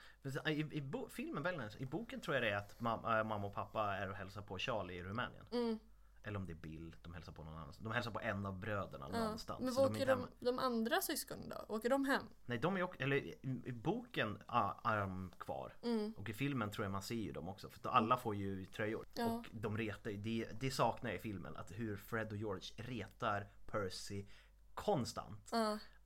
i, 0.47 0.51
i 0.51 0.81
bo, 0.81 1.09
filmen 1.09 1.43
väljer 1.43 1.83
I 1.83 1.87
boken 1.87 2.21
tror 2.21 2.37
jag 2.37 2.43
det 2.43 2.51
är 2.51 2.57
att 2.57 2.81
mamma, 2.81 3.19
äh, 3.19 3.25
mamma 3.25 3.47
och 3.47 3.55
pappa 3.55 3.97
är 3.97 4.11
och 4.11 4.17
hälsar 4.17 4.43
på 4.43 4.59
Charlie 4.59 4.95
i 4.95 5.03
Rumänien. 5.03 5.47
Mm. 5.53 5.79
Eller 6.27 6.39
om 6.39 6.47
det 6.47 6.53
är 6.53 6.57
Bill, 6.57 6.97
de 7.03 7.15
hälsar 7.15 7.33
på 7.33 7.45
någon 7.45 7.55
annan. 7.55 7.75
De 7.79 7.93
hälsar 7.93 8.11
på 8.11 8.21
en 8.21 8.47
av 8.47 8.59
bröderna 8.59 9.09
någonstans. 9.09 9.61
Men 9.61 9.75
vad 9.75 9.91
åker 9.91 10.07
de, 10.07 10.29
de 10.39 10.59
andra 10.59 11.01
syskonen 11.01 11.49
då? 11.49 11.75
Åker 11.75 11.91
de 11.91 12.05
hem? 12.05 12.23
Nej, 12.47 12.59
de 12.59 12.77
är 12.77 12.81
ju, 12.81 12.89
eller 12.99 13.17
i, 13.17 13.73
boken 13.73 14.43
ah, 14.47 14.93
är 14.93 15.01
de 15.01 15.33
kvar. 15.39 15.77
Mm. 15.83 16.15
Och 16.17 16.29
i 16.29 16.33
filmen 16.33 16.71
tror 16.71 16.85
jag 16.85 16.93
man 16.93 17.03
ser 17.03 17.15
ju 17.15 17.33
dem 17.33 17.49
också. 17.49 17.71
För 17.71 17.89
alla 17.89 18.17
får 18.17 18.35
ju 18.35 18.67
tröjor. 18.67 19.07
Ja. 19.15 19.27
Och 19.27 19.47
de 19.53 19.79
retar 19.79 20.11
ju, 20.11 20.17
det, 20.17 20.49
det 20.61 20.71
saknar 20.71 21.11
jag 21.11 21.19
i 21.19 21.23
filmen. 21.23 21.57
Att 21.57 21.71
hur 21.71 21.97
Fred 21.97 22.33
och 22.33 22.39
George 22.39 22.73
retar 22.77 23.49
Percy 23.67 24.27
konstant. 24.75 25.53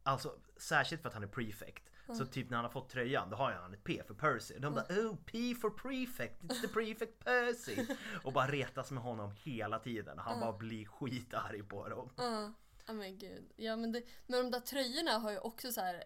Alltså 0.03 0.39
särskilt 0.57 1.03
för 1.03 1.09
att 1.09 1.15
han 1.15 1.23
är 1.23 1.29
prefect. 1.29 1.90
Så 2.15 2.27
typ 2.27 2.51
när 2.51 2.57
han 2.57 2.65
har 2.65 2.73
fått 2.73 2.89
tröjan 2.89 3.31
då 3.31 3.37
har 3.37 3.53
han 3.53 3.75
ett 3.75 3.85
P 3.85 4.03
för 4.07 4.15
Percy. 4.15 4.59
De 4.59 4.75
bara 4.75 4.85
oh 4.85 5.17
P 5.27 5.55
for 5.61 5.71
prefect, 5.71 6.43
it's 6.43 6.61
the 6.61 6.69
prefect 6.69 7.25
Percy. 7.25 7.87
Och 8.25 8.33
bara 8.33 8.47
retas 8.47 8.91
med 8.91 9.03
honom 9.03 9.33
hela 9.45 9.79
tiden. 9.79 10.19
Han 10.19 10.41
bara 10.41 10.53
blir 10.53 10.87
skitarg 10.87 11.63
på 11.63 11.89
dem. 11.89 12.11
Ja 12.87 12.93
men 12.93 13.19
gud. 13.19 13.53
Ja 13.57 13.77
men, 13.77 13.93
det, 13.93 14.03
men 14.27 14.43
de 14.45 14.51
där 14.51 14.61
tröjorna 14.61 15.11
har 15.19 15.31
ju 15.31 15.39
också 15.39 15.73
så 15.73 15.81
här. 15.81 16.05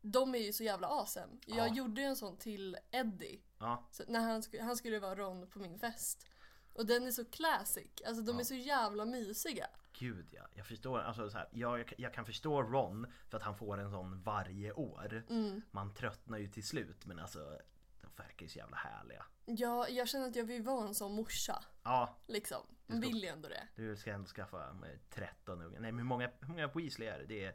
De 0.00 0.34
är 0.34 0.38
ju 0.38 0.52
så 0.52 0.64
jävla 0.64 0.86
awesome. 0.88 1.32
Jag 1.46 1.68
Ja. 1.68 1.74
gjorde 1.74 2.00
ju 2.00 2.06
en 2.06 2.16
sån 2.16 2.36
till 2.36 2.76
Eddie. 2.90 3.40
Ja, 3.58 3.88
Så 3.90 4.02
när 4.08 4.20
han, 4.20 4.42
han 4.60 4.76
skulle 4.76 4.98
vara 4.98 5.14
Ron 5.14 5.46
på 5.50 5.58
min 5.58 5.78
fest. 5.78 6.26
Och 6.72 6.86
den 6.86 7.06
är 7.06 7.10
så 7.10 7.24
classic. 7.24 7.86
Alltså 8.06 8.22
de 8.22 8.38
är 8.38 8.44
så 8.44 8.54
jävla 8.54 9.04
mysiga. 9.04 9.66
Gud 9.98 10.28
ja. 10.32 10.42
Jag 10.54 10.66
förstår, 10.66 11.00
alltså 11.00 11.30
så 11.30 11.38
här, 11.38 11.48
jag, 11.52 11.78
jag, 11.78 11.94
jag 11.98 12.14
kan 12.14 12.24
förstå 12.26 12.62
Ron 12.62 13.06
för 13.28 13.36
att 13.36 13.42
han 13.44 13.56
får 13.56 13.78
en 13.78 13.90
sån 13.90 14.22
varje 14.22 14.72
år. 14.72 15.22
Man 15.70 15.94
tröttnar 15.94 16.38
ju 16.38 16.48
till 16.48 16.66
slut 16.66 17.06
men 17.06 17.18
alltså 17.18 17.58
de 18.00 18.10
verkar 18.16 18.42
ju 18.46 18.48
så 18.48 18.58
jävla 18.58 18.76
härliga. 18.76 19.26
Ja, 19.44 19.88
jag 19.88 20.08
känner 20.08 20.26
att 20.28 20.36
jag 20.36 20.44
vill 20.44 20.62
vara 20.62 20.86
en 20.88 20.94
sån 20.94 21.12
morsa. 21.12 21.64
Ja, 21.82 22.18
Liksom. 22.26 22.66
Man 22.86 23.00
vill 23.00 23.22
ju 23.22 23.28
ändå 23.28 23.48
det. 23.48 23.68
du 23.76 23.96
ska 23.96 24.12
ändå 24.12 24.26
skaffa 24.26 24.72
med 24.72 24.98
13 25.10 25.62
ungar. 25.62 25.80
Nej 25.80 25.92
men 25.92 25.98
hur 25.98 26.08
många, 26.08 26.30
hur 26.40 26.48
många 26.48 26.66
Weasley 26.66 27.08
är 27.08 27.18
det? 27.18 27.24
Det 27.26 27.44
är... 27.44 27.54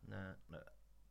Nej, 0.00 0.34
nej. 0.46 0.60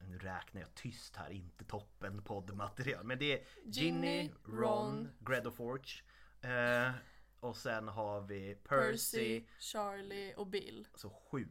Nu 0.02 0.18
räknar 0.18 0.62
jag 0.62 0.76
tyst 0.76 1.16
här, 1.16 1.30
inte 1.30 1.66
toppen 1.66 2.22
poddmaterial. 2.24 3.04
Men 3.04 3.20
det 3.20 3.34
är 3.40 3.46
Ginny, 3.66 4.08
Ginny, 4.18 4.32
Ron, 4.46 4.60
Ron, 4.60 5.10
Gredoforge. 5.20 6.04
Eh, 6.42 6.92
och 7.40 7.58
sen 7.58 7.88
har 7.88 8.22
vi 8.22 8.56
Percy. 8.56 9.40
Percy, 9.40 9.46
Charlie 9.60 10.34
och 10.36 10.48
Bill. 10.48 10.88
Alltså 10.92 11.10
sju. 11.32 11.48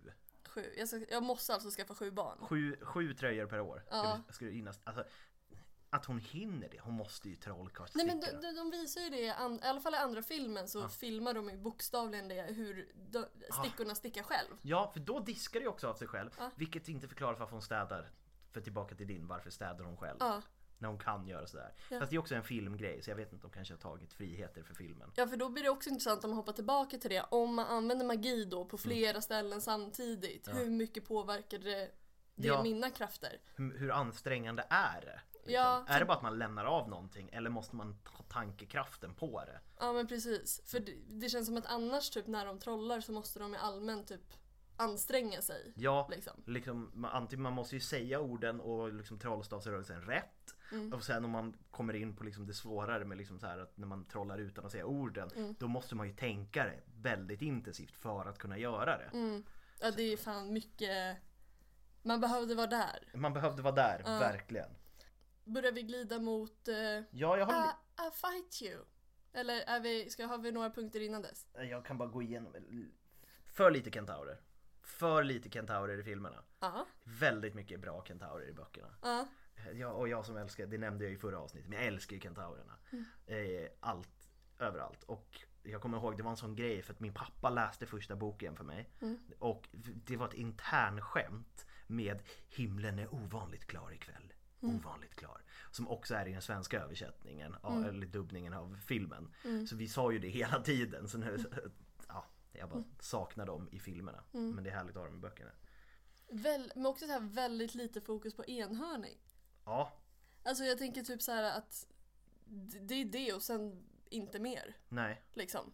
Sju. 0.48 0.74
Jag, 0.76 0.88
ska, 0.88 1.00
jag 1.10 1.22
måste 1.22 1.54
alltså 1.54 1.70
skaffa 1.70 1.94
sju 1.94 2.10
barn. 2.10 2.38
Sju, 2.40 2.76
sju 2.82 3.14
tröjor 3.14 3.46
per 3.46 3.60
år. 3.60 3.84
Ja. 3.90 4.20
Ska, 4.24 4.32
ska 4.32 4.44
det 4.44 4.52
innas, 4.52 4.80
alltså, 4.84 5.04
att 5.90 6.04
hon 6.04 6.18
hinner 6.18 6.68
det. 6.68 6.80
Hon 6.80 6.94
måste 6.94 7.28
ju 7.28 7.36
trollkarlssticka. 7.36 8.06
Nej 8.06 8.16
men 8.16 8.40
de, 8.40 8.46
de, 8.46 8.56
de 8.56 8.70
visar 8.70 9.00
ju 9.00 9.10
det, 9.10 9.20
i 9.20 9.30
alla 9.62 9.80
fall 9.80 9.94
i 9.94 9.96
andra 9.96 10.22
filmen 10.22 10.68
så 10.68 10.88
filmar 10.88 11.34
de 11.34 11.50
ju 11.50 11.56
bokstavligen 11.56 12.28
det 12.28 12.42
hur 12.42 12.92
de, 12.94 13.24
stickorna 13.50 13.94
stickar 13.94 14.22
själv. 14.22 14.56
Ja, 14.62 14.90
för 14.92 15.00
då 15.00 15.20
diskar 15.20 15.60
det 15.60 15.64
ju 15.64 15.70
också 15.70 15.88
av 15.88 15.94
sig 15.94 16.08
själv. 16.08 16.30
Vilket 16.56 16.88
inte 16.88 17.08
förklarar 17.08 17.38
varför 17.38 17.52
hon 17.52 17.62
städar. 17.62 18.10
För 18.52 18.60
tillbaka 18.60 18.94
till 18.94 19.06
din, 19.06 19.26
varför 19.26 19.50
städar 19.50 19.84
hon 19.84 19.96
själv? 19.96 20.16
Ja. 20.20 20.42
När 20.78 20.88
hon 20.88 20.98
kan 20.98 21.26
göra 21.28 21.46
sådär. 21.46 21.74
Fast 21.98 22.10
det 22.10 22.16
är 22.16 22.20
också 22.20 22.34
en 22.34 22.42
filmgrej 22.44 23.02
så 23.02 23.10
jag 23.10 23.16
vet 23.16 23.32
inte 23.32 23.46
om 23.46 23.50
de 23.52 23.54
kanske 23.56 23.74
har 23.74 23.78
tagit 23.78 24.12
friheter 24.12 24.62
för 24.62 24.74
filmen. 24.74 25.12
Ja 25.16 25.26
för 25.26 25.36
då 25.36 25.48
blir 25.48 25.62
det 25.62 25.70
också 25.70 25.90
intressant 25.90 26.24
om 26.24 26.30
man 26.30 26.36
hoppar 26.36 26.52
tillbaka 26.52 26.98
till 26.98 27.10
det. 27.10 27.24
Om 27.30 27.54
man 27.54 27.66
använder 27.66 28.06
magi 28.06 28.44
då 28.44 28.64
på 28.64 28.78
flera 28.78 29.20
ställen 29.20 29.60
samtidigt. 29.60 30.48
Hur 30.48 30.70
mycket 30.70 31.04
påverkar 31.08 31.58
det, 31.58 31.90
det 32.34 32.48
Ja. 32.48 32.62
mina 32.62 32.90
krafter? 32.90 33.40
Hur, 33.56 33.78
hur 33.78 33.90
ansträngande 33.92 34.66
är 34.70 35.00
det? 35.00 35.20
Liksom. 35.32 35.52
Ja, 35.52 35.84
Är 35.88 35.98
det 36.00 36.06
bara 36.06 36.16
att 36.16 36.22
man 36.22 36.38
lämnar 36.38 36.64
av 36.64 36.88
någonting 36.88 37.28
eller 37.32 37.50
måste 37.50 37.76
man 37.76 37.98
ta 38.04 38.22
tankekraften 38.22 39.14
på 39.14 39.44
det? 39.46 39.60
Ja 39.80 39.92
men 39.92 40.06
precis. 40.06 40.62
För 40.66 40.80
det, 40.80 40.92
det 41.08 41.28
känns 41.28 41.46
som 41.46 41.56
att 41.56 41.66
annars 41.66 42.10
typ 42.10 42.26
när 42.26 42.46
de 42.46 42.58
trollar 42.58 43.00
så 43.00 43.12
måste 43.12 43.38
de 43.38 43.54
i 43.54 43.58
allmänt 43.58 44.08
typ 44.08 44.20
anstränga 44.76 45.42
sig. 45.42 45.72
Ja, 45.76 46.08
Liksom. 46.10 46.42
liksom, 46.46 46.90
man, 46.94 47.10
antingen 47.10 47.42
man 47.42 47.52
måste 47.52 47.74
ju 47.74 47.80
säga 47.80 48.20
orden 48.20 48.60
och 48.60 48.92
liksom 48.92 49.18
trollstavsrörelsen 49.18 50.00
rätt 50.02 50.54
Mm. 50.72 50.92
och 50.92 51.04
sen 51.04 51.24
om 51.24 51.30
man 51.30 51.56
kommer 51.70 51.94
in 51.94 52.16
på 52.16 52.24
liksom 52.24 52.46
det 52.46 52.54
svårare 52.54 53.04
med 53.04 53.18
liksom 53.18 53.38
så 53.38 53.46
här 53.46 53.58
att 53.58 53.76
när 53.76 53.86
man 53.86 54.04
trollar 54.04 54.38
utan 54.38 54.66
att 54.66 54.72
säga 54.72 54.86
orden 54.86 55.30
Mm. 55.36 55.54
då 55.58 55.68
måste 55.68 55.94
man 55.94 56.06
ju 56.06 56.12
tänka 56.12 56.64
det 56.64 56.80
väldigt 57.02 57.42
intensivt 57.42 57.96
för 57.96 58.26
att 58.28 58.38
kunna 58.38 58.58
göra 58.58 58.98
det. 58.98 59.10
Mm. 59.12 59.44
Ja 59.80 59.90
det 59.90 60.02
är 60.02 60.16
fan 60.16 60.52
mycket 60.52 61.16
Man 62.02 62.20
behövde 62.20 62.54
vara 62.54 62.66
där. 62.66 63.10
Man 63.14 63.32
behövde 63.32 63.62
vara 63.62 63.74
där, 63.74 64.02
verkligen. 64.02 64.70
Börjar 65.44 65.72
vi 65.72 65.82
glida 65.82 66.18
mot 66.18 66.68
uh, 66.68 66.74
Ja, 67.10 67.38
jag, 67.38 67.46
har, 67.46 67.64
I, 67.64 67.68
I 68.08 68.10
fight 68.14 68.62
you? 68.62 68.84
Eller 69.32 69.60
är 69.60 69.80
vi, 69.80 70.10
ska, 70.10 70.26
har 70.26 70.38
vi 70.38 70.52
några 70.52 70.70
punkter 70.70 71.00
innan 71.00 71.22
dess? 71.22 71.46
jag 71.54 71.84
kan 71.84 71.98
bara 71.98 72.08
gå 72.08 72.22
igenom 72.22 72.54
för 73.46 73.70
lite 73.70 73.90
kentaurer. 73.90 74.40
För 74.82 75.24
lite 75.24 75.50
kentaurer 75.50 75.98
i 76.00 76.02
filmerna. 76.02 76.44
Ja. 76.60 76.86
Väldigt 77.04 77.54
mycket 77.54 77.80
bra 77.80 78.04
kentaurer 78.04 78.48
i 78.48 78.52
böckerna. 78.52 78.94
Ja. 79.02 79.26
Ja, 79.74 79.88
och 79.88 80.08
jag 80.08 80.26
som 80.26 80.36
älskar, 80.36 80.66
det 80.66 80.78
nämnde 80.78 81.04
jag 81.04 81.12
i 81.12 81.16
förra 81.16 81.38
avsnittet, 81.38 81.68
men 81.68 81.78
jag 81.78 81.86
älskar 81.86 82.14
ju 82.14 82.20
kentaurerna. 82.20 82.76
Eh, 83.26 83.68
allt, 83.80 84.30
överallt. 84.58 85.02
Och 85.02 85.40
jag 85.62 85.80
kommer 85.82 85.98
ihåg, 85.98 86.16
det 86.16 86.22
var 86.22 86.30
en 86.30 86.36
sån 86.36 86.56
grej 86.56 86.82
för 86.82 86.92
att 86.92 87.00
min 87.00 87.14
pappa 87.14 87.50
läste 87.50 87.86
första 87.86 88.16
boken 88.16 88.56
för 88.56 88.64
mig. 88.64 88.90
Och 89.38 89.68
det 90.04 90.16
var 90.16 90.28
ett 90.28 90.34
internskämt 90.34 91.66
med 91.86 92.22
Himlen 92.48 92.98
är 92.98 93.14
ovanligt 93.14 93.66
klar 93.66 93.92
ikväll. 93.92 94.32
Ovanligt 94.60 95.14
klar. 95.16 95.42
Som 95.70 95.88
också 95.88 96.14
är 96.14 96.28
i 96.28 96.32
den 96.32 96.42
svenska 96.42 96.80
översättningen, 96.80 97.54
av, 97.60 97.84
eller 97.86 98.06
dubbningen 98.06 98.54
av 98.54 98.78
filmen. 98.86 99.34
Så 99.68 99.76
vi 99.76 99.88
sa 99.88 100.12
ju 100.12 100.18
det 100.18 100.28
hela 100.28 100.60
tiden. 100.60 101.08
Så 101.08 101.18
nu, 101.18 101.44
ja, 102.08 102.24
jag 102.52 102.68
bara 102.68 102.84
saknar 103.00 103.46
dem 103.46 103.68
i 103.72 103.78
filmerna. 103.78 104.24
Men 104.32 104.64
det 104.64 104.70
är 104.70 104.74
härligt 104.74 104.96
att 104.96 105.02
ha 105.02 105.06
dem 105.06 105.14
i 105.14 105.20
böckerna. 105.20 105.50
Väl, 106.30 106.72
men 106.74 106.86
också 106.86 107.06
så 107.06 107.12
här 107.12 107.20
väldigt 107.20 107.74
lite 107.74 108.00
fokus 108.00 108.34
på 108.34 108.44
enhörning. 108.44 109.18
Ja, 109.68 109.92
Alltså 110.42 110.64
jag 110.64 110.78
tänker 110.78 111.02
typ 111.02 111.22
så 111.22 111.32
här 111.32 111.58
att 111.58 111.86
det 112.80 112.94
är 112.94 113.04
det 113.04 113.32
och 113.32 113.42
sen 113.42 113.84
inte 114.10 114.38
mer. 114.38 114.76
nej. 114.88 115.22
Liksom. 115.32 115.72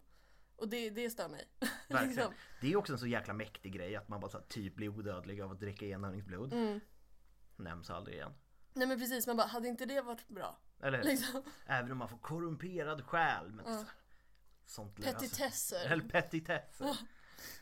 Och 0.56 0.68
det, 0.68 0.90
det 0.90 1.10
stör 1.10 1.28
mig. 1.28 1.48
Liksom. 1.88 2.32
Det 2.60 2.72
är 2.72 2.76
också 2.76 2.92
en 2.92 2.98
så 2.98 3.06
jäkla 3.06 3.34
mäktig 3.34 3.72
grej 3.72 3.96
att 3.96 4.08
man 4.08 4.20
bara 4.20 4.30
så 4.30 4.38
här, 4.38 4.44
typ 4.44 4.74
blir 4.74 4.88
odödlig 4.88 5.40
av 5.40 5.52
att 5.52 5.60
dricka 5.60 5.86
enhörningsblod. 5.86 6.52
Mm. 6.52 6.80
Nämns 7.56 7.90
aldrig 7.90 8.16
igen. 8.16 8.32
Nej 8.72 8.86
men 8.88 8.98
precis, 8.98 9.26
man 9.26 9.36
bara, 9.36 9.46
hade 9.46 9.68
inte 9.68 9.86
det 9.86 10.00
varit 10.00 10.28
bra? 10.28 10.58
Eller 10.80 10.98
hur? 10.98 11.04
Liksom. 11.04 11.42
Även 11.66 11.92
om 11.92 11.98
man 11.98 12.08
får 12.08 12.18
korrumperad 12.18 13.04
själ. 13.04 13.52
Men 13.52 13.64
så, 13.64 13.84
sånt 14.66 14.98
löser 14.98 15.12
Petitesser. 15.12 15.86
Eller 15.86 16.08
petitesser. 16.08 16.98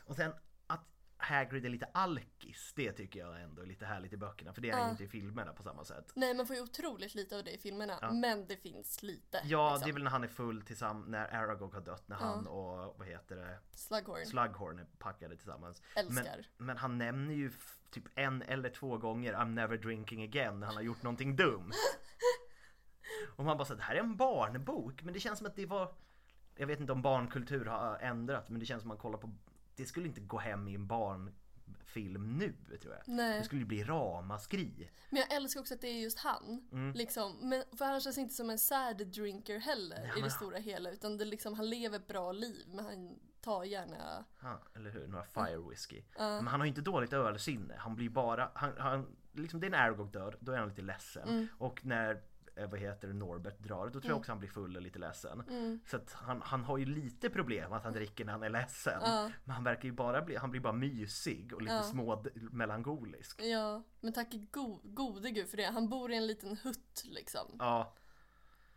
Och 0.05 0.15
sen 0.15 0.33
att 0.67 0.85
Hagrid 1.23 1.65
är 1.65 1.69
lite 1.69 1.85
alkis. 1.93 2.73
Det 2.75 2.91
tycker 2.91 3.19
jag 3.19 3.41
ändå 3.41 3.61
är 3.61 3.65
lite 3.65 3.85
härligt 3.85 4.13
i 4.13 4.17
böckerna. 4.17 4.53
För 4.53 4.61
det 4.61 4.69
är 4.69 4.73
han 4.73 4.85
ju 4.85 4.91
inte 4.91 5.03
i 5.03 5.07
filmerna 5.07 5.53
på 5.53 5.63
samma 5.63 5.83
sätt. 5.83 6.11
Nej 6.15 6.33
man 6.33 6.47
får 6.47 6.55
ju 6.55 6.61
otroligt 6.61 7.15
lite 7.15 7.37
av 7.37 7.43
det 7.43 7.51
i 7.51 7.57
filmerna. 7.57 8.11
Men 8.11 8.47
det 8.47 8.57
finns 8.57 9.03
lite. 9.03 9.41
Ja, 9.43 9.69
liksom. 9.69 9.85
det 9.85 9.91
är 9.91 9.93
väl 9.93 10.03
när 10.03 10.11
han 10.11 10.23
är 10.23 10.27
full 10.27 10.61
tillsammans, 10.61 11.07
när 11.07 11.35
Aragog 11.35 11.73
har 11.73 11.81
dött, 11.81 12.07
när 12.07 12.15
han 12.15 12.47
och 12.47 12.95
vad 12.97 13.07
heter 13.07 13.35
det, 13.35 13.59
Slughorn. 13.71 14.25
Slughorn 14.25 14.79
är 14.79 14.85
packade 14.99 15.35
tillsammans. 15.35 15.81
Älskar. 15.95 16.45
Men, 16.57 16.67
men 16.67 16.77
han 16.77 16.97
nämner 16.97 17.33
ju 17.33 17.51
typ 17.91 18.03
en 18.15 18.41
eller 18.41 18.69
två 18.69 18.97
gånger 18.97 19.33
I'm 19.33 19.53
never 19.53 19.77
drinking 19.77 20.23
again 20.23 20.59
när 20.59 20.67
han 20.67 20.75
har 20.75 20.83
gjort 20.83 21.03
någonting 21.03 21.35
dumt. 21.35 21.71
Och 23.35 23.45
man 23.45 23.57
bara 23.57 23.65
säger 23.65 23.77
det 23.77 23.83
här 23.83 23.95
är 23.95 23.99
en 23.99 24.15
barnbok 24.15 25.03
men 25.03 25.13
det 25.13 25.19
känns 25.19 25.37
som 25.37 25.47
att 25.47 25.55
det 25.55 25.65
var 25.65 25.95
Jag 26.55 26.67
vet 26.67 26.79
inte 26.79 26.91
om 26.91 27.01
barnkultur 27.01 27.65
har 27.65 27.97
ändrat 27.99 28.49
men 28.49 28.59
det 28.59 28.65
känns 28.65 28.81
som 28.81 28.91
att 28.91 28.97
man 28.97 29.01
kollar 29.01 29.17
på 29.17 29.33
Det 29.75 29.85
skulle 29.85 30.07
inte 30.07 30.21
gå 30.21 30.37
hem 30.37 30.67
i 30.67 30.75
en 30.75 30.87
barnfilm 30.87 32.37
nu 32.37 32.77
tror 32.81 32.93
jag. 32.93 33.01
Nej. 33.07 33.39
Det 33.39 33.45
skulle 33.45 33.65
bli 33.65 33.83
ramaskri. 33.83 34.89
Men 35.09 35.19
jag 35.19 35.31
älskar 35.31 35.61
också 35.61 35.73
att 35.73 35.81
det 35.81 35.87
är 35.87 36.01
just 36.01 36.19
han. 36.19 36.67
Mm. 36.71 36.93
Liksom. 36.93 37.49
Men, 37.49 37.63
för 37.77 37.85
han 37.85 38.01
känns 38.01 38.17
inte 38.17 38.33
som 38.33 38.49
en 38.49 38.59
sad 38.59 39.07
drinker 39.07 39.59
heller 39.59 40.05
i 40.05 40.11
men- 40.13 40.23
det 40.23 40.29
stora 40.29 40.57
hela. 40.57 40.91
Utan 40.91 41.17
det 41.17 41.25
liksom, 41.25 41.53
han 41.53 41.69
lever 41.69 41.97
ett 41.97 42.07
bra 42.07 42.31
liv 42.31 42.67
men 42.67 42.85
han 42.85 43.19
tar 43.41 43.63
gärna... 43.63 44.25
Ja, 44.41 44.61
eller 44.75 44.89
hur? 44.91 45.07
Några 45.07 45.25
fire 45.25 45.69
whiskey. 45.69 46.03
Men 46.17 46.47
han 46.47 46.59
har 46.59 46.65
ju 46.65 46.69
inte 46.69 46.81
dåligt 46.81 47.13
ölsinne. 47.13 47.75
Han 47.77 47.95
blir 47.95 48.09
bara, 48.09 48.51
han, 48.55 48.73
han, 48.77 49.15
liksom 49.31 49.59
det 49.59 49.67
är 49.67 49.71
när 49.71 49.77
Aragog 49.77 50.11
dör, 50.11 50.37
då 50.39 50.51
är 50.51 50.57
han 50.57 50.69
lite 50.69 50.81
ledsen. 50.81 51.47
Och 51.57 51.85
när, 51.85 52.21
eh, 52.55 52.69
vad 52.69 52.79
heter 52.79 53.07
det, 53.07 53.13
Norbert 53.13 53.59
drar, 53.59 53.85
då 53.85 53.91
tror 53.91 54.05
jag 54.05 54.17
också 54.17 54.31
han 54.31 54.39
blir 54.39 54.49
full 54.49 54.75
och 54.75 54.81
lite 54.81 54.99
ledsen. 54.99 55.43
Så 55.85 55.97
att 55.97 56.13
han, 56.13 56.41
han 56.41 56.63
har 56.63 56.77
ju 56.77 56.85
lite 56.85 57.29
problem 57.29 57.73
att 57.73 57.83
han 57.83 57.93
dricker 57.93 58.25
när 58.25 58.31
han 58.33 58.43
är 58.43 58.49
ledsen. 58.49 59.01
Men 59.43 59.55
han 59.55 59.63
verkar 59.63 59.83
ju 59.83 59.91
bara 59.91 60.21
bli, 60.21 60.35
han 60.35 60.51
blir 60.51 60.61
bara 60.61 60.73
mysig 60.73 61.53
och 61.53 61.61
lite 61.61 61.83
små 61.83 62.25
melankolisk. 62.33 63.41
Ja, 63.41 63.83
men 63.99 64.13
tack 64.13 64.27
go, 64.51 64.79
gode 64.83 65.31
gud 65.31 65.49
för 65.49 65.57
det. 65.57 65.65
Han 65.65 65.89
bor 65.89 66.11
i 66.11 66.15
en 66.15 66.27
liten 66.27 66.57
hutt 66.57 67.03
liksom. 67.05 67.55
Ja, 67.59 67.95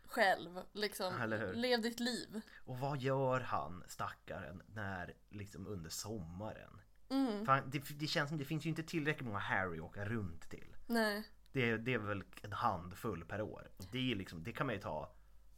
Själv. 0.07 0.61
Liksom. 0.71 1.13
Lev 1.53 1.81
ditt 1.81 1.99
liv. 1.99 2.41
och 2.65 2.79
vad 2.79 2.97
gör 2.97 3.39
han 3.39 3.83
stackaren 3.87 4.61
när 4.67 5.13
liksom 5.29 5.67
under 5.67 5.89
sommaren? 5.89 6.81
Mm. 7.09 7.47
Han, 7.47 7.69
det, 7.69 7.79
det 7.99 8.07
känns 8.07 8.29
som 8.29 8.37
det 8.37 8.45
finns 8.45 8.65
ju 8.65 8.69
inte 8.69 8.83
tillräckligt 8.83 9.25
många 9.25 9.39
Harry 9.39 9.77
att 9.77 9.85
åka 9.85 10.05
runt 10.05 10.49
till. 10.49 10.75
Nej. 10.87 11.23
Det, 11.51 11.69
är- 11.69 11.77
det 11.77 11.93
är 11.93 11.97
väl 11.99 12.23
en 12.41 12.51
handfull 12.53 13.25
per 13.25 13.41
år. 13.41 13.71
Och 13.77 13.85
det, 13.91 14.11
är 14.11 14.15
liksom, 14.15 14.43
det 14.43 14.51
kan 14.51 14.65
man 14.65 14.75
ju 14.75 14.81
ta 14.81 15.13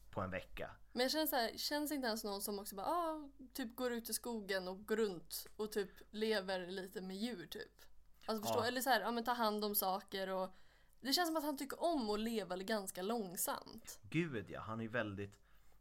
på 0.10 0.22
en 0.22 0.32
vecka. 0.32 0.72
Men 0.92 1.02
jag 1.02 1.12
känner 1.12 1.26
så 1.26 1.36
här, 1.36 1.58
känns 1.58 1.92
inte 1.92 2.08
ens 2.08 2.24
någon 2.24 2.42
som 2.42 2.60
också 2.60 2.76
bara, 2.76 2.86
ah, 2.88 3.30
typ 3.54 3.76
går 3.76 3.92
ut 3.92 4.10
i 4.10 4.14
skogen 4.14 4.68
och 4.68 4.86
går 4.88 4.96
runt 4.98 5.48
och 5.56 5.72
typ 5.72 5.90
lever 6.12 6.68
lite 6.68 7.02
med 7.02 7.16
djur 7.18 7.48
typ. 7.48 7.72
Alltså 8.26 8.44
förstå, 8.44 8.60
Ja. 8.60 8.68
eller 8.68 8.82
så 8.82 8.90
här, 8.90 9.02
ja 9.02 9.12
men 9.12 9.24
ta 9.24 9.34
hand 9.34 9.66
om 9.66 9.76
saker 9.76 10.28
och 10.30 10.56
det 11.02 11.14
känns 11.14 11.28
som 11.30 11.38
att 11.38 11.44
han 11.44 11.58
tycker 11.58 11.84
om 11.84 12.10
att 12.10 12.20
leva 12.20 12.58
ganska 12.58 13.02
långsamt. 13.02 14.00
Gud 14.10 14.46
ja, 14.50 14.62
han 14.62 14.80
är 14.80 14.84
ju 14.84 14.90
väldigt 14.90 15.36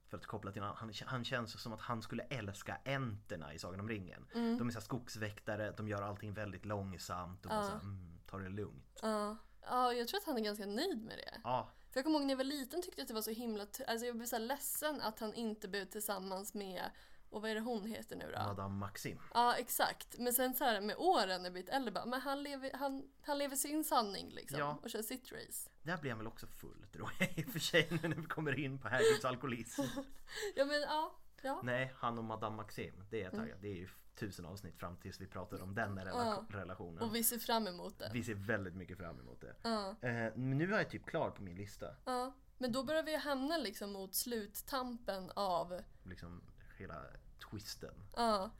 för 0.07 0.17
att 0.17 0.27
koppla 0.27 0.53
till 0.53 0.63
han, 0.63 0.93
han 1.07 1.25
känns 1.25 1.63
som 1.63 1.73
att 1.73 1.81
han 1.81 2.03
skulle 2.03 2.23
älska 2.23 2.79
enterna 2.85 3.55
i 3.55 3.59
Sagan 3.59 3.81
om 3.81 3.89
ringen. 3.89 4.27
Mm. 4.35 4.59
De 4.59 4.69
är 4.69 4.73
så 4.73 4.81
skogsväktare, 4.81 5.71
de 5.77 5.89
gör 5.89 6.03
allting 6.03 6.35
väldigt 6.35 6.65
långsamt 6.65 7.45
och 7.45 7.51
bara 7.51 7.63
så 7.63 7.71
här, 7.73 7.81
mm, 7.81 8.19
tar 8.27 8.41
det 8.41 8.49
lugnt. 8.49 8.99
Ja, 9.03 9.37
ja, 9.71 9.93
jag 9.93 10.09
tror 10.09 10.21
att 10.21 10.27
han 10.27 10.37
är 10.37 10.41
ganska 10.41 10.67
nöjd 10.67 11.05
med 11.05 11.19
det. 11.19 11.41
Ja, 11.45 11.71
För 11.91 11.99
jag 12.01 12.05
kommer 12.05 12.19
ihåg 12.19 12.27
när 12.27 12.33
jag 12.33 12.37
var 12.37 12.45
liten 12.45 12.83
tyckte 12.83 13.01
jag 13.01 13.05
att 13.05 13.09
det 13.09 13.15
var 13.15 13.23
så 13.23 13.31
himla, 13.31 13.67
alltså 13.87 14.07
jag 14.07 14.17
blev 14.17 14.27
så 14.27 14.39
ledsen 14.39 15.01
att 15.01 15.19
han 15.19 15.35
inte 15.35 15.69
blev 15.69 15.85
tillsammans 15.85 16.55
med, 16.55 16.83
och 17.31 17.43
vad 17.43 17.51
är 17.51 17.55
det 17.55 17.61
hon 17.61 17.87
heter 17.87 18.17
nu 18.17 18.31
då? 18.33 18.39
Madame 18.39 18.75
Maxim. 18.75 19.19
Ja 19.35 19.55
exakt, 19.57 20.19
men 20.19 20.33
sen 20.33 20.55
så 20.55 20.65
här 20.65 20.81
med 20.81 20.97
åren 20.99 21.29
när 21.43 21.45
jag 21.45 21.53
blivit 21.53 21.71
äldre 21.71 21.93
bara, 21.93 22.07
men 22.07 22.21
han 22.21 22.43
lever, 22.43 22.71
han, 22.75 23.11
han 23.23 23.39
lever 23.39 23.57
sin 23.57 23.85
sanning 23.85 24.31
liksom 24.31 24.59
Ja. 24.59 24.79
och 24.83 24.91
kör 24.91 25.03
sitt 25.03 25.33
race. 25.33 25.71
Där 25.83 25.97
blir 25.97 26.11
han 26.11 26.19
väl 26.19 26.27
också 26.27 26.47
full 26.47 26.87
tror 26.93 27.11
jag 27.19 27.39
i 27.39 27.45
och 27.45 27.53
för 27.53 27.59
sig 27.59 27.89
nu 27.91 28.09
när 28.09 28.17
vi 28.17 28.27
kommer 28.27 28.59
in 28.59 28.79
på 28.79 28.89
Hagrids 28.89 29.25
alkoholism. 29.25 29.83
Ja 30.57 30.65
men 30.65 30.81
ja, 30.81 31.17
ja. 31.43 31.61
Nej, 31.65 31.93
han 31.97 32.19
och 32.19 32.25
Madame 32.25 32.57
Maxim, 32.57 33.05
det 33.11 33.21
är 33.21 33.25
jag 33.25 33.33
taggad. 33.35 33.59
Det 33.61 33.69
är 33.69 33.75
ju 33.75 33.89
tusen 34.19 34.45
avsnitt 34.47 34.77
fram 34.79 34.97
tills 34.97 35.21
vi 35.21 35.27
pratar 35.27 35.63
om 35.63 35.75
den 35.75 35.99
rela- 35.99 36.45
relationen. 36.51 36.99
Och 37.03 37.15
vi 37.15 37.25
ser 37.25 37.39
fram 37.39 37.67
emot 37.67 37.99
det. 37.99 38.11
Vi 38.13 38.25
ser 38.25 38.35
väldigt 38.35 38.75
mycket 38.75 38.99
fram 38.99 39.21
emot 39.21 39.41
det. 39.41 39.69
Eh, 40.09 40.33
nu 40.39 40.75
är 40.75 40.79
jag 40.79 40.91
typ 40.91 41.07
klar 41.07 41.31
på 41.31 41.43
min 41.43 41.57
lista. 41.57 41.87
Ja. 42.05 42.33
Men 42.59 42.73
då 42.73 42.85
börjar 42.85 43.03
vi 43.03 43.17
hamna 43.17 43.57
liksom 43.57 43.93
mot 43.93 44.15
sluttampen 44.15 45.31
av, 45.35 45.81
Liksom 46.03 46.43
hela 46.79 47.05
twisten. 47.51 47.95
ja, 48.17 48.51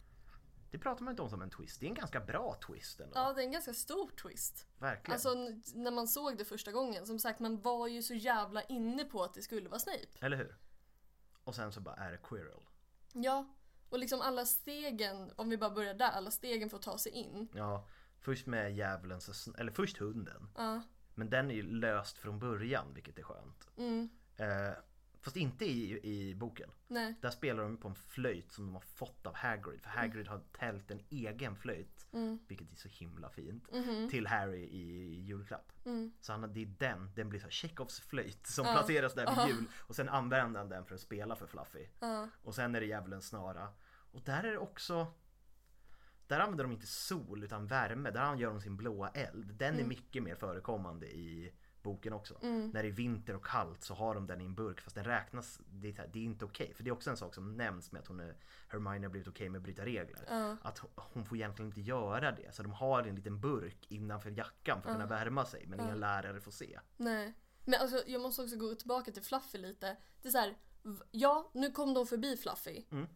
Det 0.71 0.79
pratar 0.79 1.05
man 1.05 1.13
inte 1.13 1.23
om 1.23 1.31
som 1.31 1.43
en 1.43 1.51
twist. 1.51 1.81
Det 1.81 1.87
är 1.87 1.89
en 1.89 1.95
ganska 1.95 2.21
bra 2.21 2.57
twist 2.67 3.01
ändå. 3.01 3.13
ja 3.19 3.33
det 3.33 3.43
är 3.43 3.45
en 3.47 3.53
ganska 3.53 3.75
stor 3.75 4.11
twist. 4.11 4.67
Verkligen. 4.79 5.13
Alltså 5.13 5.35
när 5.79 5.91
man 5.91 6.09
såg 6.09 6.39
det 6.39 6.45
första 6.45 6.73
gången, 6.73 7.07
som 7.07 7.19
sagt 7.19 7.41
man 7.41 7.61
var 7.61 7.87
ju 7.89 8.03
så 8.03 8.15
jävla 8.15 8.63
inne 8.63 9.05
på 9.05 9.23
att 9.25 9.35
det 9.35 9.43
skulle 9.43 9.69
vara 9.69 9.81
Snape. 9.81 10.07
Eller 10.21 10.37
hur? 10.37 10.57
Och 11.45 11.55
sen 11.55 11.73
så 11.73 11.81
bara 11.81 11.95
är 11.97 12.11
det 12.13 12.19
Quirrell. 12.19 12.61
Ja, 13.13 13.47
och 13.89 13.99
liksom 13.99 14.21
alla 14.21 14.45
stegen, 14.47 15.33
om 15.37 15.51
vi 15.51 15.59
bara 15.59 15.71
börjar 15.71 15.95
där, 15.95 16.11
alla 16.11 16.31
stegen 16.31 16.71
för 16.71 16.77
att 16.77 16.83
ta 16.83 16.99
sig 16.99 17.13
in. 17.13 17.49
Ja, 17.55 17.89
först 18.21 18.47
med 18.47 18.77
djävulen, 18.77 19.21
eller 19.59 19.73
först 19.73 19.99
hunden. 19.99 20.49
Ja, 20.57 20.83
Men 21.15 21.31
den 21.31 21.51
är 21.51 21.55
ju 21.55 21.63
löst 21.63 22.19
från 22.19 22.39
början, 22.39 22.95
vilket 22.95 23.19
är 23.19 23.23
skönt. 23.23 23.69
Mm. 23.77 24.09
Eh, 24.37 24.73
fast 25.21 25.37
inte 25.37 25.65
i, 25.65 26.01
i 26.03 26.35
boken. 26.35 26.71
nej, 26.89 27.15
Där 27.21 27.31
spelar 27.31 27.63
de 27.63 27.77
på 27.77 27.89
en 27.89 27.95
flöjt 27.95 28.53
som 28.53 28.67
de 28.67 28.75
har 28.75 28.81
fått 28.81 29.27
av 29.27 29.35
Hagrid. 29.35 29.81
För 29.83 29.91
Hagrid 29.91 30.29
har 30.29 30.41
tält 30.53 30.91
en 30.91 31.01
egen 31.11 31.57
flöjt, 31.57 32.07
vilket 32.49 32.73
är 32.73 32.77
så 32.77 32.89
himla 32.89 33.31
fint, 33.31 33.65
till 34.11 34.27
Harry 34.27 34.63
i 34.63 35.15
julklapp. 35.21 35.73
Så 36.21 36.33
han, 36.33 36.53
det 36.55 36.63
är 36.63 36.75
den, 36.79 37.11
den 37.15 37.29
blir 37.29 37.41
så 37.41 37.49
Chekhovs 37.49 38.01
flöjt 38.01 38.47
som 38.47 38.65
placeras 38.65 39.15
där 39.15 39.47
vid 39.47 39.55
jul. 39.57 39.65
Och 39.79 39.97
sen 39.97 40.09
använder 40.09 40.61
han 40.61 40.69
den 40.69 40.85
för 40.85 40.95
att 40.95 41.01
spela 41.01 41.37
för 41.37 41.47
Fluffy. 41.47 41.87
Och 42.43 42.55
sen 42.55 42.75
är 42.75 42.81
det 42.81 42.87
djävulens 42.87 43.27
snara. 43.29 43.69
Och 44.13 44.23
där 44.23 44.45
är 44.45 44.53
det 44.53 44.59
också 44.59 45.07
där 46.27 46.41
använder 46.41 46.65
de 46.65 46.73
inte 46.73 46.87
sol 46.87 47.45
utan 47.45 47.67
värme, 47.67 48.11
där 48.11 48.37
gör 48.37 48.51
de 48.51 48.61
sin 48.61 48.77
blåa 48.77 49.09
eld. 49.09 49.55
Den 49.55 49.75
är 49.81 49.85
mycket 49.85 50.23
mer 50.23 50.35
förekommande 50.35 51.07
i 51.07 51.53
boken 51.89 52.13
också. 52.13 52.39
Mm. 52.43 52.71
När 52.75 52.83
det 52.83 52.89
är 52.89 52.93
vinter 52.93 53.37
och 53.37 53.47
kallt 53.47 53.83
så 53.85 53.95
har 53.95 54.15
de 54.15 54.27
den 54.27 54.41
i 54.41 54.45
en 54.45 54.55
burk 54.55 54.81
fast 54.81 54.97
den 54.97 55.05
räknas, 55.05 55.61
det 55.71 55.89
är, 55.89 56.11
det 56.13 56.19
är 56.19 56.23
inte 56.23 56.45
okej. 56.45 56.75
För 56.75 56.85
det 56.85 56.91
är 56.91 56.93
också 56.93 57.11
en 57.11 57.17
sak 57.17 57.35
som 57.35 57.57
nämns 57.57 57.93
med 57.93 58.01
att 58.01 58.09
hon 58.09 58.21
är, 58.21 58.37
Hermione 58.69 59.07
har 59.07 59.11
blivit 59.11 59.29
okej 59.29 59.49
med 59.49 59.59
att 59.59 59.63
bryta 59.63 59.85
regler. 59.85 60.57
Att 60.63 60.79
hon- 60.97 61.25
får 61.25 61.37
egentligen 61.37 61.69
inte 61.69 61.81
göra 61.81 62.33
det. 62.33 62.55
Så 62.55 62.63
de 62.63 62.73
har 62.73 63.03
en 63.03 63.15
liten 63.15 63.41
burk 63.41 63.87
innanför 63.89 64.31
jackan 64.31 64.83
för 64.83 64.91
att 64.91 64.97
kunna 64.97 65.07
värma 65.07 65.45
sig 65.45 65.67
men 65.67 65.81
ingen 65.81 66.01
lärare 66.01 66.41
får 66.41 66.51
se. 66.53 66.81
Nej. 66.97 67.35
Men 67.65 67.81
alltså 67.81 68.03
jag 68.07 68.21
måste 68.21 68.43
också 68.43 68.57
gå 68.57 68.75
tillbaka 68.75 69.13
till 69.13 69.23
Fluffy 69.23 69.59
lite. 69.59 69.97
Det 70.23 70.29
är 70.29 70.33
så 70.33 70.39
här, 70.39 70.55
ja 71.11 71.51
nu 71.55 71.71
kom 71.71 71.95
de 71.95 72.07
förbi 72.07 72.37
Fluffy. 72.37 72.85
Mm. 72.91 73.07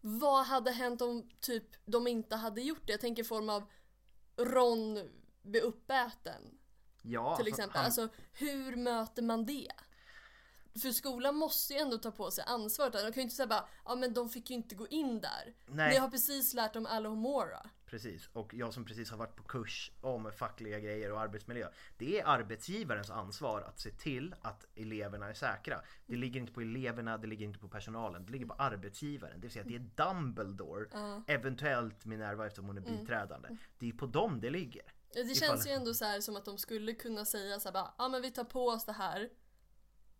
Vad 0.00 0.46
hade 0.46 0.70
hänt 0.70 1.02
om 1.02 1.30
typ 1.40 1.64
de 1.84 2.06
inte 2.06 2.36
hade 2.36 2.60
gjort 2.62 2.86
det? 2.86 2.92
Jag 2.92 3.00
tänker 3.00 3.22
i 3.22 3.26
form 3.26 3.48
av 3.48 3.62
Ron 4.36 5.10
blir 5.42 5.62
uppäten 5.62 6.42
Ja, 7.02 7.36
till 7.36 7.42
alltså, 7.46 7.48
exempel. 7.48 7.76
han- 7.76 7.84
Alltså 7.84 8.08
hur 8.32 8.76
möter 8.76 9.22
man 9.22 9.46
det? 9.46 9.68
För 10.82 10.90
skolan 10.90 11.36
måste 11.36 11.72
ju 11.72 11.78
ändå 11.78 11.98
ta 11.98 12.10
på 12.10 12.30
sig 12.30 12.44
ansvaret. 12.46 12.92
De 12.92 12.98
kan 13.00 13.12
ju 13.12 13.22
inte 13.22 13.34
säga 13.34 13.46
bara, 13.46 13.68
ja 13.84 13.94
men 13.94 14.14
de 14.14 14.28
fick 14.28 14.50
ju 14.50 14.56
inte 14.56 14.74
gå 14.74 14.88
in 14.88 15.20
där. 15.20 15.54
Nej. 15.66 15.90
Ni 15.90 15.96
har 15.96 16.08
precis 16.10 16.54
lärt 16.54 16.72
dem 16.74 16.86
Alohomora. 16.86 17.70
Precis, 17.86 18.28
och 18.32 18.54
jag 18.54 18.74
som 18.74 18.84
precis 18.84 19.10
har 19.10 19.18
varit 19.18 19.36
på 19.36 19.42
kurs 19.42 19.90
om 20.00 20.32
fackliga 20.32 20.80
grejer 20.80 21.12
och 21.12 21.20
arbetsmiljö. 21.20 21.68
Det 21.98 22.20
är 22.20 22.26
arbetsgivarens 22.26 23.10
ansvar 23.10 23.60
att 23.62 23.80
se 23.80 23.90
till 23.90 24.34
att 24.42 24.64
eleverna 24.74 25.28
är 25.28 25.34
säkra. 25.34 25.80
Det 26.06 26.16
ligger 26.16 26.40
inte 26.40 26.52
på 26.52 26.60
eleverna, 26.60 27.18
det 27.18 27.26
ligger 27.26 27.46
inte 27.46 27.58
på 27.58 27.68
personalen, 27.68 28.26
det 28.26 28.32
ligger 28.32 28.46
på 28.46 28.54
arbetsgivaren. 28.54 29.34
Det 29.40 29.42
vill 29.42 29.50
säga 29.50 29.62
att 29.62 29.68
det 29.68 30.04
är 30.04 30.12
Dumbledore, 30.14 30.86
eventuellt 31.26 32.04
Minerva 32.04 32.46
eftersom 32.46 32.66
hon 32.66 32.76
är 32.76 32.80
biträdande. 32.80 33.48
Det 33.78 33.88
är 33.88 33.92
på 33.92 34.06
dem 34.06 34.40
det 34.40 34.50
ligger. 34.50 34.82
Det 35.12 35.20
Ifall- 35.20 35.34
känns 35.34 35.66
ju 35.66 35.70
ändå 35.70 35.94
så 35.94 36.04
här 36.04 36.20
som 36.20 36.36
att 36.36 36.44
de 36.44 36.58
skulle 36.58 36.92
kunna 36.94 37.24
säga 37.24 37.60
så 37.60 37.68
här 37.68 37.72
bara, 37.72 37.94
ja 37.98 38.08
men 38.08 38.22
vi 38.22 38.30
tar 38.30 38.44
på 38.44 38.66
oss 38.68 38.84
det 38.84 38.92
här. 38.92 39.30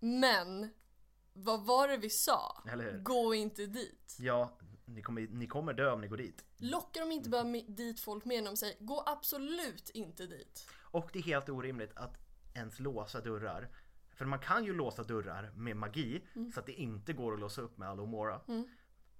Men, 0.00 0.68
vad 1.32 1.66
var 1.66 1.88
det 1.88 1.96
vi 1.96 2.10
sa? 2.10 2.62
Gå 3.02 3.34
inte 3.34 3.66
dit. 3.66 4.16
Ja, 4.18 4.58
ni 4.84 5.02
kommer, 5.02 5.20
ni 5.20 5.46
kommer 5.46 5.72
dö 5.72 5.92
om 5.92 6.00
ni 6.00 6.08
går 6.08 6.16
dit. 6.16 6.44
Lockar 6.56 7.00
de 7.00 7.12
inte 7.12 7.30
bara 7.30 7.44
dit 7.68 8.00
folk 8.00 8.26
än 8.26 8.44
de 8.44 8.56
säger, 8.56 8.76
gå 8.84 9.02
absolut 9.06 9.90
inte 9.90 10.26
dit. 10.26 10.66
Och 10.80 11.10
det 11.12 11.18
är 11.18 11.22
helt 11.22 11.48
orimligt 11.48 11.96
att 11.96 12.18
ens 12.54 12.80
låsa 12.80 13.20
dörrar. 13.20 13.68
För 14.14 14.24
man 14.24 14.38
kan 14.38 14.64
ju 14.64 14.74
låsa 14.74 15.02
dörrar 15.02 15.50
med 15.56 15.76
magi 15.76 16.22
så 16.54 16.60
att 16.60 16.66
det 16.66 16.72
inte 16.72 17.12
går 17.12 17.34
att 17.34 17.40
låsa 17.40 17.60
upp 17.62 17.78
med 17.78 17.88
Alomora. 17.88 18.40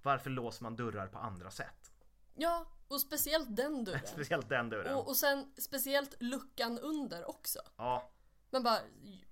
Varför 0.03 0.29
låser 0.29 0.63
man 0.63 0.75
dörrar 0.75 1.07
på 1.07 1.17
andra 1.19 1.51
sätt? 1.51 1.91
Ja, 2.35 2.65
och 2.87 3.01
speciellt 3.01 3.55
den 3.55 3.83
dörren. 3.83 4.01
Speciellt 4.07 4.49
den 4.49 4.69
dörren. 4.69 4.95
Och, 4.95 5.07
och 5.07 5.15
sen 5.17 5.53
speciellt 5.57 6.15
luckan 6.21 6.79
under 6.79 7.29
också. 7.29 7.59
Ja, 7.77 8.11
Men 8.49 8.63
bara, 8.63 8.79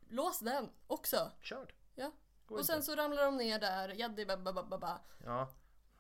lås 0.10 0.40
den 0.40 0.70
också. 0.88 1.32
körd. 1.42 1.74
Ja. 1.96 2.12
Och 2.48 2.66
sen 2.66 2.84
så 2.84 2.96
ramlar 2.96 3.24
de 3.26 3.38
ner 3.38 3.60
där, 3.60 3.90
jaddi 3.90 4.26
babba. 4.26 5.02
Ja, 5.26 5.50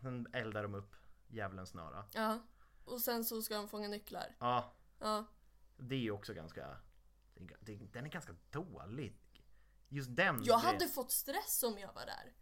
sen 0.01 0.27
eldar 0.33 0.63
de 0.63 0.75
upp 0.75 0.95
djävulens 1.27 1.69
snara. 1.69 2.05
Ja. 2.13 2.39
Och 2.85 3.01
sen 3.01 3.25
så 3.25 3.41
ska 3.41 3.55
de 3.55 3.67
fånga 3.69 3.87
nycklar. 3.87 4.35
Ja, 4.39 4.73
Ja. 4.99 5.25
det 5.77 5.95
är 5.95 5.99
ju 5.99 6.11
också 6.11 6.33
ganska... 6.33 6.77
Den 7.91 8.05
är 8.05 8.09
ganska 8.09 8.35
dålig. 8.49 9.17
Just 9.89 10.15
den 10.15 10.25
Jag 10.43 10.61
grejen. 10.61 10.73
hade 10.75 10.87
fått 10.87 11.11
stress 11.11 11.63
om 11.63 11.77
jag 11.79 11.93
var 11.93 12.05
där. 12.05 12.33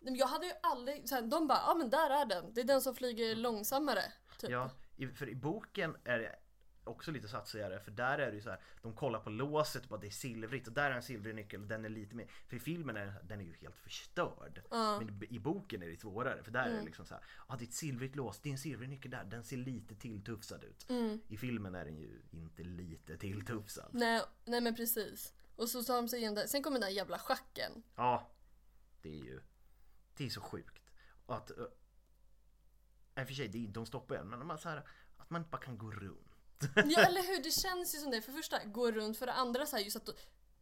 Jag 0.00 0.26
hade 0.26 0.46
ju 0.46 0.52
aldrig, 0.62 1.10
här, 1.10 1.22
de 1.22 1.46
bara, 1.46 1.58
ja 1.58 1.74
men 1.74 1.90
där 1.90 2.10
är 2.10 2.26
den. 2.26 2.54
Det 2.54 2.60
är 2.60 2.64
den 2.64 2.82
som 2.82 2.94
flyger 2.94 3.36
långsammare. 3.36 4.02
Typ. 4.38 4.50
Ja, 4.50 4.70
för 5.14 5.28
i 5.28 5.34
boken 5.34 5.96
är 6.04 6.18
det 6.18 6.36
också 6.84 7.10
lite 7.10 7.28
satsigare 7.28 7.80
för 7.80 7.90
där 7.90 8.18
är 8.18 8.30
det 8.30 8.34
ju 8.34 8.42
så 8.42 8.50
här, 8.50 8.60
de 8.82 8.94
kollar 8.94 9.20
på 9.20 9.30
låset 9.30 9.82
och 9.82 9.88
bara 9.88 10.00
det 10.00 10.06
är 10.06 10.10
silvrigt 10.10 10.66
och 10.68 10.72
där 10.72 10.90
är 10.90 10.94
en 10.94 11.02
silvrig 11.02 11.34
nyckel 11.34 11.62
och 11.62 11.66
den 11.66 11.84
är 11.84 11.88
lite 11.88 12.14
mer, 12.14 12.30
för 12.48 12.56
i 12.56 12.60
filmen 12.60 12.96
är 12.96 13.06
den, 13.06 13.14
den 13.22 13.40
är 13.40 13.44
ju 13.44 13.54
helt 13.54 13.76
förstörd. 13.76 14.62
Men 14.70 15.22
i, 15.30 15.38
boken 15.38 15.82
är 15.82 15.88
det 15.88 16.00
svårare 16.00 16.42
för 16.42 16.50
där 16.50 16.66
är 16.66 16.74
det 16.74 16.82
liksom 16.82 17.06
så 17.06 17.14
här, 17.14 17.24
ja 17.48 17.56
det 17.58 17.64
är 17.64 17.66
ett 17.66 17.74
silvrigt 17.74 18.16
lås, 18.16 18.40
det 18.40 18.48
är 18.48 18.52
en 18.52 18.58
silvrig 18.58 18.88
nyckel 18.88 19.10
där, 19.10 19.24
den 19.24 19.44
ser 19.44 19.56
lite 19.56 19.94
tilltufsad 19.94 20.64
ut. 20.64 20.86
I 21.28 21.36
filmen 21.36 21.74
är 21.74 21.84
den 21.84 21.96
ju 21.96 22.22
inte 22.30 22.62
lite 22.62 23.16
tilltufsad. 23.16 23.90
Nej, 23.92 24.22
nej 24.44 24.60
men 24.60 24.74
precis. 24.74 25.32
Och 25.56 25.68
så 25.68 25.82
tar 25.82 25.96
de 25.96 26.08
sig 26.08 26.18
igen 26.18 26.34
där. 26.34 26.46
Sen 26.46 26.62
kommer 26.62 26.80
den 26.80 26.88
där 26.88 26.96
jävla 26.96 27.18
schacken. 27.18 27.82
Ja, 27.96 28.30
det 29.02 29.08
är 29.08 29.24
ju, 29.24 29.40
det 30.18 30.26
är 30.26 30.30
så 30.30 30.40
sjukt. 30.40 30.82
Att, 31.26 31.50
uh, 31.50 31.66
i 33.16 33.22
och 33.22 33.26
för 33.26 33.34
sig, 33.34 33.48
de 33.48 33.86
stoppar 33.86 34.14
ju 34.14 34.20
en, 34.20 34.28
men 34.28 34.46
man, 34.46 34.58
så 34.58 34.68
här, 34.68 34.88
att 35.16 35.30
man 35.30 35.40
inte 35.40 35.50
bara 35.50 35.62
kan 35.62 35.78
gå 35.78 35.90
runt. 35.90 36.28
Ja 36.74 37.00
eller 37.06 37.22
hur, 37.22 37.42
det 37.42 37.50
känns 37.50 37.94
ju 37.94 37.98
som 37.98 38.10
det. 38.10 38.22
För 38.22 38.32
det 38.32 38.38
första, 38.38 38.64
gå 38.64 38.90
runt. 38.90 39.18
För 39.18 39.26
det 39.26 39.32
andra 39.32 39.66
så 39.66 39.76
här, 39.76 39.84
just 39.84 39.96
att 39.96 40.08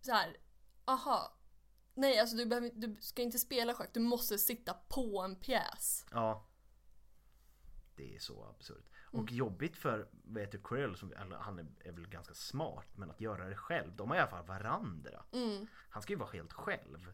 så 0.01 0.12
här, 0.12 0.37
aha. 0.85 1.37
Nej 1.95 2.19
alltså 2.19 2.37
du, 2.37 2.47
behöver, 2.47 2.70
du 2.74 2.97
ska 3.01 3.23
inte 3.23 3.39
spela 3.39 3.74
schack, 3.74 3.91
du 3.95 4.01
måste 4.01 4.39
sitta 4.39 4.74
på 4.74 5.23
en 5.23 5.37
pjäs. 5.37 6.07
Ja. 6.11 6.47
Det 7.97 8.16
är 8.16 8.19
så 8.19 8.45
absurt. 8.45 8.91
Och 9.11 9.19
Mm. 9.20 9.35
jobbigt 9.35 9.77
för, 9.77 10.09
vad 10.24 10.43
heter 10.43 10.59
Quirrell, 10.59 10.97
som, 10.97 11.12
han 11.41 11.59
är, 11.59 11.66
är 11.89 11.93
väl 11.93 12.07
ganska 12.09 12.35
smart, 12.35 12.87
men 12.97 13.11
att 13.11 13.20
göra 13.20 13.49
det 13.49 13.57
själv. 13.57 13.97
De 13.97 14.09
har 14.11 14.16
i 14.16 14.20
alla 14.20 14.31
fall 14.31 14.47
varandra. 14.47 15.23
Mm. 15.33 15.66
Han 15.91 16.03
ska 16.03 16.12
ju 16.12 16.19
vara 16.19 16.31
helt 16.31 16.53
själv. 16.53 17.12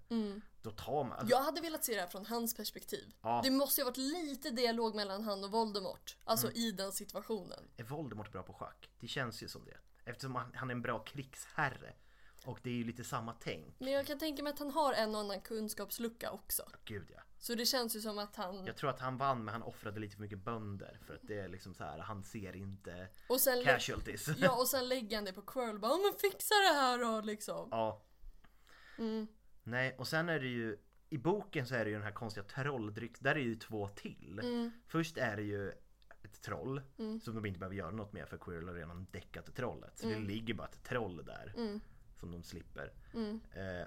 Då 0.62 0.70
tar 0.70 1.04
man... 1.04 1.12
Alltså, 1.12 1.30
Jag 1.36 1.42
hade 1.42 1.60
velat 1.60 1.84
se 1.84 1.94
det 1.94 2.00
här 2.00 2.08
från 2.08 2.26
hans 2.26 2.54
perspektiv. 2.56 3.14
Ja. 3.22 3.40
Det 3.44 3.50
måste 3.50 3.80
ju 3.80 3.84
ha 3.84 3.90
varit 3.90 3.96
lite 3.96 4.50
dialog 4.50 4.94
mellan 4.94 5.22
han 5.24 5.44
och 5.44 5.50
Voldemort. 5.50 6.16
Alltså 6.24 6.46
Mm. 6.46 6.56
i 6.58 6.72
den 6.72 6.92
situationen. 6.92 7.64
Är 7.76 7.84
Voldemort 7.84 8.32
bra 8.32 8.42
på 8.42 8.52
schack? 8.52 8.90
Det 9.00 9.08
känns 9.08 9.42
ju 9.42 9.48
som 9.48 9.64
det. 9.64 9.78
Eftersom 10.04 10.34
han, 10.34 10.52
han 10.54 10.70
är 10.70 10.74
en 10.74 10.82
bra 10.82 10.98
krigsherre. 10.98 11.94
Och 12.44 12.58
det 12.62 12.70
är 12.70 12.74
ju 12.74 12.84
lite 12.84 13.04
samma 13.04 13.32
tänk. 13.40 13.74
Men 13.80 13.92
jag 13.92 14.06
kan 14.06 14.18
tänka 14.18 14.42
mig 14.42 14.52
att 14.52 14.58
han 14.58 14.70
har 14.70 14.92
en 14.92 15.14
och 15.14 15.20
annan 15.20 15.40
kunskapslucka 15.40 16.30
också. 16.30 16.62
Gud 16.84 17.06
ja. 17.14 17.20
Så 17.42 17.54
det 17.54 17.66
känns 17.66 17.96
ju 17.96 18.00
som 18.00 18.18
att 18.18 18.36
han... 18.36 18.66
Jag 18.66 18.76
tror 18.76 18.90
att 18.90 19.00
han 19.00 19.16
vann 19.16 19.44
men 19.44 19.52
han 19.52 19.62
offrade 19.62 20.00
lite 20.00 20.14
för 20.16 20.22
mycket 20.22 20.38
bönder. 20.38 20.98
För 21.06 21.14
att 21.14 21.20
det 21.22 21.38
är 21.40 21.48
liksom 21.48 21.74
så 21.74 21.84
här, 21.84 21.98
han 21.98 22.22
ser 22.22 22.56
inte 22.56 23.08
Och 23.28 23.40
sen, 23.40 23.64
casualties. 23.64 24.28
ja, 24.38 24.56
och 24.60 24.68
sen 24.68 24.88
lägger 24.88 25.16
han 25.16 25.24
det 25.24 25.32
på 25.32 25.42
Quirrell 25.42 25.78
bara, 25.78 25.92
"Ja, 25.92 25.98
men 25.98 26.30
fixa 26.30 26.54
det 26.54 26.74
här 26.80 26.98
då 26.98 27.20
liksom. 27.20 27.68
Ja. 27.70 28.02
Nej, 29.64 29.96
och 29.98 30.08
sen 30.08 30.28
är 30.28 30.40
det 30.40 30.46
ju 30.48 30.76
i 31.10 31.18
boken 31.18 31.66
så 31.66 31.74
är 31.74 31.84
det 31.84 31.90
ju 31.90 31.96
den 31.96 32.04
här 32.04 32.12
konstiga 32.12 32.44
trolldrycks, 32.44 33.20
där 33.20 33.34
är 33.34 33.40
ju 33.40 33.56
två 33.56 33.88
till. 33.88 34.40
Först 34.86 35.16
är 35.18 35.36
det 35.36 35.42
ju 35.42 35.68
ett 36.22 36.42
troll 36.42 36.82
som 37.22 37.34
de 37.34 37.46
inte 37.46 37.58
behöver 37.58 37.76
göra 37.76 37.90
något 37.90 38.12
med 38.12 38.28
för 38.28 38.38
Quirrell 38.38 38.68
har 38.68 38.74
redan 38.74 39.06
däckat 39.10 39.54
trollet. 39.56 39.98
Så 39.98 40.06
det 40.06 40.18
ligger 40.18 40.54
bara 40.54 40.68
ett 40.68 40.82
troll 40.84 41.24
där 41.24 41.52
som 42.20 42.30
de 42.32 42.42
slipper. 42.42 42.92
Eh, 43.52 43.86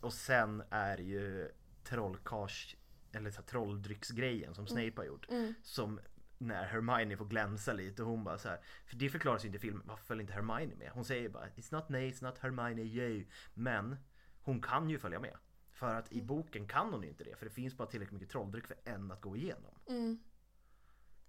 och 0.00 0.12
sen 0.12 0.62
är 0.70 0.96
det 0.96 1.02
ju 1.02 1.50
trollkars 1.84 2.76
eller 3.12 3.30
så 3.30 3.36
här, 3.40 3.46
trolldrycksgrejen 3.46 4.54
som 4.54 4.66
Snape 4.66 4.92
har 4.96 5.04
gjort. 5.04 5.26
Som 5.62 6.00
när 6.38 6.64
Hermione 6.66 7.16
får 7.16 7.24
glänsa 7.24 7.72
lite 7.72 8.02
och 8.02 8.08
hon 8.08 8.24
bara 8.24 8.38
så 8.38 8.48
här, 8.48 8.60
För 8.86 8.96
det 8.96 9.10
förklaras 9.10 9.44
ju 9.44 9.46
inte 9.46 9.56
i 9.56 9.60
filmen, 9.60 9.82
varför 9.86 10.04
följer 10.04 10.20
inte 10.22 10.32
Hermione 10.32 10.74
med? 10.74 10.90
Hon 10.94 11.04
säger 11.04 11.28
bara 11.28 11.48
It's 11.48 11.74
not 11.74 11.88
Nate, 11.88 12.04
it's 12.04 12.24
not 12.24 12.38
Hermione, 12.38 12.82
yay. 12.82 13.26
Men 13.54 13.96
hon 14.42 14.60
kan 14.60 14.90
ju 14.90 14.98
följa 14.98 15.20
med. 15.20 15.36
För 15.70 15.94
att 15.94 16.12
i 16.12 16.22
boken 16.22 16.68
kan 16.68 16.92
hon 16.92 17.02
ju 17.02 17.08
inte 17.08 17.24
det, 17.24 17.36
för 17.36 17.44
det 17.46 17.50
finns 17.52 17.76
bara 17.76 17.88
tillräckligt 17.88 18.14
mycket 18.20 18.30
trolldryck 18.30 18.66
för 18.66 18.76
en 18.84 19.10
att 19.10 19.20
gå 19.20 19.36
igenom. 19.36 19.74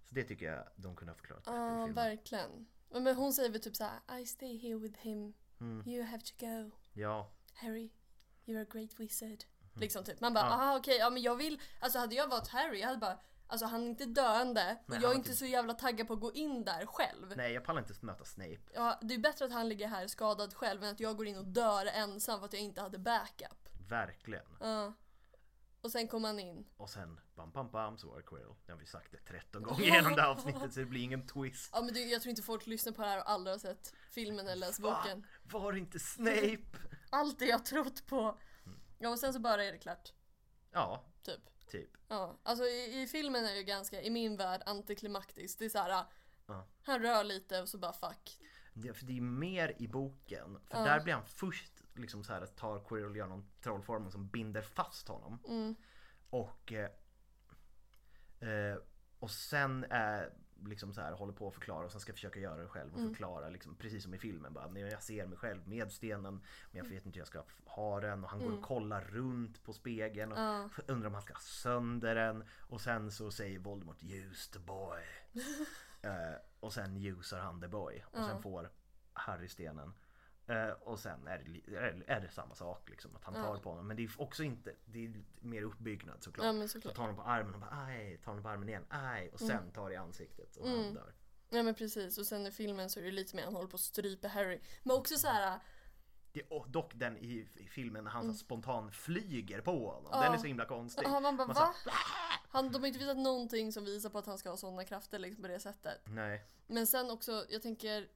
Så 0.04 0.14
det 0.14 0.22
tycker 0.24 0.46
jag 0.52 0.64
de 0.76 0.96
kunde 0.96 1.12
ha 1.12 1.16
förklarat 1.16 1.44
bättre 1.44 1.56
i 1.56 1.60
Ja, 1.60 1.86
filmen. 1.86 1.94
verkligen. 1.94 2.66
Men 2.90 3.16
hon 3.16 3.32
säger 3.32 3.50
väl 3.50 3.60
typ 3.60 3.76
så 3.76 3.84
här: 3.84 4.18
I 4.20 4.26
stay 4.26 4.58
here 4.58 4.78
with 4.78 4.98
him. 5.00 5.32
Mm. 5.60 5.88
You 5.88 6.04
have 6.04 6.22
to 6.22 6.46
go. 6.46 6.70
Ja, 6.92 7.30
Harry, 7.54 7.90
you're 8.44 8.62
a 8.62 8.66
great 8.70 9.00
wizard. 9.00 9.44
Mm. 9.80 9.86
Liksom 9.86 10.04
typ. 10.04 10.20
Man 10.20 10.34
bara, 10.34 10.44
aha 10.44 10.76
okej, 10.76 10.96
ja 10.98 11.10
men 11.10 11.22
jag 11.22 11.36
vill, 11.36 11.60
alltså 11.80 11.98
hade 11.98 12.14
jag 12.14 12.28
varit 12.28 12.48
Harry, 12.48 12.80
jag 12.80 12.86
hade 12.86 12.98
bara, 12.98 13.18
alltså 13.46 13.66
han 13.66 13.82
är 13.82 13.86
inte 13.86 14.04
döende 14.06 14.78
och 14.88 14.94
jag 14.94 15.10
är 15.10 15.14
inte 15.14 15.28
typ- 15.28 15.38
så 15.38 15.46
jävla 15.46 15.74
taggad 15.74 16.06
på 16.06 16.12
att 16.12 16.20
gå 16.20 16.32
in 16.32 16.64
där 16.64 16.86
själv. 16.86 17.32
nej 17.36 17.52
jag 17.52 17.64
pallar 17.64 17.80
inte 17.80 18.06
möta 18.06 18.24
Snape. 18.24 18.60
Ja, 18.74 18.98
det 19.02 19.14
är 19.14 19.18
bättre 19.18 19.44
att 19.44 19.52
han 19.52 19.68
ligger 19.68 19.88
här 19.88 20.06
skadad 20.06 20.54
själv 20.54 20.84
än 20.84 20.90
att 20.90 21.00
jag 21.00 21.16
går 21.16 21.26
in 21.26 21.36
och 21.36 21.46
dör 21.46 21.86
ensam 21.86 22.38
för 22.38 22.46
att 22.46 22.52
jag 22.52 22.62
inte 22.62 22.80
hade 22.80 22.98
backup. 22.98 23.68
Verkligen. 23.88 24.46
Ja. 24.60 24.92
Och 25.82 25.92
sen 25.92 26.08
kom 26.08 26.24
han 26.24 26.38
in. 26.38 26.66
Och 26.76 26.90
sen 26.90 27.20
bam 27.34 27.50
bam 27.50 27.70
bam 27.70 27.98
så 27.98 28.08
var 28.08 28.16
det 28.16 28.22
Quirrell. 28.22 28.54
Det 28.66 28.72
har 28.72 28.78
vi 28.78 28.86
sagt 28.86 29.12
det 29.12 29.18
13 29.18 29.62
gånger 29.62 29.84
genom 29.84 30.14
det 30.14 30.22
här 30.22 30.28
avsnittet 30.28 30.72
så 30.72 30.80
det 30.80 30.86
blir 30.86 31.02
ingen 31.02 31.26
twist. 31.26 31.70
Ja 31.72 31.82
men 31.82 31.94
det, 31.94 32.00
jag 32.00 32.22
tror 32.22 32.30
inte 32.30 32.42
folk 32.42 32.66
lyssnar 32.66 32.92
på 32.92 33.02
det 33.02 33.08
här 33.08 33.18
och 33.18 33.30
aldrig 33.30 33.54
har 33.54 33.58
sett 33.58 33.94
filmen 34.10 34.48
eller 34.48 34.66
läst 34.66 34.80
boken. 34.80 35.26
Va? 35.42 35.58
Var 35.58 35.72
inte 35.76 35.98
Snape? 35.98 36.58
Allt 37.10 37.38
det 37.38 37.44
jag 37.46 37.64
trott 37.64 38.06
på. 38.06 38.38
Ja 39.02 39.08
och 39.10 39.18
sen 39.18 39.32
så 39.32 39.38
bara 39.40 39.64
är 39.64 39.72
det 39.72 39.78
klart. 39.78 40.12
Ja, 40.70 41.04
Typ. 41.22 41.66
typ. 41.70 41.90
Ja, 42.08 42.38
alltså 42.42 42.64
i, 42.64 43.02
i 43.02 43.06
filmen 43.06 43.44
är 43.44 43.54
ju 43.54 43.62
ganska, 43.62 44.02
i 44.02 44.10
min 44.10 44.36
värld, 44.36 44.62
antiklimaktiskt. 44.66 45.58
Det 45.58 45.64
är 45.64 45.68
såhär, 45.68 46.04
Ja. 46.46 46.66
han 46.82 47.02
rör 47.02 47.24
lite 47.24 47.62
och 47.62 47.68
så 47.68 47.78
bara 47.78 47.92
fuck. 47.92 48.40
Det, 48.72 48.94
för 48.94 49.06
det 49.06 49.16
är 49.16 49.20
mer 49.20 49.74
i 49.78 49.88
boken. 49.88 50.58
För 50.70 50.84
där 50.84 51.00
blir 51.00 51.14
han 51.14 51.24
först 51.26 51.72
liksom 51.94 52.24
så 52.24 52.32
här 52.32 52.46
tar 52.46 52.84
Quirrell 52.84 53.10
och 53.10 53.16
gör 53.16 53.26
någon 53.26 53.50
trollformel 53.62 54.12
som 54.12 54.28
binder 54.28 54.62
fast 54.62 55.08
honom. 55.08 55.38
Och 56.30 56.72
eh, 56.72 56.90
eh, 58.40 58.76
och 59.18 59.30
sen 59.30 59.84
är 59.90 60.32
liksom 60.66 60.92
så 60.92 61.00
här 61.00 61.12
håller 61.12 61.32
på 61.32 61.48
att 61.48 61.54
förklara 61.54 61.84
och 61.84 61.92
sen 61.92 62.00
ska 62.00 62.12
försöka 62.12 62.40
göra 62.40 62.62
det 62.62 62.68
själv 62.68 62.94
och 62.94 63.00
förklara 63.00 63.48
liksom, 63.48 63.74
precis 63.76 64.02
som 64.02 64.14
i 64.14 64.18
filmen. 64.18 64.52
Bara, 64.52 64.66
"Nej, 64.68 64.82
jag 64.82 65.02
ser 65.02 65.26
mig 65.26 65.38
själv 65.38 65.68
med 65.68 65.92
stenen 65.92 66.34
men 66.70 66.84
jag 66.84 66.84
vet 66.84 67.06
inte 67.06 67.16
hur 67.16 67.20
jag 67.20 67.26
ska 67.26 67.42
ha 67.64 68.00
den. 68.00 68.24
Och 68.24 68.30
han 68.30 68.40
går 68.40 68.52
och 68.58 68.62
kollar 68.62 69.00
runt 69.00 69.64
på 69.64 69.72
spegeln 69.72 70.32
och 70.32 70.38
undrar 70.86 71.06
om 71.08 71.14
han 71.14 71.22
ska 71.22 71.32
ha 71.34 71.40
sönder 71.40 72.14
den. 72.14 72.44
Och 72.60 72.80
sen 72.80 73.10
så 73.12 73.30
säger 73.30 73.58
Voldemort 73.58 74.02
use 74.02 74.52
the 74.52 74.58
boy. 74.58 75.00
Eh, 76.02 76.34
och 76.60 76.72
sen 76.72 76.96
usar 76.96 77.38
han 77.38 77.60
the 77.60 77.68
boy. 77.68 78.04
Och 78.10 78.24
sen 78.24 78.42
får 78.42 78.70
Harry 79.12 79.48
stenen 79.48 79.92
Eh, 80.50 80.70
och 80.70 80.98
sen 80.98 81.26
är 81.26 81.62
det, 81.66 82.12
är, 82.12 82.20
det 82.20 82.30
samma 82.30 82.54
sak 82.54 82.90
liksom 82.90 83.16
att 83.16 83.24
han 83.24 83.34
tar 83.34 83.58
på 83.58 83.70
honom 83.70 83.86
men 83.86 83.96
det 83.96 84.04
är 84.04 84.20
också 84.20 84.42
inte, 84.42 84.74
det 84.84 85.04
är 85.04 85.12
mer 85.40 85.62
uppbyggnad 85.62 86.22
såklart. 86.22 86.54
Ja, 86.56 86.68
såklart. 86.68 86.94
Så 86.94 86.96
tar 86.96 87.02
honom 87.02 87.16
på 87.16 87.22
armen 87.22 87.54
och 87.54 87.60
bara 87.60 87.84
aj, 87.86 88.18
tar 88.18 88.30
honom 88.30 88.42
på 88.42 88.48
armen 88.48 88.68
igen, 88.68 88.84
aj 88.88 89.28
och 89.32 89.40
sen 89.40 89.72
tar 89.72 89.90
i 89.90 89.96
ansiktet 89.96 90.56
och 90.56 90.68
han 90.68 90.94
dör. 90.94 91.14
Ja 91.50 91.62
men 91.62 91.74
precis 91.74 92.18
och 92.18 92.26
sen 92.26 92.46
i 92.46 92.50
filmen 92.50 92.90
så 92.90 93.00
är 93.00 93.04
det 93.04 93.10
lite 93.10 93.36
mer 93.36 93.44
han 93.44 93.54
håller 93.54 93.68
på 93.68 93.74
att 93.74 93.80
strypa 93.80 94.28
Harry. 94.28 94.60
Men 94.82 94.96
också 94.96 95.16
så 95.16 95.28
här. 95.28 95.60
Det, 96.32 96.42
dock 96.66 96.92
den 96.94 97.16
i, 97.16 97.48
i 97.56 97.66
filmen 97.66 98.04
när 98.04 98.10
han 98.10 98.32
så 98.32 98.38
spontan 98.38 98.92
flyger 98.92 99.60
på 99.60 99.90
honom, 99.90 100.10
den 100.12 100.34
är 100.34 100.38
så 100.38 100.46
himla 100.46 100.64
konstig. 100.64 101.02
Ja, 101.06 101.20
man 101.20 101.36
bara 101.36 101.46
Man 101.46 101.56
va? 101.56 101.74
här, 101.86 102.40
Han, 102.48 102.72
de 102.72 102.78
har 102.78 102.86
inte 102.86 102.98
visat 102.98 103.16
någonting 103.16 103.72
som 103.72 103.84
visar 103.84 104.10
på 104.10 104.18
att 104.18 104.26
han 104.26 104.38
ska 104.38 104.50
ha 104.50 104.56
sådana 104.56 104.84
krafter 104.84 105.18
liksom 105.18 105.42
på 105.42 105.48
det 105.48 105.60
sättet. 105.60 106.00
Nej, 106.04 106.44
Men 106.66 106.86
sen 106.86 107.10
också, 107.10 107.44
jag 107.48 107.62
tänker 107.62 108.08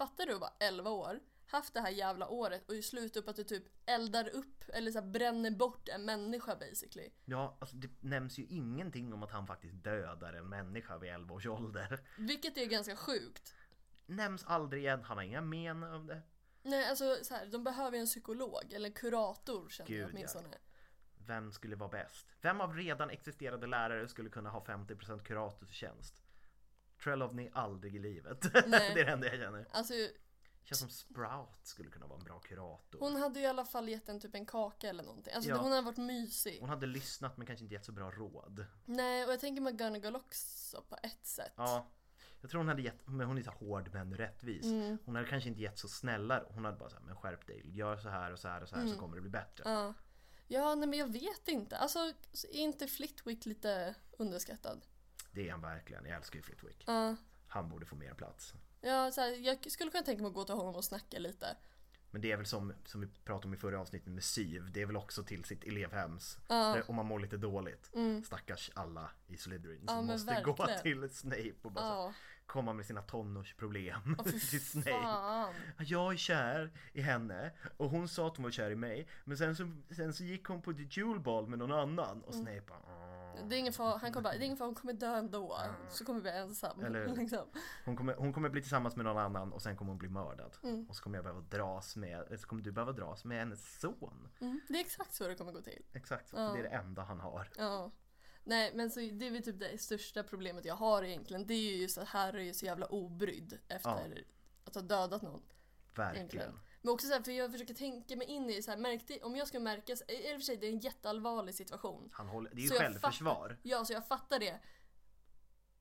Fattar 0.00 0.26
du 0.26 0.38
bara 0.38 0.52
11 0.58 0.90
år 0.90 1.20
Haft 1.50 1.74
det 1.74 1.80
här 1.80 1.90
jävla 1.90 2.28
året 2.28 2.68
och 2.68 2.74
i 2.74 2.82
slut 2.82 3.16
upp 3.16 3.28
att 3.28 3.36
du 3.36 3.44
typ 3.44 3.64
eldar 3.86 4.28
upp 4.28 4.64
eller 4.68 4.90
så 4.90 5.02
bränner 5.02 5.50
bort 5.50 5.88
en 5.88 6.04
människa 6.04 6.56
basically. 6.56 7.10
ja 7.24 7.56
alltså 7.60 7.76
det 7.76 7.90
nämns 8.00 8.38
ju 8.38 8.44
ingenting 8.44 9.12
om 9.12 9.22
att 9.22 9.30
han 9.30 9.46
faktiskt 9.46 9.74
dödar 9.84 10.32
en 10.32 10.48
människa 10.48 10.98
vid 10.98 11.10
11 11.10 11.34
års 11.34 11.46
ålder. 11.46 12.00
Vilket 12.18 12.58
är 12.58 12.66
ganska 12.66 12.96
sjukt. 12.96 13.54
Nämns 14.06 14.44
aldrig 14.44 14.82
igen, 14.82 15.02
han 15.02 15.16
har 15.16 15.24
inga 15.24 15.40
men 15.40 15.82
av 15.82 16.06
det. 16.06 16.22
Nej 16.62 16.88
alltså 16.88 17.16
så 17.22 17.34
här, 17.34 17.46
de 17.46 17.64
behöver 17.64 17.96
ju 17.96 18.00
en 18.00 18.06
psykolog 18.06 18.72
eller 18.72 18.88
en 18.88 18.94
kurator 18.94 19.68
känner 19.68 19.90
jag 19.90 19.98
Gud, 19.98 20.10
åtminstone. 20.10 20.48
Vem 21.26 21.52
skulle 21.52 21.76
vara 21.76 21.90
bäst? 21.90 22.26
Vem 22.40 22.60
av 22.60 22.74
redan 22.76 23.10
existerande 23.10 23.66
lärare 23.66 24.08
skulle 24.08 24.30
kunna 24.30 24.50
ha 24.50 24.64
50% 24.64 25.22
kuratorstjänst? 25.22 26.22
Trelawney 27.04 27.50
aldrig 27.52 27.96
i 27.96 27.98
livet. 27.98 28.40
Det 28.52 28.58
är 28.58 28.94
det 28.94 29.10
enda 29.10 29.26
jag 29.26 29.38
känner. 29.38 29.66
Alltså 29.70 29.94
Känns 30.64 30.80
som 30.80 30.88
Sprout 30.88 31.48
skulle 31.66 31.90
kunna 31.90 32.06
vara 32.06 32.18
en 32.18 32.24
bra 32.24 32.38
kurator. 32.38 32.98
hon 33.00 33.16
hade 33.16 33.38
ju 33.40 33.44
i 33.44 33.48
alla 33.48 33.64
fall 33.64 33.88
gett 33.88 34.08
en 34.08 34.20
typ 34.20 34.34
en 34.34 34.46
kaka 34.46 34.88
eller 34.88 35.02
någonting. 35.02 35.34
Alltså 35.34 35.50
Ja. 35.50 35.56
hon 35.56 35.70
hade 35.72 35.82
varit 35.82 35.96
mysig. 35.98 36.60
Hon 36.60 36.68
hade 36.68 36.86
lyssnat 36.86 37.36
men 37.36 37.46
kanske 37.46 37.64
inte 37.64 37.74
gett 37.74 37.84
så 37.84 37.92
bra 37.92 38.10
råd. 38.10 38.66
Nej 38.84 39.24
och 39.26 39.32
jag 39.32 39.40
tänker 39.40 39.62
McGonagall 39.62 40.16
också 40.16 40.82
på 40.82 40.96
ett 41.02 41.26
sätt. 41.26 41.52
Ja, 41.56 41.86
jag 42.40 42.50
tror 42.50 42.58
hon 42.58 42.68
hade 42.68 42.82
gett, 42.82 43.06
men 43.06 43.26
hon 43.26 43.38
är 43.38 43.42
så 43.42 43.50
hård 43.50 43.90
men 43.92 44.14
rättvis. 44.14 44.64
Mm. 44.64 44.98
Hon 45.04 45.14
hade 45.16 45.28
kanske 45.28 45.48
inte 45.48 45.60
gett 45.60 45.78
så 45.78 45.88
snälla 45.88 46.44
Hon 46.48 46.64
hade 46.64 46.76
bara 46.78 46.90
sagt 46.90 47.04
men 47.04 47.16
skärp 47.16 47.46
dig, 47.46 47.76
gör 47.76 47.96
så 47.96 48.08
här 48.08 48.32
och 48.32 48.38
så 48.38 48.48
här 48.48 48.62
och 48.62 48.68
så 48.68 48.76
här 48.76 48.86
så 48.86 48.96
kommer 48.98 49.14
det 49.16 49.20
bli 49.20 49.30
bättre. 49.30 49.64
Mm. 49.64 49.76
Ja. 49.78 49.94
Ja, 50.52 50.74
nej 50.74 50.88
men 50.88 50.98
jag 50.98 51.12
vet 51.12 51.48
inte. 51.48 51.76
Alltså, 51.76 51.98
är 51.98 52.60
inte 52.60 52.86
Flitwick 52.86 53.46
lite 53.46 53.94
underskattad? 54.10 54.86
Det 55.32 55.48
är 55.48 55.52
han 55.52 55.60
verkligen, 55.60 56.04
jag 56.04 56.16
älskar 56.16 56.36
ju 56.36 56.42
Flitwick. 56.42 56.84
Ja. 56.86 57.16
Han 57.48 57.68
borde 57.68 57.86
få 57.86 57.96
mer 57.96 58.14
plats. 58.14 58.54
Ja, 58.80 59.10
så 59.10 59.20
här, 59.20 59.46
jag 59.46 59.70
skulle 59.70 59.90
kunna 59.90 60.02
tänka 60.02 60.22
mig 60.22 60.28
att 60.28 60.34
gå 60.34 60.44
till 60.44 60.54
honom 60.54 60.74
och 60.74 60.84
snacka 60.84 61.18
lite. 61.18 61.56
Men 62.12 62.20
det 62.22 62.32
är 62.32 62.36
väl 62.36 62.46
som, 62.46 62.72
som 62.84 63.00
vi 63.00 63.06
pratade 63.24 63.46
om 63.48 63.54
i 63.54 63.56
förra 63.56 63.80
avsnittet 63.80 64.08
med 64.08 64.24
Syv, 64.24 64.72
det 64.72 64.82
är 64.82 64.86
väl 64.86 64.96
också 64.96 65.22
till 65.22 65.44
sitt 65.44 65.64
elevhems. 65.64 66.38
Där- 66.48 66.90
Om 66.90 66.96
man 66.96 67.06
mår 67.06 67.18
lite 67.18 67.36
dåligt. 67.36 67.90
Stackars 68.26 68.70
alla 68.74 69.10
i 69.26 69.36
Slytherin 69.36 69.78
som 69.86 69.88
Mm. 69.94 70.06
men 70.06 70.14
måste 70.14 70.42
gå 70.44 70.52
verkligen. 70.52 71.08
till 71.08 71.16
Snape 71.16 71.52
och 71.62 71.72
bara 71.72 71.80
så, 71.88 71.94
Ja. 71.94 72.12
komma 72.46 72.72
med 72.72 72.86
sina 72.86 73.02
tonårsproblem 73.02 74.16
fy 74.24 74.40
till 74.40 74.64
Snape. 74.66 74.90
fan. 74.90 75.54
Jag 75.78 76.12
är 76.12 76.16
kär 76.16 76.70
i 76.92 77.00
henne 77.00 77.50
och 77.76 77.90
hon 77.90 78.08
sa 78.08 78.26
att 78.26 78.36
hon 78.36 78.44
var 78.44 78.50
kär 78.50 78.70
i 78.70 78.76
mig 78.76 79.08
men 79.24 79.36
sen 79.38 79.56
så, 79.56 79.70
sen 79.96 80.14
så 80.14 80.24
gick 80.24 80.44
hon 80.44 80.62
på 80.62 80.72
The 80.72 80.86
Jewel 80.90 81.20
Ball 81.20 81.46
med 81.48 81.58
någon 81.58 81.72
annan 81.72 82.22
och 82.22 82.34
Snape 82.34 82.62
bara. 82.68 82.80
Det 83.48 83.56
är 83.56 83.58
ingen 83.58 83.72
fara, 83.72 83.98
han 83.98 84.12
kommer 84.12 84.24
bara, 84.24 84.34
det 84.34 84.44
är 84.44 84.46
ingen 84.46 84.56
fara, 84.56 84.66
hon 84.66 84.74
kommer 84.74 84.92
dö 84.92 85.16
ändå. 85.16 85.58
Så 85.90 86.04
kommer 86.04 86.20
vi 86.20 86.22
bli 86.22 86.30
ensam. 86.30 86.84
Eller 86.84 87.16
liksom. 87.16 87.46
hon, 87.84 87.96
kommer, 87.96 88.14
hon 88.14 88.32
kommer 88.32 88.48
bli 88.48 88.60
tillsammans 88.60 88.96
med 88.96 89.04
någon 89.04 89.18
annan 89.18 89.52
och 89.52 89.62
sen 89.62 89.76
kommer 89.76 89.90
hon 89.90 89.98
bli 89.98 90.08
mördad. 90.08 90.56
Mm. 90.62 90.86
Och 90.88 90.96
så 90.96 91.02
kommer 91.02 91.18
jag 91.18 91.24
behöva 91.24 91.40
dras 91.40 91.96
med, 91.96 92.40
så 92.40 92.46
kommer 92.46 92.62
du 92.62 92.72
behöva 92.72 92.92
dras 92.92 93.24
med 93.24 93.38
hennes 93.38 93.80
son. 93.80 94.28
Mm, 94.40 94.60
det 94.68 94.74
är 94.74 94.80
exakt 94.80 95.14
så 95.14 95.28
det 95.28 95.34
kommer 95.34 95.52
gå 95.52 95.62
till. 95.62 95.82
Exakt 95.92 96.28
så, 96.28 96.36
för 96.36 96.52
det 96.52 96.58
är 96.58 96.62
det 96.62 96.76
enda 96.76 97.02
han 97.02 97.20
har. 97.20 97.48
Ja. 97.58 97.90
Nej 98.44 98.72
men 98.74 98.90
så 98.90 99.00
det 99.00 99.26
är 99.26 99.30
väl 99.30 99.42
typ 99.42 99.58
det 99.58 99.80
största 99.80 100.22
problemet 100.22 100.64
jag 100.64 100.74
har 100.74 101.02
egentligen. 101.02 101.46
Det 101.46 101.54
är 101.54 101.70
ju 101.70 101.76
just 101.76 101.98
att 101.98 102.08
Harry 102.08 102.48
är 102.48 102.52
så 102.52 102.66
jävla 102.66 102.86
obrydd 102.86 103.58
efter 103.68 104.24
att 104.64 104.74
ha 104.74 104.82
dödat 104.82 105.22
någon. 105.22 105.42
Verkligen. 105.94 106.16
Egentligen. 106.16 106.60
Men 106.82 106.92
också 106.94 107.06
så 107.06 107.12
här, 107.12 107.22
för 107.22 107.32
jag 107.32 107.52
försöker 107.52 107.74
tänka 107.74 108.16
mig 108.16 108.26
in 108.26 108.50
i 108.50 108.62
så 108.62 108.70
här, 108.70 108.78
märkte, 108.78 109.18
om 109.22 109.36
jag 109.36 109.48
skulle 109.48 109.64
märka, 109.64 109.92
i 109.92 109.96
och 109.96 110.00
för 110.08 110.40
sig 110.40 110.56
det 110.56 110.66
är 110.66 110.70
en 110.72 110.78
jätteallvarlig 110.78 111.54
situation. 111.54 112.08
Han 112.12 112.28
håller, 112.28 112.50
det 112.50 112.60
är 112.60 112.62
ju 112.62 112.68
Så 112.68 112.74
självförsvar. 112.74 113.48
Fattar, 113.48 113.58
ja, 113.62 113.84
så 113.84 113.92
jag 113.92 114.06
fattar 114.08 114.38
det. 114.38 114.60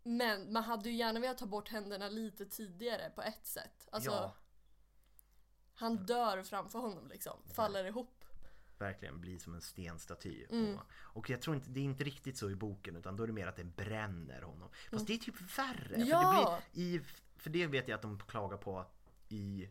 Men 0.04 0.54
man 0.54 0.64
hade 0.64 0.90
ju 0.90 0.96
gärna 0.96 1.20
velat 1.20 1.38
ta 1.38 1.46
bort 1.46 1.70
händerna 1.70 2.10
lite 2.10 2.46
tidigare 2.46 3.10
på 3.16 3.22
ett 3.22 3.46
sätt. 3.48 3.88
Alltså, 3.92 4.12
Ja. 4.12 4.36
han 5.74 6.06
dör 6.06 6.44
framför 6.44 6.80
honom 6.80 7.08
liksom. 7.08 7.40
Faller 7.54 7.86
ihop. 7.86 8.26
verkligen 8.78 9.22
bli 9.22 9.40
som 9.40 9.54
en 9.54 9.62
stenstaty. 9.62 10.46
Mm. 10.50 10.80
Och, 10.92 11.30
jag 11.30 11.42
tror 11.42 11.56
inte, 11.56 11.70
det 11.70 11.80
är 11.80 11.84
inte 11.84 12.04
riktigt 12.04 12.38
så 12.38 12.50
i 12.50 12.56
boken 12.56 12.96
utan 12.96 13.16
då 13.16 13.24
är 13.24 13.28
det 13.28 13.34
mer 13.34 13.48
att 13.48 13.56
det 13.56 13.64
bränner 13.64 14.42
honom. 14.42 14.70
Fast 14.92 15.08
det 15.08 15.14
är 15.14 15.18
typ 15.18 15.58
värre. 15.60 15.96
Mm. 15.96 16.08
Ja! 16.08 16.22
För, 16.22 16.36
det 16.36 16.62
blir 16.74 16.84
i, 16.86 17.02
för 17.38 17.50
det 17.50 17.68
vet 17.68 17.88
jag 17.88 17.96
att 17.96 18.02
de 18.02 18.20
klagar 18.20 18.58
på 18.58 18.86
i 19.30 19.70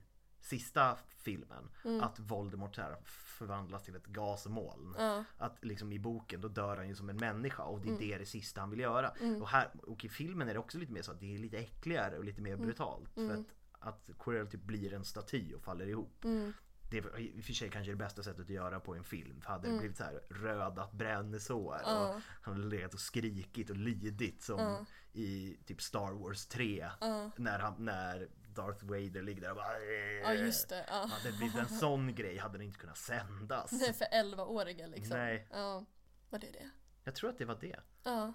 sista 0.49 0.97
filmen. 1.09 1.69
Mm. 1.85 2.01
Att 2.01 2.19
Voldemort 2.19 2.77
här 2.77 2.97
förvandlas 3.05 3.83
till 3.83 3.97
ett 3.97 4.07
gasmoln. 4.07 4.95
Att 5.39 5.65
liksom 5.65 5.93
i 5.93 5.99
boken 5.99 6.41
då 6.41 6.49
dör 6.49 6.77
han 6.77 6.89
ju 6.89 6.95
som 6.95 7.09
en 7.11 7.17
människa 7.17 7.63
och 7.63 7.79
Mm. 7.83 7.99
det 7.99 8.05
är 8.05 8.13
det, 8.13 8.19
det 8.19 8.27
sista 8.27 8.61
han 8.61 8.71
vill 8.71 8.81
göra. 8.81 9.13
Och, 9.43 9.49
här, 9.49 9.69
och 9.83 10.05
i 10.05 10.09
filmen 10.09 10.49
är 10.49 10.53
det 10.55 10.61
också 10.61 10.79
lite 10.79 10.93
mer 10.93 11.03
så 11.03 11.13
att 11.13 11.21
det 11.21 11.35
är 11.35 11.39
lite 11.39 11.59
äckligare 11.59 12.19
och 12.19 12.25
lite 12.25 12.41
mer 12.43 12.53
Mm. 12.55 12.65
brutalt. 12.67 13.15
För 13.15 13.31
att, 13.35 13.47
att 13.81 14.11
Quirrell 14.19 14.47
typ 14.47 14.63
blir 14.63 14.95
en 14.95 15.05
staty 15.05 15.55
och 15.55 15.63
faller 15.63 15.87
ihop. 15.87 16.25
Mm. 16.25 16.53
Det 16.91 16.99
är 16.99 17.19
i 17.19 17.41
och 17.41 17.45
för 17.45 17.53
sig 17.53 17.71
kanske 17.71 17.93
det 17.93 17.97
bästa 17.97 18.23
sättet 18.23 18.45
att 18.45 18.51
göra 18.51 18.81
på 18.81 18.95
en 18.95 19.05
film. 19.05 19.41
För 19.41 19.49
hade 19.51 19.67
Mm. 19.67 19.77
det 19.77 19.81
blivit 19.81 19.97
så 19.97 20.05
här 20.05 20.21
röda 20.31 20.89
brännsår 20.93 21.75
och 21.85 22.21
han 22.43 22.55
hade 22.55 22.67
legat 22.67 22.95
och 22.95 23.01
skrikit 23.01 23.71
och 23.71 23.77
lidit 23.77 24.43
som 24.43 24.87
i 25.13 25.57
typ 25.67 25.83
Star 25.83 26.13
Wars 26.13 26.47
3. 26.47 26.89
När, 27.37 27.59
han, 27.59 27.75
när 27.79 28.29
Darth 28.59 28.85
Vader 28.85 29.23
ligger 29.23 29.41
där 29.43 29.51
och 29.51 29.57
bara 29.57 29.81
Ja 30.23 30.35
just 30.35 30.69
det. 30.69 30.85
Ja. 30.89 30.95
Hade 30.95 31.31
det 31.31 31.37
blivit 31.37 31.57
en 31.57 31.69
sån 31.69 32.15
grej 32.15 32.39
hade 32.39 32.59
den 32.59 32.67
inte 32.67 32.79
kunnat 32.79 32.99
sändas. 32.99 33.71
Det 33.71 33.87
är 33.87 33.93
för 33.93 34.05
11-åriga 34.05 34.87
liksom. 34.87 35.17
Nej. 35.19 35.49
Ja. 35.51 35.85
Var 36.31 36.39
det 36.39 36.51
det? 36.53 36.71
Jag 37.05 37.15
tror 37.15 37.31
att 37.31 37.39
det 37.39 37.45
var 37.45 37.59
det. 37.61 37.77
Ja. 38.03 38.33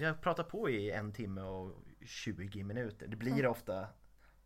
Jag 0.00 0.20
pratar 0.20 0.44
på 0.44 0.70
i 0.70 0.90
en 0.90 1.12
timme 1.12 1.42
och 1.42 1.82
20 2.06 2.64
minuter. 2.64 3.06
Det 3.06 3.16
blir 3.16 3.46
ofta 3.46 3.86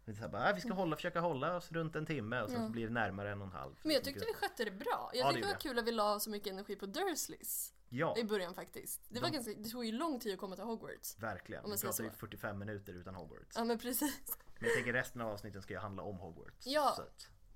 lite 0.05 0.17
så 0.19 0.25
här, 0.25 0.33
bara, 0.33 0.51
"Ah, 0.51 0.53
vi 0.55 0.61
ska 0.61 0.73
hålla, 0.73 0.97
försöka 0.97 1.21
hålla 1.21 1.57
oss 1.57 1.73
runt 1.73 1.97
en 1.97 2.07
timme 2.07 2.43
och 2.43 2.51
sen 2.51 2.67
så 2.67 2.73
blir 2.73 2.87
det 2.87 2.93
närmare 2.93 3.33
en 3.33 3.41
och 3.41 3.47
en 3.47 3.53
halv. 3.53 3.75
Men 3.83 3.91
jag 3.95 4.05
tyckte 4.05 4.25
vi 4.27 4.35
skötte 4.35 4.65
det 4.65 4.71
bra. 4.71 5.11
Jag 5.15 5.21
Ja, 5.21 5.29
det 5.29 5.35
tycker 5.35 5.49
det 5.49 5.53
var 5.55 5.61
kul 5.61 5.79
att 5.79 5.87
vi 5.87 5.93
la 5.93 6.21
så 6.21 6.31
mycket 6.31 6.53
energi 6.53 6.77
på 6.77 6.87
Dursleys. 6.87 7.74
Ja, 7.95 8.17
I 8.19 8.25
början 8.25 8.55
faktiskt. 8.55 9.01
Det, 9.09 9.21
var 9.21 9.29
ganska, 9.29 9.53
det 9.55 9.69
tog 9.69 9.85
ju 9.85 9.93
lång 9.93 10.21
tid 10.21 10.33
att 10.35 10.41
komma 10.41 10.55
till 10.57 10.65
Hogwarts. 10.65 11.19
verkligen. 11.19 11.65
Om 11.65 11.71
Vi 11.71 11.79
pratar 11.79 12.05
ju 12.05 12.11
så. 12.11 12.17
45 12.17 12.59
minuter 12.59 12.93
utan 12.93 13.15
Hogwarts. 13.15 13.57
Ja 13.57 13.65
men 13.65 13.79
precis. 13.79 14.39
Men 14.59 14.69
jag 14.69 14.75
tänker 14.77 14.93
resten 14.93 15.21
av 15.21 15.29
avsnitten 15.33 15.63
ska 15.63 15.73
ju 15.75 15.79
handla 15.81 16.03
om 16.03 16.17
Hogwarts. 16.19 16.67
Ja. 16.67 16.93
Så 16.97 17.03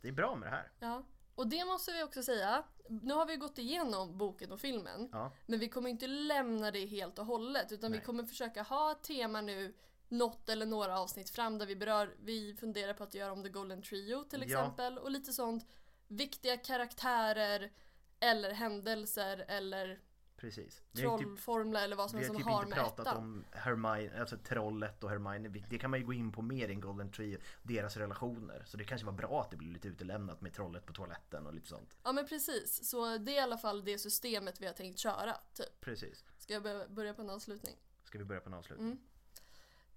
det 0.02 0.08
är 0.08 0.12
bra 0.12 0.34
med 0.36 0.46
det 0.48 0.50
här. 0.56 0.72
Ja. 0.80 1.02
Och 1.34 1.48
det 1.48 1.64
måste 1.64 1.92
vi 1.92 2.02
också 2.02 2.22
säga. 2.22 2.64
Nu 2.88 3.14
har 3.14 3.26
vi 3.26 3.36
gått 3.36 3.58
igenom 3.58 4.18
boken 4.18 4.52
och 4.52 4.60
filmen. 4.60 5.08
Ja. 5.12 5.32
Men 5.46 5.58
vi 5.58 5.68
kommer 5.68 5.90
inte 5.90 6.06
lämna 6.06 6.70
det 6.70 6.86
helt 6.86 7.18
och 7.18 7.26
hållet. 7.26 7.72
Utan 7.72 7.92
vi 7.92 7.96
Nej. 7.98 8.06
kommer 8.06 8.24
försöka 8.24 8.62
ha 8.62 8.92
ett 8.92 9.02
tema 9.02 9.40
nu. 9.40 9.74
Något 10.08 10.48
eller 10.48 10.66
några 10.66 11.00
avsnitt 11.00 11.30
fram 11.30 11.58
där 11.58 11.66
vi 11.66 11.76
berör. 11.76 12.16
Vi 12.20 12.54
funderar 12.54 12.94
på 12.94 13.04
att 13.04 13.14
göra 13.14 13.32
om 13.32 13.42
The 13.42 13.48
Golden 13.48 13.82
Trio 13.82 14.24
till 14.24 14.40
Ja. 14.40 14.46
exempel. 14.46 14.98
Och 14.98 15.10
lite 15.10 15.32
sånt. 15.32 15.66
Viktiga 16.08 16.56
karaktärer. 16.56 17.72
Eller 18.20 18.50
händelser. 18.52 19.44
Eller 19.48 20.00
Precis. 20.40 20.82
Vi 20.92 21.02
har 21.04 21.18
ju 21.20 21.36
typ, 21.36 21.48
eller 21.48 21.96
vad 21.96 22.10
som 22.10 22.18
vi 22.18 22.24
helst 22.24 22.34
har 22.34 22.40
som 22.42 22.50
typ 22.50 22.52
har 22.54 22.62
inte 22.62 22.68
med 22.76 22.78
pratat 22.84 23.06
ettan. 23.06 23.16
om 23.16 23.44
Hermione, 23.52 24.20
alltså 24.20 24.36
trollet 24.38 25.04
och 25.04 25.10
Hermione. 25.10 25.48
Det 25.48 25.78
kan 25.78 25.90
man 25.90 26.00
ju 26.00 26.06
gå 26.06 26.12
in 26.12 26.32
på 26.32 26.42
mer 26.42 26.68
i 26.68 26.72
en 26.72 26.80
Golden 26.80 27.10
Tree, 27.12 27.38
deras 27.62 27.96
relationer. 27.96 28.62
Så 28.66 28.76
det 28.76 28.84
kanske 28.84 29.06
var 29.06 29.12
bra 29.12 29.40
att 29.40 29.50
det 29.50 29.56
blev 29.56 29.72
lite 29.72 29.88
utelämnat 29.88 30.40
med 30.40 30.54
trollet 30.54 30.86
på 30.86 30.92
toaletten 30.92 31.46
och 31.46 31.54
lite 31.54 31.68
sånt. 31.68 31.96
Ja 32.04 32.12
men 32.12 32.26
precis. 32.26 32.88
Så 32.90 33.18
det 33.18 33.32
är 33.32 33.36
i 33.36 33.38
alla 33.38 33.58
fall 33.58 33.84
det 33.84 33.98
systemet 33.98 34.60
vi 34.60 34.66
har 34.66 34.72
tänkt 34.74 34.98
köra. 34.98 35.36
Typ. 35.54 35.80
Precis. 35.80 36.24
Ska 36.38 36.52
jag 36.54 36.62
börja- 36.90 37.14
på 37.14 37.22
en 37.22 37.30
avslutning? 37.30 37.76
Ska 38.04 38.18
vi 38.18 38.24
börja 38.24 38.40
på 38.40 38.48
en 38.48 38.54
avslutning? 38.54 38.98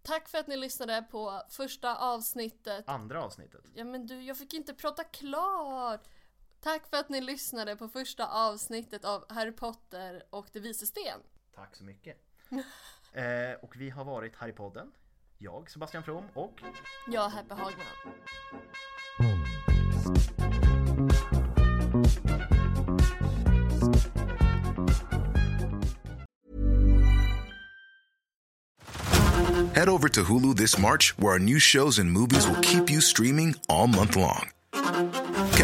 Tack 0.03 0.29
för 0.29 0.37
att 0.37 0.47
ni 0.47 0.57
lyssnade 0.57 1.01
på 1.11 1.41
första 1.49 1.97
avsnittet. 1.97 2.89
Andra 2.89 3.23
avsnittet. 3.23 3.61
Ja 3.73 3.83
men 3.83 4.07
du, 4.07 4.23
jag 4.23 4.37
fick 4.37 4.53
inte 4.53 4.73
prata 4.73 5.03
klart. 5.03 6.07
Tack 6.63 6.87
för 6.89 6.97
att 6.97 7.09
ni 7.09 7.21
lyssnade 7.21 7.75
på 7.75 7.87
första 7.87 8.27
avsnittet 8.27 9.05
av 9.05 9.25
Harry 9.29 9.51
Potter 9.51 10.23
och 10.29 10.47
Det 10.53 10.59
vises 10.59 10.89
sten. 10.89 11.19
Tack 11.55 11.75
så 11.75 11.83
mycket. 11.83 12.17
Eh, 13.13 13.53
och 13.61 13.75
vi 13.75 13.89
har 13.89 14.05
varit 14.05 14.35
här 14.35 14.47
i 14.47 14.51
podden. 14.51 14.91
Jag, 15.37 15.71
Sebastian 15.71 16.03
From 16.03 16.23
och 16.33 16.61
Jag, 17.07 17.29
Happy 17.29 17.53
Hagman. 17.53 17.85
Head 29.73 29.89
over 29.89 30.09
to 30.09 30.23
Hulu 30.23 30.55
this 30.55 30.77
March, 30.77 31.17
where 31.17 31.33
our 31.33 31.39
new 31.39 31.59
shows 31.59 31.99
and 31.99 32.11
movies 32.11 32.47
will 32.47 32.61
keep 32.61 32.89
you 32.89 33.01
streaming 33.01 33.55
all 33.67 33.87
month 33.87 34.15
long. 34.15 34.51